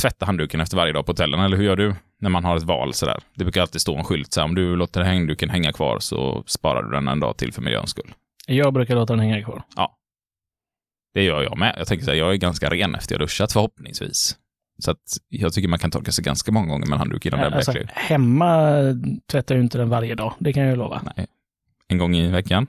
tvätta 0.00 0.26
handduken 0.26 0.60
efter 0.60 0.76
varje 0.76 0.92
dag 0.92 1.06
på 1.06 1.12
hotellen, 1.12 1.40
eller 1.40 1.56
hur 1.56 1.64
gör 1.64 1.76
du 1.76 1.94
när 2.20 2.30
man 2.30 2.44
har 2.44 2.56
ett 2.56 2.62
val 2.62 2.94
sådär? 2.94 3.22
Det 3.34 3.44
brukar 3.44 3.60
alltid 3.60 3.80
stå 3.80 3.96
en 3.96 4.04
skylt 4.04 4.32
så 4.32 4.40
här, 4.40 4.44
om 4.44 4.54
du 4.54 4.76
låter 4.76 5.02
handduken 5.02 5.50
hänga 5.50 5.72
kvar 5.72 5.98
så 5.98 6.44
sparar 6.46 6.82
du 6.82 6.90
den 6.90 7.08
en 7.08 7.20
dag 7.20 7.36
till 7.36 7.52
för 7.52 7.62
miljöns 7.62 7.90
skull. 7.90 8.14
Jag 8.46 8.72
brukar 8.74 8.94
låta 8.94 9.12
den 9.12 9.20
hänga 9.20 9.44
kvar. 9.44 9.62
Det 11.14 11.22
gör 11.22 11.42
jag 11.42 11.58
med. 11.58 11.74
Jag 11.78 11.86
tänker 11.86 12.04
så 12.04 12.10
här, 12.10 12.18
jag 12.18 12.32
är 12.32 12.36
ganska 12.36 12.70
ren 12.70 12.94
efter 12.94 13.14
jag 13.14 13.20
duschat 13.20 13.52
förhoppningsvis. 13.52 14.36
Så 14.78 14.90
att 14.90 14.98
jag 15.28 15.52
tycker 15.52 15.68
man 15.68 15.78
kan 15.78 15.90
torka 15.90 16.12
sig 16.12 16.24
ganska 16.24 16.52
många 16.52 16.66
gånger 16.66 16.86
med 16.86 16.92
en 16.92 16.98
handduk 16.98 17.26
innan 17.26 17.40
den 17.40 17.48
blir 17.50 17.56
Alltså, 17.56 17.72
äcklig. 17.72 17.88
hemma 17.94 18.72
tvättar 19.30 19.54
jag 19.54 19.58
ju 19.58 19.62
inte 19.64 19.78
den 19.78 19.88
varje 19.88 20.14
dag, 20.14 20.34
det 20.38 20.52
kan 20.52 20.62
jag 20.62 20.70
ju 20.70 20.76
lova. 20.76 21.02
Nej. 21.16 21.26
En 21.88 21.98
gång 21.98 22.16
i 22.16 22.28
veckan? 22.28 22.66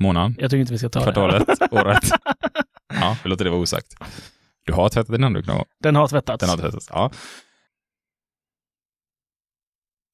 Månaden? 0.00 0.36
Jag 0.38 0.50
tycker 0.50 0.60
inte 0.60 0.72
vi 0.72 0.78
ska 0.78 0.88
ta 0.88 0.98
det. 0.98 1.04
Kvartalet? 1.12 1.48
året? 1.72 2.10
Ja, 2.94 3.16
vi 3.24 3.30
låter 3.30 3.44
det 3.44 3.50
vara 3.50 3.60
osagt. 3.60 3.94
Du 4.66 4.72
har 4.72 4.88
tvättat 4.88 5.12
din 5.12 5.22
handduk 5.22 5.46
någon 5.46 5.56
gång? 5.56 5.66
Den 5.82 5.96
har 5.96 6.08
tvättats. 6.08 6.40
Den 6.40 6.50
har 6.50 6.56
tvättats? 6.56 6.88
Ja. 6.92 7.10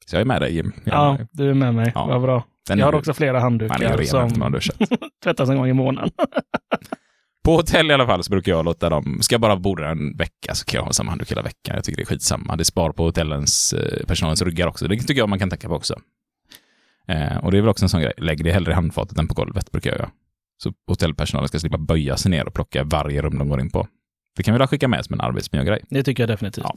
Så 0.07 0.17
jag 0.17 0.21
är 0.21 0.25
med 0.25 0.43
dig 0.43 0.55
Jim. 0.55 0.73
Jag 0.85 0.95
Ja, 0.95 1.13
med 1.13 1.29
du 1.33 1.51
är 1.51 1.55
med 1.55 1.75
mig. 1.75 1.93
Ja. 1.95 2.07
Vad 2.07 2.23
bra. 2.23 2.45
Den 2.69 2.79
Jag 2.79 2.87
har 2.87 2.95
också 2.95 3.15
flera 3.15 3.41
handdukar 3.41 4.05
som 4.05 4.31
tvättas 5.25 5.49
en 5.49 5.57
gång 5.57 5.69
i 5.69 5.73
månaden. 5.73 6.11
På 7.45 7.57
hotell 7.57 7.91
i 7.91 7.95
alla 7.95 8.07
fall 8.07 8.25
så 8.25 8.31
brukar 8.31 8.53
jag 8.53 8.65
låta 8.65 8.89
dem, 8.89 9.19
ska 9.23 9.35
jag 9.35 9.41
bara 9.41 9.57
bo 9.57 9.75
där 9.75 9.85
en 9.85 10.17
vecka 10.17 10.55
så 10.55 10.65
kan 10.65 10.79
jag 10.79 10.85
ha 10.85 10.93
samma 10.93 11.11
handduk 11.11 11.31
hela 11.31 11.43
veckan. 11.43 11.75
Jag 11.75 11.85
tycker 11.85 11.97
det 11.97 12.03
är 12.03 12.07
skitsamma. 12.07 12.57
Det 12.57 12.65
spar 12.65 12.93
på 12.93 13.05
hotellens, 13.05 13.73
eh, 13.73 14.07
personalens 14.07 14.43
ryggar 14.43 14.67
också. 14.67 14.89
Det 14.89 14.97
tycker 14.97 15.15
jag 15.21 15.29
man 15.29 15.39
kan 15.39 15.51
tänka 15.51 15.69
på 15.69 15.75
också. 15.75 15.95
Eh, 17.09 17.37
och 17.37 17.51
det 17.51 17.59
är 17.59 17.61
väl 17.63 17.69
också 17.69 17.85
en 17.85 17.89
sån 17.89 18.01
grej, 18.01 18.13
lägg 18.17 18.45
det 18.45 18.53
hellre 18.53 18.73
i 18.73 18.75
handfatet 18.75 19.19
än 19.19 19.29
på 19.29 19.35
golvet 19.35 19.73
brukar 19.73 19.91
jag 19.91 19.99
göra. 19.99 20.11
Så 20.63 20.73
hotellpersonalen 20.87 21.49
ska 21.49 21.59
slippa 21.59 21.79
böja 21.79 22.17
sig 22.17 22.31
ner 22.31 22.47
och 22.47 22.55
plocka 22.55 22.85
varje 22.85 23.23
rum 23.23 23.39
de 23.39 23.49
går 23.49 23.61
in 23.61 23.71
på. 23.71 23.89
Det 24.37 24.43
kan 24.43 24.55
vi 24.55 24.59
väl 24.59 24.69
skicka 24.69 24.89
med 24.89 25.05
som 25.05 25.15
en 25.15 25.21
arbetsmiljögrej. 25.21 25.85
Det 25.91 26.03
tycker 26.03 26.23
jag 26.23 26.31
definitivt. 26.31 26.65
Ja. 26.65 26.75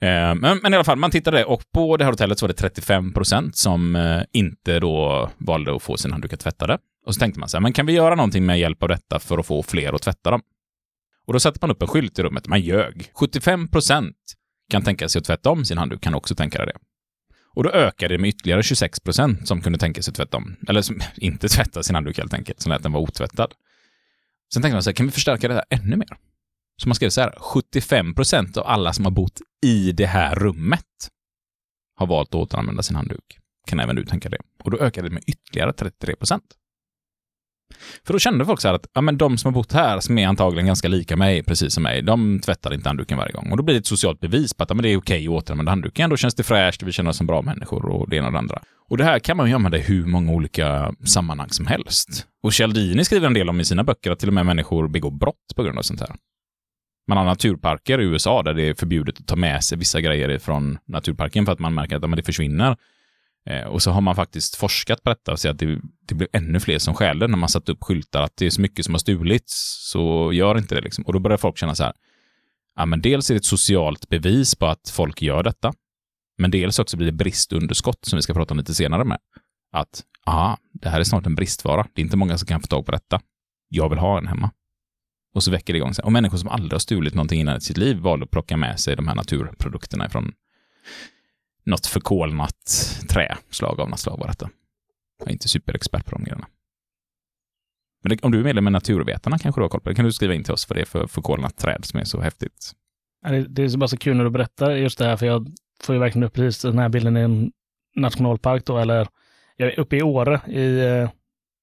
Eh, 0.00 0.34
Men, 0.34 0.58
men 0.62 0.72
i 0.72 0.76
alla 0.76 0.84
fall, 0.84 0.98
man 0.98 1.10
tittade 1.10 1.44
och 1.44 1.62
på 1.72 1.96
det 1.96 2.04
här 2.04 2.12
hotellet 2.12 2.38
så 2.38 2.46
var 2.46 2.48
det 2.48 2.54
35 2.54 3.12
procent 3.12 3.56
som 3.56 3.96
eh, 3.96 4.22
inte 4.32 4.80
då 4.80 5.30
valde 5.38 5.76
att 5.76 5.82
få 5.82 5.96
sina 5.96 6.14
handdukar 6.14 6.36
tvättade. 6.36 6.78
Och 7.06 7.14
så 7.14 7.18
tänkte 7.18 7.40
man 7.40 7.48
så 7.48 7.56
här, 7.56 7.62
men 7.62 7.72
kan 7.72 7.86
vi 7.86 7.92
göra 7.92 8.14
någonting 8.14 8.46
med 8.46 8.58
hjälp 8.58 8.82
av 8.82 8.88
detta 8.88 9.18
för 9.18 9.38
att 9.38 9.46
få 9.46 9.62
fler 9.62 9.92
att 9.92 10.02
tvätta 10.02 10.30
dem? 10.30 10.42
Och 11.26 11.32
då 11.32 11.40
satte 11.40 11.58
man 11.62 11.70
upp 11.70 11.82
en 11.82 11.88
skylt 11.88 12.18
i 12.18 12.22
rummet, 12.22 12.48
man 12.48 12.60
ljög. 12.60 13.10
75 13.14 13.68
procent 13.68 14.16
kan 14.70 14.82
tänka 14.82 15.08
sig 15.08 15.18
att 15.18 15.24
tvätta 15.24 15.50
om 15.50 15.64
sin 15.64 15.78
handduk, 15.78 16.00
kan 16.00 16.14
också 16.14 16.34
tänka 16.34 16.66
det. 16.66 16.76
Och 17.54 17.64
då 17.64 17.70
ökade 17.70 18.14
det 18.14 18.18
med 18.18 18.28
ytterligare 18.28 18.62
26 18.62 19.00
procent 19.00 19.48
som 19.48 19.60
kunde 19.60 19.78
tänka 19.78 20.02
sig 20.02 20.12
att 20.12 20.16
tvätta 20.16 20.36
om, 20.36 20.56
eller 20.68 20.82
som 20.82 21.00
inte 21.16 21.48
tvätta 21.48 21.82
sin 21.82 21.94
handduk 21.94 22.18
helt 22.18 22.34
enkelt, 22.34 22.60
som 22.60 22.72
lät 22.72 22.82
den 22.82 22.92
vara 22.92 23.02
otvättad. 23.02 23.52
Sen 24.54 24.62
tänkte 24.62 24.74
man 24.74 24.82
så 24.82 24.90
här, 24.90 24.94
kan 24.94 25.06
vi 25.06 25.12
förstärka 25.12 25.48
det 25.48 25.54
här 25.54 25.64
ännu 25.70 25.96
mer? 25.96 26.08
Så 26.82 26.88
man 26.88 26.94
skrev 26.94 27.10
så 27.10 27.20
här, 27.20 27.34
75 27.40 28.14
procent 28.14 28.56
av 28.56 28.66
alla 28.66 28.92
som 28.92 29.04
har 29.04 29.12
bott 29.12 29.40
i 29.66 29.92
det 29.92 30.06
här 30.06 30.34
rummet 30.34 30.84
har 31.96 32.06
valt 32.06 32.28
att 32.28 32.34
återanvända 32.34 32.82
sin 32.82 32.96
handduk. 32.96 33.38
Kan 33.68 33.80
även 33.80 33.96
du 33.96 34.04
tänka 34.04 34.28
det? 34.28 34.38
Och 34.64 34.70
då 34.70 34.78
ökade 34.78 35.08
det 35.08 35.14
med 35.14 35.22
ytterligare 35.26 35.72
33 35.72 36.16
procent. 36.16 36.44
För 38.06 38.12
då 38.12 38.18
kände 38.18 38.44
folk 38.44 38.60
så 38.60 38.68
här 38.68 38.74
att 38.74 38.86
ja, 38.92 39.00
men 39.00 39.18
de 39.18 39.38
som 39.38 39.54
har 39.54 39.60
bott 39.60 39.72
här, 39.72 40.00
som 40.00 40.18
är 40.18 40.26
antagligen 40.26 40.66
ganska 40.66 40.88
lika 40.88 41.16
mig, 41.16 41.42
precis 41.42 41.74
som 41.74 41.82
mig, 41.82 42.02
de 42.02 42.40
tvättar 42.40 42.74
inte 42.74 42.88
handduken 42.88 43.18
varje 43.18 43.32
gång. 43.32 43.50
Och 43.50 43.56
då 43.56 43.62
blir 43.62 43.74
det 43.74 43.78
ett 43.78 43.86
socialt 43.86 44.20
bevis 44.20 44.54
på 44.54 44.62
att 44.62 44.70
ja, 44.70 44.74
men 44.74 44.82
det 44.82 44.88
är 44.88 44.96
okej 44.96 45.26
att 45.26 45.32
återanvända 45.32 45.72
handduken. 45.72 46.10
Då 46.10 46.16
känns 46.16 46.34
det 46.34 46.42
fräscht, 46.42 46.82
vi 46.82 46.92
känner 46.92 47.10
oss 47.10 47.16
som 47.16 47.26
bra 47.26 47.42
människor 47.42 47.86
och 47.86 48.10
det 48.10 48.16
ena 48.16 48.26
och 48.26 48.32
det 48.32 48.38
andra. 48.38 48.62
Och 48.90 48.96
det 48.96 49.04
här 49.04 49.18
kan 49.18 49.36
man 49.36 49.48
ju 49.48 49.54
använda 49.54 49.78
i 49.78 49.80
hur 49.80 50.06
många 50.06 50.32
olika 50.32 50.94
sammanhang 51.04 51.50
som 51.50 51.66
helst. 51.66 52.26
Och 52.42 52.54
Cialdini 52.54 53.04
skriver 53.04 53.26
en 53.26 53.34
del 53.34 53.48
om 53.48 53.60
i 53.60 53.64
sina 53.64 53.84
böcker 53.84 54.10
att 54.10 54.18
till 54.18 54.28
och 54.28 54.34
med 54.34 54.46
människor 54.46 54.88
begår 54.88 55.10
brott 55.10 55.52
på 55.56 55.62
grund 55.62 55.78
av 55.78 55.82
sånt 55.82 56.00
här. 56.00 56.16
Man 57.06 57.18
har 57.18 57.24
naturparker 57.24 58.00
i 58.00 58.04
USA 58.04 58.42
där 58.42 58.54
det 58.54 58.62
är 58.62 58.74
förbjudet 58.74 59.18
att 59.18 59.26
ta 59.26 59.36
med 59.36 59.64
sig 59.64 59.78
vissa 59.78 60.00
grejer 60.00 60.38
från 60.38 60.78
naturparken 60.84 61.46
för 61.46 61.52
att 61.52 61.58
man 61.58 61.74
märker 61.74 61.96
att 61.96 62.10
men 62.10 62.16
det 62.16 62.22
försvinner. 62.22 62.76
Eh, 63.46 63.66
och 63.66 63.82
så 63.82 63.90
har 63.90 64.00
man 64.00 64.16
faktiskt 64.16 64.56
forskat 64.56 65.02
på 65.02 65.10
detta 65.10 65.32
och 65.32 65.40
sett 65.40 65.50
att 65.50 65.58
det, 65.58 65.80
det 66.06 66.14
blir 66.14 66.28
ännu 66.32 66.60
fler 66.60 66.78
som 66.78 66.94
stjäl 66.94 67.18
det 67.18 67.28
när 67.28 67.36
man 67.36 67.48
satt 67.48 67.68
upp 67.68 67.78
skyltar 67.82 68.22
att 68.22 68.36
det 68.36 68.46
är 68.46 68.50
så 68.50 68.60
mycket 68.60 68.84
som 68.84 68.94
har 68.94 68.98
stulits, 68.98 69.78
så 69.90 70.32
gör 70.32 70.58
inte 70.58 70.74
det 70.74 70.80
liksom. 70.80 71.04
Och 71.04 71.12
då 71.12 71.18
börjar 71.18 71.38
folk 71.38 71.58
känna 71.58 71.74
så 71.74 71.84
här, 71.84 71.92
ja 72.76 72.86
men 72.86 73.00
dels 73.00 73.30
är 73.30 73.34
det 73.34 73.38
ett 73.38 73.44
socialt 73.44 74.08
bevis 74.08 74.54
på 74.54 74.66
att 74.66 74.88
folk 74.88 75.22
gör 75.22 75.42
detta, 75.42 75.72
men 76.38 76.50
dels 76.50 76.78
också 76.78 76.96
blir 76.96 77.06
det 77.06 77.12
bristunderskott 77.12 78.04
som 78.04 78.16
vi 78.16 78.22
ska 78.22 78.34
prata 78.34 78.54
om 78.54 78.58
lite 78.58 78.74
senare 78.74 79.04
med. 79.04 79.18
Att, 79.72 80.02
aha, 80.26 80.58
det 80.72 80.88
här 80.88 81.00
är 81.00 81.04
snart 81.04 81.26
en 81.26 81.34
bristvara. 81.34 81.86
Det 81.94 82.00
är 82.00 82.04
inte 82.04 82.16
många 82.16 82.38
som 82.38 82.46
kan 82.46 82.60
få 82.60 82.66
tag 82.66 82.86
på 82.86 82.92
detta. 82.92 83.20
Jag 83.68 83.88
vill 83.88 83.98
ha 83.98 84.18
en 84.18 84.26
hemma. 84.26 84.50
Och 85.34 85.42
så 85.42 85.50
väcker 85.50 85.72
det 85.72 85.76
igång 85.76 85.94
sig. 85.94 86.04
Och 86.04 86.12
människor 86.12 86.38
som 86.38 86.48
aldrig 86.48 86.72
har 86.72 86.78
stulit 86.78 87.14
någonting 87.14 87.40
innan 87.40 87.56
i 87.56 87.60
sitt 87.60 87.76
liv 87.76 87.96
valde 87.96 88.24
att 88.24 88.30
plocka 88.30 88.56
med 88.56 88.80
sig 88.80 88.96
de 88.96 89.08
här 89.08 89.14
naturprodukterna 89.14 90.08
från 90.08 90.32
något 91.64 91.86
förkolnat 91.86 92.96
träslag 93.08 93.80
av 93.80 93.90
något 93.90 94.00
slag 94.00 94.18
var 94.18 94.26
detta. 94.26 94.50
Jag 95.18 95.28
är 95.28 95.32
inte 95.32 95.48
superexpert 95.48 96.04
på 96.04 96.10
de 96.10 96.24
grejerna. 96.24 96.46
Men 98.02 98.10
det, 98.10 98.24
om 98.24 98.32
du 98.32 98.40
är 98.40 98.44
medlem 98.44 98.64
med 98.64 98.72
Naturvetarna 98.72 99.38
kanske 99.38 99.60
du 99.60 99.62
har 99.64 99.68
koll 99.68 99.80
på 99.80 99.88
det. 99.88 99.94
kan 99.94 100.04
du 100.04 100.12
skriva 100.12 100.34
in 100.34 100.44
till 100.44 100.52
oss 100.52 100.68
vad 100.68 100.76
det 100.76 100.80
är 100.80 100.86
för 100.86 101.06
förkolnat 101.06 101.56
träd 101.56 101.84
som 101.84 102.00
är 102.00 102.04
så 102.04 102.20
häftigt. 102.20 102.72
Det, 103.22 103.46
det 103.48 103.62
är 103.62 103.76
bara 103.76 103.88
så 103.88 103.96
kul 103.96 104.16
när 104.16 104.24
du 104.24 104.30
berättar 104.30 104.70
just 104.70 104.98
det 104.98 105.04
här, 105.04 105.16
för 105.16 105.26
jag 105.26 105.48
får 105.82 105.94
ju 105.94 105.98
verkligen 105.98 106.24
upp 106.24 106.32
precis 106.32 106.62
den 106.62 106.78
här 106.78 106.88
bilden 106.88 107.16
i 107.16 107.20
en 107.20 107.52
nationalpark 107.96 108.66
då, 108.66 108.78
eller 108.78 109.08
jag 109.56 109.68
är 109.68 109.80
uppe 109.80 109.96
i 109.96 110.02
Åre, 110.02 110.40
i 110.48 110.80
eh, 110.80 111.10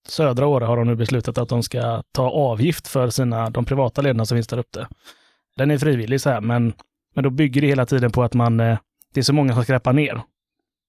södra 0.08 0.48
Åre 0.48 0.66
har 0.66 0.78
de 0.78 0.88
nu 0.88 0.96
beslutat 0.96 1.38
att 1.38 1.50
de 1.50 1.64
ska 1.64 2.04
ta 2.12 2.30
avgift 2.30 2.88
för 2.88 3.10
sina, 3.10 3.50
de 3.50 3.66
privata 3.66 4.02
lederna 4.02 4.26
som 4.26 4.36
finns 4.38 4.48
där 4.48 4.58
uppe. 4.58 4.88
Den 5.58 5.72
är 5.72 5.78
frivillig 5.78 6.22
så 6.22 6.30
här, 6.30 6.42
men, 6.42 6.74
men 7.16 7.24
då 7.24 7.30
bygger 7.30 7.62
det 7.62 7.68
hela 7.68 7.86
tiden 7.86 8.12
på 8.12 8.24
att 8.24 8.34
man, 8.34 8.60
eh, 8.60 8.78
det 9.14 9.20
är 9.20 9.24
så 9.24 9.34
många 9.34 9.54
som 9.54 9.64
skräpar 9.64 9.94
ner. 9.94 10.22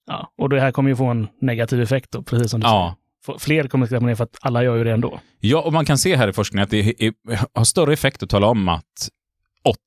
Ja, 0.07 0.33
och 0.39 0.49
det 0.49 0.61
här 0.61 0.73
kommer 0.73 0.91
ju 0.91 0.97
få 0.97 1.07
en 1.07 1.29
negativ 1.41 1.81
effekt 1.81 2.11
då, 2.11 2.23
precis 2.23 2.51
som 2.51 2.61
du 2.61 2.67
Ja. 2.67 2.97
säger. 3.27 3.39
Fler 3.39 3.69
kommer 3.69 3.87
skräpa 3.87 4.07
ner 4.07 4.15
för 4.15 4.25
att 4.25 4.37
alla 4.41 4.63
gör 4.65 4.77
ju 4.77 4.85
det 4.85 4.93
ändå. 4.93 5.21
Ja, 5.41 5.61
och 5.63 5.73
man 5.73 5.85
kan 5.85 5.99
se 5.99 6.17
här 6.17 6.29
i 6.29 6.33
forskningen 6.33 6.65
att 6.65 6.71
det 6.71 7.03
är, 7.05 7.15
har 7.59 7.65
större 7.65 7.93
effekt 7.93 8.23
att 8.23 8.31
tala 8.31 8.47
om 8.47 8.69
att 8.69 9.09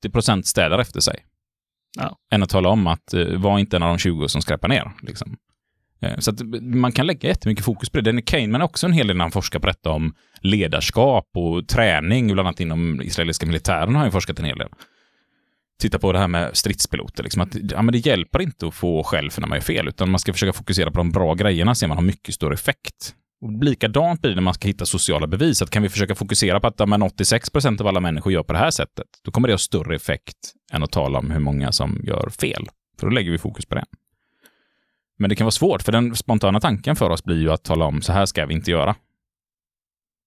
80% 0.04 0.42
städar 0.42 0.78
efter 0.78 1.00
sig. 1.00 1.24
Ja. 1.98 2.16
Än 2.32 2.42
att 2.42 2.48
tala 2.50 2.68
om 2.68 2.86
att 2.86 3.14
eh, 3.14 3.26
var 3.26 3.58
inte 3.58 3.76
en 3.76 3.82
av 3.82 3.88
de 3.88 3.98
20 3.98 4.28
som 4.28 4.42
skräpar 4.42 4.68
ner. 4.68 4.92
Liksom. 5.02 5.36
Eh, 6.00 6.18
så 6.18 6.30
att 6.30 6.40
man 6.60 6.92
kan 6.92 7.06
lägga 7.06 7.28
jättemycket 7.28 7.64
fokus 7.64 7.90
på 7.90 8.00
det. 8.00 8.10
Danny 8.10 8.22
Kahneman 8.22 8.60
är 8.60 8.64
också 8.64 8.86
en 8.86 8.92
hel 8.92 9.06
del 9.06 9.16
när 9.16 9.24
han 9.24 9.32
forskar 9.32 9.58
på 9.58 9.66
detta 9.66 9.90
om 9.90 10.14
ledarskap 10.40 11.30
och 11.34 11.68
träning, 11.68 12.26
bland 12.26 12.40
annat 12.40 12.60
inom 12.60 13.02
israeliska 13.02 13.46
militären 13.46 13.94
har 13.94 14.02
han 14.02 14.12
forskat 14.12 14.38
en 14.38 14.44
hel 14.44 14.58
del. 14.58 14.68
Titta 15.80 15.98
på 15.98 16.12
det 16.12 16.18
här 16.18 16.28
med 16.28 16.56
stridspiloter, 16.56 17.22
liksom 17.22 17.42
att 17.42 17.56
ja, 17.70 17.82
men 17.82 17.92
det 17.92 17.98
hjälper 17.98 18.42
inte 18.42 18.66
att 18.66 18.74
få 18.74 19.02
skäll 19.04 19.30
för 19.30 19.40
när 19.40 19.48
man 19.48 19.56
gör 19.56 19.62
fel, 19.62 19.88
utan 19.88 20.10
man 20.10 20.18
ska 20.18 20.32
försöka 20.32 20.52
fokusera 20.52 20.90
på 20.90 20.98
de 20.98 21.12
bra 21.12 21.34
grejerna, 21.34 21.74
ser 21.74 21.86
man 21.86 21.96
har 21.96 22.04
mycket 22.04 22.34
större 22.34 22.54
effekt. 22.54 23.14
Och 23.40 23.64
likadant 23.64 24.20
blir 24.20 24.30
det 24.30 24.34
när 24.34 24.42
man 24.42 24.54
ska 24.54 24.68
hitta 24.68 24.86
sociala 24.86 25.26
bevis, 25.26 25.62
att 25.62 25.70
kan 25.70 25.82
vi 25.82 25.88
försöka 25.88 26.14
fokusera 26.14 26.60
på 26.60 26.66
att 26.66 26.74
ja, 26.80 26.86
men 26.86 27.02
86% 27.02 27.80
av 27.80 27.86
alla 27.86 28.00
människor 28.00 28.32
gör 28.32 28.42
på 28.42 28.52
det 28.52 28.58
här 28.58 28.70
sättet, 28.70 29.06
då 29.24 29.30
kommer 29.30 29.48
det 29.48 29.54
ha 29.54 29.58
större 29.58 29.96
effekt 29.96 30.36
än 30.72 30.82
att 30.82 30.92
tala 30.92 31.18
om 31.18 31.30
hur 31.30 31.40
många 31.40 31.72
som 31.72 32.00
gör 32.04 32.30
fel. 32.40 32.66
För 33.00 33.06
då 33.06 33.12
lägger 33.12 33.30
vi 33.30 33.38
fokus 33.38 33.66
på 33.66 33.74
det. 33.74 33.84
Men 35.18 35.30
det 35.30 35.36
kan 35.36 35.44
vara 35.44 35.50
svårt, 35.50 35.82
för 35.82 35.92
den 35.92 36.16
spontana 36.16 36.60
tanken 36.60 36.96
för 36.96 37.10
oss 37.10 37.24
blir 37.24 37.40
ju 37.40 37.52
att 37.52 37.64
tala 37.64 37.84
om 37.84 38.02
så 38.02 38.12
här 38.12 38.26
ska 38.26 38.46
vi 38.46 38.54
inte 38.54 38.70
göra. 38.70 38.96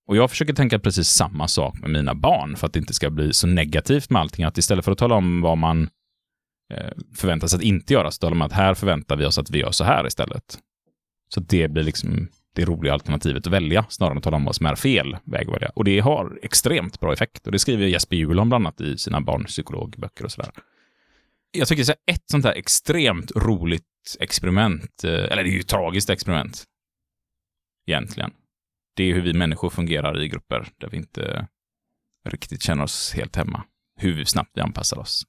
Och 0.07 0.17
jag 0.17 0.29
försöker 0.29 0.53
tänka 0.53 0.79
precis 0.79 1.09
samma 1.09 1.47
sak 1.47 1.79
med 1.79 1.89
mina 1.89 2.15
barn 2.15 2.55
för 2.55 2.67
att 2.67 2.73
det 2.73 2.79
inte 2.79 2.93
ska 2.93 3.09
bli 3.09 3.33
så 3.33 3.47
negativt 3.47 4.09
med 4.09 4.21
allting. 4.21 4.45
Att 4.45 4.57
istället 4.57 4.85
för 4.85 4.91
att 4.91 4.97
tala 4.97 5.15
om 5.15 5.41
vad 5.41 5.57
man 5.57 5.89
eh, 6.73 6.91
förväntar 7.15 7.47
sig 7.47 7.57
att 7.57 7.63
inte 7.63 7.93
göra, 7.93 8.11
så 8.11 8.19
talar 8.19 8.35
man 8.35 8.45
att 8.45 8.51
här 8.51 8.73
förväntar 8.73 9.15
vi 9.15 9.25
oss 9.25 9.37
att 9.37 9.49
vi 9.49 9.59
gör 9.59 9.71
så 9.71 9.83
här 9.83 10.07
istället. 10.07 10.59
Så 11.33 11.39
det 11.39 11.67
blir 11.67 11.83
liksom 11.83 12.27
det 12.55 12.65
roliga 12.65 12.93
alternativet 12.93 13.47
att 13.47 13.53
välja, 13.53 13.85
snarare 13.89 14.11
än 14.11 14.17
att 14.17 14.23
tala 14.23 14.37
om 14.37 14.45
vad 14.45 14.55
som 14.55 14.65
är 14.65 14.75
fel 14.75 15.17
väg 15.23 15.47
att 15.47 15.55
välja. 15.55 15.69
Och 15.75 15.83
det 15.83 15.99
har 15.99 16.39
extremt 16.43 16.99
bra 16.99 17.13
effekt. 17.13 17.45
Och 17.45 17.51
det 17.51 17.59
skriver 17.59 17.87
Jesper 17.87 18.15
Juhl 18.15 18.39
om 18.39 18.49
bland 18.49 18.65
annat 18.65 18.81
i 18.81 18.97
sina 18.97 19.21
barnpsykologböcker 19.21 20.25
och 20.25 20.31
sådär. 20.31 20.51
Jag 21.51 21.67
tycker 21.67 21.83
så 21.83 21.91
här, 21.91 22.15
ett 22.15 22.23
sånt 22.31 22.45
här 22.45 22.53
extremt 22.53 23.31
roligt 23.35 23.85
experiment, 24.19 25.03
eh, 25.03 25.11
eller 25.11 25.43
det 25.43 25.49
är 25.49 25.53
ju 25.53 25.59
ett 25.59 25.67
tragiskt 25.67 26.09
experiment, 26.09 26.63
egentligen. 27.87 28.31
Det 28.95 29.03
är 29.03 29.13
hur 29.13 29.21
vi 29.21 29.33
människor 29.33 29.69
fungerar 29.69 30.21
i 30.23 30.27
grupper 30.27 30.67
där 30.77 30.89
vi 30.89 30.97
inte 30.97 31.47
riktigt 32.29 32.63
känner 32.63 32.83
oss 32.83 33.13
helt 33.13 33.35
hemma. 33.35 33.63
Hur 33.99 34.25
snabbt 34.25 34.51
vi 34.53 34.61
anpassar 34.61 34.99
oss. 34.99 35.23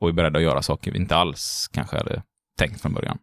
Och 0.00 0.08
är 0.08 0.12
beredda 0.12 0.38
att 0.38 0.42
göra 0.42 0.62
saker 0.62 0.92
vi 0.92 0.98
inte 0.98 1.16
alls 1.16 1.68
kanske 1.72 1.96
hade 1.96 2.22
tänkt 2.58 2.80
från 2.80 2.92
början. 2.92 3.18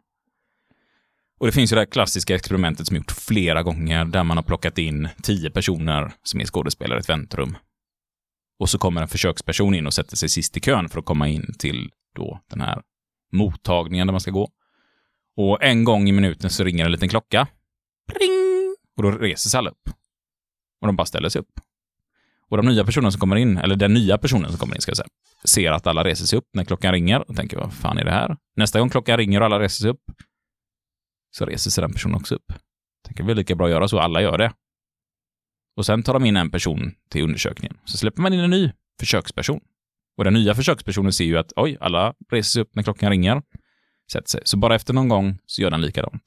Och 1.39 1.45
det 1.45 1.51
finns 1.51 1.71
ju 1.71 1.75
det 1.75 1.81
här 1.81 1.85
klassiska 1.85 2.35
experimentet 2.35 2.87
som 2.87 2.97
gjorts 2.97 3.13
flera 3.13 3.63
gånger 3.63 4.05
där 4.05 4.23
man 4.23 4.37
har 4.37 4.43
plockat 4.43 4.77
in 4.77 5.09
tio 5.23 5.51
personer 5.51 6.13
som 6.23 6.41
är 6.41 6.45
skådespelare 6.45 6.99
i 6.99 7.01
ett 7.01 7.09
väntrum. 7.09 7.57
Och 8.59 8.69
så 8.69 8.77
kommer 8.77 9.01
en 9.01 9.07
försöksperson 9.07 9.75
in 9.75 9.87
och 9.87 9.93
sätter 9.93 10.17
sig 10.17 10.29
sist 10.29 10.57
i 10.57 10.59
kön 10.59 10.89
för 10.89 10.99
att 10.99 11.05
komma 11.05 11.27
in 11.27 11.55
till 11.59 11.91
då 12.15 12.39
den 12.49 12.61
här 12.61 12.81
mottagningen 13.31 14.07
där 14.07 14.11
man 14.11 14.21
ska 14.21 14.31
gå. 14.31 14.51
Och 15.37 15.63
en 15.63 15.83
gång 15.83 16.09
i 16.09 16.11
minuten 16.11 16.49
så 16.49 16.63
ringer 16.63 16.85
en 16.85 16.91
liten 16.91 17.09
klocka. 17.09 17.47
Pling! 18.07 18.75
Och 18.97 19.03
då 19.03 19.11
reser 19.11 19.49
sig 19.49 19.57
alla 19.57 19.69
upp. 19.69 19.89
Och 20.81 20.87
de 20.87 20.95
bara 20.95 21.05
ställer 21.05 21.29
sig 21.29 21.41
upp. 21.41 21.59
Och 22.49 22.57
de 22.57 22.65
nya 22.65 22.85
personerna 22.85 23.11
som 23.11 23.19
kommer 23.19 23.35
in, 23.35 23.57
eller 23.57 23.75
den 23.75 23.93
nya 23.93 24.17
personen 24.17 24.49
som 24.49 24.59
kommer 24.59 24.75
in 24.75 24.81
ska 24.81 24.89
jag 24.89 24.97
säga, 24.97 25.09
ser 25.43 25.71
att 25.71 25.87
alla 25.87 26.03
reser 26.03 26.25
sig 26.25 26.37
upp 26.37 26.49
när 26.53 26.65
klockan 26.65 26.91
ringer 26.91 27.29
och 27.29 27.35
tänker 27.35 27.57
vad 27.57 27.73
fan 27.73 27.97
är 27.97 28.05
det 28.05 28.11
här? 28.11 28.37
Nästa 28.55 28.79
gång 28.79 28.89
klockan 28.89 29.17
ringer 29.17 29.39
och 29.39 29.45
alla 29.45 29.59
reser 29.59 29.81
sig 29.81 29.89
upp 29.89 30.03
så 31.31 31.45
reser 31.45 31.71
sig 31.71 31.81
den 31.81 31.93
personen 31.93 32.15
också 32.15 32.35
upp. 32.35 32.53
Tänker 33.05 33.23
vi 33.23 33.35
lika 33.35 33.55
bra 33.55 33.65
att 33.65 33.71
göra 33.71 33.87
så, 33.87 33.99
alla 33.99 34.21
gör 34.21 34.37
det. 34.37 34.53
Och 35.75 35.85
sen 35.85 36.03
tar 36.03 36.13
de 36.13 36.25
in 36.25 36.37
en 36.37 36.51
person 36.51 36.95
till 37.09 37.23
undersökningen. 37.23 37.77
Så 37.85 37.97
släpper 37.97 38.21
man 38.21 38.33
in 38.33 38.39
en 38.39 38.49
ny 38.49 38.71
försöksperson. 38.99 39.59
Och 40.19 40.25
den 40.25 40.33
nya 40.33 40.55
försökspersonen 40.55 41.13
ser 41.13 41.25
ju 41.25 41.37
att 41.37 41.53
oj, 41.55 41.77
alla 41.79 42.13
reser 42.31 42.49
sig 42.49 42.61
upp 42.61 42.75
när 42.75 42.83
klockan 42.83 43.09
ringer. 43.09 43.41
Sätter 44.11 44.29
sig. 44.29 44.41
Så 44.45 44.57
bara 44.57 44.75
efter 44.75 44.93
någon 44.93 45.09
gång 45.09 45.37
så 45.45 45.61
gör 45.61 45.71
den 45.71 45.81
likadant. 45.81 46.23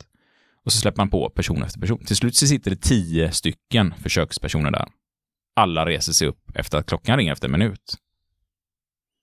Och 0.64 0.72
så 0.72 0.78
släpper 0.78 0.98
man 0.98 1.10
på 1.10 1.30
person 1.30 1.62
efter 1.62 1.80
person. 1.80 2.04
Till 2.04 2.16
slut 2.16 2.36
så 2.36 2.46
sitter 2.46 2.70
det 2.70 2.76
tio 2.76 3.32
stycken 3.32 3.94
försökspersoner 4.02 4.70
där. 4.70 4.88
Alla 5.56 5.86
reser 5.86 6.12
sig 6.12 6.28
upp 6.28 6.50
efter 6.54 6.78
att 6.78 6.86
klockan 6.86 7.16
ringer 7.16 7.32
efter 7.32 7.48
en 7.48 7.52
minut. 7.52 7.94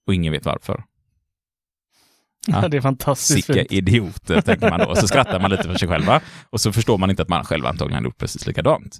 Och 0.06 0.14
ingen 0.14 0.32
vet 0.32 0.44
varför. 0.44 0.84
Ja. 2.46 2.68
det 2.68 2.76
är 2.76 2.80
fantastiskt 2.80 3.46
Sicka 3.46 3.58
fint. 3.60 3.72
idioter, 3.72 4.40
tänker 4.40 4.70
man 4.70 4.80
då. 4.80 4.96
Så 4.96 5.06
skrattar 5.08 5.40
man 5.40 5.50
lite 5.50 5.62
för 5.62 5.74
sig 5.74 5.88
själva. 5.88 6.20
Och 6.50 6.60
så 6.60 6.72
förstår 6.72 6.98
man 6.98 7.10
inte 7.10 7.22
att 7.22 7.28
man 7.28 7.44
själv 7.44 7.66
antagligen 7.66 8.02
har 8.02 8.04
gjort 8.04 8.18
precis 8.18 8.46
likadant. 8.46 8.98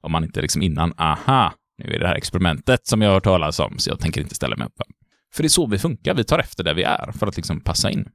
Om 0.00 0.12
man 0.12 0.24
inte 0.24 0.42
liksom 0.42 0.62
innan, 0.62 0.94
aha, 0.96 1.52
nu 1.78 1.84
är 1.84 1.92
det 1.92 1.98
det 1.98 2.08
här 2.08 2.16
experimentet 2.16 2.86
som 2.86 3.02
jag 3.02 3.08
har 3.08 3.14
hört 3.14 3.24
talas 3.24 3.60
om, 3.60 3.78
så 3.78 3.90
jag 3.90 4.00
tänker 4.00 4.20
inte 4.20 4.34
ställa 4.34 4.56
mig 4.56 4.66
upp. 4.66 4.82
För 5.34 5.42
det 5.42 5.46
är 5.46 5.48
så 5.48 5.66
vi 5.66 5.78
funkar, 5.78 6.14
vi 6.14 6.24
tar 6.24 6.38
efter 6.38 6.64
där 6.64 6.74
vi 6.74 6.82
är 6.82 7.12
för 7.12 7.26
att 7.26 7.36
liksom 7.36 7.60
passa 7.60 7.90
in. 7.90 8.08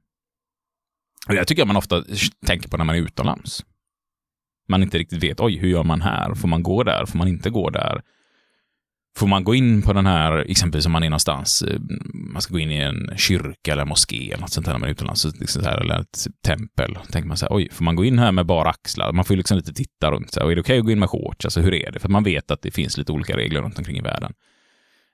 Och 1.28 1.34
det 1.34 1.44
tycker 1.44 1.60
jag 1.60 1.66
man 1.66 1.76
ofta 1.76 2.04
tänker 2.46 2.68
på 2.68 2.76
när 2.76 2.84
man 2.84 2.96
är 2.96 3.00
utomlands. 3.00 3.64
Man 4.68 4.82
inte 4.82 4.98
riktigt 4.98 5.22
vet, 5.22 5.40
oj, 5.40 5.56
hur 5.56 5.68
gör 5.68 5.82
man 5.82 6.02
här? 6.02 6.34
Får 6.34 6.48
man 6.48 6.62
gå 6.62 6.82
där? 6.82 7.06
Får 7.06 7.18
man 7.18 7.28
inte 7.28 7.50
gå 7.50 7.70
där? 7.70 8.02
Får 9.16 9.26
man 9.26 9.44
gå 9.44 9.54
in 9.54 9.82
på 9.82 9.92
den 9.92 10.06
här, 10.06 10.50
exempelvis 10.50 10.86
om 10.86 10.92
man 10.92 11.02
är 11.02 11.10
någonstans, 11.10 11.62
eh, 11.62 11.80
man 12.32 12.42
ska 12.42 12.52
gå 12.52 12.58
in 12.58 12.70
i 12.70 12.76
en 12.76 13.10
kyrka 13.16 13.72
eller 13.72 13.84
moské 13.84 14.26
eller 14.26 14.40
något 14.40 14.52
sånt 14.52 14.66
där 14.66 14.72
när 14.72 14.78
man 14.78 14.88
är 14.88 14.92
utomlands, 14.92 15.24
liksom 15.24 15.62
så 15.62 15.68
här, 15.68 15.80
eller 15.80 16.00
ett 16.00 16.26
tempel. 16.44 16.94
Då 16.94 17.00
tänker 17.00 17.28
man 17.28 17.36
så 17.36 17.46
här, 17.46 17.56
oj, 17.56 17.68
får 17.72 17.84
man 17.84 17.96
gå 17.96 18.04
in 18.04 18.18
här 18.18 18.32
med 18.32 18.46
bara 18.46 18.70
axlar? 18.70 19.12
Man 19.12 19.24
får 19.24 19.34
ju 19.34 19.38
liksom 19.38 19.56
lite 19.56 19.72
titta 19.72 20.10
runt, 20.10 20.32
så 20.32 20.40
här, 20.40 20.44
och 20.44 20.52
är 20.52 20.56
det 20.56 20.60
okej 20.60 20.78
att 20.78 20.84
gå 20.84 20.90
in 20.90 20.98
med 20.98 21.10
shorts? 21.10 21.44
Alltså 21.44 21.60
hur 21.60 21.74
är 21.74 21.92
det? 21.92 21.98
För 21.98 22.08
man 22.08 22.24
vet 22.24 22.50
att 22.50 22.62
det 22.62 22.70
finns 22.70 22.98
lite 22.98 23.12
olika 23.12 23.36
regler 23.36 23.62
runt 23.62 23.78
omkring 23.78 23.98
i 23.98 24.02
världen. 24.02 24.32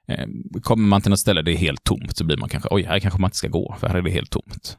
Eh, 0.09 0.27
kommer 0.63 0.89
man 0.89 1.01
till 1.01 1.11
något 1.11 1.21
ställe 1.21 1.41
där 1.41 1.45
det 1.45 1.53
är 1.53 1.59
helt 1.59 1.85
tomt 1.85 2.17
så 2.17 2.25
blir 2.25 2.37
man 2.37 2.49
kanske, 2.49 2.69
oj, 2.73 2.83
här 2.83 3.01
kanske 3.01 3.21
man 3.21 3.29
inte 3.29 3.37
ska 3.37 3.49
gå, 3.49 3.77
för 3.81 3.89
här 3.89 3.95
är 3.95 4.03
det 4.03 4.11
helt 4.11 4.31
tomt. 4.31 4.79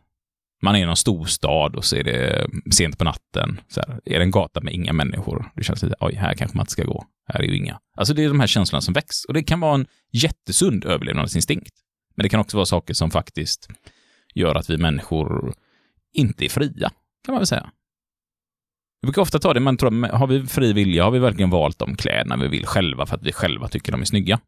Man 0.61 0.75
är 0.75 0.80
i 0.80 0.86
någon 0.86 0.95
storstad 0.95 1.75
och 1.75 1.86
så 1.86 1.95
är 1.95 2.03
det 2.03 2.41
eh, 2.41 2.47
sent 2.71 2.97
på 2.97 3.03
natten. 3.03 3.61
Så 3.67 3.80
här, 3.80 4.01
är 4.05 4.19
det 4.19 4.25
en 4.25 4.32
gata 4.32 4.61
med 4.61 4.73
inga 4.73 4.93
människor? 4.93 5.51
Det 5.55 5.63
känns 5.63 5.84
lite, 5.84 5.95
oj, 5.99 6.15
här 6.15 6.34
kanske 6.34 6.57
man 6.57 6.63
inte 6.63 6.71
ska 6.71 6.84
gå. 6.84 7.05
Här 7.28 7.39
är 7.39 7.43
ju 7.43 7.57
inga. 7.57 7.80
Alltså 7.97 8.13
det 8.13 8.23
är 8.23 8.28
de 8.28 8.39
här 8.39 8.47
känslorna 8.47 8.82
som 8.82 8.93
väcks. 8.93 9.25
Och 9.25 9.34
det 9.34 9.43
kan 9.43 9.59
vara 9.59 9.75
en 9.75 9.86
jättesund 10.11 10.86
överlevnadsinstinkt. 10.86 11.75
Men 12.15 12.23
det 12.23 12.30
kan 12.30 12.39
också 12.39 12.57
vara 12.57 12.65
saker 12.65 12.93
som 12.93 13.11
faktiskt 13.11 13.69
gör 14.36 14.55
att 14.55 14.69
vi 14.69 14.78
människor 14.78 15.53
inte 16.13 16.45
är 16.45 16.49
fria, 16.49 16.89
kan 17.25 17.34
man 17.34 17.39
väl 17.39 17.47
säga. 17.47 17.71
Vi 19.01 19.05
brukar 19.05 19.21
ofta 19.21 19.39
ta 19.39 19.53
det, 19.53 19.59
man 19.59 19.78
tror, 19.78 20.07
har 20.07 20.28
vi 20.28 20.47
fri 20.47 20.73
vilja, 20.73 21.03
har 21.03 21.11
vi 21.11 21.19
verkligen 21.19 21.49
valt 21.49 21.80
de 21.80 21.95
kläderna 21.95 22.38
vi 22.38 22.47
vill 22.47 22.65
själva 22.65 23.05
för 23.05 23.15
att 23.15 23.23
vi 23.23 23.32
själva 23.32 23.67
tycker 23.67 23.91
de 23.91 24.01
är 24.01 24.05
snygga? 24.05 24.39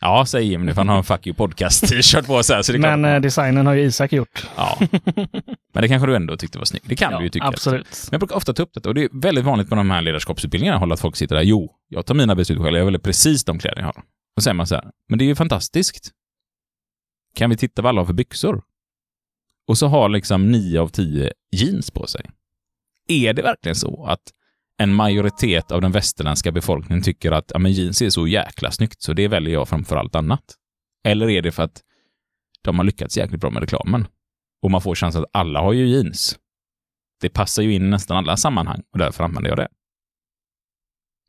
Ja, 0.00 0.26
säger 0.26 0.50
Jim 0.50 0.66
nu, 0.66 0.74
för 0.74 0.80
han 0.80 0.88
har 0.88 0.96
en 0.96 1.04
Fuck 1.04 1.26
You 1.26 1.36
Podcast-t-shirt 1.36 2.22
på 2.26 2.42
sig. 2.42 2.64
Så 2.64 2.72
det 2.72 2.78
Men 2.78 3.04
eh, 3.04 3.20
designen 3.20 3.66
har 3.66 3.74
ju 3.74 3.82
Isak 3.82 4.12
gjort. 4.12 4.46
Ja. 4.56 4.78
Men 5.74 5.82
det 5.82 5.88
kanske 5.88 6.06
du 6.06 6.16
ändå 6.16 6.36
tyckte 6.36 6.58
var 6.58 6.64
snyggt. 6.64 6.84
Det 6.88 6.96
kan 6.96 7.12
Ja, 7.12 7.18
du 7.18 7.24
ju 7.24 7.30
tycka. 7.30 7.46
absolut. 7.46 7.86
Men 7.86 8.08
jag 8.10 8.20
brukar 8.20 8.36
ofta 8.36 8.52
ta 8.54 8.62
upp 8.62 8.74
detta 8.74 8.88
och 8.88 8.94
det 8.94 9.02
är 9.04 9.08
väldigt 9.20 9.44
vanligt 9.44 9.68
på 9.68 9.74
de 9.74 9.90
här 9.90 10.02
ledarskapsutbildningarna 10.02 10.78
hålla 10.78 10.94
att 10.94 11.00
folk 11.00 11.16
sitter 11.16 11.34
där. 11.36 11.42
Jo, 11.42 11.70
jag 11.88 12.06
tar 12.06 12.14
mina 12.14 12.34
beslut 12.34 12.58
själv. 12.58 12.76
Jag 12.78 12.84
väljer 12.84 13.00
precis 13.00 13.44
de 13.44 13.58
kläder 13.58 13.78
jag 13.78 13.86
har. 13.86 14.02
Och 14.36 14.42
säger 14.42 14.54
man 14.54 14.66
så 14.66 14.74
här, 14.74 14.90
men 15.08 15.18
det 15.18 15.24
är 15.24 15.26
ju 15.26 15.34
fantastiskt. 15.34 16.10
Kan 17.34 17.50
vi 17.50 17.56
titta 17.56 17.82
vad 17.82 17.88
alla 17.90 18.00
har 18.00 18.06
för 18.06 18.12
byxor? 18.12 18.62
Och 19.68 19.78
så 19.78 19.86
har 19.86 20.08
liksom 20.08 20.50
nio 20.52 20.80
av 20.80 20.88
tio 20.88 21.32
jeans 21.52 21.90
på 21.90 22.06
sig. 22.06 22.30
Är 23.08 23.32
det 23.34 23.42
verkligen 23.42 23.76
så 23.76 24.06
att 24.06 24.20
en 24.78 24.94
majoritet 24.94 25.72
av 25.72 25.80
den 25.80 25.92
västerländska 25.92 26.52
befolkningen 26.52 27.02
tycker 27.02 27.32
att 27.32 27.50
ja, 27.54 27.58
men 27.58 27.72
jeans 27.72 28.02
är 28.02 28.10
så 28.10 28.26
jäkla 28.26 28.70
snyggt 28.70 29.02
så 29.02 29.12
det 29.12 29.28
väljer 29.28 29.52
jag 29.52 29.68
framför 29.68 29.96
allt 29.96 30.14
annat? 30.14 30.54
Eller 31.04 31.30
är 31.30 31.42
det 31.42 31.52
för 31.52 31.62
att 31.62 31.82
de 32.62 32.78
har 32.78 32.84
lyckats 32.84 33.16
jäkligt 33.16 33.40
bra 33.40 33.50
med 33.50 33.60
reklamen? 33.60 34.06
Och 34.62 34.70
man 34.70 34.80
får 34.80 34.94
chansen 34.94 35.22
att 35.22 35.30
alla 35.32 35.60
har 35.60 35.72
ju 35.72 35.86
jeans. 35.86 36.38
Det 37.20 37.28
passar 37.28 37.62
ju 37.62 37.74
in 37.74 37.82
i 37.82 37.88
nästan 37.88 38.16
alla 38.16 38.36
sammanhang 38.36 38.82
och 38.92 38.98
därför 38.98 39.24
använder 39.24 39.50
jag 39.50 39.58
det. 39.58 39.68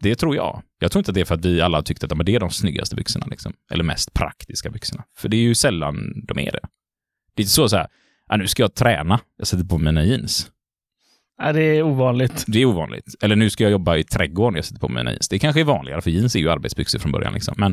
Det 0.01 0.15
tror 0.15 0.35
jag. 0.35 0.63
Jag 0.79 0.91
tror 0.91 0.99
inte 0.99 1.11
att 1.11 1.15
det 1.15 1.21
är 1.21 1.25
för 1.25 1.35
att 1.35 1.45
vi 1.45 1.61
alla 1.61 1.81
tyckte 1.81 2.05
att 2.05 2.11
ja, 2.11 2.15
men 2.15 2.25
det 2.25 2.35
är 2.35 2.39
de 2.39 2.49
snyggaste 2.49 2.95
byxorna, 2.95 3.25
liksom. 3.25 3.53
eller 3.71 3.83
mest 3.83 4.13
praktiska 4.13 4.69
byxorna. 4.69 5.03
För 5.17 5.29
det 5.29 5.37
är 5.37 5.41
ju 5.41 5.55
sällan 5.55 6.25
de 6.27 6.39
är 6.39 6.51
det. 6.51 6.67
Det 7.35 7.41
är 7.41 7.43
inte 7.43 7.53
så 7.53 7.69
så 7.69 7.77
här, 7.77 7.87
ja, 8.27 8.37
nu 8.37 8.47
ska 8.47 8.63
jag 8.63 8.75
träna, 8.75 9.19
jag 9.37 9.47
sätter 9.47 9.63
på 9.63 9.77
mig 9.77 9.93
mina 9.93 10.05
jeans. 10.05 10.51
Nej, 11.41 11.53
det 11.53 11.61
är 11.63 11.83
ovanligt. 11.83 12.43
Det 12.47 12.61
är 12.61 12.65
ovanligt. 12.65 13.15
Eller 13.21 13.35
nu 13.35 13.49
ska 13.49 13.63
jag 13.63 13.71
jobba 13.71 13.97
i 13.97 14.03
trädgården, 14.03 14.55
jag 14.55 14.65
sätter 14.65 14.79
på 14.79 14.87
mig 14.89 15.03
mina 15.03 15.11
jeans. 15.11 15.29
Det 15.29 15.39
kanske 15.39 15.59
är 15.59 15.65
vanligare, 15.65 16.01
för 16.01 16.11
jeans 16.11 16.35
är 16.35 16.39
ju 16.39 16.49
arbetsbyxor 16.49 16.99
från 16.99 17.11
början. 17.11 17.33
Liksom. 17.33 17.55
Men, 17.57 17.71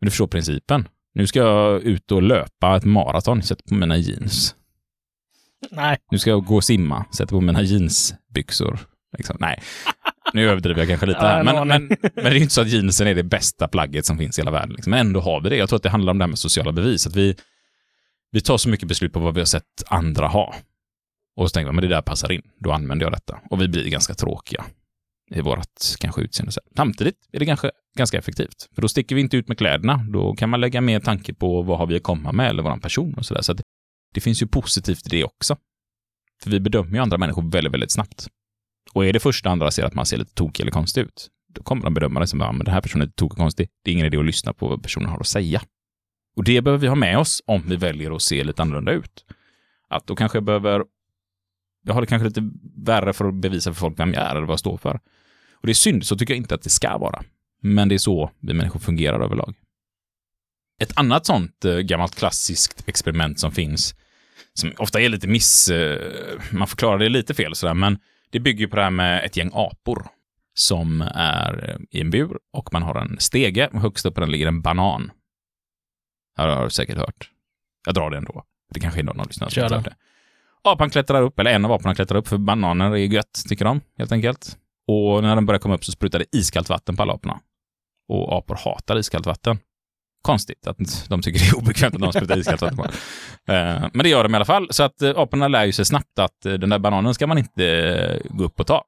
men 0.00 0.06
du 0.06 0.10
förstår 0.10 0.26
principen. 0.26 0.88
Nu 1.14 1.26
ska 1.26 1.38
jag 1.38 1.82
ut 1.82 2.12
och 2.12 2.22
löpa 2.22 2.76
ett 2.76 2.84
maraton, 2.84 3.42
sätter 3.42 3.64
på 3.68 3.74
mina 3.74 3.96
jeans. 3.96 4.54
Nej, 5.70 5.96
Nu 6.10 6.18
ska 6.18 6.30
jag 6.30 6.44
gå 6.44 6.56
och 6.56 6.64
simma, 6.64 7.04
sätter 7.10 7.30
på 7.30 7.40
mina 7.40 7.62
jeansbyxor. 7.62 8.78
Liksom. 9.16 9.36
Nej, 9.40 9.62
nu 10.32 10.50
överdriver 10.50 10.80
jag 10.80 10.88
kanske 10.88 11.06
lite 11.06 11.18
Ja, 11.22 11.26
här. 11.26 11.40
en 11.40 11.44
Men, 11.46 11.68
men, 11.68 11.88
men 12.14 12.24
det 12.24 12.30
är 12.30 12.34
ju 12.34 12.40
inte 12.40 12.54
så 12.54 12.60
att 12.60 12.68
jeansen 12.68 13.06
är 13.06 13.14
det 13.14 13.22
bästa 13.22 13.68
plagget 13.68 14.06
som 14.06 14.18
finns 14.18 14.38
i 14.38 14.40
hela 14.40 14.50
världen. 14.50 14.72
Liksom. 14.74 14.90
Men 14.90 15.00
ändå 15.00 15.20
har 15.20 15.40
vi 15.40 15.48
det. 15.48 15.56
Jag 15.56 15.68
tror 15.68 15.76
att 15.76 15.82
det 15.82 15.90
handlar 15.90 16.10
om 16.10 16.18
det 16.18 16.24
här 16.24 16.28
med 16.28 16.38
sociala 16.38 16.72
bevis. 16.72 17.06
Att 17.06 17.16
vi, 17.16 17.36
vi 18.30 18.40
tar 18.40 18.56
så 18.58 18.68
mycket 18.68 18.88
beslut 18.88 19.12
på 19.12 19.20
vad 19.20 19.34
vi 19.34 19.40
har 19.40 19.46
sett 19.46 19.64
andra 19.86 20.26
ha. 20.28 20.54
Och 21.38 21.50
så 21.50 21.54
tänker 21.54 21.66
man, 21.66 21.74
men 21.74 21.82
det 21.82 21.94
där 21.94 22.02
passar 22.02 22.32
in. 22.32 22.42
Då 22.58 22.72
använder 22.72 23.06
jag 23.06 23.12
detta. 23.12 23.38
Och 23.50 23.62
vi 23.62 23.68
blir 23.68 23.90
ganska 23.90 24.14
tråkiga 24.14 24.64
i 25.30 25.40
vårt 25.40 25.98
kanske 26.00 26.20
utseende. 26.20 26.52
Samtidigt 26.76 27.16
är 27.32 27.38
det 27.38 27.46
kanske 27.46 27.70
ganska 27.98 28.18
effektivt. 28.18 28.68
För 28.74 28.82
då 28.82 28.88
sticker 28.88 29.14
vi 29.14 29.20
inte 29.20 29.36
ut 29.36 29.48
med 29.48 29.58
kläderna. 29.58 30.06
Då 30.12 30.34
kan 30.34 30.50
man 30.50 30.60
lägga 30.60 30.80
mer 30.80 31.00
tanke 31.00 31.34
på 31.34 31.62
vad 31.62 31.78
har 31.78 31.86
vi 31.86 31.96
att 31.96 32.02
komma 32.02 32.32
med 32.32 32.48
eller 32.48 32.62
våran 32.62 32.80
person 32.80 33.14
och 33.14 33.26
sådär. 33.26 33.42
Så 33.42 33.52
att 33.52 33.60
det 34.14 34.20
finns 34.20 34.42
ju 34.42 34.46
positivt 34.46 35.06
i 35.06 35.10
det 35.10 35.24
också. 35.24 35.56
För 36.42 36.50
vi 36.50 36.60
bedömer 36.60 36.92
ju 36.92 36.98
andra 36.98 37.18
människor 37.18 37.50
väldigt, 37.50 37.72
väldigt 37.72 37.92
snabbt. 37.92 38.28
Och 38.92 39.06
är 39.06 39.12
det 39.12 39.20
första 39.20 39.50
andra 39.50 39.70
ser 39.70 39.84
att 39.84 39.94
man 39.94 40.06
ser 40.06 40.16
lite 40.16 40.34
tokig 40.34 40.60
eller 40.60 40.72
konstig 40.72 41.00
ut, 41.00 41.28
då 41.54 41.62
kommer 41.62 41.84
de 41.84 41.94
bedöma 41.94 42.20
det 42.20 42.26
som 42.26 42.42
att 42.42 42.58
den 42.58 42.74
här 42.74 42.80
personen 42.80 43.02
är 43.02 43.06
lite 43.06 43.16
tokig 43.16 43.32
och 43.32 43.38
konstig. 43.38 43.68
Det 43.84 43.90
är 43.90 43.92
ingen 43.92 44.06
idé 44.06 44.18
att 44.18 44.24
lyssna 44.24 44.52
på 44.52 44.68
vad 44.68 44.82
personen 44.82 45.08
har 45.08 45.20
att 45.20 45.26
säga. 45.26 45.62
Och 46.36 46.44
det 46.44 46.62
behöver 46.62 46.80
vi 46.80 46.88
ha 46.88 46.94
med 46.94 47.18
oss 47.18 47.42
om 47.46 47.62
vi 47.68 47.76
väljer 47.76 48.16
att 48.16 48.22
se 48.22 48.44
lite 48.44 48.62
annorlunda 48.62 48.92
ut. 48.92 49.24
Att 49.88 50.06
då 50.06 50.16
kanske 50.16 50.38
jag 50.38 50.44
behöver, 50.44 50.84
jag 51.88 51.94
har 51.94 52.00
det 52.00 52.06
kanske 52.06 52.28
lite 52.28 52.50
värre 52.76 53.12
för 53.12 53.24
att 53.28 53.34
bevisa 53.34 53.72
för 53.72 53.80
folk 53.80 53.98
vem 53.98 54.14
jag 54.14 54.22
är 54.22 54.30
eller 54.30 54.40
vad 54.40 54.52
jag 54.52 54.58
står 54.58 54.76
för. 54.76 55.00
Och 55.52 55.66
det 55.66 55.72
är 55.72 55.74
synd, 55.74 56.06
så 56.06 56.16
tycker 56.16 56.34
jag 56.34 56.38
inte 56.38 56.54
att 56.54 56.62
det 56.62 56.70
ska 56.70 56.98
vara. 56.98 57.22
Men 57.62 57.88
det 57.88 57.94
är 57.94 57.98
så 57.98 58.30
vi 58.40 58.54
människor 58.54 58.80
fungerar 58.80 59.20
överlag. 59.20 59.54
Ett 60.80 60.98
annat 60.98 61.26
sånt 61.26 61.64
eh, 61.64 61.76
gammalt 61.76 62.14
klassiskt 62.14 62.88
experiment 62.88 63.40
som 63.40 63.52
finns, 63.52 63.94
som 64.54 64.72
ofta 64.78 65.00
är 65.00 65.08
lite 65.08 65.28
miss... 65.28 65.68
Eh, 65.68 66.12
man 66.50 66.68
förklarar 66.68 66.98
det 66.98 67.08
lite 67.08 67.34
fel 67.34 67.54
sådär, 67.54 67.74
men 67.74 67.98
det 68.30 68.40
bygger 68.40 68.60
ju 68.60 68.68
på 68.68 68.76
det 68.76 68.82
här 68.82 68.90
med 68.90 69.24
ett 69.24 69.36
gäng 69.36 69.50
apor 69.54 70.06
som 70.54 71.00
är 71.14 71.78
i 71.90 72.00
en 72.00 72.10
bur 72.10 72.38
och 72.52 72.72
man 72.72 72.82
har 72.82 72.94
en 72.94 73.16
stege 73.20 73.68
och 73.72 73.80
högst 73.80 74.06
upp 74.06 74.14
på 74.14 74.20
den 74.20 74.30
ligger 74.30 74.46
en 74.46 74.62
banan. 74.62 75.10
Det 76.36 76.42
har 76.42 76.64
du 76.64 76.70
säkert 76.70 76.98
hört. 76.98 77.30
Jag 77.86 77.94
drar 77.94 78.10
det 78.10 78.16
ändå. 78.16 78.44
Det 78.74 78.80
kanske 78.80 79.00
är 79.00 79.04
någon 79.04 79.20
av 79.20 79.26
lyssnarna 79.26 79.50
som 79.50 79.62
har 79.62 79.70
hört 79.70 79.84
det. 79.84 79.96
Apan 80.72 80.90
klättrar 80.90 81.22
upp, 81.22 81.38
eller 81.38 81.50
en 81.50 81.64
av 81.64 81.72
aporna 81.72 81.94
klättrar 81.94 82.18
upp, 82.18 82.28
för 82.28 82.38
bananer 82.38 82.90
är 82.90 82.96
gött, 82.96 83.42
tycker 83.48 83.64
de, 83.64 83.80
helt 83.98 84.12
enkelt. 84.12 84.56
Och 84.88 85.22
när 85.22 85.34
den 85.34 85.46
börjar 85.46 85.58
komma 85.58 85.74
upp 85.74 85.84
så 85.84 85.92
sprutar 85.92 86.18
det 86.18 86.24
iskallt 86.32 86.68
vatten 86.68 86.96
på 86.96 87.02
alla 87.02 87.12
aporna. 87.12 87.40
Och 88.08 88.38
apor 88.38 88.58
hatar 88.64 88.98
iskallt 88.98 89.26
vatten. 89.26 89.58
Konstigt 90.22 90.66
att 90.66 90.76
de 91.08 91.22
tycker 91.22 91.40
det 91.40 91.46
är 91.46 91.58
obekvämt 91.58 91.94
att 91.94 92.00
de 92.00 92.12
sprutar 92.12 92.36
iskallt 92.38 92.60
vatten 92.62 92.76
på. 92.76 92.84
Eh, 93.52 93.88
Men 93.92 93.98
det 94.02 94.08
gör 94.08 94.22
de 94.22 94.32
i 94.34 94.36
alla 94.36 94.44
fall. 94.44 94.66
Så 94.70 94.82
att 94.82 95.02
eh, 95.02 95.12
aporna 95.16 95.48
lär 95.48 95.64
ju 95.64 95.72
sig 95.72 95.84
snabbt 95.84 96.18
att 96.18 96.46
eh, 96.46 96.52
den 96.52 96.70
där 96.70 96.78
bananen 96.78 97.14
ska 97.14 97.26
man 97.26 97.38
inte 97.38 97.66
eh, 97.66 98.20
gå 98.36 98.44
upp 98.44 98.60
och 98.60 98.66
ta. 98.66 98.84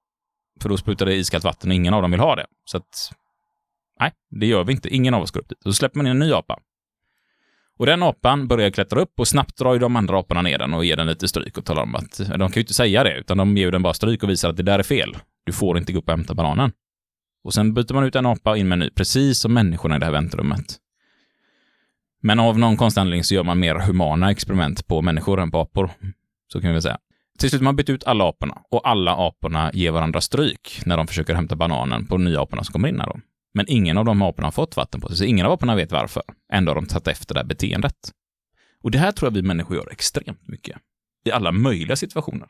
För 0.63 0.69
då 0.69 0.77
sprutar 0.77 1.07
det 1.07 1.15
iskallt 1.15 1.45
vatten 1.45 1.71
och 1.71 1.75
ingen 1.75 1.95
av 1.95 2.03
dem 2.03 2.11
vill 2.11 2.21
ha 2.21 2.37
det. 2.37 2.47
Så 2.65 2.77
att, 2.77 3.13
nej, 4.01 4.13
det 4.41 4.47
gör 4.47 4.65
vi 4.65 4.73
inte. 4.73 4.89
Ingen 4.95 5.15
av 5.15 5.23
oss 5.23 5.31
går 5.31 5.41
upp 5.41 5.49
dit. 5.49 5.59
Då 5.65 5.73
släpper 5.73 5.97
man 5.97 6.07
in 6.07 6.11
en 6.11 6.19
ny 6.19 6.33
apa. 6.33 6.59
Och 7.81 7.87
den 7.87 8.03
apan 8.03 8.49
börjar 8.49 8.71
klättra 8.71 9.01
upp 9.01 9.21
och 9.21 9.29
snabbt 9.29 9.59
drar 9.59 9.73
ju 9.73 9.79
de 9.79 9.97
andra 9.97 10.19
aporna 10.19 10.43
ner 10.43 10.59
den 10.59 10.75
och 10.75 10.85
ger 10.85 10.97
den 10.97 11.07
lite 11.07 11.29
stryk 11.29 11.59
och 11.59 11.65
talar 11.65 11.83
om 11.83 11.95
att 11.95 12.19
de 12.19 12.39
kan 12.39 12.53
ju 12.53 12.61
inte 12.61 12.75
säga 12.75 13.05
det, 13.05 13.19
utan 13.19 13.37
de 13.37 13.57
ger 13.57 13.71
den 13.71 13.83
bara 13.83 13.95
stryk 13.95 14.23
och 14.23 14.31
visar 14.31 14.51
att 14.51 14.57
det 14.57 14.63
där 14.63 14.79
är 14.79 14.83
fel. 14.83 15.17
Du 15.45 15.53
får 15.53 15.79
inte 15.79 15.93
gå 15.93 15.99
upp 15.99 16.09
och 16.09 16.17
hämta 16.17 16.35
bananen. 16.35 16.73
Och 17.45 17.55
sen 17.55 17.75
byter 17.75 17.95
man 17.95 18.05
ut 18.05 18.17
en 18.17 18.27
apa 18.27 18.51
och 18.51 18.59
in 18.59 18.69
med 18.69 18.77
en 18.77 18.81
ny, 18.81 18.91
precis 18.91 19.39
som 19.39 19.55
människorna 19.55 19.97
i 19.97 19.99
det 19.99 20.05
här 20.05 20.13
väntrummet. 20.13 20.77
Men 22.23 22.41
av 22.41 22.59
någon 22.59 22.77
konstig 22.77 23.27
så 23.27 23.35
gör 23.35 23.45
man 23.45 23.61
mer 23.61 23.75
humana 23.75 24.31
experiment 24.31 24.87
på 24.87 25.03
människor 25.03 25.41
än 25.41 25.51
på 25.51 25.61
apor. 25.61 25.91
Så 26.53 26.61
kan 26.61 26.71
vi 26.71 26.73
väl 26.73 26.83
säga. 26.83 26.99
Till 27.39 27.51
slut 27.51 27.61
har 27.61 27.65
man 27.65 27.77
bytt 27.77 27.91
ut 27.91 28.05
alla 28.05 28.29
aporna 28.29 28.59
och 28.71 28.89
alla 28.89 29.17
aporna 29.29 29.71
ger 29.73 29.91
varandra 29.91 30.21
stryk 30.21 30.83
när 30.85 30.97
de 30.97 31.07
försöker 31.07 31.35
hämta 31.35 31.57
bananen 31.57 32.07
på 32.07 32.15
de 32.15 32.25
nya 32.25 32.43
aporna 32.43 32.65
som 32.65 32.73
kommer 32.73 32.89
in 32.89 33.01
här 33.01 33.07
då. 33.07 33.21
Men 33.55 33.67
ingen 33.69 33.99
av 33.99 34.05
de 34.05 34.23
aporna 34.23 34.47
har 34.47 34.53
fått 34.53 34.77
vatten 34.77 35.01
på 35.01 35.09
sig, 35.09 35.17
så 35.17 35.25
ingen 35.25 35.47
av 35.47 35.53
aporna 35.53 35.77
vet 35.77 35.93
varför. 35.93 36.23
Ändå 36.53 36.71
har 36.71 36.75
de 36.75 36.87
tagit 36.87 37.09
efter 37.09 37.35
det 37.35 37.41
här 37.41 37.47
beteendet. 37.47 38.13
Och 38.83 38.91
det 38.91 38.99
här 38.99 39.13
tror 39.13 39.31
jag 39.31 39.35
vi 39.35 39.43
människor 39.43 39.77
gör 39.77 39.93
extremt 39.93 40.49
mycket. 40.49 40.79
I 41.25 41.31
alla 41.31 41.53
möjliga 41.53 41.97
situationer. 41.97 42.49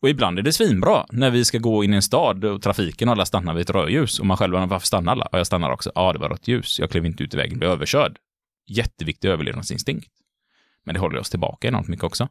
Och 0.00 0.08
ibland 0.08 0.38
är 0.38 0.42
det 0.42 0.52
svinbra 0.52 1.06
när 1.10 1.30
vi 1.30 1.44
ska 1.44 1.58
gå 1.58 1.84
in 1.84 1.92
i 1.92 1.96
en 1.96 2.02
stad 2.02 2.44
och 2.44 2.62
trafiken 2.62 3.08
och 3.08 3.12
alla 3.12 3.24
stannar 3.24 3.54
vid 3.54 3.62
ett 3.62 3.70
rödljus 3.70 4.20
och 4.20 4.26
man 4.26 4.36
själv, 4.36 4.54
undrar 4.54 4.66
varför 4.66 4.86
stannar 4.86 5.12
alla? 5.12 5.28
Ja, 5.32 5.38
jag 5.38 5.46
stannar 5.46 5.70
också. 5.70 5.92
Ja, 5.94 6.12
det 6.12 6.18
var 6.18 6.28
rött 6.28 6.48
ljus. 6.48 6.78
Jag 6.78 6.90
klev 6.90 7.06
inte 7.06 7.22
ut 7.22 7.34
i 7.34 7.36
vägen, 7.36 7.58
blev 7.58 7.70
överkörd. 7.70 8.18
Jätteviktig 8.68 9.28
överlevnadsinstinkt. 9.28 10.08
Men 10.84 10.94
det 10.94 11.00
håller 11.00 11.18
oss 11.18 11.30
tillbaka 11.30 11.68
enormt 11.68 11.88
mycket 11.88 12.04
också. 12.04 12.28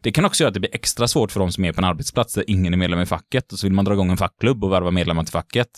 Det 0.00 0.12
kan 0.12 0.24
också 0.24 0.42
göra 0.42 0.48
att 0.48 0.54
det 0.54 0.60
blir 0.60 0.74
extra 0.74 1.08
svårt 1.08 1.32
för 1.32 1.40
de 1.40 1.52
som 1.52 1.64
är 1.64 1.72
på 1.72 1.80
en 1.80 1.84
arbetsplats 1.84 2.34
där 2.34 2.44
ingen 2.46 2.72
är 2.72 2.78
medlem 2.78 3.00
i 3.00 3.06
facket 3.06 3.52
och 3.52 3.58
så 3.58 3.66
vill 3.66 3.72
man 3.72 3.84
dra 3.84 3.92
igång 3.92 4.10
en 4.10 4.16
fackklubb 4.16 4.64
och 4.64 4.72
värva 4.72 4.90
medlemmar 4.90 5.24
till 5.24 5.32
facket. 5.32 5.68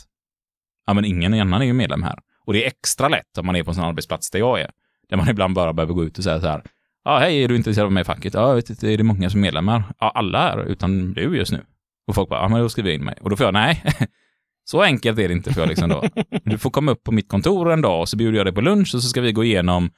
Ja, 0.86 0.94
men 0.94 1.04
ingen 1.04 1.34
annan 1.34 1.62
är 1.62 1.66
ju 1.66 1.72
medlem 1.72 2.02
här. 2.02 2.18
Och 2.44 2.52
det 2.52 2.64
är 2.64 2.66
extra 2.66 3.09
lätt 3.09 3.38
om 3.38 3.46
man 3.46 3.56
är 3.56 3.62
på 3.62 3.70
en 3.70 3.74
sån 3.74 3.84
arbetsplats 3.84 4.30
där 4.30 4.38
jag 4.38 4.60
är. 4.60 4.70
Där 5.09 5.16
man 5.16 5.28
ibland 5.28 5.54
bara 5.54 5.72
behöver 5.72 5.94
gå 5.94 6.04
ut 6.04 6.18
och 6.18 6.24
säga 6.24 6.40
så 6.40 6.46
här. 6.46 6.62
Ja, 7.04 7.18
hej, 7.18 7.44
är 7.44 7.48
du 7.48 7.56
intresserad 7.56 7.86
av 7.86 7.92
mig 7.92 8.00
i 8.00 8.04
facket? 8.04 8.34
Ja, 8.34 8.48
jag 8.48 8.54
vet 8.54 8.70
inte, 8.70 8.92
är 8.92 8.96
det 8.96 9.04
många 9.04 9.30
som 9.30 9.40
är 9.40 9.42
medlemmar? 9.42 9.84
Ja, 9.98 10.10
alla 10.10 10.52
är, 10.52 10.64
utan 10.64 11.12
du 11.12 11.36
just 11.36 11.52
nu. 11.52 11.64
Och 12.06 12.14
folk 12.14 12.28
bara, 12.28 12.40
ja, 12.40 12.48
men 12.48 12.60
då 12.60 12.68
skriver 12.68 12.90
jag 12.90 12.94
in 12.94 13.04
mig. 13.04 13.14
Och 13.20 13.30
då 13.30 13.36
får 13.36 13.44
jag, 13.44 13.54
nej, 13.54 13.84
så 14.64 14.82
enkelt 14.82 15.18
är 15.18 15.28
det 15.28 15.34
inte 15.34 15.52
för 15.52 15.60
jag 15.60 15.68
liksom 15.68 15.88
då. 15.88 16.04
Du 16.44 16.59
får 16.59 16.70
komma 16.70 16.92
upp 16.92 17.04
på 17.04 17.12
mitt 17.12 17.28
kontor 17.28 17.72
en 17.72 17.80
dag 17.80 18.00
och 18.00 18.09
så 18.09 18.16
bjuder 18.16 18.36
jag 18.36 18.46
dig 18.46 18.54
på 18.54 18.60
lunch 18.60 18.94
och 18.94 19.02
så 19.02 19.09
ska 19.09 19.20
vi 19.20 19.32
gå 19.32 19.44
igenom 19.44 19.90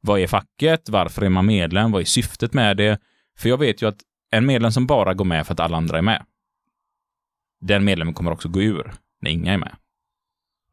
vad 0.00 0.20
är 0.20 0.26
facket? 0.26 0.88
Varför 0.88 1.22
är 1.22 1.28
man 1.28 1.46
medlem? 1.46 1.92
Vad 1.92 2.00
är 2.00 2.04
syftet 2.04 2.52
med 2.52 2.76
det? 2.76 3.00
För 3.38 3.48
jag 3.48 3.58
vet 3.58 3.82
ju 3.82 3.88
att 3.88 3.98
en 4.30 4.46
medlem 4.46 4.72
som 4.72 4.86
bara 4.86 5.14
går 5.14 5.24
med 5.24 5.46
för 5.46 5.52
att 5.52 5.60
alla 5.60 5.76
andra 5.76 5.98
är 5.98 6.02
med, 6.02 6.24
den 7.60 7.84
medlemmen 7.84 8.14
kommer 8.14 8.30
också 8.30 8.48
gå 8.48 8.62
ur 8.62 8.92
när 9.20 9.30
inga 9.30 9.52
är 9.52 9.58
med. 9.58 9.76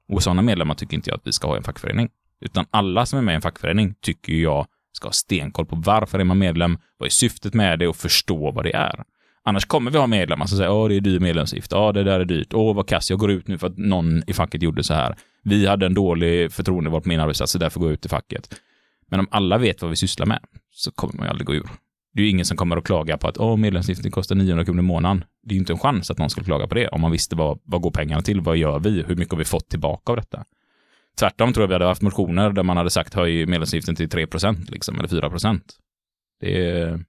Och 0.10 0.24
sådana 0.24 0.42
medlemmar 0.42 0.76
tycker 0.76 0.96
inte 0.96 1.10
jag 1.10 1.18
att 1.18 1.28
vi 1.28 1.32
ska 1.32 1.48
ha 1.48 1.56
i 1.56 1.58
en 1.58 1.64
fackförening. 1.64 2.10
Utan 2.42 2.66
alla 2.72 3.06
som 3.06 3.20
är 3.20 3.24
med 3.24 3.34
i 3.34 3.36
en 3.36 3.42
fackförening 3.42 3.96
tycker 4.02 4.34
jag 4.34 4.68
ska 4.92 5.08
ha 5.08 5.14
stenkoll 5.14 5.66
på 5.66 5.76
varför 5.76 6.20
är 6.20 6.24
man 6.24 6.38
medlem, 6.38 6.78
vad 6.98 7.08
är 7.08 7.12
syftet 7.12 7.54
med 7.54 7.80
det 7.80 7.88
och 7.88 7.96
förstå 7.96 8.52
vad 8.52 8.66
det 8.66 8.76
är. 8.76 9.04
Annars 9.46 9.66
kommer 9.66 9.92
vi 9.92 9.98
ha 9.98 10.08
medlemmar 10.08 10.46
som 10.46 10.58
säger 10.58 10.72
åh, 10.72 10.90
det 10.90 10.96
är 10.96 11.02
dyr 11.02 11.20
medlemsavgift, 11.20 11.72
ja, 11.72 11.92
det 11.92 12.04
där 12.04 12.20
är 12.20 12.26
dyrt, 12.26 12.54
åh, 12.54 12.76
vad 12.76 12.88
kass, 12.88 13.10
jag 13.10 13.20
går 13.20 13.32
ut 13.32 13.48
nu 13.48 13.58
för 13.58 13.68
att 13.68 13.78
någon 13.78 14.24
i 14.30 14.34
facket 14.34 14.62
gjorde 14.62 14.84
så 14.84 14.94
här. 14.94 15.16
Vi 15.44 15.68
hade 15.68 15.86
en 15.86 15.94
dålig 15.94 16.52
förtroendevald 16.52 17.04
på 17.04 17.10
min 17.10 17.20
arbetsplats, 17.20 17.52
så 17.52 17.58
därför 17.58 17.80
går 17.80 17.90
jag 17.90 17.94
ut 17.94 18.06
i 18.06 18.10
facket. 18.10 18.56
Men 19.08 19.20
om 19.20 19.28
alla 19.32 19.58
vet 19.58 19.82
vad 19.82 19.90
vi 19.90 19.96
sysslar 19.96 20.26
med 20.26 20.40
så 20.72 20.92
kommer 20.92 21.14
man 21.14 21.26
ju 21.26 21.30
aldrig 21.30 21.48
gå 21.48 21.54
ur. 21.54 21.70
Det 22.14 22.22
är 22.22 22.24
ju 22.24 22.30
ingen 22.30 22.46
som 22.46 22.58
kommer 22.58 22.78
att 22.78 22.84
klaga 22.84 23.18
på 23.18 23.28
att 23.28 23.38
oh, 23.38 23.58
medlemsavgiften 23.58 24.12
kostar 24.12 24.36
900 24.36 24.66
kronor 24.66 24.80
i 24.80 24.84
månaden. 24.84 25.24
Det 25.44 25.52
är 25.52 25.54
ju 25.54 25.60
inte 25.60 25.74
en 25.74 25.80
chans 25.80 26.12
att 26.12 26.18
någon 26.18 26.30
skulle 26.30 26.46
klaga 26.46 26.68
på 26.68 26.76
det 26.76 26.88
om 26.88 27.02
man 27.02 27.12
visste 27.12 27.36
vad, 27.36 27.60
vad 27.64 27.82
går 27.82 27.92
pengarna 27.92 28.22
till, 28.22 28.42
vad 28.42 28.58
gör 28.58 28.80
vi, 28.80 29.04
hur 29.04 29.16
mycket 29.16 29.32
har 29.32 29.38
vi 29.38 29.46
fått 29.46 29.70
tillbaka 29.70 30.12
av 30.12 30.16
detta. 30.16 30.46
Tvärtom 31.20 31.54
tror 31.54 31.64
jag 31.64 31.68
vi 31.68 31.74
hade 31.74 31.86
haft 31.86 32.02
motioner 32.02 32.50
där 32.52 32.64
man 32.64 32.78
hade 32.78 32.90
sagt 32.90 33.14
höj 33.14 33.46
medlemsavgiften 33.46 33.96
till 33.96 34.10
3% 34.10 34.72
liksom, 34.72 35.00
eller 35.00 35.08
4 35.08 35.60
Det 36.40 36.70
är, 36.70 37.04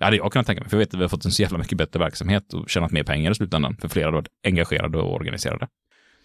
hade 0.00 0.16
jag 0.16 0.32
kunnat 0.32 0.46
tänka 0.46 0.60
mig, 0.60 0.70
för 0.70 0.76
jag 0.76 0.78
vet 0.78 0.94
att 0.94 1.00
vi 1.00 1.04
har 1.04 1.08
fått 1.08 1.24
en 1.24 1.30
så 1.30 1.42
jävla 1.42 1.58
mycket 1.58 1.78
bättre 1.78 2.00
verksamhet 2.00 2.54
och 2.54 2.70
tjänat 2.70 2.92
mer 2.92 3.02
pengar 3.02 3.30
i 3.30 3.34
slutändan, 3.34 3.76
för 3.76 3.88
flera 3.88 4.06
har 4.06 4.12
varit 4.12 4.28
engagerade 4.44 4.98
och 4.98 5.14
organiserade. 5.14 5.68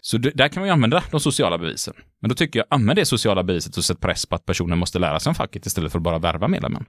Så 0.00 0.18
det, 0.18 0.30
där 0.30 0.48
kan 0.48 0.60
man 0.60 0.68
ju 0.68 0.72
använda 0.72 1.02
de 1.10 1.20
sociala 1.20 1.58
bevisen. 1.58 1.94
Men 2.20 2.28
då 2.28 2.34
tycker 2.34 2.58
jag, 2.58 2.66
använd 2.70 2.98
det 2.98 3.04
sociala 3.04 3.42
beviset 3.42 3.76
och 3.76 3.84
sätt 3.84 4.00
press 4.00 4.26
på 4.26 4.34
att 4.34 4.46
personen 4.46 4.78
måste 4.78 4.98
lära 4.98 5.20
sig 5.20 5.30
om 5.30 5.34
facket 5.34 5.66
istället 5.66 5.92
för 5.92 5.98
att 5.98 6.02
bara 6.02 6.18
värva 6.18 6.48
medlemmen. 6.48 6.84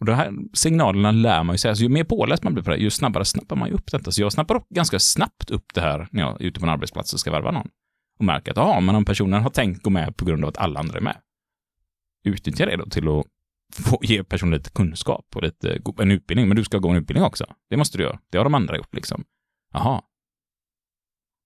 Och 0.00 0.06
de 0.06 0.12
här 0.12 0.32
signalerna 0.52 1.10
lär 1.10 1.44
man 1.44 1.54
ju 1.54 1.58
sig. 1.58 1.68
Alltså, 1.68 1.82
ju 1.82 1.88
mer 1.88 2.04
påläst 2.04 2.42
man 2.42 2.54
blir 2.54 2.64
på 2.64 2.70
det, 2.70 2.76
ju 2.76 2.90
snabbare 2.90 3.24
snappar 3.24 3.56
man 3.56 3.68
ju 3.68 3.74
upp 3.74 3.92
detta. 3.92 4.12
Så 4.12 4.22
jag 4.22 4.32
snappar 4.32 4.54
upp, 4.54 4.68
ganska 4.68 4.98
snabbt 4.98 5.50
upp 5.50 5.74
det 5.74 5.80
här 5.80 6.08
när 6.10 6.22
jag 6.22 6.40
är 6.40 6.46
ute 6.46 6.60
på 6.60 6.66
en 6.66 6.72
arbetsplats 6.72 7.12
och 7.12 7.20
ska 7.20 7.30
värva 7.30 7.50
någon. 7.50 7.68
Och 8.18 8.24
märker 8.24 8.50
att, 8.50 8.56
ja, 8.56 8.80
men 8.80 8.94
om 8.94 9.04
personen 9.04 9.42
har 9.42 9.50
tänkt 9.50 9.82
gå 9.82 9.90
med 9.90 10.16
på 10.16 10.24
grund 10.24 10.44
av 10.44 10.48
att 10.48 10.58
alla 10.58 10.80
andra 10.80 10.98
är 10.98 11.02
med. 11.02 11.16
Utnyttja 12.24 12.66
det 12.66 12.76
då 12.76 12.86
till 12.86 13.08
att 13.08 13.26
få 13.72 13.98
ge 14.02 14.24
personen 14.24 14.54
lite 14.54 14.70
kunskap 14.70 15.26
och 15.34 15.42
lite, 15.42 15.80
en 15.98 16.10
utbildning. 16.10 16.48
Men 16.48 16.56
du 16.56 16.64
ska 16.64 16.78
gå 16.78 16.88
en 16.88 16.96
utbildning 16.96 17.24
också. 17.24 17.46
Det 17.70 17.76
måste 17.76 17.98
du 17.98 18.04
göra. 18.04 18.18
Det 18.30 18.38
har 18.38 18.44
de 18.44 18.54
andra 18.54 18.76
gjort 18.76 18.94
liksom. 18.94 19.24
Jaha, 19.72 20.02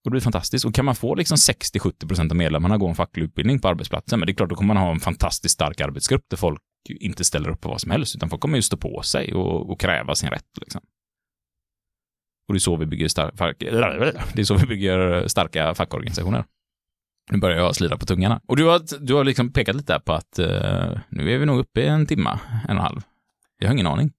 och 0.03 0.09
det 0.09 0.11
blir 0.11 0.21
fantastiskt. 0.21 0.65
Och 0.65 0.75
kan 0.75 0.85
man 0.85 0.95
få 0.95 1.15
liksom 1.15 1.35
60-70% 1.35 2.29
av 2.29 2.35
medlemmarna 2.35 2.77
gå 2.77 2.87
en 2.87 2.95
facklig 2.95 3.23
utbildning 3.23 3.59
på 3.59 3.67
arbetsplatsen, 3.67 4.19
men 4.19 4.27
det 4.27 4.31
är 4.31 4.35
klart, 4.35 4.49
då 4.49 4.55
kommer 4.55 4.73
man 4.73 4.83
ha 4.83 4.91
en 4.91 4.99
fantastiskt 4.99 5.53
stark 5.53 5.81
arbetsgrupp 5.81 6.25
där 6.29 6.37
folk 6.37 6.61
inte 6.89 7.23
ställer 7.23 7.49
upp 7.49 7.61
på 7.61 7.69
vad 7.69 7.81
som 7.81 7.91
helst, 7.91 8.15
utan 8.15 8.29
folk 8.29 8.41
kommer 8.41 8.55
ju 8.55 8.61
stå 8.61 8.77
på 8.77 9.01
sig 9.01 9.33
och, 9.33 9.69
och 9.71 9.79
kräva 9.79 10.15
sin 10.15 10.29
rätt. 10.29 10.57
Liksom. 10.61 10.81
Och 12.47 12.53
det 12.53 12.57
är 12.57 12.59
så 12.59 12.75
vi 12.75 12.85
bygger, 12.85 13.07
star- 13.07 13.31
det 14.35 14.41
är 14.41 14.43
så 14.43 14.55
vi 14.55 14.65
bygger 14.67 15.27
starka 15.27 15.75
fackorganisationer. 15.75 16.45
Nu 17.31 17.37
börjar 17.37 17.57
jag 17.57 17.75
slira 17.75 17.97
på 17.97 18.05
tungarna. 18.05 18.41
Och 18.47 18.57
du 18.57 18.65
har, 18.65 19.05
du 19.05 19.13
har 19.13 19.23
liksom 19.23 19.53
pekat 19.53 19.75
lite 19.75 19.99
på 20.05 20.13
att 20.13 20.39
uh, 20.39 20.45
nu 21.09 21.31
är 21.33 21.37
vi 21.37 21.45
nog 21.45 21.59
uppe 21.59 21.81
i 21.81 21.87
en 21.87 22.05
timma, 22.05 22.39
en 22.51 22.63
och 22.65 22.69
en 22.71 22.77
halv. 22.77 23.01
Jag 23.57 23.67
har 23.67 23.73
ingen 23.73 23.87
aning. 23.87 24.11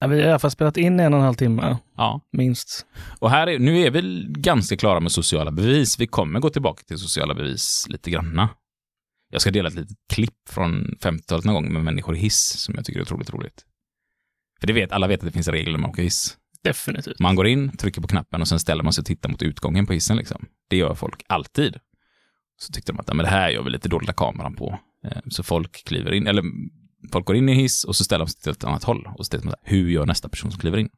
Ja, 0.00 0.06
vi 0.06 0.16
har 0.20 0.26
i 0.26 0.30
alla 0.30 0.38
fall 0.38 0.50
spelat 0.50 0.76
in 0.76 1.00
en 1.00 1.12
och 1.14 1.18
en 1.18 1.24
halv 1.24 1.34
timme, 1.34 1.76
Ja. 1.96 2.20
minst. 2.32 2.86
Och 3.18 3.30
här 3.30 3.46
är, 3.46 3.58
nu 3.58 3.80
är 3.80 3.90
vi 3.90 4.26
ganska 4.28 4.76
klara 4.76 5.00
med 5.00 5.12
sociala 5.12 5.50
bevis. 5.50 6.00
Vi 6.00 6.06
kommer 6.06 6.40
gå 6.40 6.50
tillbaka 6.50 6.82
till 6.82 6.98
sociala 6.98 7.34
bevis 7.34 7.86
lite 7.88 8.10
granna. 8.10 8.48
Jag 9.30 9.40
ska 9.40 9.50
dela 9.50 9.68
ett 9.68 9.74
litet 9.74 9.96
klipp 10.12 10.48
från 10.48 10.96
50-talet 11.00 11.44
någon 11.44 11.54
gång 11.54 11.72
med 11.72 11.84
människor 11.84 12.16
i 12.16 12.18
hiss 12.18 12.38
som 12.58 12.74
jag 12.74 12.84
tycker 12.84 13.00
är 13.00 13.02
otroligt 13.02 13.30
roligt. 13.30 13.64
För 14.60 14.66
det 14.66 14.72
vet, 14.72 14.92
alla 14.92 15.06
vet 15.06 15.20
att 15.20 15.26
det 15.26 15.32
finns 15.32 15.48
regler 15.48 15.72
när 15.72 15.78
man 15.78 15.90
åker 15.90 16.02
hiss. 16.02 16.36
Definitivt. 16.62 17.18
Man 17.18 17.34
går 17.36 17.46
in, 17.46 17.76
trycker 17.76 18.00
på 18.00 18.08
knappen 18.08 18.40
och 18.40 18.48
sen 18.48 18.58
ställer 18.60 18.84
man 18.84 18.92
sig 18.92 19.02
och 19.02 19.06
tittar 19.06 19.28
mot 19.28 19.42
utgången 19.42 19.86
på 19.86 19.92
hissen. 19.92 20.16
Liksom. 20.16 20.46
Det 20.68 20.76
gör 20.76 20.94
folk 20.94 21.22
alltid. 21.26 21.76
Så 22.58 22.72
tyckte 22.72 22.92
de 22.92 23.00
att 23.00 23.06
men 23.06 23.16
det 23.18 23.26
här 23.26 23.50
gör 23.50 23.62
vi 23.62 23.70
lite 23.70 23.88
dolda 23.88 24.12
kameran 24.12 24.54
på. 24.54 24.78
Eh, 25.04 25.18
Så 25.28 25.42
folk 25.42 25.84
kliver 25.84 26.12
in, 26.12 26.26
eller 26.26 26.42
folk 27.12 27.26
går 27.26 27.36
in 27.36 27.48
i 27.48 27.52
en 27.52 27.58
hiss 27.58 27.84
och 27.84 27.96
så 27.96 28.04
ställer 28.04 28.24
de 28.24 28.30
sig 28.30 28.40
till 28.42 28.52
ett 28.52 28.64
annat 28.64 28.84
håll. 28.84 29.08
Och 29.16 29.26
så 29.26 29.30
tittar 29.30 29.44
man 29.44 29.52
så 29.52 29.58
här, 29.62 29.76
hur 29.76 29.90
gör 29.90 30.06
nästa 30.06 30.28
person 30.28 30.50
som 30.50 30.60
kliver 30.60 30.78
in? 30.78 30.88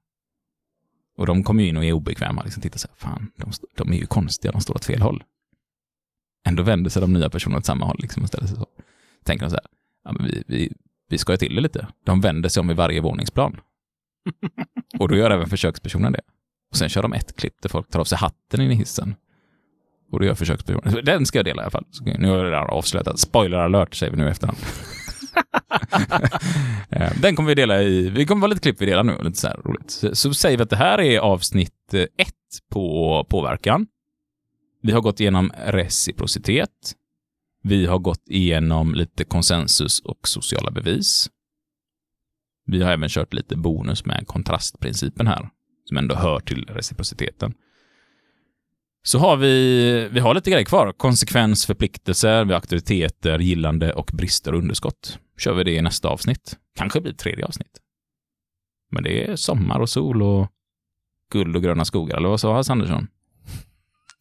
Och 1.16 1.26
de 1.26 1.44
kommer 1.44 1.62
ju 1.62 1.68
in 1.68 1.76
och 1.76 1.84
är 1.84 1.92
obekväma, 1.92 2.42
liksom 2.42 2.62
tittar 2.62 2.78
så 2.78 2.88
här, 2.88 2.96
fan, 2.96 3.30
de, 3.36 3.50
de 3.76 3.92
är 3.92 3.96
ju 3.96 4.06
konstiga, 4.06 4.52
de 4.52 4.60
står 4.60 4.74
åt 4.74 4.84
fel 4.84 5.02
håll. 5.02 5.24
Ändå 6.48 6.62
vänder 6.62 6.90
sig 6.90 7.00
de 7.02 7.12
nya 7.12 7.30
personerna 7.30 7.58
åt 7.58 7.64
samma 7.66 7.86
håll 7.86 7.96
liksom 7.98 8.22
och 8.22 8.28
ställer 8.28 8.46
sig 8.46 8.56
så. 8.56 8.66
Tänker 9.24 9.46
de 9.46 9.50
så 9.50 9.56
här, 9.56 9.66
ja 10.04 10.12
men 10.12 10.26
vi, 10.26 10.42
vi, 10.46 10.72
vi 11.08 11.18
skojar 11.18 11.38
till 11.38 11.54
det 11.54 11.60
lite. 11.60 11.86
De 12.04 12.20
vänder 12.20 12.48
sig 12.48 12.60
om 12.60 12.70
i 12.70 12.74
varje 12.74 13.00
våningsplan. 13.00 13.60
och 14.98 15.08
då 15.08 15.16
gör 15.16 15.30
även 15.30 15.48
försökspersonen 15.48 16.12
det. 16.12 16.20
Och 16.70 16.76
sen 16.76 16.88
kör 16.88 17.02
de 17.02 17.12
ett 17.12 17.36
klipp 17.36 17.54
där 17.62 17.68
folk 17.68 17.90
tar 17.90 18.00
av 18.00 18.04
sig 18.04 18.18
hatten 18.18 18.60
in 18.60 18.70
i 18.70 18.74
hissen. 18.74 19.14
Och 20.12 20.20
då 20.20 20.26
gör 20.26 20.34
försökspersonen. 20.34 21.04
Den 21.04 21.26
ska 21.26 21.38
jag 21.38 21.46
dela 21.46 21.62
i 21.62 21.64
alla 21.64 21.70
fall. 21.70 21.84
Nu 22.18 22.28
har 22.28 22.36
jag 22.36 22.46
redan 22.46 22.70
avslöjat. 22.70 23.18
Spoiler 23.18 23.58
alert 23.58 23.94
säger 23.94 24.12
vi 24.12 24.18
nu 24.18 24.26
i 24.26 24.30
efterhand. 24.30 24.58
Eh, 26.90 27.12
Den 27.20 27.36
kommer 27.36 27.48
vi 27.48 27.54
dela 27.54 27.82
i, 27.82 28.08
vi 28.10 28.26
kommer 28.26 28.40
vara 28.40 28.48
lite 28.48 28.60
klipp 28.60 28.80
vi 28.80 28.86
delar 28.86 29.04
nu, 29.04 29.16
lite 29.22 29.38
så 29.38 29.48
här 29.48 29.56
roligt. 29.64 29.90
Så, 29.90 30.14
så 30.14 30.34
säger 30.34 30.56
vi 30.56 30.62
att 30.62 30.70
det 30.70 30.76
här 30.76 31.00
är 31.00 31.18
avsnitt 31.18 31.94
eh, 31.94 32.00
ett 32.00 32.34
på 32.72 33.26
påverkan. 33.30 33.86
Vi 34.88 34.92
har 34.92 35.00
gått 35.00 35.20
igenom 35.20 35.52
reciprocitet. 35.56 36.94
Vi 37.62 37.86
har 37.86 37.98
gått 37.98 38.22
igenom 38.26 38.94
lite 38.94 39.24
konsensus 39.24 40.00
och 40.00 40.28
sociala 40.28 40.70
bevis. 40.70 41.30
Vi 42.66 42.82
har 42.82 42.92
även 42.92 43.08
kört 43.08 43.32
lite 43.32 43.56
bonus 43.56 44.04
med 44.04 44.26
kontrastprincipen 44.26 45.26
här, 45.26 45.50
som 45.84 45.96
ändå 45.96 46.14
hör 46.14 46.40
till 46.40 46.64
reciprociteten. 46.64 47.54
Så 49.02 49.18
har 49.18 49.36
vi, 49.36 50.08
vi 50.12 50.20
har 50.20 50.34
lite 50.34 50.50
grejer 50.50 50.64
kvar. 50.64 50.92
Konsekvens, 50.92 51.66
förpliktelser, 51.66 52.44
vi 52.44 52.52
har 52.52 52.60
auktoriteter, 52.60 53.38
gillande 53.38 53.92
och 53.92 54.10
brister 54.12 54.52
och 54.52 54.58
underskott. 54.58 55.18
Kör 55.38 55.54
vi 55.54 55.64
det 55.64 55.74
i 55.74 55.82
nästa 55.82 56.08
avsnitt. 56.08 56.58
Kanske 56.76 57.00
blir 57.00 57.12
tredje 57.12 57.46
avsnitt. 57.46 57.80
Men 58.90 59.02
det 59.02 59.30
är 59.30 59.36
sommar 59.36 59.80
och 59.80 59.90
sol 59.90 60.22
och 60.22 60.48
guld 61.32 61.56
och 61.56 61.62
gröna 61.62 61.84
skogar, 61.84 62.16
eller 62.16 62.28
vad 62.28 62.40
sa 62.40 62.54
Hans 62.54 62.70
Andersson? 62.70 63.08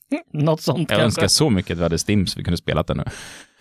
Något 0.34 0.62
sånt 0.62 0.78
Jag 0.80 0.88
kanske. 0.88 1.06
önskar 1.06 1.28
så 1.28 1.50
mycket 1.50 1.72
att 1.72 1.78
vi 1.80 1.84
hade 1.84 1.98
Stim 1.98 2.28
så 2.28 2.38
vi 2.40 2.44
kunde 2.44 2.58
spela 2.58 2.84
det 2.84 2.94
nu. 2.94 3.04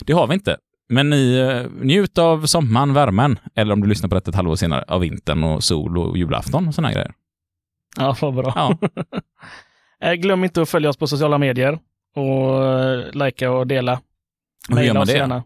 Det 0.00 0.12
har 0.12 0.26
vi 0.26 0.34
inte. 0.34 0.56
Men 0.88 1.10
ni, 1.10 1.34
eh, 1.36 1.84
njut 1.84 2.18
av 2.18 2.46
sommaren, 2.46 2.94
värmen, 2.94 3.38
eller 3.54 3.72
om 3.72 3.80
du 3.80 3.88
lyssnar 3.88 4.08
på 4.08 4.14
detta 4.14 4.30
ett 4.30 4.34
halvår 4.34 4.56
senare, 4.56 4.84
av 4.88 5.00
vintern 5.00 5.44
och 5.44 5.64
sol 5.64 5.98
och 5.98 6.18
julafton 6.18 6.68
och 6.68 6.74
sådana 6.74 6.92
grejer. 6.92 7.12
Ja, 7.96 8.16
vad 8.20 8.34
bra. 8.34 8.52
Ja, 8.56 8.78
Eh, 10.00 10.12
Glöm 10.14 10.44
inte 10.44 10.62
att 10.62 10.68
följa 10.68 10.90
oss 10.90 10.96
på 10.96 11.06
sociala 11.06 11.38
medier 11.38 11.78
och 12.14 12.64
eh, 12.64 13.12
likea 13.12 13.50
och 13.52 13.66
dela. 13.66 14.00
hur 14.68 14.82
gör 14.82 14.94
man 14.94 15.06
det? 15.06 15.12
gärna. 15.12 15.44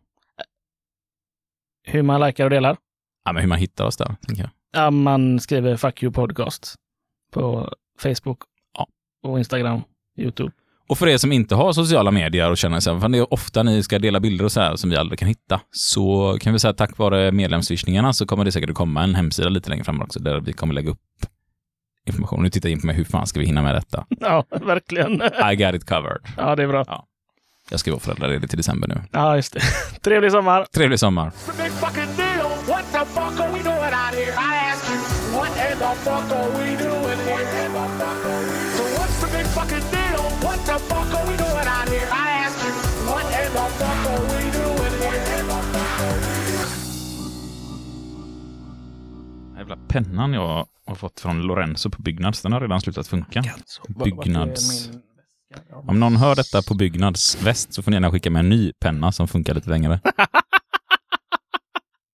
Hur 1.82 2.02
man 2.02 2.20
likar 2.20 2.44
och 2.44 2.50
delar? 2.50 2.76
Ja, 3.24 3.32
men 3.32 3.42
hur 3.42 3.48
man 3.48 3.58
hittar 3.58 3.84
oss 3.84 3.96
där, 3.96 4.16
tänker 4.26 4.42
jag. 4.42 4.50
Ja, 4.72 4.90
man 4.90 5.40
skriver 5.40 5.76
Fuck 5.76 6.02
You 6.02 6.12
Podcast 6.12 6.74
på 7.32 7.72
Facebook 7.98 8.38
Ja. 8.78 8.86
och 9.22 9.38
Instagram, 9.38 9.80
YouTube. 10.18 10.52
Och 10.90 10.98
för 10.98 11.08
er 11.08 11.18
som 11.18 11.32
inte 11.32 11.54
har 11.54 11.72
sociala 11.72 12.10
medier 12.10 12.50
och 12.50 12.58
känner 12.58 12.80
sig, 12.80 13.00
fan 13.00 13.12
det 13.12 13.18
är 13.18 13.34
ofta 13.34 13.62
ni 13.62 13.82
ska 13.82 13.98
dela 13.98 14.20
bilder 14.20 14.44
och 14.44 14.52
så 14.52 14.60
här 14.60 14.76
som 14.76 14.90
vi 14.90 14.96
aldrig 14.96 15.18
kan 15.18 15.28
hitta, 15.28 15.60
så 15.70 16.36
kan 16.40 16.52
vi 16.52 16.58
säga 16.58 16.70
att 16.70 16.76
tack 16.76 16.98
vare 16.98 17.32
medlemsvishningarna 17.32 18.12
så 18.12 18.26
kommer 18.26 18.44
det 18.44 18.52
säkert 18.52 18.70
att 18.70 18.76
komma 18.76 19.02
en 19.02 19.14
hemsida 19.14 19.48
lite 19.48 19.70
längre 19.70 19.84
fram 19.84 20.02
också 20.02 20.20
där 20.20 20.40
vi 20.40 20.52
kommer 20.52 20.74
lägga 20.74 20.90
upp 20.90 20.98
information. 22.06 22.42
Nu 22.42 22.50
tittar 22.50 22.68
jag 22.68 22.72
in 22.72 22.80
på 22.80 22.86
mig, 22.86 22.96
hur 22.96 23.04
fan 23.04 23.26
ska 23.26 23.40
vi 23.40 23.46
hinna 23.46 23.62
med 23.62 23.74
detta? 23.74 24.06
Ja, 24.20 24.44
verkligen. 24.50 25.22
I 25.52 25.56
got 25.56 25.74
it 25.74 25.88
covered. 25.88 26.20
Ja, 26.36 26.56
det 26.56 26.62
är 26.62 26.68
bra. 26.68 26.84
Ja. 26.86 27.06
Jag 27.70 27.80
ska 27.80 27.90
vara 27.90 28.00
föräldraledig 28.00 28.48
till 28.50 28.56
december 28.56 28.88
nu. 28.88 29.02
Ja, 29.12 29.36
just 29.36 29.52
det. 29.52 29.60
Trevlig 30.02 30.32
sommar. 30.32 30.64
Trevlig 30.74 30.98
sommar. 30.98 31.24
What 31.24 32.92
the 32.92 32.98
fuck 32.98 33.40
are 33.40 33.52
we 33.52 33.62
doing 33.62 33.94
out 33.94 34.14
here? 34.14 34.32
I 34.32 34.72
ask 34.72 34.90
you, 34.90 34.98
what 35.38 35.50
in 35.72 35.78
the 35.78 35.94
fuck 36.04 36.32
are 36.32 36.50
we 36.58 36.84
doing 36.84 36.89
Jävla 49.70 49.86
pennan 49.88 50.32
jag 50.32 50.66
har 50.86 50.94
fått 50.94 51.20
från 51.20 51.42
Lorenzo 51.42 51.90
på 51.90 52.02
Byggnads, 52.02 52.42
den 52.42 52.52
har 52.52 52.60
redan 52.60 52.80
slutat 52.80 53.08
funka. 53.08 53.44
Byggnads. 54.04 54.90
Om 55.86 56.00
någon 56.00 56.16
hör 56.16 56.36
detta 56.36 56.62
på 56.62 56.74
Byggnads 56.74 57.42
väst 57.42 57.74
så 57.74 57.82
får 57.82 57.90
ni 57.90 57.94
gärna 57.94 58.10
skicka 58.10 58.30
med 58.30 58.40
en 58.40 58.48
ny 58.48 58.72
penna 58.72 59.12
som 59.12 59.28
funkar 59.28 59.54
lite 59.54 59.70
längre. 59.70 60.00